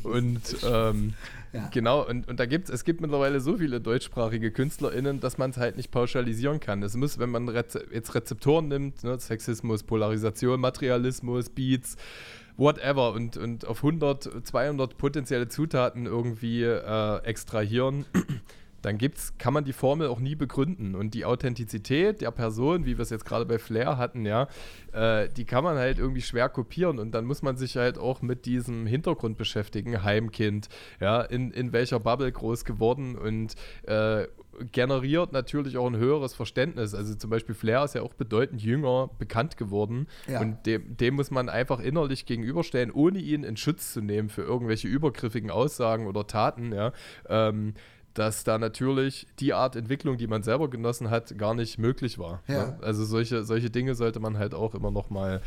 und 0.03 0.41
ähm, 0.63 1.13
genau, 1.71 2.07
und, 2.07 2.27
und 2.27 2.39
da 2.39 2.45
gibt 2.45 2.69
es 2.69 2.83
gibt 2.83 3.01
mittlerweile 3.01 3.39
so 3.39 3.57
viele 3.57 3.81
deutschsprachige 3.81 4.51
KünstlerInnen, 4.51 5.19
dass 5.19 5.37
man 5.37 5.51
es 5.51 5.57
halt 5.57 5.77
nicht 5.77 5.91
pauschalisieren 5.91 6.59
kann. 6.59 6.81
Es 6.83 6.95
muss, 6.95 7.19
wenn 7.19 7.29
man 7.29 7.49
Reze 7.49 7.85
jetzt 7.91 8.15
Rezeptoren 8.15 8.67
nimmt, 8.67 9.03
ne, 9.03 9.19
Sexismus, 9.19 9.83
Polarisation, 9.83 10.59
Materialismus, 10.59 11.49
Beats, 11.49 11.97
whatever 12.59 13.13
und, 13.13 13.37
und 13.37 13.65
auf 13.65 13.77
100, 13.77 14.45
200 14.45 14.97
potenzielle 14.97 15.47
Zutaten 15.47 16.05
irgendwie 16.05 16.63
äh, 16.63 17.23
extrahieren, 17.23 18.05
dann 18.81 18.97
gibt's, 18.97 19.33
kann 19.37 19.53
man 19.53 19.63
die 19.63 19.73
Formel 19.73 20.07
auch 20.07 20.19
nie 20.19 20.35
begründen. 20.35 20.95
Und 20.95 21.13
die 21.13 21.25
Authentizität 21.25 22.21
der 22.21 22.31
Person, 22.31 22.85
wie 22.85 22.97
wir 22.97 23.03
es 23.03 23.09
jetzt 23.09 23.25
gerade 23.25 23.45
bei 23.45 23.59
Flair 23.59 23.97
hatten, 23.97 24.25
ja, 24.25 24.47
äh, 24.93 25.29
die 25.29 25.45
kann 25.45 25.63
man 25.63 25.77
halt 25.77 25.99
irgendwie 25.99 26.21
schwer 26.21 26.49
kopieren. 26.49 26.99
Und 26.99 27.11
dann 27.11 27.25
muss 27.25 27.41
man 27.41 27.57
sich 27.57 27.77
halt 27.77 27.97
auch 27.97 28.21
mit 28.21 28.45
diesem 28.45 28.85
Hintergrund 28.85 29.37
beschäftigen, 29.37 30.03
Heimkind, 30.03 30.69
ja, 30.99 31.21
in, 31.21 31.51
in 31.51 31.73
welcher 31.73 31.99
Bubble 31.99 32.31
groß 32.31 32.65
geworden 32.65 33.17
und 33.17 33.55
äh, 33.83 34.27
generiert 34.71 35.31
natürlich 35.31 35.77
auch 35.77 35.87
ein 35.87 35.97
höheres 35.97 36.33
Verständnis. 36.33 36.93
Also 36.93 37.15
zum 37.15 37.29
Beispiel 37.29 37.55
Flair 37.55 37.83
ist 37.83 37.95
ja 37.95 38.01
auch 38.01 38.13
bedeutend 38.13 38.61
jünger 38.61 39.09
bekannt 39.19 39.57
geworden 39.57 40.07
Ja. 40.27 40.41
und 40.41 40.65
dem, 40.65 40.97
dem 40.97 41.15
muss 41.15 41.31
man 41.31 41.49
einfach 41.49 41.79
innerlich 41.79 42.25
gegenüberstellen, 42.25 42.91
ohne 42.91 43.19
ihn 43.19 43.43
in 43.43 43.57
Schutz 43.57 43.93
zu 43.93 44.01
nehmen 44.01 44.29
für 44.29 44.43
irgendwelche 44.43 44.87
übergriffigen 44.87 45.51
Aussagen 45.51 46.07
oder 46.07 46.27
Taten, 46.27 46.71
ja. 46.73 46.91
Ähm, 47.27 47.73
dass 48.13 48.43
da 48.43 48.57
natürlich 48.57 49.27
die 49.39 49.53
Art 49.53 49.75
Entwicklung, 49.75 50.17
die 50.17 50.27
man 50.27 50.43
selber 50.43 50.69
genossen 50.69 51.09
hat, 51.09 51.37
gar 51.37 51.53
nicht 51.53 51.77
möglich 51.77 52.17
war. 52.17 52.41
Ja. 52.47 52.67
Ne? 52.67 52.79
Also 52.81 53.05
solche, 53.05 53.43
solche 53.43 53.69
Dinge 53.69 53.95
sollte 53.95 54.19
man 54.19 54.37
halt 54.37 54.53
auch 54.53 54.75
immer 54.75 54.91
noch 54.91 55.09
mal 55.09 55.41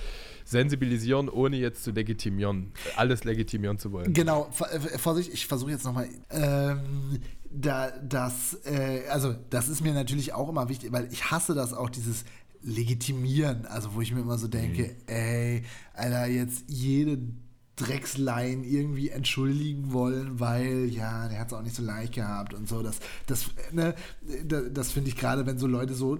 sensibilisieren, 0.44 1.28
ohne 1.28 1.56
jetzt 1.56 1.84
zu 1.84 1.90
legitimieren, 1.90 2.72
alles 2.96 3.24
legitimieren 3.24 3.78
zu 3.78 3.92
wollen. 3.92 4.12
Genau, 4.12 4.50
äh, 4.70 4.98
Vorsicht, 4.98 5.32
ich 5.32 5.46
versuche 5.46 5.72
jetzt 5.72 5.84
nochmal. 5.84 6.08
Ähm, 6.30 7.20
da, 7.50 7.90
das, 7.90 8.58
äh, 8.64 9.02
also, 9.10 9.34
das 9.50 9.68
ist 9.68 9.82
mir 9.82 9.92
natürlich 9.92 10.32
auch 10.32 10.48
immer 10.48 10.68
wichtig, 10.68 10.92
weil 10.92 11.08
ich 11.12 11.30
hasse 11.30 11.54
das 11.54 11.72
auch, 11.74 11.90
dieses 11.90 12.24
Legitimieren. 12.62 13.66
Also, 13.66 13.94
wo 13.94 14.00
ich 14.00 14.12
mir 14.12 14.20
immer 14.20 14.38
so 14.38 14.48
denke, 14.48 14.94
ey, 15.06 15.64
Alter, 15.94 16.26
jetzt 16.26 16.64
jede 16.68 17.18
Dreckslein 17.82 18.64
irgendwie 18.64 19.10
entschuldigen 19.10 19.92
wollen, 19.92 20.40
weil, 20.40 20.86
ja, 20.86 21.28
der 21.28 21.40
hat 21.40 21.48
es 21.48 21.52
auch 21.52 21.62
nicht 21.62 21.74
so 21.74 21.82
leicht 21.82 22.14
gehabt 22.14 22.54
und 22.54 22.68
so. 22.68 22.82
Das, 22.82 23.00
das, 23.26 23.50
ne, 23.72 23.94
das, 24.72 24.92
finde 24.92 25.10
ich 25.10 25.16
gerade, 25.16 25.46
wenn 25.46 25.58
so 25.58 25.66
Leute 25.66 25.94
so, 25.94 26.18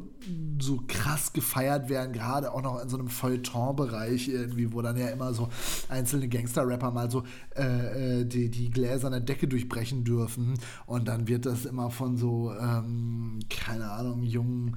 so 0.61 0.83
krass 0.89 1.33
gefeiert 1.33 1.89
werden, 1.89 2.13
gerade 2.13 2.53
auch 2.53 2.63
noch 2.63 2.83
in 2.83 2.89
so 2.89 2.99
einem 2.99 3.09
Feuilleton-Bereich 3.09 4.29
irgendwie, 4.29 4.73
wo 4.73 4.83
dann 4.83 4.97
ja 4.97 5.09
immer 5.09 5.35
so 5.35 5.49
einzelne 5.89 6.29
Gangster-Rapper 6.29 6.91
mal 6.91 7.11
so 7.11 7.25
äh, 7.57 8.21
äh, 8.21 8.25
die, 8.25 8.51
die 8.51 8.71
gläserne 8.71 9.21
Decke 9.21 9.49
durchbrechen 9.49 10.05
dürfen 10.05 10.55
und 10.87 11.09
dann 11.09 11.29
wird 11.29 11.47
das 11.47 11.65
immer 11.65 11.91
von 11.91 12.17
so, 12.17 12.53
ähm, 12.53 13.39
keine 13.49 13.91
Ahnung, 13.91 14.23
jungen 14.23 14.77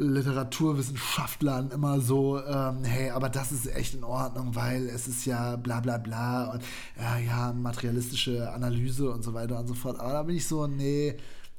Literaturwissenschaftlern 0.00 1.70
immer 1.70 2.00
so, 2.00 2.42
ähm, 2.42 2.84
hey, 2.84 3.10
aber 3.10 3.28
das 3.28 3.52
ist 3.52 3.66
echt 3.66 3.94
in 3.94 4.02
Ordnung, 4.02 4.54
weil 4.54 4.88
es 4.88 5.06
ist 5.06 5.26
ja 5.26 5.56
bla 5.56 5.80
bla 5.80 5.98
bla 5.98 6.52
und 6.52 6.62
ja, 6.98 7.18
ja, 7.18 7.52
materialistische 7.52 8.50
Analyse 8.52 9.10
und 9.10 9.22
so 9.22 9.34
weiter 9.34 9.58
und 9.60 9.66
so 9.66 9.74
fort. 9.74 10.00
Aber 10.00 10.12
da 10.12 10.22
bin 10.22 10.36
ich 10.36 10.46
so, 10.46 10.66
nee, 10.66 11.16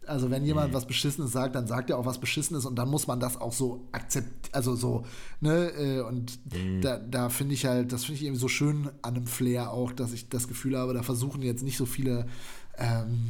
also 0.07 0.31
wenn 0.31 0.43
jemand 0.43 0.73
was 0.73 0.87
Beschissenes 0.87 1.31
sagt, 1.31 1.53
dann 1.53 1.67
sagt 1.67 1.91
er 1.91 1.99
auch 1.99 2.05
was 2.05 2.17
Beschissenes 2.17 2.65
und 2.65 2.75
dann 2.75 2.89
muss 2.89 3.05
man 3.05 3.19
das 3.19 3.39
auch 3.39 3.53
so 3.53 3.87
akzeptieren, 3.91 4.35
also 4.53 4.75
so, 4.75 5.05
ne, 5.39 5.69
äh, 5.77 6.01
und 6.01 6.39
da, 6.81 6.97
da 6.97 7.29
finde 7.29 7.53
ich 7.53 7.65
halt, 7.65 7.93
das 7.93 8.05
finde 8.05 8.19
ich 8.19 8.25
eben 8.25 8.35
so 8.35 8.47
schön 8.47 8.89
an 9.03 9.15
einem 9.15 9.27
Flair 9.27 9.71
auch, 9.71 9.91
dass 9.91 10.13
ich 10.13 10.29
das 10.29 10.47
Gefühl 10.47 10.77
habe, 10.77 10.93
da 10.95 11.03
versuchen 11.03 11.43
jetzt 11.43 11.63
nicht 11.63 11.77
so 11.77 11.85
viele 11.85 12.25
ähm, 12.77 13.29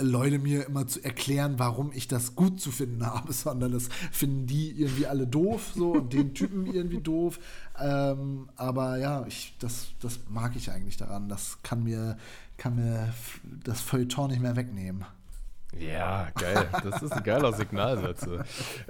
Leute 0.00 0.38
mir 0.38 0.66
immer 0.66 0.86
zu 0.86 1.02
erklären, 1.02 1.54
warum 1.58 1.92
ich 1.92 2.08
das 2.08 2.34
gut 2.34 2.60
zu 2.60 2.70
finden 2.70 3.04
habe, 3.06 3.32
sondern 3.32 3.72
das 3.72 3.88
finden 4.12 4.46
die 4.46 4.70
irgendwie 4.70 5.06
alle 5.06 5.26
doof 5.26 5.72
so 5.74 5.92
und 5.92 6.12
den 6.12 6.34
Typen 6.34 6.66
irgendwie 6.66 7.00
doof. 7.00 7.38
Ähm, 7.80 8.48
aber 8.56 8.98
ja, 8.98 9.26
ich, 9.26 9.54
das, 9.58 9.88
das 10.00 10.20
mag 10.28 10.56
ich 10.56 10.70
eigentlich 10.70 10.96
daran. 10.96 11.28
Das 11.28 11.58
kann 11.62 11.84
mir, 11.84 12.16
kann 12.56 12.76
mir 12.76 13.12
das 13.64 13.80
Feuilleton 13.80 14.30
nicht 14.30 14.42
mehr 14.42 14.56
wegnehmen. 14.56 15.04
Ja, 15.76 16.28
geil. 16.34 16.66
Das 16.82 17.02
ist 17.02 17.12
ein 17.12 17.22
geiler 17.22 17.52
Signalsatz. 17.52 18.26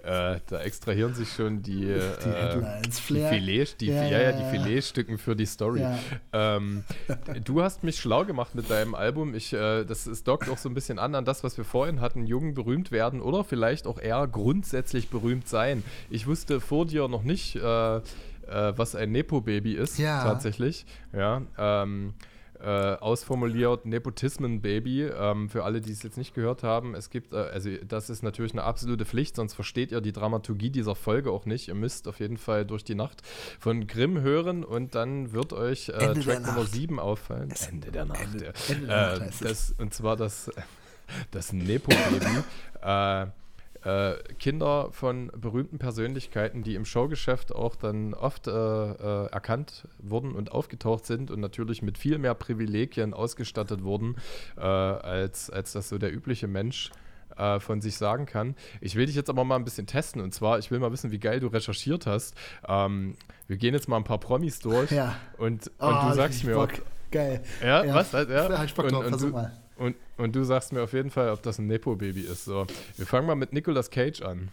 Äh, 0.02 0.40
da 0.46 0.60
extrahieren 0.60 1.12
sich 1.12 1.32
schon 1.32 1.62
die, 1.62 1.86
die, 1.86 2.28
äh, 2.28 2.80
die 2.84 2.90
Filet, 3.20 3.66
die, 3.80 3.86
ja, 3.86 4.04
ja, 4.04 4.20
ja, 4.20 4.32
die 4.32 4.44
Filetstücken 4.56 5.18
für 5.18 5.34
die 5.34 5.46
Story. 5.46 5.80
Ja. 5.80 5.98
Ähm, 6.32 6.84
du 7.44 7.62
hast 7.62 7.82
mich 7.82 7.98
schlau 7.98 8.24
gemacht 8.24 8.54
mit 8.54 8.70
deinem 8.70 8.94
Album. 8.94 9.34
Ich, 9.34 9.52
äh, 9.52 9.84
das 9.84 10.06
ist 10.06 10.28
dockt 10.28 10.48
auch 10.48 10.58
so 10.58 10.68
ein 10.68 10.74
bisschen 10.74 10.98
an 10.98 11.14
an 11.14 11.24
das, 11.24 11.42
was 11.42 11.56
wir 11.58 11.64
vorhin 11.64 12.00
hatten: 12.00 12.26
Jungen 12.26 12.54
berühmt 12.54 12.92
werden 12.92 13.20
oder 13.20 13.44
vielleicht 13.44 13.86
auch 13.86 13.98
eher 13.98 14.26
grundsätzlich 14.28 15.10
berühmt 15.10 15.48
sein. 15.48 15.82
Ich 16.10 16.26
wusste 16.26 16.60
vor 16.60 16.86
dir 16.86 17.08
noch 17.08 17.24
nicht, 17.24 17.56
äh, 17.56 17.96
äh, 17.96 18.00
was 18.48 18.94
ein 18.94 19.10
Nepo-Baby 19.12 19.74
ist, 19.74 19.98
tatsächlich. 19.98 20.86
Ja. 21.12 21.42
Ähm, 21.58 22.14
äh, 22.60 22.96
ausformuliert 22.96 23.86
Nepotismen-Baby. 23.86 25.04
Ähm, 25.04 25.48
für 25.48 25.64
alle, 25.64 25.80
die 25.80 25.92
es 25.92 26.02
jetzt 26.02 26.16
nicht 26.16 26.34
gehört 26.34 26.62
haben, 26.62 26.94
es 26.94 27.10
gibt, 27.10 27.32
äh, 27.32 27.36
also 27.36 27.70
das 27.86 28.10
ist 28.10 28.22
natürlich 28.22 28.52
eine 28.52 28.64
absolute 28.64 29.04
Pflicht, 29.04 29.36
sonst 29.36 29.54
versteht 29.54 29.92
ihr 29.92 30.00
die 30.00 30.12
Dramaturgie 30.12 30.70
dieser 30.70 30.94
Folge 30.94 31.30
auch 31.30 31.46
nicht. 31.46 31.68
Ihr 31.68 31.74
müsst 31.74 32.08
auf 32.08 32.20
jeden 32.20 32.36
Fall 32.36 32.64
durch 32.64 32.84
die 32.84 32.94
Nacht 32.94 33.22
von 33.58 33.86
Grimm 33.86 34.20
hören 34.20 34.64
und 34.64 34.94
dann 34.94 35.32
wird 35.32 35.52
euch 35.52 35.88
äh, 35.88 36.14
Track 36.14 36.46
Nummer 36.46 36.64
7 36.64 36.98
auffallen. 36.98 37.50
Es 37.52 37.68
Ende 37.68 37.90
der 37.90 38.04
Nacht. 38.04 38.20
Ende, 38.20 38.52
Ende 38.68 38.86
der 38.86 39.18
Nacht 39.18 39.40
äh, 39.42 39.44
das, 39.44 39.74
und 39.78 39.94
zwar 39.94 40.16
das, 40.16 40.50
das 41.30 41.52
Nepo-Baby. 41.52 42.42
Äh, 43.88 44.16
Kinder 44.38 44.90
von 44.92 45.32
berühmten 45.34 45.78
Persönlichkeiten, 45.78 46.62
die 46.62 46.74
im 46.74 46.84
Showgeschäft 46.84 47.54
auch 47.54 47.74
dann 47.74 48.12
oft 48.12 48.46
äh, 48.46 48.50
äh, 48.50 49.26
erkannt 49.30 49.88
wurden 49.98 50.32
und 50.32 50.52
aufgetaucht 50.52 51.06
sind 51.06 51.30
und 51.30 51.40
natürlich 51.40 51.80
mit 51.80 51.96
viel 51.96 52.18
mehr 52.18 52.34
Privilegien 52.34 53.14
ausgestattet 53.14 53.82
wurden, 53.82 54.16
äh, 54.58 54.60
als, 54.60 55.48
als 55.48 55.72
das 55.72 55.88
so 55.88 55.96
der 55.96 56.12
übliche 56.12 56.48
Mensch 56.48 56.90
von 57.60 57.80
sich 57.80 57.96
sagen 57.96 58.26
kann. 58.26 58.56
Ich 58.80 58.96
will 58.96 59.06
dich 59.06 59.14
jetzt 59.14 59.30
aber 59.30 59.44
mal 59.44 59.54
ein 59.54 59.64
bisschen 59.64 59.86
testen 59.86 60.20
und 60.20 60.34
zwar, 60.34 60.58
ich 60.58 60.72
will 60.72 60.80
mal 60.80 60.90
wissen, 60.90 61.12
wie 61.12 61.20
geil 61.20 61.38
du 61.38 61.46
recherchiert 61.46 62.04
hast. 62.04 62.34
Ähm, 62.66 63.14
wir 63.46 63.58
gehen 63.58 63.74
jetzt 63.74 63.88
mal 63.88 63.96
ein 63.96 64.02
paar 64.02 64.18
Promis 64.18 64.58
durch 64.58 64.90
ja. 64.90 65.14
und, 65.36 65.68
und 65.68 65.72
oh, 65.78 66.08
du 66.08 66.14
sagst 66.14 66.42
mir, 66.42 66.58
ob, 66.58 66.72
geil. 67.12 67.40
Ja, 67.62 67.84
ja, 67.84 67.94
was? 67.94 68.10
Ja, 68.10 68.24
ja 68.24 68.64
ich 68.64 68.74
Bock 68.74 68.88
drauf, 68.88 69.04
und, 69.04 69.10
versuch 69.10 69.28
du, 69.28 69.34
mal. 69.34 69.52
Und, 69.78 69.96
und 70.16 70.34
du 70.34 70.44
sagst 70.44 70.72
mir 70.72 70.82
auf 70.82 70.92
jeden 70.92 71.10
Fall, 71.10 71.30
ob 71.30 71.42
das 71.42 71.58
ein 71.58 71.66
Nepo-Baby 71.66 72.22
ist. 72.22 72.44
So, 72.44 72.66
wir 72.96 73.06
fangen 73.06 73.26
mal 73.26 73.36
mit 73.36 73.52
Nicolas 73.52 73.90
Cage 73.90 74.22
an. 74.22 74.48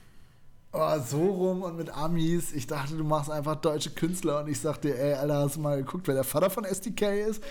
Oh, 0.78 1.00
so 1.00 1.24
rum 1.24 1.62
und 1.62 1.78
mit 1.78 1.90
Amis. 1.96 2.52
Ich 2.52 2.68
dachte, 2.68 2.96
du 2.98 3.06
machst 3.06 3.32
einfach 3.32 3.56
deutsche 3.56 3.92
Künstler 3.92 4.42
und 4.42 4.50
ich 4.50 4.60
sagte, 4.60 4.98
ey, 4.98 5.14
Alter, 5.14 5.38
hast 5.38 5.56
du 5.56 5.62
mal 5.62 5.78
geguckt, 5.78 6.06
wer 6.08 6.16
der 6.16 6.26
Vater 6.26 6.50
von 6.50 6.66
SDK 6.66 7.28
ist? 7.30 7.42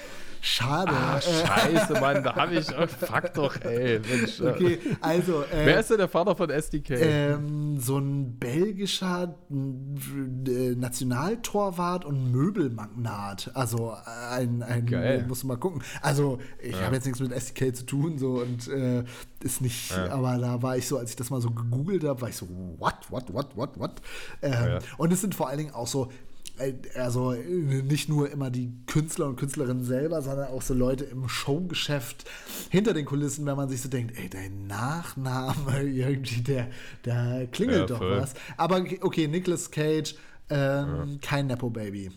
Schade. 0.43 0.93
Ah, 0.93 1.19
scheiße, 1.19 1.95
Mann, 2.03 2.23
da 2.23 2.37
habe 2.37 2.57
ich. 2.57 2.67
Oh, 2.69 2.87
fuck 2.87 3.33
doch, 3.33 3.59
ey. 3.63 3.99
Mensch. 3.99 4.43
Okay, 4.43 4.79
also. 5.01 5.41
Äh, 5.45 5.65
wer 5.65 5.81
ist 5.81 5.89
denn 5.89 5.97
der 5.97 6.09
Vater 6.09 6.37
von 6.37 6.51
SDK? 6.51 6.91
Ähm, 6.91 7.81
so 7.81 7.97
ein 7.97 8.39
belgischer 8.39 9.35
äh, 9.51 10.75
Nationaltorwart 10.75 12.05
und 12.05 12.31
Möbelmagnat. 12.31 13.53
Also 13.55 13.97
ein, 14.33 14.63
ein 14.63 14.85
Geil. 14.85 15.25
muss 15.27 15.45
mal 15.45 15.57
gucken. 15.57 15.83
Also, 16.03 16.39
ich 16.63 16.73
ja. 16.73 16.83
habe 16.83 16.97
jetzt 16.97 17.07
nichts 17.07 17.21
mit 17.21 17.33
SDK 17.33 17.75
zu 17.75 17.87
tun, 17.87 18.19
so 18.19 18.43
und 18.43 18.69
äh, 18.69 19.05
ist 19.45 19.61
nicht, 19.61 19.91
ja. 19.91 20.11
aber 20.11 20.39
da 20.39 20.63
war 20.63 20.77
ich 20.77 20.87
so, 20.87 20.99
als 20.99 21.11
ich 21.11 21.17
das 21.17 21.31
mal 21.31 21.41
so 21.41 21.51
gegoogelt 21.51 22.05
habe, 22.05 22.21
war 22.21 22.29
ich 22.29 22.37
so, 22.37 22.47
what, 22.79 22.97
what, 23.15 23.33
what, 23.33 23.57
what, 23.57 23.79
what? 23.79 24.03
Ähm, 24.43 24.53
ja. 24.53 24.79
Und 24.99 25.13
es 25.13 25.21
sind 25.21 25.35
vor 25.35 25.49
allen 25.49 25.59
Dingen 25.59 25.75
auch 25.75 25.87
so 25.87 26.11
äh, 26.59 26.75
also 26.95 27.33
nicht 27.33 28.09
nur 28.09 28.31
immer 28.31 28.51
die 28.51 28.73
Künstler 28.87 29.27
und 29.27 29.37
Künstlerinnen 29.37 29.85
selber, 29.85 30.23
sondern 30.23 30.49
auch 30.49 30.63
so 30.63 30.75
Leute 30.75 31.05
im 31.05 31.29
Showgeschäft 31.29 32.25
hinter 32.71 32.93
den 32.93 33.05
Kulissen, 33.05 33.47
wenn 33.47 33.57
man 33.57 33.69
sich 33.69 33.83
so 33.83 33.89
denkt, 33.89 34.17
ey, 34.19 34.29
dein 34.29 34.67
Nachname 34.67 35.83
irgendwie, 35.85 36.43
der, 36.43 36.69
der 37.05 37.47
klingelt 37.51 37.91
ja, 37.91 37.99
doch 37.99 38.01
was. 38.01 38.35
Aber 38.57 38.85
okay, 39.01 39.29
Nicolas 39.29 39.71
Cage, 39.71 40.15
ähm, 40.51 40.59
ja. 40.59 41.07
kein 41.23 41.47
Nepo-Baby. 41.47 42.11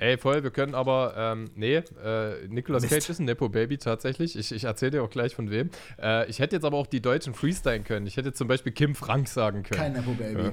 Ey, 0.00 0.16
voll, 0.16 0.42
wir 0.42 0.50
können 0.50 0.74
aber, 0.74 1.12
ähm, 1.14 1.50
nee, 1.56 1.74
äh, 1.76 2.48
Nicolas 2.48 2.84
Mist. 2.84 2.94
Cage 2.94 3.10
ist 3.10 3.18
ein 3.18 3.26
Nepo-Baby 3.26 3.76
tatsächlich. 3.76 4.34
Ich, 4.34 4.50
ich 4.50 4.64
erzähle 4.64 4.92
dir 4.92 5.02
auch 5.02 5.10
gleich 5.10 5.34
von 5.34 5.50
wem. 5.50 5.68
Äh, 6.00 6.26
ich 6.30 6.38
hätte 6.38 6.56
jetzt 6.56 6.64
aber 6.64 6.78
auch 6.78 6.86
die 6.86 7.02
Deutschen 7.02 7.34
freestylen 7.34 7.84
können. 7.84 8.06
Ich 8.06 8.16
hätte 8.16 8.32
zum 8.32 8.48
Beispiel 8.48 8.72
Kim 8.72 8.94
Frank 8.94 9.28
sagen 9.28 9.62
können. 9.62 9.78
Kein 9.78 9.92
Nepo-Baby. 9.92 10.42
Ja. 10.42 10.52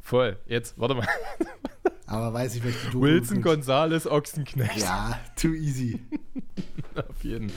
Voll, 0.00 0.38
jetzt, 0.46 0.76
warte 0.76 0.96
mal. 0.96 1.06
Aber 2.06 2.32
weiß 2.32 2.56
ich, 2.56 2.64
welche 2.64 2.90
du. 2.90 3.00
Wilson 3.02 3.42
Gonzales 3.42 4.10
Ochsenknecht. 4.10 4.78
Ja, 4.78 5.20
too 5.36 5.52
easy. 5.52 6.00
Auf 6.96 7.22
jeden. 7.22 7.52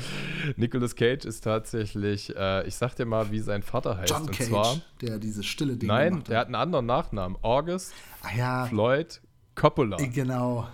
Nicolas 0.56 0.96
Cage 0.96 1.26
ist 1.26 1.44
tatsächlich, 1.44 2.36
äh, 2.36 2.68
ich 2.68 2.76
sag 2.76 2.94
dir 2.94 3.08
mal, 3.08 3.32
wie 3.32 3.40
sein 3.40 3.64
Vater 3.64 3.98
heißt. 3.98 4.12
John 4.12 4.28
Cage, 4.28 4.50
zwar, 4.50 4.82
der 5.02 5.18
diese 5.18 5.42
stille 5.42 5.78
Dinge 5.78 5.92
Nein, 5.92 6.24
der 6.26 6.38
hat 6.38 6.46
einen 6.46 6.56
anderen 6.56 6.86
Nachnamen. 6.86 7.40
August 7.42 7.92
ah, 8.22 8.28
ja. 8.38 8.66
Floyd 8.68 9.20
Coppola. 9.56 9.98
Genau. 9.98 10.68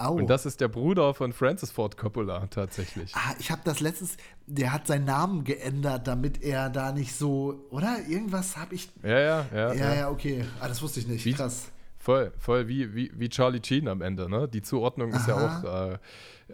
Au. 0.00 0.14
Und 0.14 0.28
das 0.28 0.46
ist 0.46 0.60
der 0.60 0.68
Bruder 0.68 1.14
von 1.14 1.32
Francis 1.32 1.70
Ford 1.70 1.96
Coppola 1.96 2.46
tatsächlich. 2.48 3.14
Ah, 3.14 3.34
ich 3.38 3.50
habe 3.50 3.62
das 3.64 3.80
letztens, 3.80 4.16
der 4.46 4.72
hat 4.72 4.86
seinen 4.86 5.04
Namen 5.04 5.44
geändert, 5.44 6.06
damit 6.06 6.42
er 6.42 6.70
da 6.70 6.92
nicht 6.92 7.14
so, 7.14 7.66
oder? 7.70 7.98
Irgendwas 8.08 8.56
habe 8.56 8.74
ich. 8.74 8.90
Ja, 9.02 9.18
ja, 9.18 9.46
ja. 9.54 9.72
Ja, 9.74 9.94
ja, 9.94 10.10
okay. 10.10 10.44
Ah, 10.60 10.68
das 10.68 10.80
wusste 10.82 11.00
ich 11.00 11.08
nicht. 11.08 11.24
Wie, 11.24 11.32
Krass. 11.32 11.70
Voll, 11.98 12.32
voll 12.38 12.68
wie, 12.68 12.94
wie, 12.94 13.10
wie 13.14 13.28
Charlie 13.28 13.60
Sheen 13.62 13.88
am 13.88 14.00
Ende, 14.00 14.30
ne? 14.30 14.48
Die 14.48 14.62
Zuordnung 14.62 15.12
ist 15.12 15.28
Aha. 15.28 15.62
ja 15.64 15.64
auch 15.66 15.98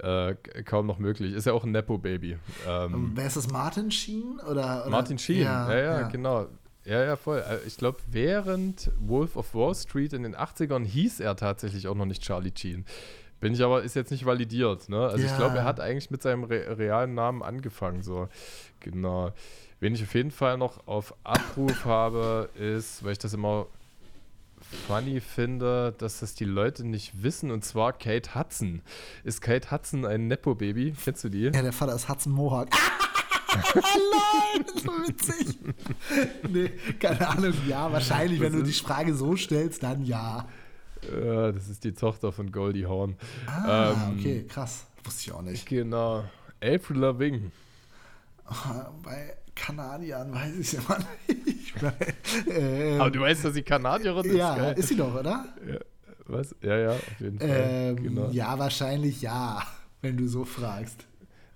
äh, 0.01 0.31
äh, 0.31 0.63
kaum 0.65 0.87
noch 0.87 0.99
möglich. 0.99 1.35
Ist 1.35 1.45
ja 1.45 1.53
auch 1.53 1.65
ein 1.65 1.71
Nepo-Baby. 1.71 2.39
Ähm, 2.67 3.13
Wer 3.15 3.27
ist 3.27 3.37
das? 3.37 3.49
Martin 3.51 3.91
Sheen? 3.91 4.41
Oder, 4.41 4.83
oder? 4.83 4.91
Martin 4.91 5.19
Sheen, 5.19 5.43
ja, 5.43 5.71
ja, 5.71 5.79
ja, 5.79 6.01
ja. 6.01 6.09
genau. 6.09 6.49
Ja, 6.85 7.03
ja, 7.05 7.17
voll. 7.17 7.39
Äh, 7.39 7.67
ich 7.67 7.77
glaube, 7.77 7.99
während 8.11 8.91
Wolf 8.99 9.37
of 9.37 9.55
Wall 9.55 9.75
Street 9.75 10.13
in 10.13 10.23
den 10.23 10.35
80ern 10.35 10.85
hieß 10.85 11.21
er 11.21 11.37
tatsächlich 11.37 11.89
auch 11.89 11.95
noch 11.95 12.07
nicht 12.07 12.23
Charlie 12.23 12.53
Sheen. 12.57 12.85
Bin 13.45 13.53
ich 13.53 13.63
aber, 13.63 13.83
ist 13.83 13.95
jetzt 13.95 14.11
nicht 14.11 14.25
validiert, 14.25 14.89
ne? 14.89 15.01
Also 15.01 15.19
ja. 15.19 15.31
ich 15.31 15.37
glaube, 15.37 15.59
er 15.59 15.65
hat 15.65 15.79
eigentlich 15.79 16.11
mit 16.11 16.23
seinem 16.23 16.45
re 16.45 16.79
realen 16.79 17.13
Namen 17.13 17.43
angefangen, 17.43 18.03
so. 18.03 18.27
Genau. 18.81 19.33
Wen 19.81 19.95
ich 19.95 20.03
auf 20.03 20.15
jeden 20.15 20.31
Fall 20.31 20.57
noch 20.57 20.87
auf 20.87 21.15
Abruf 21.25 21.85
habe, 21.85 22.49
ist, 22.55 23.05
weil 23.05 23.13
ich 23.13 23.19
das 23.19 23.35
immer 23.35 23.67
funny 24.87 25.21
finde, 25.21 25.95
dass 25.99 26.21
das 26.21 26.35
die 26.35 26.47
Leute 26.47 26.89
nicht 26.89 27.23
wissen, 27.23 27.51
und 27.51 27.67
zwar 27.67 27.93
Kate 27.93 28.35
Hudson. 28.35 28.81
Ist 29.25 29.43
Kate 29.43 29.71
Hudson 29.71 30.07
ein 30.07 30.27
Nepo-Baby? 30.27 30.95
Kennst 31.05 31.23
du 31.25 31.29
die? 31.29 31.43
Ja, 31.43 31.61
der 31.61 31.75
Vater 31.75 31.95
ist 31.95 32.09
Hudson 32.09 32.33
Mohawk. 32.33 32.71
Nein, 33.75 34.65
so 34.75 34.91
witzig. 35.07 35.59
nee, 36.49 36.71
keine 36.99 37.29
Ahnung. 37.29 37.53
Ja, 37.69 37.93
wahrscheinlich, 37.93 38.41
wenn 38.41 38.55
du 38.55 38.63
die 38.63 38.73
Frage 38.73 39.15
so 39.15 39.37
stellst, 39.37 39.83
dann 39.83 40.03
ja. 40.03 40.49
Ja, 41.13 41.53
das 41.53 41.69
ist 41.69 41.85
die 41.85 41.93
Tochter 41.93 42.33
von 42.33 42.53
Goldie 42.53 42.87
Hawn. 42.87 43.17
Ah, 43.47 43.93
ähm, 43.93 44.19
okay, 44.19 44.45
krass. 44.49 44.87
Wusste 45.05 45.23
ich 45.23 45.33
auch 45.33 45.43
nicht. 45.43 45.67
Genau. 45.67 46.25
April 46.63 46.99
Lavigne. 46.99 47.51
Bei 49.03 49.37
Kanadiern 49.55 50.33
weiß 50.35 50.57
ich 50.57 50.73
es 50.73 50.75
immer 50.75 50.99
nicht. 51.29 51.75
ähm, 52.49 53.01
Aber 53.01 53.11
du 53.11 53.21
weißt, 53.21 53.45
dass 53.45 53.55
sie 53.55 53.63
Kanadierin 53.63 54.25
ist. 54.25 54.37
Ja, 54.37 54.57
geil. 54.57 54.79
ist 54.79 54.89
sie 54.89 54.97
doch, 54.97 55.15
oder? 55.15 55.47
Ja, 55.67 55.79
was? 56.27 56.55
Ja, 56.63 56.77
ja, 56.77 56.91
auf 56.91 57.21
jeden 57.21 57.39
Fall. 57.39 57.49
Ähm, 57.51 57.97
genau. 58.03 58.31
Ja, 58.31 58.59
wahrscheinlich 58.59 59.23
ja, 59.23 59.63
wenn 60.03 60.17
du 60.17 60.27
so 60.27 60.45
fragst. 60.45 61.07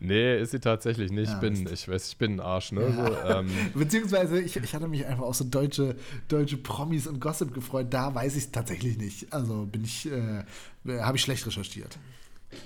Nee, 0.01 0.41
ist 0.41 0.53
sie 0.53 0.61
tatsächlich 0.61 1.11
nicht. 1.11 1.29
Ja, 1.29 1.35
ich, 1.35 1.41
bin, 1.41 1.69
ich 1.73 1.89
weiß, 1.89 2.09
ich 2.09 2.16
bin 2.16 2.35
ein 2.35 2.41
Arsch, 2.41 2.73
ne? 2.73 2.83
Ja. 2.83 3.07
So, 3.07 3.39
ähm. 3.39 3.51
Beziehungsweise, 3.75 4.41
ich, 4.41 4.57
ich 4.57 4.75
hatte 4.75 4.87
mich 4.87 5.05
einfach 5.07 5.25
auf 5.25 5.35
so 5.35 5.45
deutsche, 5.45 5.97
deutsche 6.29 6.57
Promis 6.57 7.07
und 7.07 7.20
Gossip 7.20 7.53
gefreut. 7.53 7.89
Da 7.91 8.15
weiß 8.15 8.37
ich 8.37 8.45
es 8.45 8.51
tatsächlich 8.53 8.97
nicht. 8.99 9.33
Also 9.33 9.66
bin 9.66 9.85
ich, 9.85 10.09
äh, 10.11 10.45
habe 11.01 11.16
ich 11.16 11.23
schlecht 11.23 11.45
recherchiert. 11.47 11.99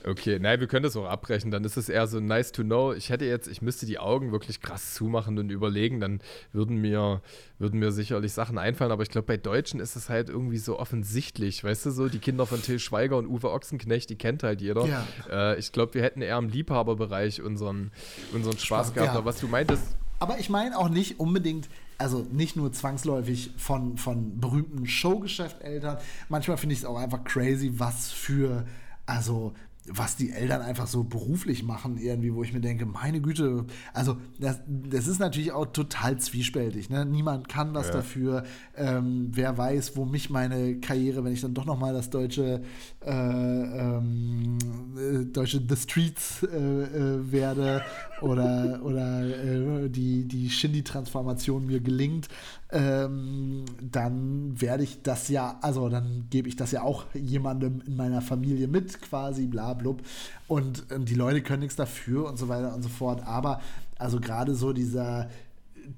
Okay, 0.07 0.39
nein, 0.39 0.61
wir 0.61 0.67
können 0.67 0.85
das 0.85 0.97
auch 0.97 1.07
abbrechen. 1.07 1.51
Dann 1.51 1.65
ist 1.65 1.77
es 1.77 1.89
eher 1.89 2.07
so 2.07 2.21
nice 2.21 2.53
to 2.53 2.63
know. 2.63 2.93
Ich 2.93 3.11
hätte 3.11 3.25
jetzt, 3.25 3.49
ich 3.49 3.63
müsste 3.63 3.87
die 3.87 3.99
Augen 3.99 4.33
wirklich 4.33 4.61
krass 4.61 4.95
zumachen 4.95 5.39
und 5.39 5.51
überlegen, 5.51 6.01
dann 6.01 6.21
würden 6.53 6.77
mir, 6.77 7.21
würden 7.59 7.81
mir 7.81 7.93
sicherlich 7.93 8.33
Sachen 8.33 8.59
einfallen. 8.59 8.93
Aber 8.93 9.03
ich 9.03 9.11
glaube, 9.11 9.27
bei 9.27 9.37
Deutschen 9.37 9.81
ist 9.81 9.97
es 9.97 10.09
halt 10.09 10.29
irgendwie 10.29 10.59
so 10.59 10.79
offensichtlich. 10.79 11.63
Weißt 11.65 11.87
du, 11.87 11.91
so 11.91 12.09
die 12.09 12.19
Kinder 12.19 12.47
von 12.47 12.63
Till 12.63 12.79
Schweiger 12.79 13.17
und 13.17 13.27
Uwe 13.27 13.51
Ochsenknecht, 13.51 14.11
die 14.11 14.17
kennt 14.17 14.43
halt 14.43 14.61
jeder. 14.61 14.87
Ja. 14.87 15.07
Äh, 15.31 15.59
ich 15.59 15.73
glaube, 15.73 15.95
wir 15.95 16.03
hätten 16.03 16.23
eher 16.23 16.39
im 16.39 16.49
Liebhaberbereich 16.49 17.43
unseren, 17.43 17.91
unseren 18.33 18.59
Spaß, 18.59 18.67
Spaß 18.67 18.95
gehabt. 18.95 19.13
Ja. 19.13 19.19
Aber 19.19 19.27
was 19.27 19.41
du 19.41 19.49
meintest. 19.49 19.97
Aber 20.23 20.39
ich 20.39 20.49
meine 20.49 20.79
auch 20.79 20.89
nicht 20.89 21.19
unbedingt, 21.19 21.69
also 21.99 22.25
nicht 22.31 22.55
nur 22.55 22.73
zwangsläufig 22.73 23.51
von, 23.57 23.97
von 23.97 24.39
berühmten 24.39 24.87
Showgeschäfteltern. 24.87 25.99
Manchmal 26.29 26.57
finde 26.59 26.75
ich 26.75 26.81
es 26.81 26.85
auch 26.85 26.97
einfach 26.97 27.25
crazy, 27.25 27.73
was 27.75 28.13
für, 28.13 28.65
also 29.05 29.53
was 29.89 30.15
die 30.15 30.31
Eltern 30.31 30.63
einfach 30.63 30.87
so 30.87 31.03
beruflich 31.03 31.65
machen, 31.65 31.97
irgendwie, 31.99 32.33
wo 32.35 32.45
ich 32.45 32.53
mir 32.53 32.61
denke, 32.61 32.87
meine 32.87 33.21
Güte, 33.21 33.65
also 33.93 34.17
das, 34.39 34.61
das 34.67 35.09
ist 35.09 35.19
natürlich 35.19 35.51
auch 35.51 35.67
total 35.67 36.19
zwiespältig. 36.19 36.89
Ne? 36.89 37.05
Niemand 37.05 37.49
kann 37.49 37.75
was 37.75 37.89
ja. 37.89 37.95
dafür. 37.95 38.45
Ähm, 38.77 39.31
wer 39.33 39.59
weiß, 39.59 39.97
wo 39.97 40.05
mich 40.05 40.31
meine 40.31 40.79
Karriere, 40.79 41.25
wenn 41.25 41.33
ich 41.33 41.41
dann 41.41 41.55
doch 41.55 41.65
nochmal 41.65 41.93
das 41.93 42.11
deutsche, 42.11 42.63
äh, 43.05 43.11
ähm, 43.11 44.59
äh, 44.97 45.25
deutsche 45.25 45.61
The 45.69 45.77
Streets 45.77 46.45
äh, 46.45 46.57
äh 46.57 47.33
werde 47.33 47.83
oder, 48.21 48.81
oder 48.85 49.25
äh, 49.25 49.89
die, 49.89 50.29
die 50.29 50.49
Shindy-Transformation 50.49 51.67
mir 51.67 51.81
gelingt, 51.81 52.29
ähm, 52.73 53.65
dann 53.81 54.61
werde 54.61 54.83
ich 54.83 55.03
das 55.03 55.29
ja, 55.29 55.59
also 55.61 55.89
dann 55.89 56.27
gebe 56.31 56.49
ich 56.49 56.57
das 56.57 56.73
ja 56.73 56.83
auch 56.83 57.05
jemandem 57.15 57.83
in 57.87 57.97
meiner 57.97 58.23
Familie 58.23 58.67
mit, 58.67 59.01
quasi, 59.03 59.47
bla, 59.47 59.75
blub. 59.75 60.03
Und, 60.49 60.91
und 60.91 61.09
die 61.09 61.15
Leute 61.15 61.43
können 61.43 61.61
nichts 61.61 61.77
dafür 61.77 62.29
und 62.29 62.39
so 62.39 62.49
weiter 62.49 62.75
und 62.75 62.83
so 62.83 62.89
fort. 62.89 63.27
Aber 63.27 63.61
also 63.99 64.21
gerade 64.21 64.55
so 64.55 64.73
dieser 64.73 65.29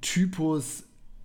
Typus 0.01 0.85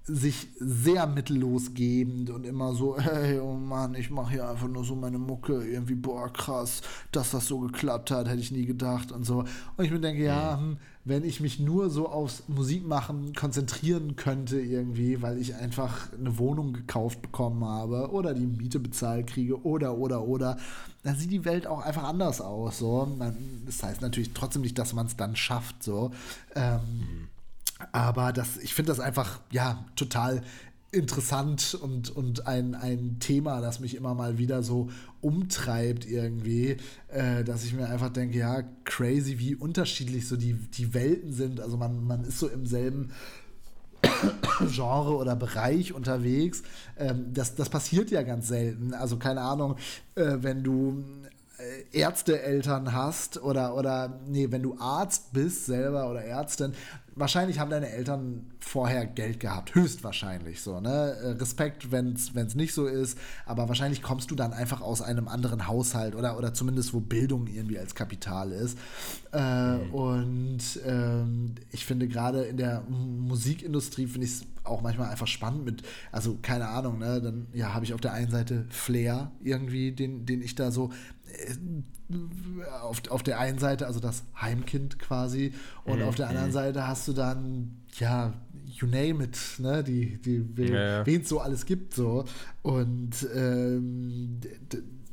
sich 0.09 0.47
sehr 0.59 1.05
mittellos 1.05 1.73
gebend 1.73 2.29
und 2.31 2.45
immer 2.45 2.73
so, 2.73 2.97
hey, 2.99 3.39
oh 3.39 3.53
Mann, 3.53 3.93
ich 3.93 4.09
mache 4.09 4.31
hier 4.31 4.49
einfach 4.49 4.67
nur 4.67 4.83
so 4.83 4.95
meine 4.95 5.19
Mucke, 5.19 5.63
irgendwie, 5.65 5.95
boah, 5.95 6.31
krass, 6.33 6.81
dass 7.11 7.31
das 7.31 7.47
so 7.47 7.59
geklappt 7.59 8.09
hat, 8.11 8.27
hätte 8.27 8.41
ich 8.41 8.51
nie 8.51 8.65
gedacht 8.65 9.11
und 9.11 9.23
so. 9.23 9.45
Und 9.77 9.85
ich 9.85 9.91
mir 9.91 9.99
denke, 9.99 10.23
ja, 10.23 10.57
hm, 10.57 10.77
wenn 11.05 11.23
ich 11.23 11.39
mich 11.39 11.59
nur 11.59 11.89
so 11.89 12.09
aufs 12.09 12.43
Musikmachen 12.47 13.33
konzentrieren 13.33 14.15
könnte 14.15 14.59
irgendwie, 14.59 15.21
weil 15.21 15.37
ich 15.37 15.55
einfach 15.55 16.11
eine 16.13 16.37
Wohnung 16.37 16.73
gekauft 16.73 17.21
bekommen 17.21 17.63
habe 17.63 18.11
oder 18.11 18.33
die 18.33 18.47
Miete 18.47 18.79
bezahlt 18.79 19.27
kriege 19.27 19.63
oder, 19.63 19.97
oder, 19.97 20.23
oder, 20.23 20.57
dann 21.03 21.15
sieht 21.15 21.31
die 21.31 21.45
Welt 21.45 21.67
auch 21.67 21.81
einfach 21.81 22.03
anders 22.03 22.41
aus, 22.41 22.79
so. 22.79 23.07
Das 23.65 23.83
heißt 23.83 24.01
natürlich 24.01 24.33
trotzdem 24.33 24.63
nicht, 24.63 24.77
dass 24.77 24.93
man 24.93 25.05
es 25.05 25.15
dann 25.15 25.35
schafft, 25.35 25.83
so. 25.83 26.11
Ähm, 26.55 26.79
mhm 26.99 27.38
aber 27.91 28.33
das, 28.33 28.57
ich 28.57 28.73
finde 28.73 28.91
das 28.91 28.99
einfach, 28.99 29.39
ja, 29.51 29.85
total 29.95 30.41
interessant 30.91 31.77
und, 31.79 32.09
und 32.09 32.47
ein, 32.47 32.73
ein 32.73 33.17
Thema, 33.19 33.61
das 33.61 33.79
mich 33.79 33.95
immer 33.95 34.15
mal 34.15 34.37
wieder 34.37 34.63
so 34.63 34.89
umtreibt 35.21 36.05
irgendwie, 36.05 36.77
äh, 37.09 37.43
dass 37.43 37.63
ich 37.63 37.73
mir 37.73 37.87
einfach 37.87 38.09
denke, 38.09 38.39
ja, 38.39 38.63
crazy, 38.85 39.37
wie 39.37 39.55
unterschiedlich 39.55 40.27
so 40.27 40.35
die, 40.35 40.53
die 40.53 40.93
Welten 40.93 41.31
sind. 41.31 41.59
Also 41.59 41.77
man, 41.77 42.05
man 42.07 42.23
ist 42.23 42.39
so 42.39 42.47
im 42.47 42.65
selben 42.65 43.11
Genre 44.71 45.15
oder 45.15 45.35
Bereich 45.35 45.93
unterwegs. 45.93 46.63
Ähm, 46.97 47.33
das, 47.33 47.53
das 47.53 47.69
passiert 47.69 48.09
ja 48.09 48.23
ganz 48.23 48.47
selten. 48.47 48.93
Also 48.93 49.17
keine 49.17 49.41
Ahnung, 49.41 49.75
äh, 50.15 50.37
wenn 50.41 50.63
du 50.63 51.03
äh, 51.59 51.97
Ärzteeltern 51.99 52.93
hast 52.93 53.41
oder, 53.43 53.75
oder 53.75 54.19
nee, 54.27 54.49
wenn 54.49 54.63
du 54.63 54.77
Arzt 54.79 55.33
bist 55.33 55.65
selber 55.65 56.09
oder 56.09 56.23
Ärztin, 56.23 56.73
wahrscheinlich 57.15 57.59
haben 57.59 57.69
deine 57.69 57.89
Eltern 57.89 58.45
vorher 58.59 59.05
Geld 59.05 59.39
gehabt, 59.39 59.75
höchstwahrscheinlich 59.75 60.61
so, 60.61 60.79
ne? 60.79 61.15
Äh, 61.21 61.27
Respekt, 61.31 61.91
wenn 61.91 62.13
es 62.13 62.55
nicht 62.55 62.73
so 62.73 62.85
ist, 62.87 63.17
aber 63.45 63.67
wahrscheinlich 63.67 64.01
kommst 64.01 64.31
du 64.31 64.35
dann 64.35 64.53
einfach 64.53 64.81
aus 64.81 65.01
einem 65.01 65.27
anderen 65.27 65.67
Haushalt 65.67 66.15
oder, 66.15 66.37
oder 66.37 66.53
zumindest 66.53 66.93
wo 66.93 66.99
Bildung 66.99 67.47
irgendwie 67.47 67.79
als 67.79 67.95
Kapital 67.95 68.51
ist. 68.51 68.77
Äh, 69.33 69.77
mhm. 69.77 69.93
Und 69.93 70.79
ähm, 70.85 71.55
ich 71.71 71.85
finde 71.85 72.07
gerade 72.07 72.43
in 72.43 72.57
der 72.57 72.81
Musikindustrie 72.89 74.07
finde 74.07 74.25
ich 74.27 74.33
es 74.33 74.45
auch 74.63 74.81
manchmal 74.81 75.09
einfach 75.09 75.27
spannend 75.27 75.65
mit, 75.65 75.83
also 76.11 76.37
keine 76.41 76.67
Ahnung, 76.67 76.99
ne? 76.99 77.21
Dann 77.21 77.47
ja, 77.53 77.73
habe 77.73 77.85
ich 77.85 77.93
auf 77.93 78.01
der 78.01 78.13
einen 78.13 78.31
Seite 78.31 78.65
Flair 78.69 79.31
irgendwie, 79.43 79.91
den, 79.91 80.25
den 80.25 80.41
ich 80.41 80.55
da 80.55 80.71
so 80.71 80.91
auf, 82.81 83.01
auf 83.09 83.23
der 83.23 83.39
einen 83.39 83.59
Seite, 83.59 83.87
also 83.87 83.99
das 83.99 84.23
Heimkind 84.39 84.99
quasi, 84.99 85.53
und 85.85 85.99
mhm. 85.99 86.05
auf 86.05 86.15
der 86.15 86.29
anderen 86.29 86.49
mhm. 86.49 86.53
Seite 86.53 86.87
hast 86.87 87.07
du 87.07 87.13
dann, 87.13 87.77
ja, 87.97 88.33
you 88.65 88.87
name 88.87 89.23
it, 89.23 89.37
ne, 89.59 89.83
die, 89.83 90.21
die, 90.21 90.45
wen 90.57 90.73
ja, 90.73 91.03
ja. 91.03 91.19
es 91.19 91.29
so 91.29 91.39
alles 91.39 91.65
gibt, 91.65 91.93
so. 91.93 92.25
Und 92.61 93.27
ähm, 93.33 94.39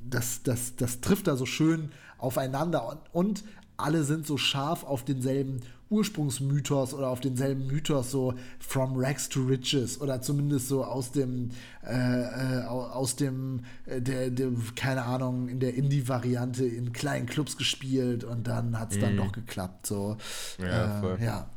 das, 0.02 0.42
das, 0.42 0.76
das 0.76 1.00
trifft 1.00 1.26
da 1.26 1.36
so 1.36 1.46
schön 1.46 1.90
aufeinander 2.18 2.88
und, 2.88 3.00
und 3.12 3.44
alle 3.76 4.04
sind 4.04 4.26
so 4.26 4.36
scharf 4.36 4.84
auf 4.84 5.04
denselben 5.04 5.60
Ursprungsmythos 5.88 6.94
oder 6.94 7.08
auf 7.08 7.20
denselben 7.20 7.66
Mythos 7.66 8.10
so 8.10 8.34
from 8.58 8.94
rags 8.96 9.28
to 9.28 9.40
riches 9.44 10.00
oder 10.00 10.20
zumindest 10.20 10.68
so 10.68 10.84
aus 10.84 11.12
dem 11.12 11.50
äh, 11.86 12.22
äh 12.22 12.64
aus 12.64 13.14
dem 13.14 13.60
äh, 13.86 14.00
der, 14.00 14.30
der, 14.30 14.50
keine 14.74 15.04
Ahnung 15.04 15.48
in 15.48 15.60
der 15.60 15.74
Indie-Variante 15.74 16.64
in 16.64 16.92
kleinen 16.92 17.26
Clubs 17.26 17.56
gespielt 17.56 18.24
und 18.24 18.48
dann 18.48 18.78
hat 18.78 18.92
es 18.92 18.98
dann 18.98 19.12
mhm. 19.12 19.18
doch 19.18 19.32
geklappt 19.32 19.86
so 19.86 20.16
ja, 20.58 21.14
äh, 21.14 21.24
ja. 21.24 21.48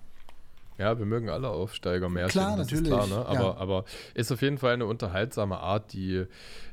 Ja, 0.80 0.98
wir 0.98 1.06
mögen 1.06 1.30
alle 1.30 1.50
Aufsteigermärchen. 1.50 2.32
Klar, 2.32 2.56
natürlich. 2.56 2.86
Klar, 2.86 3.06
ne? 3.08 3.26
aber, 3.26 3.40
ja. 3.40 3.58
aber 3.58 3.84
ist 4.14 4.32
auf 4.32 4.42
jeden 4.42 4.58
Fall 4.58 4.74
eine 4.74 4.86
unterhaltsame 4.86 5.60
Art, 5.60 5.92
die, 5.92 6.26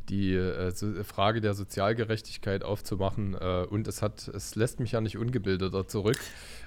die 0.08 0.32
äh, 0.32 0.72
Frage 1.02 1.40
der 1.40 1.54
Sozialgerechtigkeit 1.54 2.62
aufzumachen. 2.62 3.34
Äh, 3.34 3.66
und 3.68 3.88
es 3.88 4.02
hat, 4.02 4.28
es 4.28 4.54
lässt 4.54 4.78
mich 4.78 4.92
ja 4.92 5.00
nicht 5.00 5.18
ungebildeter 5.18 5.88
zurück. 5.88 6.20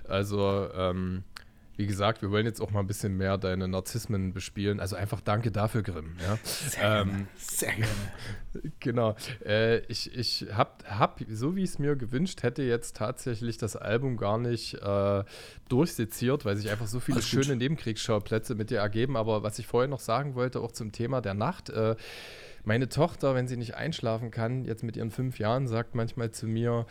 Also, 0.06 0.68
ähm, 0.76 1.24
wie 1.80 1.88
gesagt, 1.88 2.22
wir 2.22 2.30
wollen 2.30 2.45
jetzt 2.45 2.60
auch 2.60 2.72
mal 2.72 2.81
ein 2.81 2.88
bisschen 2.88 3.15
mehr 3.15 3.38
deine 3.38 3.69
Narzissmen 3.69 4.34
bespielen. 4.34 4.81
Also 4.81 4.97
einfach 4.97 5.22
danke 5.22 5.49
dafür, 5.49 5.81
Grimm. 5.81 6.18
Ja? 6.22 6.38
Sehr, 6.43 6.84
ähm, 6.84 7.07
gerne. 7.07 7.27
Sehr 7.38 7.72
gerne. 7.72 7.88
Genau. 8.81 9.15
Äh, 9.45 9.80
ich 9.85 10.14
ich 10.14 10.47
habe, 10.51 10.72
hab, 10.89 11.22
so 11.30 11.56
wie 11.56 11.64
ich 11.64 11.69
es 11.69 11.80
mir 11.80 11.95
gewünscht 11.95 12.43
hätte, 12.43 12.64
jetzt 12.64 12.97
tatsächlich 12.97 13.57
das 13.57 13.77
Album 13.77 14.18
gar 14.18 14.38
nicht 14.38 14.73
äh, 14.73 15.23
durchseziert, 15.69 16.43
weil 16.43 16.57
sich 16.57 16.69
einfach 16.69 16.88
so 16.88 16.99
viele 16.99 17.22
schöne 17.22 17.56
Nebenkriegsschauplätze 17.56 18.56
mit 18.56 18.72
dir 18.72 18.80
ergeben. 18.80 19.15
Aber 19.15 19.43
was 19.43 19.57
ich 19.57 19.65
vorher 19.65 19.88
noch 19.88 20.01
sagen 20.01 20.35
wollte, 20.35 20.60
auch 20.60 20.73
zum 20.73 20.91
Thema 20.91 21.22
der 21.22 21.34
Nacht. 21.34 21.69
Äh, 21.69 21.95
meine 22.65 22.89
Tochter, 22.89 23.35
wenn 23.35 23.47
sie 23.47 23.56
nicht 23.56 23.76
einschlafen 23.76 24.31
kann, 24.31 24.65
jetzt 24.65 24.84
mit 24.84 24.97
ihren 24.97 25.11
fünf 25.11 25.39
Jahren, 25.39 25.65
sagt 25.69 25.95
manchmal 25.95 26.31
zu 26.31 26.45
mir, 26.45 26.88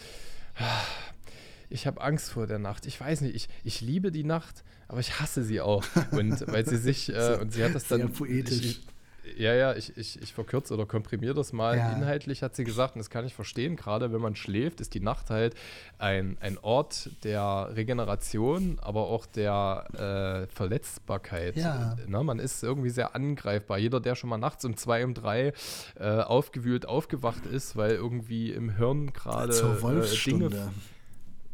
ich 1.68 1.86
habe 1.86 2.00
Angst 2.00 2.30
vor 2.30 2.46
der 2.46 2.58
Nacht. 2.58 2.86
Ich 2.86 2.98
weiß 2.98 3.20
nicht, 3.20 3.34
ich, 3.34 3.48
ich 3.64 3.80
liebe 3.80 4.10
die 4.10 4.24
Nacht, 4.24 4.64
aber 4.88 5.00
ich 5.00 5.20
hasse 5.20 5.44
sie 5.44 5.60
auch. 5.60 5.84
Und 6.10 6.46
weil 6.48 6.66
sie 6.66 6.78
sich, 6.78 7.14
äh, 7.14 7.38
und 7.40 7.52
sie 7.52 7.62
hat 7.62 7.74
das 7.74 7.86
dann. 7.86 8.00
Sehr 8.00 8.08
poetisch. 8.08 8.64
Ich, 8.64 8.80
ja, 9.36 9.54
ja, 9.54 9.74
ich, 9.74 9.96
ich, 9.96 10.20
ich 10.22 10.32
verkürze 10.32 10.74
oder 10.74 10.86
komprimiere 10.86 11.34
das 11.34 11.52
mal. 11.52 11.76
Ja. 11.76 11.92
Inhaltlich 11.92 12.42
hat 12.42 12.56
sie 12.56 12.64
gesagt, 12.64 12.94
und 12.94 13.00
das 13.00 13.10
kann 13.10 13.26
ich 13.26 13.34
verstehen, 13.34 13.76
gerade 13.76 14.12
wenn 14.12 14.20
man 14.20 14.34
schläft, 14.34 14.80
ist 14.80 14.94
die 14.94 15.00
Nacht 15.00 15.30
halt 15.30 15.54
ein, 15.98 16.38
ein 16.40 16.58
Ort 16.58 17.10
der 17.24 17.70
Regeneration, 17.74 18.78
aber 18.80 19.02
auch 19.02 19.26
der 19.26 20.46
äh, 20.48 20.52
Verletzbarkeit. 20.54 21.56
Ja. 21.56 21.96
Ne, 22.06 22.24
man 22.24 22.38
ist 22.38 22.62
irgendwie 22.62 22.90
sehr 22.90 23.14
angreifbar. 23.14 23.78
Jeder, 23.78 24.00
der 24.00 24.14
schon 24.14 24.30
mal 24.30 24.38
nachts 24.38 24.64
um 24.64 24.76
zwei, 24.76 25.04
um 25.04 25.14
drei 25.14 25.52
äh, 25.98 26.04
aufgewühlt 26.04 26.86
aufgewacht 26.86 27.46
ist, 27.46 27.76
weil 27.76 27.92
irgendwie 27.92 28.52
im 28.52 28.70
Hirn 28.70 29.12
gerade 29.12 29.52
äh, 29.52 30.16
Dinge 30.24 30.70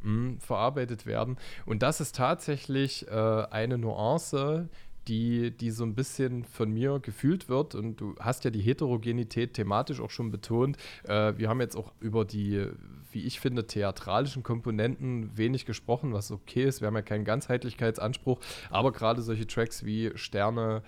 mh, 0.04 0.36
verarbeitet 0.40 1.06
werden. 1.06 1.36
Und 1.66 1.82
das 1.82 2.00
ist 2.00 2.14
tatsächlich 2.14 3.08
äh, 3.08 3.10
eine 3.10 3.78
Nuance, 3.78 4.68
die, 5.08 5.50
die 5.50 5.70
so 5.70 5.84
ein 5.84 5.94
bisschen 5.94 6.44
von 6.44 6.72
mir 6.72 6.98
gefühlt 7.00 7.48
wird. 7.48 7.74
Und 7.74 8.00
du 8.00 8.14
hast 8.18 8.44
ja 8.44 8.50
die 8.50 8.60
Heterogenität 8.60 9.54
thematisch 9.54 10.00
auch 10.00 10.10
schon 10.10 10.30
betont. 10.30 10.76
Äh, 11.04 11.34
wir 11.36 11.48
haben 11.48 11.60
jetzt 11.60 11.76
auch 11.76 11.92
über 12.00 12.24
die, 12.24 12.66
wie 13.12 13.24
ich 13.24 13.40
finde, 13.40 13.66
theatralischen 13.66 14.42
Komponenten 14.42 15.36
wenig 15.36 15.66
gesprochen, 15.66 16.12
was 16.12 16.30
okay 16.30 16.64
ist. 16.64 16.80
Wir 16.80 16.86
haben 16.88 16.96
ja 16.96 17.02
keinen 17.02 17.24
Ganzheitlichkeitsanspruch, 17.24 18.40
aber 18.70 18.92
gerade 18.92 19.22
solche 19.22 19.46
Tracks 19.46 19.84
wie 19.84 20.12
Sterne, 20.14 20.82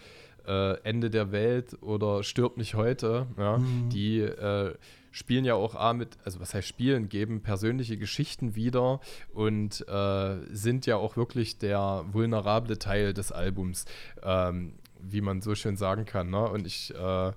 äh, 0.46 0.80
Ende 0.82 1.10
der 1.10 1.32
Welt 1.32 1.76
oder 1.82 2.22
Stirb 2.22 2.56
nicht 2.56 2.74
heute, 2.74 3.26
ja, 3.36 3.58
mhm. 3.58 3.90
die 3.90 4.20
äh, 4.20 4.74
spielen 5.16 5.46
ja 5.46 5.54
auch 5.54 5.74
A 5.74 5.94
mit, 5.94 6.18
also 6.24 6.40
was 6.40 6.52
heißt 6.52 6.68
spielen, 6.68 7.08
geben 7.08 7.40
persönliche 7.40 7.96
Geschichten 7.96 8.54
wieder 8.54 9.00
und 9.32 9.82
äh, 9.88 10.36
sind 10.50 10.84
ja 10.84 10.96
auch 10.96 11.16
wirklich 11.16 11.56
der 11.56 12.04
vulnerable 12.12 12.78
Teil 12.78 13.14
des 13.14 13.32
Albums, 13.32 13.86
ähm, 14.22 14.74
wie 15.00 15.22
man 15.22 15.40
so 15.40 15.54
schön 15.54 15.78
sagen 15.78 16.04
kann. 16.04 16.28
Ne? 16.28 16.46
Und 16.46 16.66
ich 16.66 16.94
äh, 16.94 17.32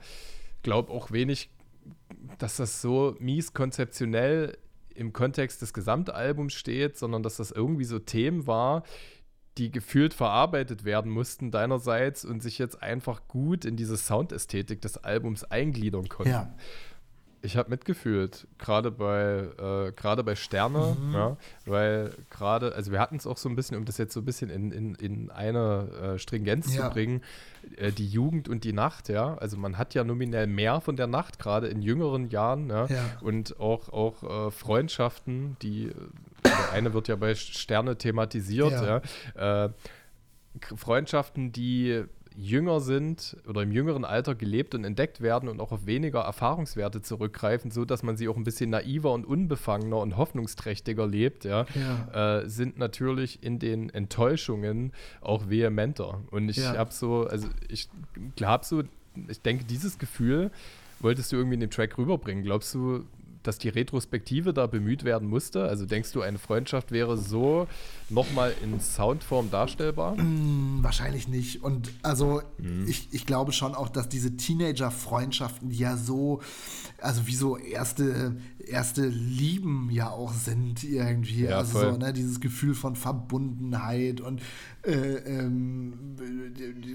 glaube 0.62 0.92
auch 0.92 1.12
wenig, 1.12 1.50
dass 2.38 2.58
das 2.58 2.82
so 2.82 3.16
mies 3.20 3.54
konzeptionell 3.54 4.58
im 4.94 5.14
Kontext 5.14 5.62
des 5.62 5.74
Gesamtalbums 5.74 6.54
steht, 6.54 6.98
sondern 6.98 7.24
dass 7.24 7.38
das 7.38 7.50
irgendwie 7.50 7.86
so 7.86 7.98
Themen 7.98 8.46
war, 8.46 8.84
die 9.58 9.72
gefühlt 9.72 10.14
verarbeitet 10.14 10.84
werden 10.84 11.10
mussten 11.12 11.50
deinerseits 11.50 12.26
und 12.26 12.44
sich 12.44 12.58
jetzt 12.58 12.84
einfach 12.84 13.22
gut 13.30 13.64
in 13.64 13.78
diese 13.78 13.96
Soundästhetik 13.96 14.82
des 14.82 14.98
Albums 14.98 15.46
eingliedern 15.46 16.10
konnten. 16.10 16.32
Ja. 16.32 16.54
Ich 17.42 17.56
habe 17.58 17.70
mitgefühlt, 17.70 18.48
gerade 18.58 18.92
bei, 18.92 19.48
äh, 19.58 19.92
gerade 19.94 20.24
bei 20.24 20.36
Sterne, 20.36 20.98
mhm. 21.00 21.14
ja, 21.14 21.38
weil 21.66 22.14
gerade, 22.30 22.76
also 22.76 22.92
wir 22.92 23.00
hatten 23.00 23.16
es 23.16 23.26
auch 23.26 23.38
so 23.38 23.48
ein 23.48 23.56
bisschen, 23.56 23.78
um 23.78 23.86
das 23.86 23.98
jetzt 23.98 24.14
so 24.14 24.22
ein 24.22 24.26
bisschen 24.26 24.50
in, 24.50 24.72
in, 24.72 24.96
in 24.96 25.32
eine 25.32 26.16
äh, 26.16 26.20
Stringenz 26.20 26.76
ja. 26.76 26.88
zu 26.88 26.94
bringen, 26.94 27.22
äh, 27.78 27.92
die 27.92 28.08
Jugend 28.08 28.50
und 28.50 28.64
die 28.64 28.74
Nacht, 28.74 29.10
ja. 29.10 29.36
Also 29.36 29.58
man 29.58 29.78
hat 29.78 29.94
ja 29.94 30.04
nominell 30.04 30.48
mehr 30.48 30.82
von 30.82 30.98
der 30.98 31.08
Nacht, 31.08 31.40
gerade 31.40 31.68
in 31.68 31.82
jüngeren 31.82 32.30
Jahren, 32.30 32.70
ja. 32.70 32.88
ja. 32.88 33.06
Und 33.22 33.60
auch, 33.60 33.90
auch 33.90 34.48
äh, 34.48 34.52
Freundschaften, 34.52 35.56
die, 35.62 35.92
also 36.44 36.72
eine 36.74 36.94
wird 36.94 37.08
ja 37.08 37.16
bei 37.16 37.36
Sterne 37.36 37.98
thematisiert, 37.98 38.72
ja. 38.72 39.02
ja. 39.36 39.66
Äh, 39.66 39.70
Freundschaften, 40.76 41.52
die 41.52 42.04
jünger 42.36 42.80
sind 42.80 43.38
oder 43.48 43.64
im 43.64 43.72
jüngeren 43.72 44.06
Alter 44.06 44.36
gelebt 44.36 44.76
und 44.76 44.84
entdeckt 44.84 45.22
werden 45.22 45.50
und 45.50 45.60
auch 45.60 45.72
auf 45.72 45.86
weniger 45.86 46.22
Erfahrungswerte 46.22 47.02
zurückgreifen, 47.02 47.72
so 47.72 47.86
dass 47.86 48.04
man 48.04 48.18
sie 48.18 48.28
auch 48.28 48.38
ein 48.38 48.44
bisschen 48.44 48.70
naiver 48.70 49.12
und 49.12 49.26
unbefangener 49.26 49.98
und 49.98 50.18
hoffnungsträchtiger 50.18 51.08
lebt, 51.08 51.46
ja, 51.46 51.66
ja. 51.76 52.40
Äh, 52.40 52.50
sind 52.50 52.78
natürlich 52.78 53.44
in 53.44 53.60
den 53.60 53.90
Enttäuschungen 53.90 54.94
auch 55.22 55.50
vehementer. 55.50 56.22
Und 56.32 56.50
ich 56.50 56.58
ja. 56.58 56.78
habe 56.78 56.94
so, 56.94 57.28
also 57.28 57.48
ich 57.68 57.90
glaube 58.36 58.66
so, 58.66 58.84
ich 59.28 59.42
denke, 59.42 59.66
dieses 59.66 59.98
Gefühl 59.98 60.52
wolltest 61.00 61.32
du 61.32 61.38
irgendwie 61.38 61.56
in 61.56 61.62
dem 61.62 61.72
Track 61.72 61.98
rüberbringen. 61.98 62.44
Glaubst 62.44 62.74
du, 62.74 63.06
dass 63.44 63.58
die 63.58 63.70
Retrospektive 63.70 64.54
da 64.54 64.68
bemüht 64.68 65.04
werden 65.04 65.28
musste? 65.28 65.64
Also 65.64 65.86
denkst 65.86 66.12
du, 66.12 66.22
eine 66.22 66.38
Freundschaft 66.38 66.92
wäre 66.92 67.18
so 67.18 67.68
nochmal 68.10 68.54
in 68.64 68.80
Soundform 68.80 69.50
darstellbar? 69.50 70.16
Mm, 70.16 70.84
wahrscheinlich 70.84 71.28
nicht. 71.28 71.64
Und 71.64 71.92
also 72.02 72.42
mhm. 72.58 72.86
ich, 72.88 73.08
ich 73.12 73.26
glaube 73.26 73.52
schon 73.52 73.76
auch, 73.76 73.90
dass 73.90 74.10
diese 74.10 74.36
Teenager-Freundschaften, 74.36 75.72
ja 75.72 75.96
so, 75.96 76.42
also 77.02 77.28
wie 77.28 77.36
so 77.36 77.58
erste, 77.58 78.36
erste 78.60 79.08
Lieben 79.08 79.90
ja 79.92 80.10
auch 80.10 80.34
sind 80.34 80.84
irgendwie. 80.84 81.44
Ja, 81.44 81.58
also 81.60 81.80
so, 81.80 81.98
ne, 81.98 82.14
dieses 82.14 82.42
Gefühl 82.42 82.76
von 82.76 82.96
Verbundenheit 82.96 84.22
und 84.22 84.42
äh, 84.84 84.92
ähm, 84.92 85.94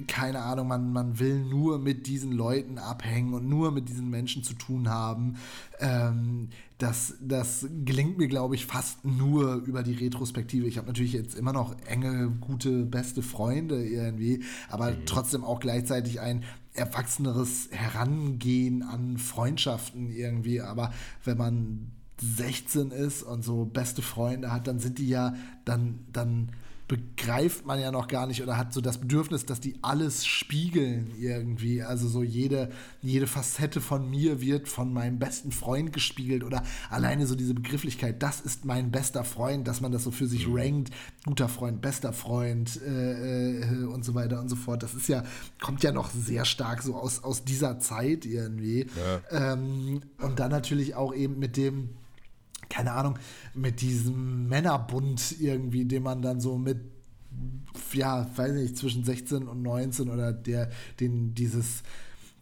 keine 0.06 0.40
Ahnung, 0.40 0.68
man, 0.68 0.92
man 0.92 1.18
will 1.18 1.38
nur 1.40 1.78
mit 1.78 2.06
diesen 2.06 2.32
Leuten 2.32 2.78
abhängen 2.78 3.34
und 3.34 3.48
nur 3.48 3.72
mit 3.72 3.88
diesen 3.88 4.08
Menschen 4.08 4.42
zu 4.42 4.54
tun 4.54 4.88
haben. 4.88 5.36
Ähm, 5.80 6.48
das, 6.78 7.14
das 7.20 7.66
gelingt 7.84 8.18
mir, 8.18 8.28
glaube 8.28 8.54
ich, 8.54 8.66
fast 8.66 9.04
nur 9.04 9.56
über 9.66 9.82
die 9.82 9.94
Retrospektive. 9.94 10.66
Ich 10.66 10.78
habe 10.78 10.86
natürlich 10.86 11.12
jetzt 11.12 11.34
immer 11.34 11.52
noch 11.52 11.76
enge, 11.86 12.30
gute, 12.40 12.84
beste 12.84 13.22
Freunde 13.22 13.86
irgendwie, 13.86 14.42
aber 14.70 14.92
mhm. 14.92 15.06
trotzdem 15.06 15.44
auch 15.44 15.60
gleichzeitig 15.60 16.20
ein 16.20 16.44
erwachseneres 16.72 17.68
Herangehen 17.70 18.82
an 18.82 19.18
Freundschaften 19.18 20.10
irgendwie. 20.10 20.60
Aber 20.60 20.92
wenn 21.24 21.38
man 21.38 21.90
16 22.20 22.90
ist 22.90 23.22
und 23.22 23.44
so 23.44 23.64
beste 23.64 24.02
Freunde 24.02 24.52
hat, 24.52 24.66
dann 24.66 24.78
sind 24.78 24.98
die 24.98 25.08
ja, 25.08 25.34
dann, 25.64 26.00
dann 26.12 26.50
begreift 26.86 27.64
man 27.64 27.80
ja 27.80 27.90
noch 27.90 28.08
gar 28.08 28.26
nicht 28.26 28.42
oder 28.42 28.58
hat 28.58 28.74
so 28.74 28.82
das 28.82 28.98
Bedürfnis, 28.98 29.46
dass 29.46 29.58
die 29.58 29.76
alles 29.80 30.26
spiegeln 30.26 31.12
irgendwie. 31.18 31.82
Also 31.82 32.08
so 32.08 32.22
jede, 32.22 32.70
jede 33.00 33.26
Facette 33.26 33.80
von 33.80 34.10
mir 34.10 34.42
wird 34.42 34.68
von 34.68 34.92
meinem 34.92 35.18
besten 35.18 35.50
Freund 35.50 35.94
gespiegelt 35.94 36.44
oder 36.44 36.62
alleine 36.90 37.26
so 37.26 37.36
diese 37.36 37.54
Begrifflichkeit, 37.54 38.22
das 38.22 38.40
ist 38.40 38.66
mein 38.66 38.90
bester 38.90 39.24
Freund, 39.24 39.66
dass 39.66 39.80
man 39.80 39.92
das 39.92 40.04
so 40.04 40.10
für 40.10 40.26
sich 40.26 40.46
mhm. 40.46 40.56
rankt, 40.56 40.90
guter 41.24 41.48
Freund, 41.48 41.80
bester 41.80 42.12
Freund 42.12 42.78
äh, 42.82 43.60
äh, 43.60 43.84
und 43.86 44.04
so 44.04 44.14
weiter 44.14 44.38
und 44.40 44.50
so 44.50 44.56
fort. 44.56 44.82
Das 44.82 44.94
ist 44.94 45.08
ja, 45.08 45.24
kommt 45.62 45.82
ja 45.82 45.92
noch 45.92 46.10
sehr 46.10 46.44
stark 46.44 46.82
so 46.82 46.96
aus, 46.96 47.24
aus 47.24 47.44
dieser 47.44 47.78
Zeit 47.78 48.26
irgendwie. 48.26 48.86
Ja. 49.30 49.52
Ähm, 49.52 50.02
und 50.18 50.38
dann 50.38 50.50
natürlich 50.50 50.94
auch 50.96 51.14
eben 51.14 51.38
mit 51.38 51.56
dem, 51.56 51.90
keine 52.74 52.92
Ahnung, 52.92 53.18
mit 53.54 53.80
diesem 53.80 54.48
Männerbund 54.48 55.40
irgendwie, 55.40 55.84
den 55.84 56.02
man 56.02 56.22
dann 56.22 56.40
so 56.40 56.58
mit, 56.58 56.78
ja, 57.92 58.26
weiß 58.36 58.52
nicht, 58.52 58.76
zwischen 58.76 59.04
16 59.04 59.46
und 59.46 59.62
19 59.62 60.08
oder 60.10 60.32
der, 60.32 60.70
den, 60.98 61.34
dieses, 61.34 61.84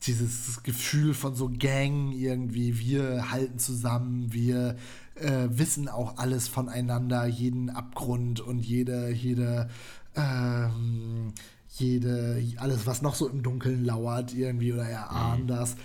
dieses 0.04 0.62
Gefühl 0.62 1.12
von 1.12 1.34
so 1.34 1.50
Gang 1.50 2.12
irgendwie, 2.12 2.78
wir 2.78 3.30
halten 3.30 3.58
zusammen, 3.58 4.32
wir 4.32 4.76
äh, 5.16 5.48
wissen 5.50 5.88
auch 5.88 6.16
alles 6.16 6.48
voneinander, 6.48 7.26
jeden 7.26 7.68
Abgrund 7.68 8.40
und 8.40 8.60
jede, 8.60 9.10
jede, 9.10 9.68
ähm, 10.16 11.34
jede, 11.68 12.42
alles, 12.56 12.86
was 12.86 13.02
noch 13.02 13.14
so 13.14 13.28
im 13.28 13.42
Dunkeln 13.42 13.84
lauert 13.84 14.34
irgendwie 14.34 14.72
oder 14.72 14.84
erahnen 14.88 15.42
mhm. 15.42 15.48
das 15.48 15.76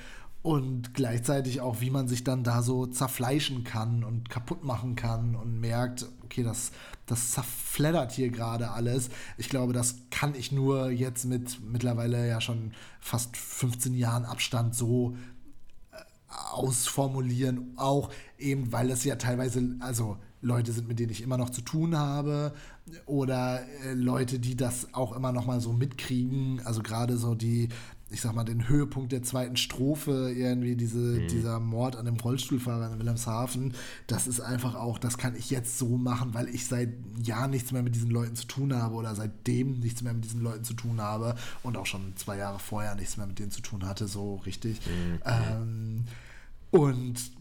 und 0.47 0.93
gleichzeitig 0.93 1.59
auch, 1.59 1.81
wie 1.81 1.89
man 1.89 2.07
sich 2.07 2.23
dann 2.23 2.45
da 2.45 2.61
so 2.61 2.85
zerfleischen 2.85 3.65
kann 3.65 4.05
und 4.05 4.29
kaputt 4.29 4.63
machen 4.63 4.95
kann 4.95 5.35
und 5.35 5.59
merkt, 5.59 6.05
okay, 6.23 6.41
das, 6.41 6.71
das 7.05 7.31
zerfleddert 7.31 8.13
hier 8.13 8.29
gerade 8.29 8.71
alles. 8.71 9.09
Ich 9.37 9.49
glaube, 9.49 9.73
das 9.73 9.97
kann 10.09 10.35
ich 10.35 10.53
nur 10.53 10.89
jetzt 10.89 11.25
mit 11.25 11.59
mittlerweile 11.69 12.25
ja 12.25 12.39
schon 12.39 12.71
fast 13.01 13.35
15 13.35 13.93
Jahren 13.93 14.23
Abstand 14.23 14.73
so 14.73 15.17
äh, 15.91 15.97
ausformulieren, 16.53 17.73
auch 17.75 18.09
eben, 18.37 18.71
weil 18.71 18.89
es 18.89 19.03
ja 19.03 19.17
teilweise, 19.17 19.75
also 19.81 20.15
Leute 20.39 20.71
sind, 20.71 20.87
mit 20.87 20.97
denen 20.97 21.11
ich 21.11 21.23
immer 21.23 21.37
noch 21.37 21.49
zu 21.49 21.61
tun 21.61 21.97
habe 21.97 22.53
oder 23.05 23.63
äh, 23.83 23.93
Leute, 23.95 24.39
die 24.39 24.55
das 24.55 24.93
auch 24.93 25.13
immer 25.13 25.33
noch 25.33 25.45
mal 25.45 25.59
so 25.59 25.73
mitkriegen, 25.73 26.61
also 26.63 26.81
gerade 26.81 27.17
so 27.17 27.35
die 27.35 27.67
ich 28.09 28.21
sag 28.21 28.33
mal, 28.33 28.45
den 28.45 28.69
Höhepunkt 28.69 29.11
der 29.11 29.21
zweiten 29.21 29.57
Strophe, 29.57 30.31
irgendwie 30.33 30.75
diese, 30.75 30.97
mhm. 30.97 31.27
dieser 31.27 31.59
Mord 31.59 31.97
an 31.97 32.05
dem 32.05 32.15
Rollstuhlfahrer 32.15 32.93
in 32.93 32.99
Wilhelmshaven, 32.99 33.73
das 34.07 34.27
ist 34.27 34.39
einfach 34.39 34.75
auch, 34.75 34.97
das 34.97 35.17
kann 35.17 35.35
ich 35.35 35.49
jetzt 35.49 35.77
so 35.77 35.97
machen, 35.97 36.33
weil 36.33 36.47
ich 36.47 36.67
seit 36.67 36.89
Jahren 37.21 37.51
nichts 37.51 37.71
mehr 37.71 37.83
mit 37.83 37.95
diesen 37.95 38.09
Leuten 38.09 38.35
zu 38.35 38.47
tun 38.47 38.73
habe 38.73 38.95
oder 38.95 39.13
seitdem 39.13 39.79
nichts 39.79 40.01
mehr 40.01 40.13
mit 40.13 40.23
diesen 40.23 40.41
Leuten 40.41 40.63
zu 40.63 40.73
tun 40.73 41.01
habe 41.01 41.35
und 41.63 41.75
auch 41.75 41.85
schon 41.85 42.15
zwei 42.15 42.37
Jahre 42.37 42.59
vorher 42.59 42.95
nichts 42.95 43.17
mehr 43.17 43.27
mit 43.27 43.39
denen 43.39 43.51
zu 43.51 43.61
tun 43.61 43.85
hatte, 43.85 44.07
so 44.07 44.35
richtig. 44.37 44.79
Mhm. 44.85 45.19
Ähm, 45.25 46.05
und 46.71 47.31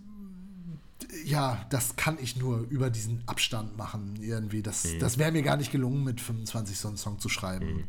ja, 1.25 1.65
das 1.71 1.97
kann 1.97 2.19
ich 2.21 2.37
nur 2.37 2.61
über 2.71 2.91
diesen 2.91 3.23
Abstand 3.27 3.77
machen, 3.77 4.17
irgendwie. 4.21 4.63
Das, 4.63 4.85
mhm. 4.85 4.99
das 4.99 5.19
wäre 5.19 5.31
mir 5.31 5.43
gar 5.43 5.57
nicht 5.57 5.71
gelungen, 5.71 6.03
mit 6.03 6.21
25 6.21 6.77
so 6.77 6.89
einen 6.89 6.97
Song 6.97 7.19
zu 7.19 7.29
schreiben. 7.29 7.85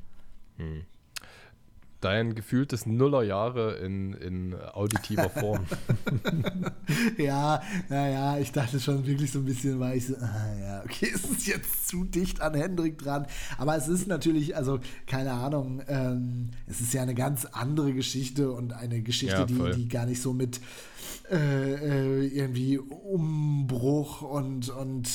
Mhm. 0.57 0.85
Dein 2.01 2.35
gefühltes 2.35 2.85
Nullerjahre 2.85 3.77
in, 3.77 4.13
in 4.13 4.55
auditiver 4.73 5.29
Form. 5.29 5.65
ja, 7.17 7.61
naja, 7.89 8.37
ich 8.37 8.51
dachte 8.51 8.79
schon 8.79 9.05
wirklich 9.05 9.31
so 9.31 9.39
ein 9.39 9.45
bisschen, 9.45 9.79
weil 9.79 9.97
ich 9.97 10.07
so, 10.07 10.15
ah, 10.15 10.59
ja, 10.59 10.83
okay, 10.83 11.09
es 11.15 11.23
ist 11.23 11.47
jetzt 11.47 11.87
zu 11.87 12.03
dicht 12.03 12.41
an 12.41 12.53
Hendrik 12.53 12.97
dran. 12.97 13.25
Aber 13.57 13.75
es 13.75 13.87
ist 13.87 14.07
natürlich, 14.07 14.55
also 14.55 14.79
keine 15.07 15.31
Ahnung, 15.31 15.81
ähm, 15.87 16.49
es 16.67 16.81
ist 16.81 16.93
ja 16.93 17.01
eine 17.01 17.15
ganz 17.15 17.45
andere 17.45 17.93
Geschichte 17.93 18.51
und 18.51 18.73
eine 18.73 19.01
Geschichte, 19.01 19.37
ja, 19.37 19.45
die, 19.45 19.71
die 19.75 19.87
gar 19.87 20.05
nicht 20.05 20.21
so 20.21 20.33
mit 20.33 20.59
äh, 21.29 21.73
äh, 21.73 22.27
irgendwie 22.27 22.77
Umbruch 22.77 24.21
und, 24.21 24.69
und 24.69 25.09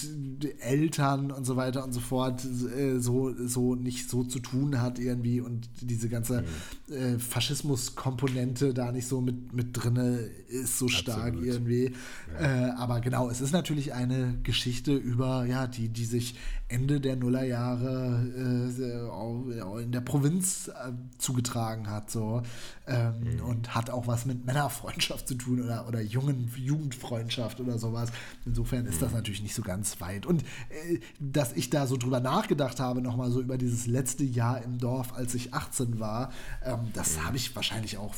Eltern 0.60 1.30
und 1.30 1.46
so 1.46 1.56
weiter 1.56 1.82
und 1.84 1.92
so 1.92 2.00
fort 2.00 2.44
äh, 2.44 2.98
so, 2.98 3.32
so 3.46 3.74
nicht 3.76 4.10
so 4.10 4.22
zu 4.22 4.38
tun 4.38 4.82
hat 4.82 4.98
irgendwie 4.98 5.40
und 5.40 5.70
diese 5.80 6.10
ganze 6.10 6.42
mhm. 6.42 6.46
Äh, 6.90 7.18
Faschismus-Komponente 7.18 8.74
da 8.74 8.92
nicht 8.92 9.06
so 9.06 9.20
mit, 9.20 9.52
mit 9.52 9.68
drinne 9.72 10.30
ist 10.48 10.78
so 10.78 10.88
stark 10.88 11.34
Absolut. 11.34 11.44
irgendwie. 11.46 11.92
Ja. 12.40 12.68
Äh, 12.68 12.70
aber 12.72 13.00
genau, 13.00 13.30
es 13.30 13.40
ist 13.40 13.52
natürlich 13.52 13.94
eine 13.94 14.38
Geschichte 14.42 14.94
über, 14.94 15.44
ja, 15.46 15.66
die, 15.66 15.88
die 15.88 16.04
sich 16.04 16.36
Ende 16.72 17.00
der 17.00 17.16
Nullerjahre 17.16 18.26
äh, 18.34 19.82
in 19.82 19.92
der 19.92 20.00
Provinz 20.00 20.70
zugetragen 21.18 21.90
hat 21.90 22.10
so 22.10 22.42
ähm, 22.86 23.14
mhm. 23.20 23.40
und 23.44 23.74
hat 23.74 23.90
auch 23.90 24.06
was 24.06 24.26
mit 24.26 24.44
Männerfreundschaft 24.44 25.28
zu 25.28 25.34
tun 25.34 25.62
oder, 25.62 25.86
oder 25.86 26.00
jungen 26.00 26.50
Jugendfreundschaft 26.56 27.60
oder 27.60 27.78
sowas. 27.78 28.10
Insofern 28.44 28.86
ist 28.86 29.02
das 29.02 29.10
mhm. 29.10 29.16
natürlich 29.18 29.42
nicht 29.42 29.54
so 29.54 29.62
ganz 29.62 30.00
weit. 30.00 30.26
Und 30.26 30.42
äh, 30.42 30.98
dass 31.20 31.52
ich 31.52 31.70
da 31.70 31.86
so 31.86 31.96
drüber 31.96 32.20
nachgedacht 32.20 32.80
habe, 32.80 33.02
nochmal 33.02 33.30
so 33.30 33.40
über 33.40 33.58
dieses 33.58 33.86
letzte 33.86 34.24
Jahr 34.24 34.62
im 34.62 34.78
Dorf, 34.78 35.12
als 35.14 35.34
ich 35.34 35.54
18 35.54 36.00
war, 36.00 36.32
ähm, 36.64 36.90
das 36.92 37.16
mhm. 37.16 37.26
habe 37.26 37.36
ich 37.36 37.54
wahrscheinlich 37.54 37.98
auch 37.98 38.14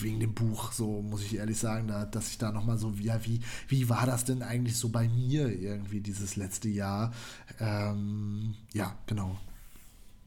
wegen 0.00 0.20
dem 0.20 0.34
Buch, 0.34 0.72
so 0.72 1.02
muss 1.02 1.22
ich 1.22 1.36
ehrlich 1.36 1.58
sagen, 1.58 1.88
da, 1.88 2.04
dass 2.04 2.30
ich 2.30 2.38
da 2.38 2.50
nochmal 2.50 2.78
so, 2.78 2.92
ja, 3.00 3.24
wie, 3.24 3.40
wie 3.68 3.88
war 3.88 4.06
das 4.06 4.24
denn 4.24 4.42
eigentlich 4.42 4.76
so 4.76 4.88
bei 4.88 5.08
mir 5.08 5.48
irgendwie 5.48 6.00
dieses 6.00 6.36
letzte 6.36 6.68
Jahr? 6.68 7.12
Ähm, 7.60 8.54
ja, 8.72 8.96
genau. 9.06 9.38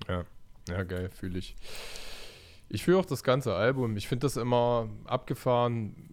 Ja, 0.08 0.24
ja, 0.70 0.84
geil, 0.84 1.10
fühle 1.14 1.40
ich. 1.40 1.56
Ich 2.70 2.84
fühle 2.84 2.98
auch 2.98 3.06
das 3.06 3.24
ganze 3.24 3.56
Album. 3.56 3.96
Ich 3.98 4.08
finde 4.08 4.26
das 4.26 4.38
immer 4.38 4.90
abgefahren, 5.06 6.07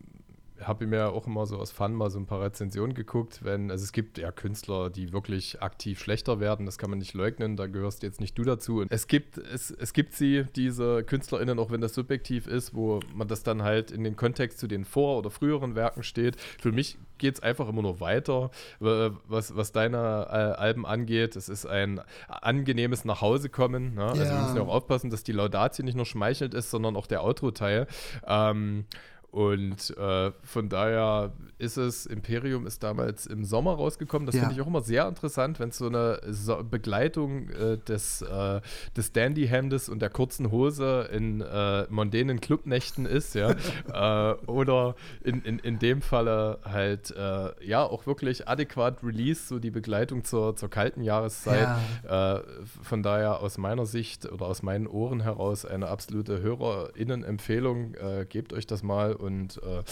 habe 0.61 0.87
mir 0.87 1.11
auch 1.11 1.27
immer 1.27 1.47
so 1.47 1.59
aus 1.59 1.73
Fun 1.73 1.95
mal 1.95 2.11
so 2.11 2.19
ein 2.19 2.27
paar 2.27 2.41
Rezensionen 2.41 2.95
geguckt, 2.95 3.41
wenn, 3.43 3.71
also 3.71 3.83
es 3.83 3.93
gibt 3.93 4.19
ja 4.19 4.31
Künstler, 4.31 4.89
die 4.89 5.13
wirklich 5.13 5.61
aktiv 5.63 6.01
schlechter 6.01 6.39
werden, 6.39 6.65
das 6.67 6.79
kann 6.79 6.91
man 6.91 6.99
nicht 6.99 7.15
leugnen, 7.15 7.57
da 7.57 7.67
gehörst 7.67 8.03
jetzt 8.03 8.21
nicht 8.21 8.39
du 8.39 8.45
dazu. 8.45 8.81
Und 8.81 8.91
es 8.91 9.07
gibt, 9.07 9.39
es, 9.39 9.71
es 9.71 9.93
gibt 9.93 10.15
sie, 10.15 10.45
diese 10.55 11.03
KünstlerInnen, 11.05 11.59
auch 11.59 11.71
wenn 11.71 11.81
das 11.81 11.95
subjektiv 11.95 12.47
ist, 12.47 12.75
wo 12.75 13.01
man 13.15 13.27
das 13.27 13.43
dann 13.43 13.63
halt 13.63 13.91
in 13.91 14.05
den 14.05 14.17
Kontext 14.17 14.59
zu 14.59 14.69
den 14.69 14.85
vor- 14.85 15.19
oder 15.19 15.31
früheren 15.31 15.75
Werken 15.75 16.03
steht. 16.03 16.37
Für 16.61 16.73
mich 16.73 16.99
geht 17.19 17.35
es 17.35 17.43
einfach 17.43 17.69
immer 17.69 17.83
nur 17.83 18.01
weiter, 18.01 18.51
was, 18.81 19.57
was 19.57 19.73
deine 19.73 19.97
äh, 19.97 20.61
Alben 20.61 20.87
angeht. 20.87 21.37
Es 21.37 21.49
ist 21.49 21.67
ein 21.67 22.01
angenehmes 22.29 23.05
Nachhausekommen. 23.05 23.95
Ne? 23.95 24.03
Ja. 24.03 24.09
Also 24.09 24.25
wir 24.25 24.43
müssen 24.43 24.57
ja 24.57 24.63
auch 24.63 24.75
aufpassen, 24.75 25.11
dass 25.11 25.25
die 25.25 25.33
Laudatio 25.33 25.85
nicht 25.85 25.97
nur 25.97 26.07
schmeichelt 26.07 26.55
ist, 26.55 26.71
sondern 26.71 26.97
auch 26.97 27.07
der 27.07 27.25
Outro-Teil. 27.25 27.87
Ähm, 28.27 28.87
und 29.35 29.91
äh, 29.99 30.31
von 30.45 30.69
daher 30.69 31.33
ist 31.65 31.77
es, 31.79 32.07
Imperium 32.07 32.67
ist 32.67 32.83
damals 32.83 33.27
im 33.27 33.45
Sommer 33.45 33.75
rausgekommen. 33.75 34.27
Das 34.27 34.35
ja. 34.35 34.43
finde 34.43 34.55
ich 34.55 34.61
auch 34.61 34.67
immer 34.67 34.83
sehr 34.83 35.09
interessant, 35.09 35.59
wenn 35.59 35.71
es 35.71 35.79
so 35.79 35.87
eine 35.87 36.21
so 36.29 36.63
Begleitung 36.63 37.49
äh, 37.51 37.79
des, 37.79 38.23
äh, 38.23 38.61
des 38.97 39.13
Dandy-Hemdes 39.13 39.89
und 39.89 40.01
der 40.01 40.11
kurzen 40.11 40.53
Hose 40.53 41.09
in 41.13 41.41
äh, 41.41 41.87
mondänen 41.89 42.41
Clubnächten 42.41 43.07
ist, 43.07 43.35
ja. 43.35 43.55
Äh, 43.95 44.35
oder 44.47 44.97
in, 45.23 45.43
in, 45.43 45.59
in 45.59 45.79
dem 45.79 46.03
Falle 46.03 46.59
halt, 46.65 47.11
äh, 47.17 47.51
ja, 47.65 47.85
auch 47.85 48.07
wirklich 48.07 48.49
adäquat 48.49 49.03
Release, 49.03 49.47
so 49.47 49.59
die 49.59 49.71
Begleitung 49.71 50.25
zur, 50.25 50.57
zur 50.57 50.69
kalten 50.69 51.03
Jahreszeit. 51.03 51.69
Ja. 52.05 52.43
von 52.83 53.03
daher 53.03 53.41
aus 53.41 53.57
meiner 53.57 53.87
Sicht 53.87 54.31
oder 54.31 54.47
aus 54.47 54.63
meinen 54.63 54.87
Ohren 54.87 55.21
heraus 55.21 55.65
eine 55.65 55.89
absolute 55.89 56.43
HörerInnen-Empfehlung. 56.43 57.95
gebt 58.29 58.53
euch 58.53 58.67
das 58.67 58.83
mal 58.83 59.15
und 59.15 59.61
äh, 59.63 59.83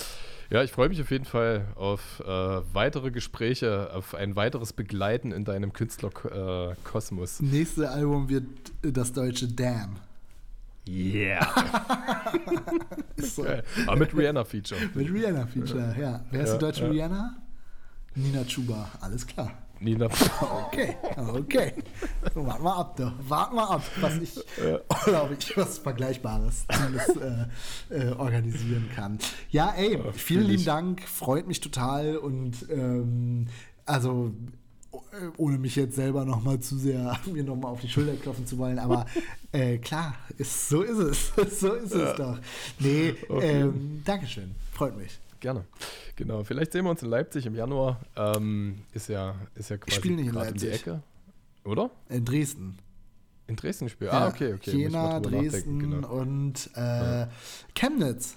ja, 0.53 0.62
ich 0.62 0.70
freue 0.70 0.91
mich 0.91 1.01
auf 1.01 1.11
jeden 1.11 1.24
Fall 1.24 1.66
auf 1.77 2.20
äh, 2.20 2.27
weitere 2.27 3.11
Gespräche, 3.11 3.91
auf 3.95 4.15
ein 4.15 4.37
weiteres 4.37 4.74
Begleiten 4.74 5.33
in 5.33 5.47
deinem 5.47 5.73
Künstlerkosmos. 5.73 7.41
Äh, 7.41 7.45
Nächste 7.45 7.91
Album 7.91 8.29
wird 8.29 8.45
das 8.83 9.12
deutsche 9.12 9.49
Damn. 9.49 9.97
Yeah. 10.87 11.47
so. 13.16 13.47
Aber 13.87 13.97
mit 13.97 14.15
Rihanna-Feature. 14.15 14.81
Mit 14.95 15.11
Rihanna-Feature, 15.11 15.97
ja. 15.99 16.24
Wer 16.31 16.43
ist 16.43 16.49
ja, 16.49 16.55
die 16.55 16.61
deutsche 16.61 16.85
ja. 16.85 16.91
Rihanna? 16.91 17.37
Nina 18.15 18.45
Chuba, 18.45 18.91
alles 19.01 19.27
klar. 19.27 19.53
Nina. 19.82 20.09
Okay, 20.66 20.96
okay. 21.16 21.72
So, 22.34 22.46
warten 22.46 22.64
wir 22.64 22.76
ab, 22.76 22.96
da. 22.96 23.14
Warten 23.28 23.56
wir 23.56 23.70
ab, 23.70 23.82
was 24.00 24.16
ich, 24.18 24.36
ja. 24.36 24.80
glaube 25.04 25.36
ich, 25.38 25.56
was 25.56 25.78
Vergleichbares 25.78 26.64
alles, 26.68 27.09
äh, 27.90 28.09
äh, 28.09 28.12
organisieren 28.12 28.88
kann. 28.94 29.18
Ja, 29.50 29.74
ey, 29.76 29.96
ja, 29.96 30.12
vielen 30.12 30.46
lieben 30.46 30.64
Dank, 30.64 31.02
freut 31.02 31.46
mich 31.46 31.60
total 31.60 32.16
und 32.16 32.66
ähm, 32.70 33.48
also 33.86 34.32
ohne 35.36 35.59
mich 35.59 35.76
jetzt 35.76 35.96
selber 35.96 36.24
noch 36.24 36.42
mal 36.42 36.60
zu 36.60 36.76
sehr 36.76 37.18
mir 37.32 37.44
noch 37.44 37.56
mal 37.56 37.68
auf 37.68 37.80
die 37.80 37.88
Schulter 37.88 38.14
klopfen 38.14 38.46
zu 38.46 38.59
wollen, 38.59 38.78
aber 38.78 39.06
äh, 39.52 39.78
klar, 39.78 40.14
ist, 40.38 40.68
so 40.68 40.82
ist 40.82 40.98
es, 40.98 41.32
so 41.60 41.72
ist 41.74 41.94
ja. 41.94 42.10
es 42.10 42.16
doch. 42.16 42.38
Nee, 42.78 43.14
okay. 43.28 43.60
ähm, 43.60 44.02
Dankeschön, 44.04 44.54
freut 44.72 44.96
mich. 44.96 45.18
Gerne. 45.43 45.64
Genau, 46.14 46.44
vielleicht 46.44 46.70
sehen 46.70 46.85
wir 46.85 46.90
uns 46.90 47.02
in 47.02 47.09
Leipzig 47.09 47.47
im 47.47 47.56
Januar. 47.56 48.01
Ähm, 48.14 48.85
ist 48.93 49.09
ja, 49.09 49.35
ist 49.56 49.70
ja 49.70 49.77
quasi 49.77 50.01
gerade 50.01 50.52
um 50.52 50.56
die 50.56 50.69
Ecke. 50.69 51.02
Oder? 51.64 51.90
In 52.09 52.24
Dresden. 52.24 52.78
In 53.48 53.56
Dresden 53.56 53.89
spielen? 53.89 54.12
Ja, 54.12 54.20
ah, 54.20 54.28
okay, 54.28 54.55
okay. 54.55 54.70
Jena, 54.70 55.19
Dresden 55.19 55.81
genau. 55.81 56.09
und 56.12 56.70
äh. 56.77 57.27
Chemnitz. 57.74 58.36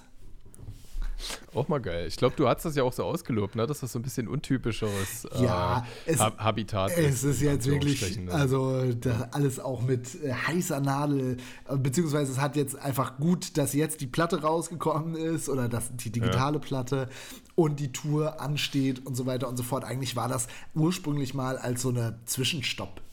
Auch 1.54 1.68
mal 1.68 1.80
geil. 1.80 2.06
Ich 2.06 2.16
glaube, 2.16 2.34
du 2.36 2.48
hast 2.48 2.64
das 2.64 2.76
ja 2.76 2.82
auch 2.82 2.92
so 2.92 3.04
ausgelobt, 3.04 3.56
ne? 3.56 3.66
dass 3.66 3.80
das 3.80 3.92
so 3.92 3.98
ein 3.98 4.02
bisschen 4.02 4.28
untypischeres 4.28 5.24
äh, 5.26 5.44
ja, 5.44 5.86
es, 6.04 6.20
Habitat 6.20 6.96
ist. 6.96 6.98
Es 6.98 7.24
ist 7.24 7.42
jetzt 7.42 7.66
wirklich, 7.66 8.18
ne? 8.18 8.32
also 8.32 8.84
alles 9.30 9.58
auch 9.58 9.82
mit 9.82 10.22
äh, 10.22 10.32
heißer 10.32 10.80
Nadel, 10.80 11.38
äh, 11.68 11.76
beziehungsweise 11.76 12.32
es 12.32 12.40
hat 12.40 12.56
jetzt 12.56 12.78
einfach 12.78 13.16
gut, 13.18 13.56
dass 13.56 13.72
jetzt 13.72 14.00
die 14.00 14.06
Platte 14.06 14.42
rausgekommen 14.42 15.14
ist 15.16 15.48
oder 15.48 15.68
dass 15.68 15.94
die 15.96 16.10
digitale 16.10 16.56
ja. 16.56 16.62
Platte 16.62 17.08
und 17.54 17.80
die 17.80 17.92
Tour 17.92 18.40
ansteht 18.40 19.04
und 19.06 19.16
so 19.16 19.26
weiter 19.26 19.48
und 19.48 19.56
so 19.56 19.62
fort. 19.62 19.84
Eigentlich 19.84 20.16
war 20.16 20.28
das 20.28 20.46
ursprünglich 20.74 21.34
mal 21.34 21.56
als 21.56 21.82
so 21.82 21.88
eine 21.88 22.18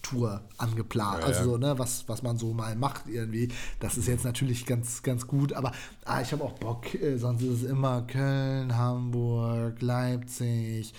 Zwischenstopp-Tour 0.03 0.41
angeplant. 0.57 1.19
Ja, 1.19 1.25
also 1.25 1.43
so, 1.43 1.57
ne, 1.57 1.77
was, 1.77 2.07
was 2.07 2.21
man 2.23 2.37
so 2.37 2.53
mal 2.53 2.75
macht 2.75 3.07
irgendwie. 3.07 3.49
Das 3.79 3.97
ist 3.97 4.07
jetzt 4.07 4.25
natürlich 4.25 4.65
ganz, 4.65 5.01
ganz 5.03 5.27
gut, 5.27 5.53
aber 5.53 5.71
ah, 6.05 6.21
ich 6.21 6.31
habe 6.31 6.43
auch 6.43 6.53
Bock, 6.53 6.93
äh, 6.95 7.17
sonst 7.17 7.41
ist 7.41 7.63
es 7.63 7.63
immer 7.63 8.01
Köln, 8.03 8.75
Hamburg, 8.77 9.81
Leipzig, 9.81 10.93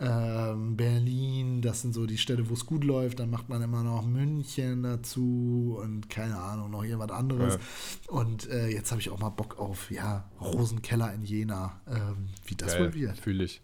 ähm, 0.00 0.76
Berlin, 0.76 1.60
das 1.60 1.82
sind 1.82 1.92
so 1.92 2.06
die 2.06 2.18
Städte, 2.18 2.48
wo 2.48 2.54
es 2.54 2.66
gut 2.66 2.84
läuft. 2.84 3.18
Dann 3.18 3.30
macht 3.30 3.48
man 3.48 3.62
immer 3.62 3.82
noch 3.82 4.06
München 4.06 4.84
dazu 4.84 5.76
und 5.82 6.08
keine 6.08 6.38
Ahnung, 6.38 6.70
noch 6.70 6.84
irgendwas 6.84 7.10
anderes. 7.10 7.54
Ja. 7.54 8.12
Und 8.12 8.48
äh, 8.48 8.68
jetzt 8.68 8.90
habe 8.92 9.00
ich 9.00 9.10
auch 9.10 9.18
mal 9.18 9.30
Bock 9.30 9.58
auf, 9.58 9.90
ja, 9.90 10.30
Rosenkeller 10.40 11.12
in 11.14 11.22
Jena, 11.22 11.80
ähm, 11.88 12.28
wie 12.46 12.54
das 12.54 12.74
Geil, 12.74 12.86
wohl 12.86 12.94
wird. 12.94 13.18
Fühle 13.18 13.44
ich. 13.44 13.60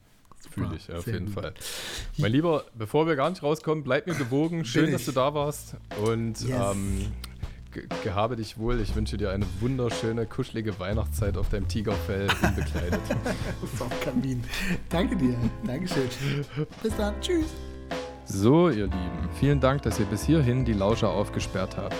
Fühle 0.54 0.76
ich, 0.76 0.88
ja, 0.88 0.96
auf 0.96 1.06
jeden 1.06 1.26
gut. 1.26 1.34
Fall. 1.34 1.54
Mein 2.18 2.32
Lieber, 2.32 2.64
bevor 2.74 3.06
wir 3.06 3.16
gar 3.16 3.30
nicht 3.30 3.42
rauskommen, 3.42 3.84
bleib 3.84 4.06
mir 4.06 4.14
gewogen. 4.14 4.64
Schön, 4.64 4.92
dass 4.92 5.04
du 5.04 5.12
da 5.12 5.34
warst. 5.34 5.76
Und 6.04 6.40
yes. 6.40 6.50
ähm, 6.50 7.12
gehabe 8.02 8.36
dich 8.36 8.58
wohl. 8.58 8.80
Ich 8.80 8.94
wünsche 8.94 9.16
dir 9.16 9.30
eine 9.30 9.46
wunderschöne, 9.60 10.26
kuschelige 10.26 10.78
Weihnachtszeit 10.78 11.36
auf 11.36 11.48
deinem 11.48 11.68
Tigerfell 11.68 12.28
unbekleidet. 12.42 13.00
auf 13.80 14.00
Kamin. 14.00 14.42
Danke 14.88 15.16
dir. 15.16 15.36
Dankeschön. 15.66 16.08
Bis 16.82 16.96
dann. 16.96 17.20
Tschüss. 17.20 17.46
So, 18.26 18.70
ihr 18.70 18.84
Lieben, 18.84 19.28
vielen 19.38 19.60
Dank, 19.60 19.82
dass 19.82 20.00
ihr 20.00 20.06
bis 20.06 20.24
hierhin 20.24 20.64
die 20.64 20.72
Lauscher 20.72 21.10
aufgesperrt 21.10 21.76
habt. 21.76 21.96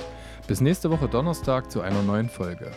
Bis 0.46 0.60
nächste 0.60 0.90
Woche 0.90 1.08
Donnerstag 1.08 1.70
zu 1.70 1.82
einer 1.82 2.02
neuen 2.02 2.30
Folge. 2.30 2.70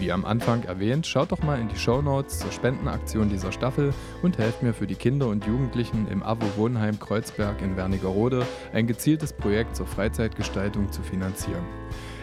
Wie 0.00 0.10
am 0.10 0.24
Anfang 0.24 0.64
erwähnt, 0.64 1.06
schaut 1.06 1.30
doch 1.30 1.42
mal 1.42 1.60
in 1.60 1.68
die 1.68 1.76
Show 1.76 2.02
Notes 2.02 2.40
zur 2.40 2.50
Spendenaktion 2.50 3.28
dieser 3.28 3.52
Staffel 3.52 3.94
und 4.22 4.38
helft 4.38 4.62
mir 4.62 4.74
für 4.74 4.88
die 4.88 4.96
Kinder 4.96 5.28
und 5.28 5.46
Jugendlichen 5.46 6.08
im 6.08 6.24
AWO 6.24 6.46
Wohnheim 6.56 6.98
Kreuzberg 6.98 7.62
in 7.62 7.76
Wernigerode 7.76 8.44
ein 8.72 8.88
gezieltes 8.88 9.32
Projekt 9.32 9.76
zur 9.76 9.86
Freizeitgestaltung 9.86 10.90
zu 10.90 11.02
finanzieren. 11.02 11.64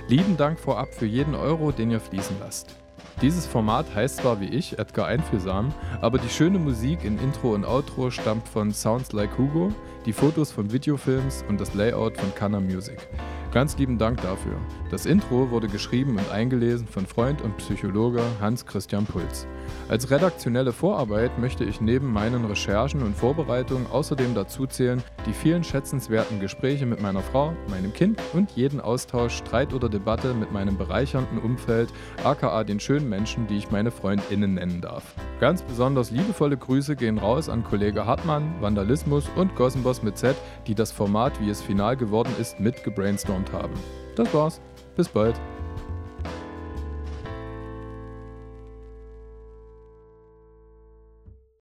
Lieben 0.09 0.35
Dank 0.35 0.59
vorab 0.59 0.93
für 0.93 1.05
jeden 1.05 1.33
Euro, 1.33 1.71
den 1.71 1.91
ihr 1.91 2.01
fließen 2.01 2.35
lasst. 2.41 2.75
Dieses 3.21 3.45
Format 3.45 3.93
heißt 3.95 4.17
zwar 4.17 4.41
wie 4.41 4.49
ich 4.49 4.77
Edgar 4.77 5.07
Einfühlsam, 5.07 5.73
aber 6.01 6.17
die 6.17 6.29
schöne 6.29 6.59
Musik 6.59 7.05
in 7.05 7.19
Intro 7.19 7.53
und 7.53 7.65
Outro 7.65 8.11
stammt 8.11 8.47
von 8.47 8.73
Sounds 8.73 9.13
Like 9.13 9.37
Hugo, 9.37 9.71
die 10.05 10.13
Fotos 10.13 10.51
von 10.51 10.71
Videofilms 10.71 11.43
und 11.47 11.61
das 11.61 11.73
Layout 11.73 12.17
von 12.17 12.33
Kana 12.33 12.59
Music. 12.59 12.97
Ganz 13.51 13.77
lieben 13.77 13.97
Dank 13.97 14.21
dafür. 14.21 14.53
Das 14.91 15.05
Intro 15.05 15.51
wurde 15.51 15.67
geschrieben 15.67 16.17
und 16.17 16.31
eingelesen 16.31 16.87
von 16.87 17.05
Freund 17.05 17.41
und 17.41 17.57
Psychologe 17.57 18.21
Hans 18.39 18.65
Christian 18.65 19.05
Puls. 19.05 19.45
Als 19.89 20.09
redaktionelle 20.09 20.71
Vorarbeit 20.71 21.37
möchte 21.37 21.65
ich 21.65 21.81
neben 21.81 22.13
meinen 22.13 22.45
Recherchen 22.45 23.03
und 23.03 23.13
Vorbereitungen 23.13 23.87
außerdem 23.91 24.35
dazu 24.35 24.67
zählen, 24.67 25.03
die 25.25 25.33
vielen 25.33 25.65
schätzenswerten 25.65 26.39
Gespräche 26.39 26.85
mit 26.85 27.01
meiner 27.01 27.19
Frau, 27.19 27.53
meinem 27.69 27.91
Kind 27.91 28.21
und 28.31 28.51
jeden 28.51 28.79
Austausch, 28.79 29.35
Streit 29.35 29.73
oder 29.73 29.89
Debatte 29.89 30.33
mit 30.33 30.53
meinem 30.53 30.77
bereichernden 30.77 31.37
Umfeld, 31.37 31.91
aka 32.23 32.63
den 32.63 32.79
schönen 32.79 33.09
Menschen, 33.09 33.47
die 33.47 33.57
ich 33.57 33.69
meine 33.69 33.91
FreundInnen 33.91 34.53
nennen 34.53 34.79
darf. 34.79 35.03
Ganz 35.41 35.61
besonders 35.61 36.09
liebevolle 36.09 36.55
Grüße 36.55 36.95
gehen 36.95 37.17
raus 37.17 37.49
an 37.49 37.65
Kollege 37.65 38.05
Hartmann, 38.05 38.55
Vandalismus 38.61 39.25
und 39.35 39.55
Gossenboss 39.91 40.03
mit 40.03 40.17
Z, 40.17 40.35
die 40.67 40.75
das 40.75 40.91
Format, 40.91 41.39
wie 41.41 41.49
es 41.49 41.61
final 41.61 41.97
geworden 41.97 42.33
ist, 42.39 42.59
mit 42.59 42.83
gebrainstormt 42.83 43.51
haben. 43.51 43.73
Das 44.15 44.33
war's. 44.33 44.61
Bis 44.95 45.07
bald. 45.07 45.39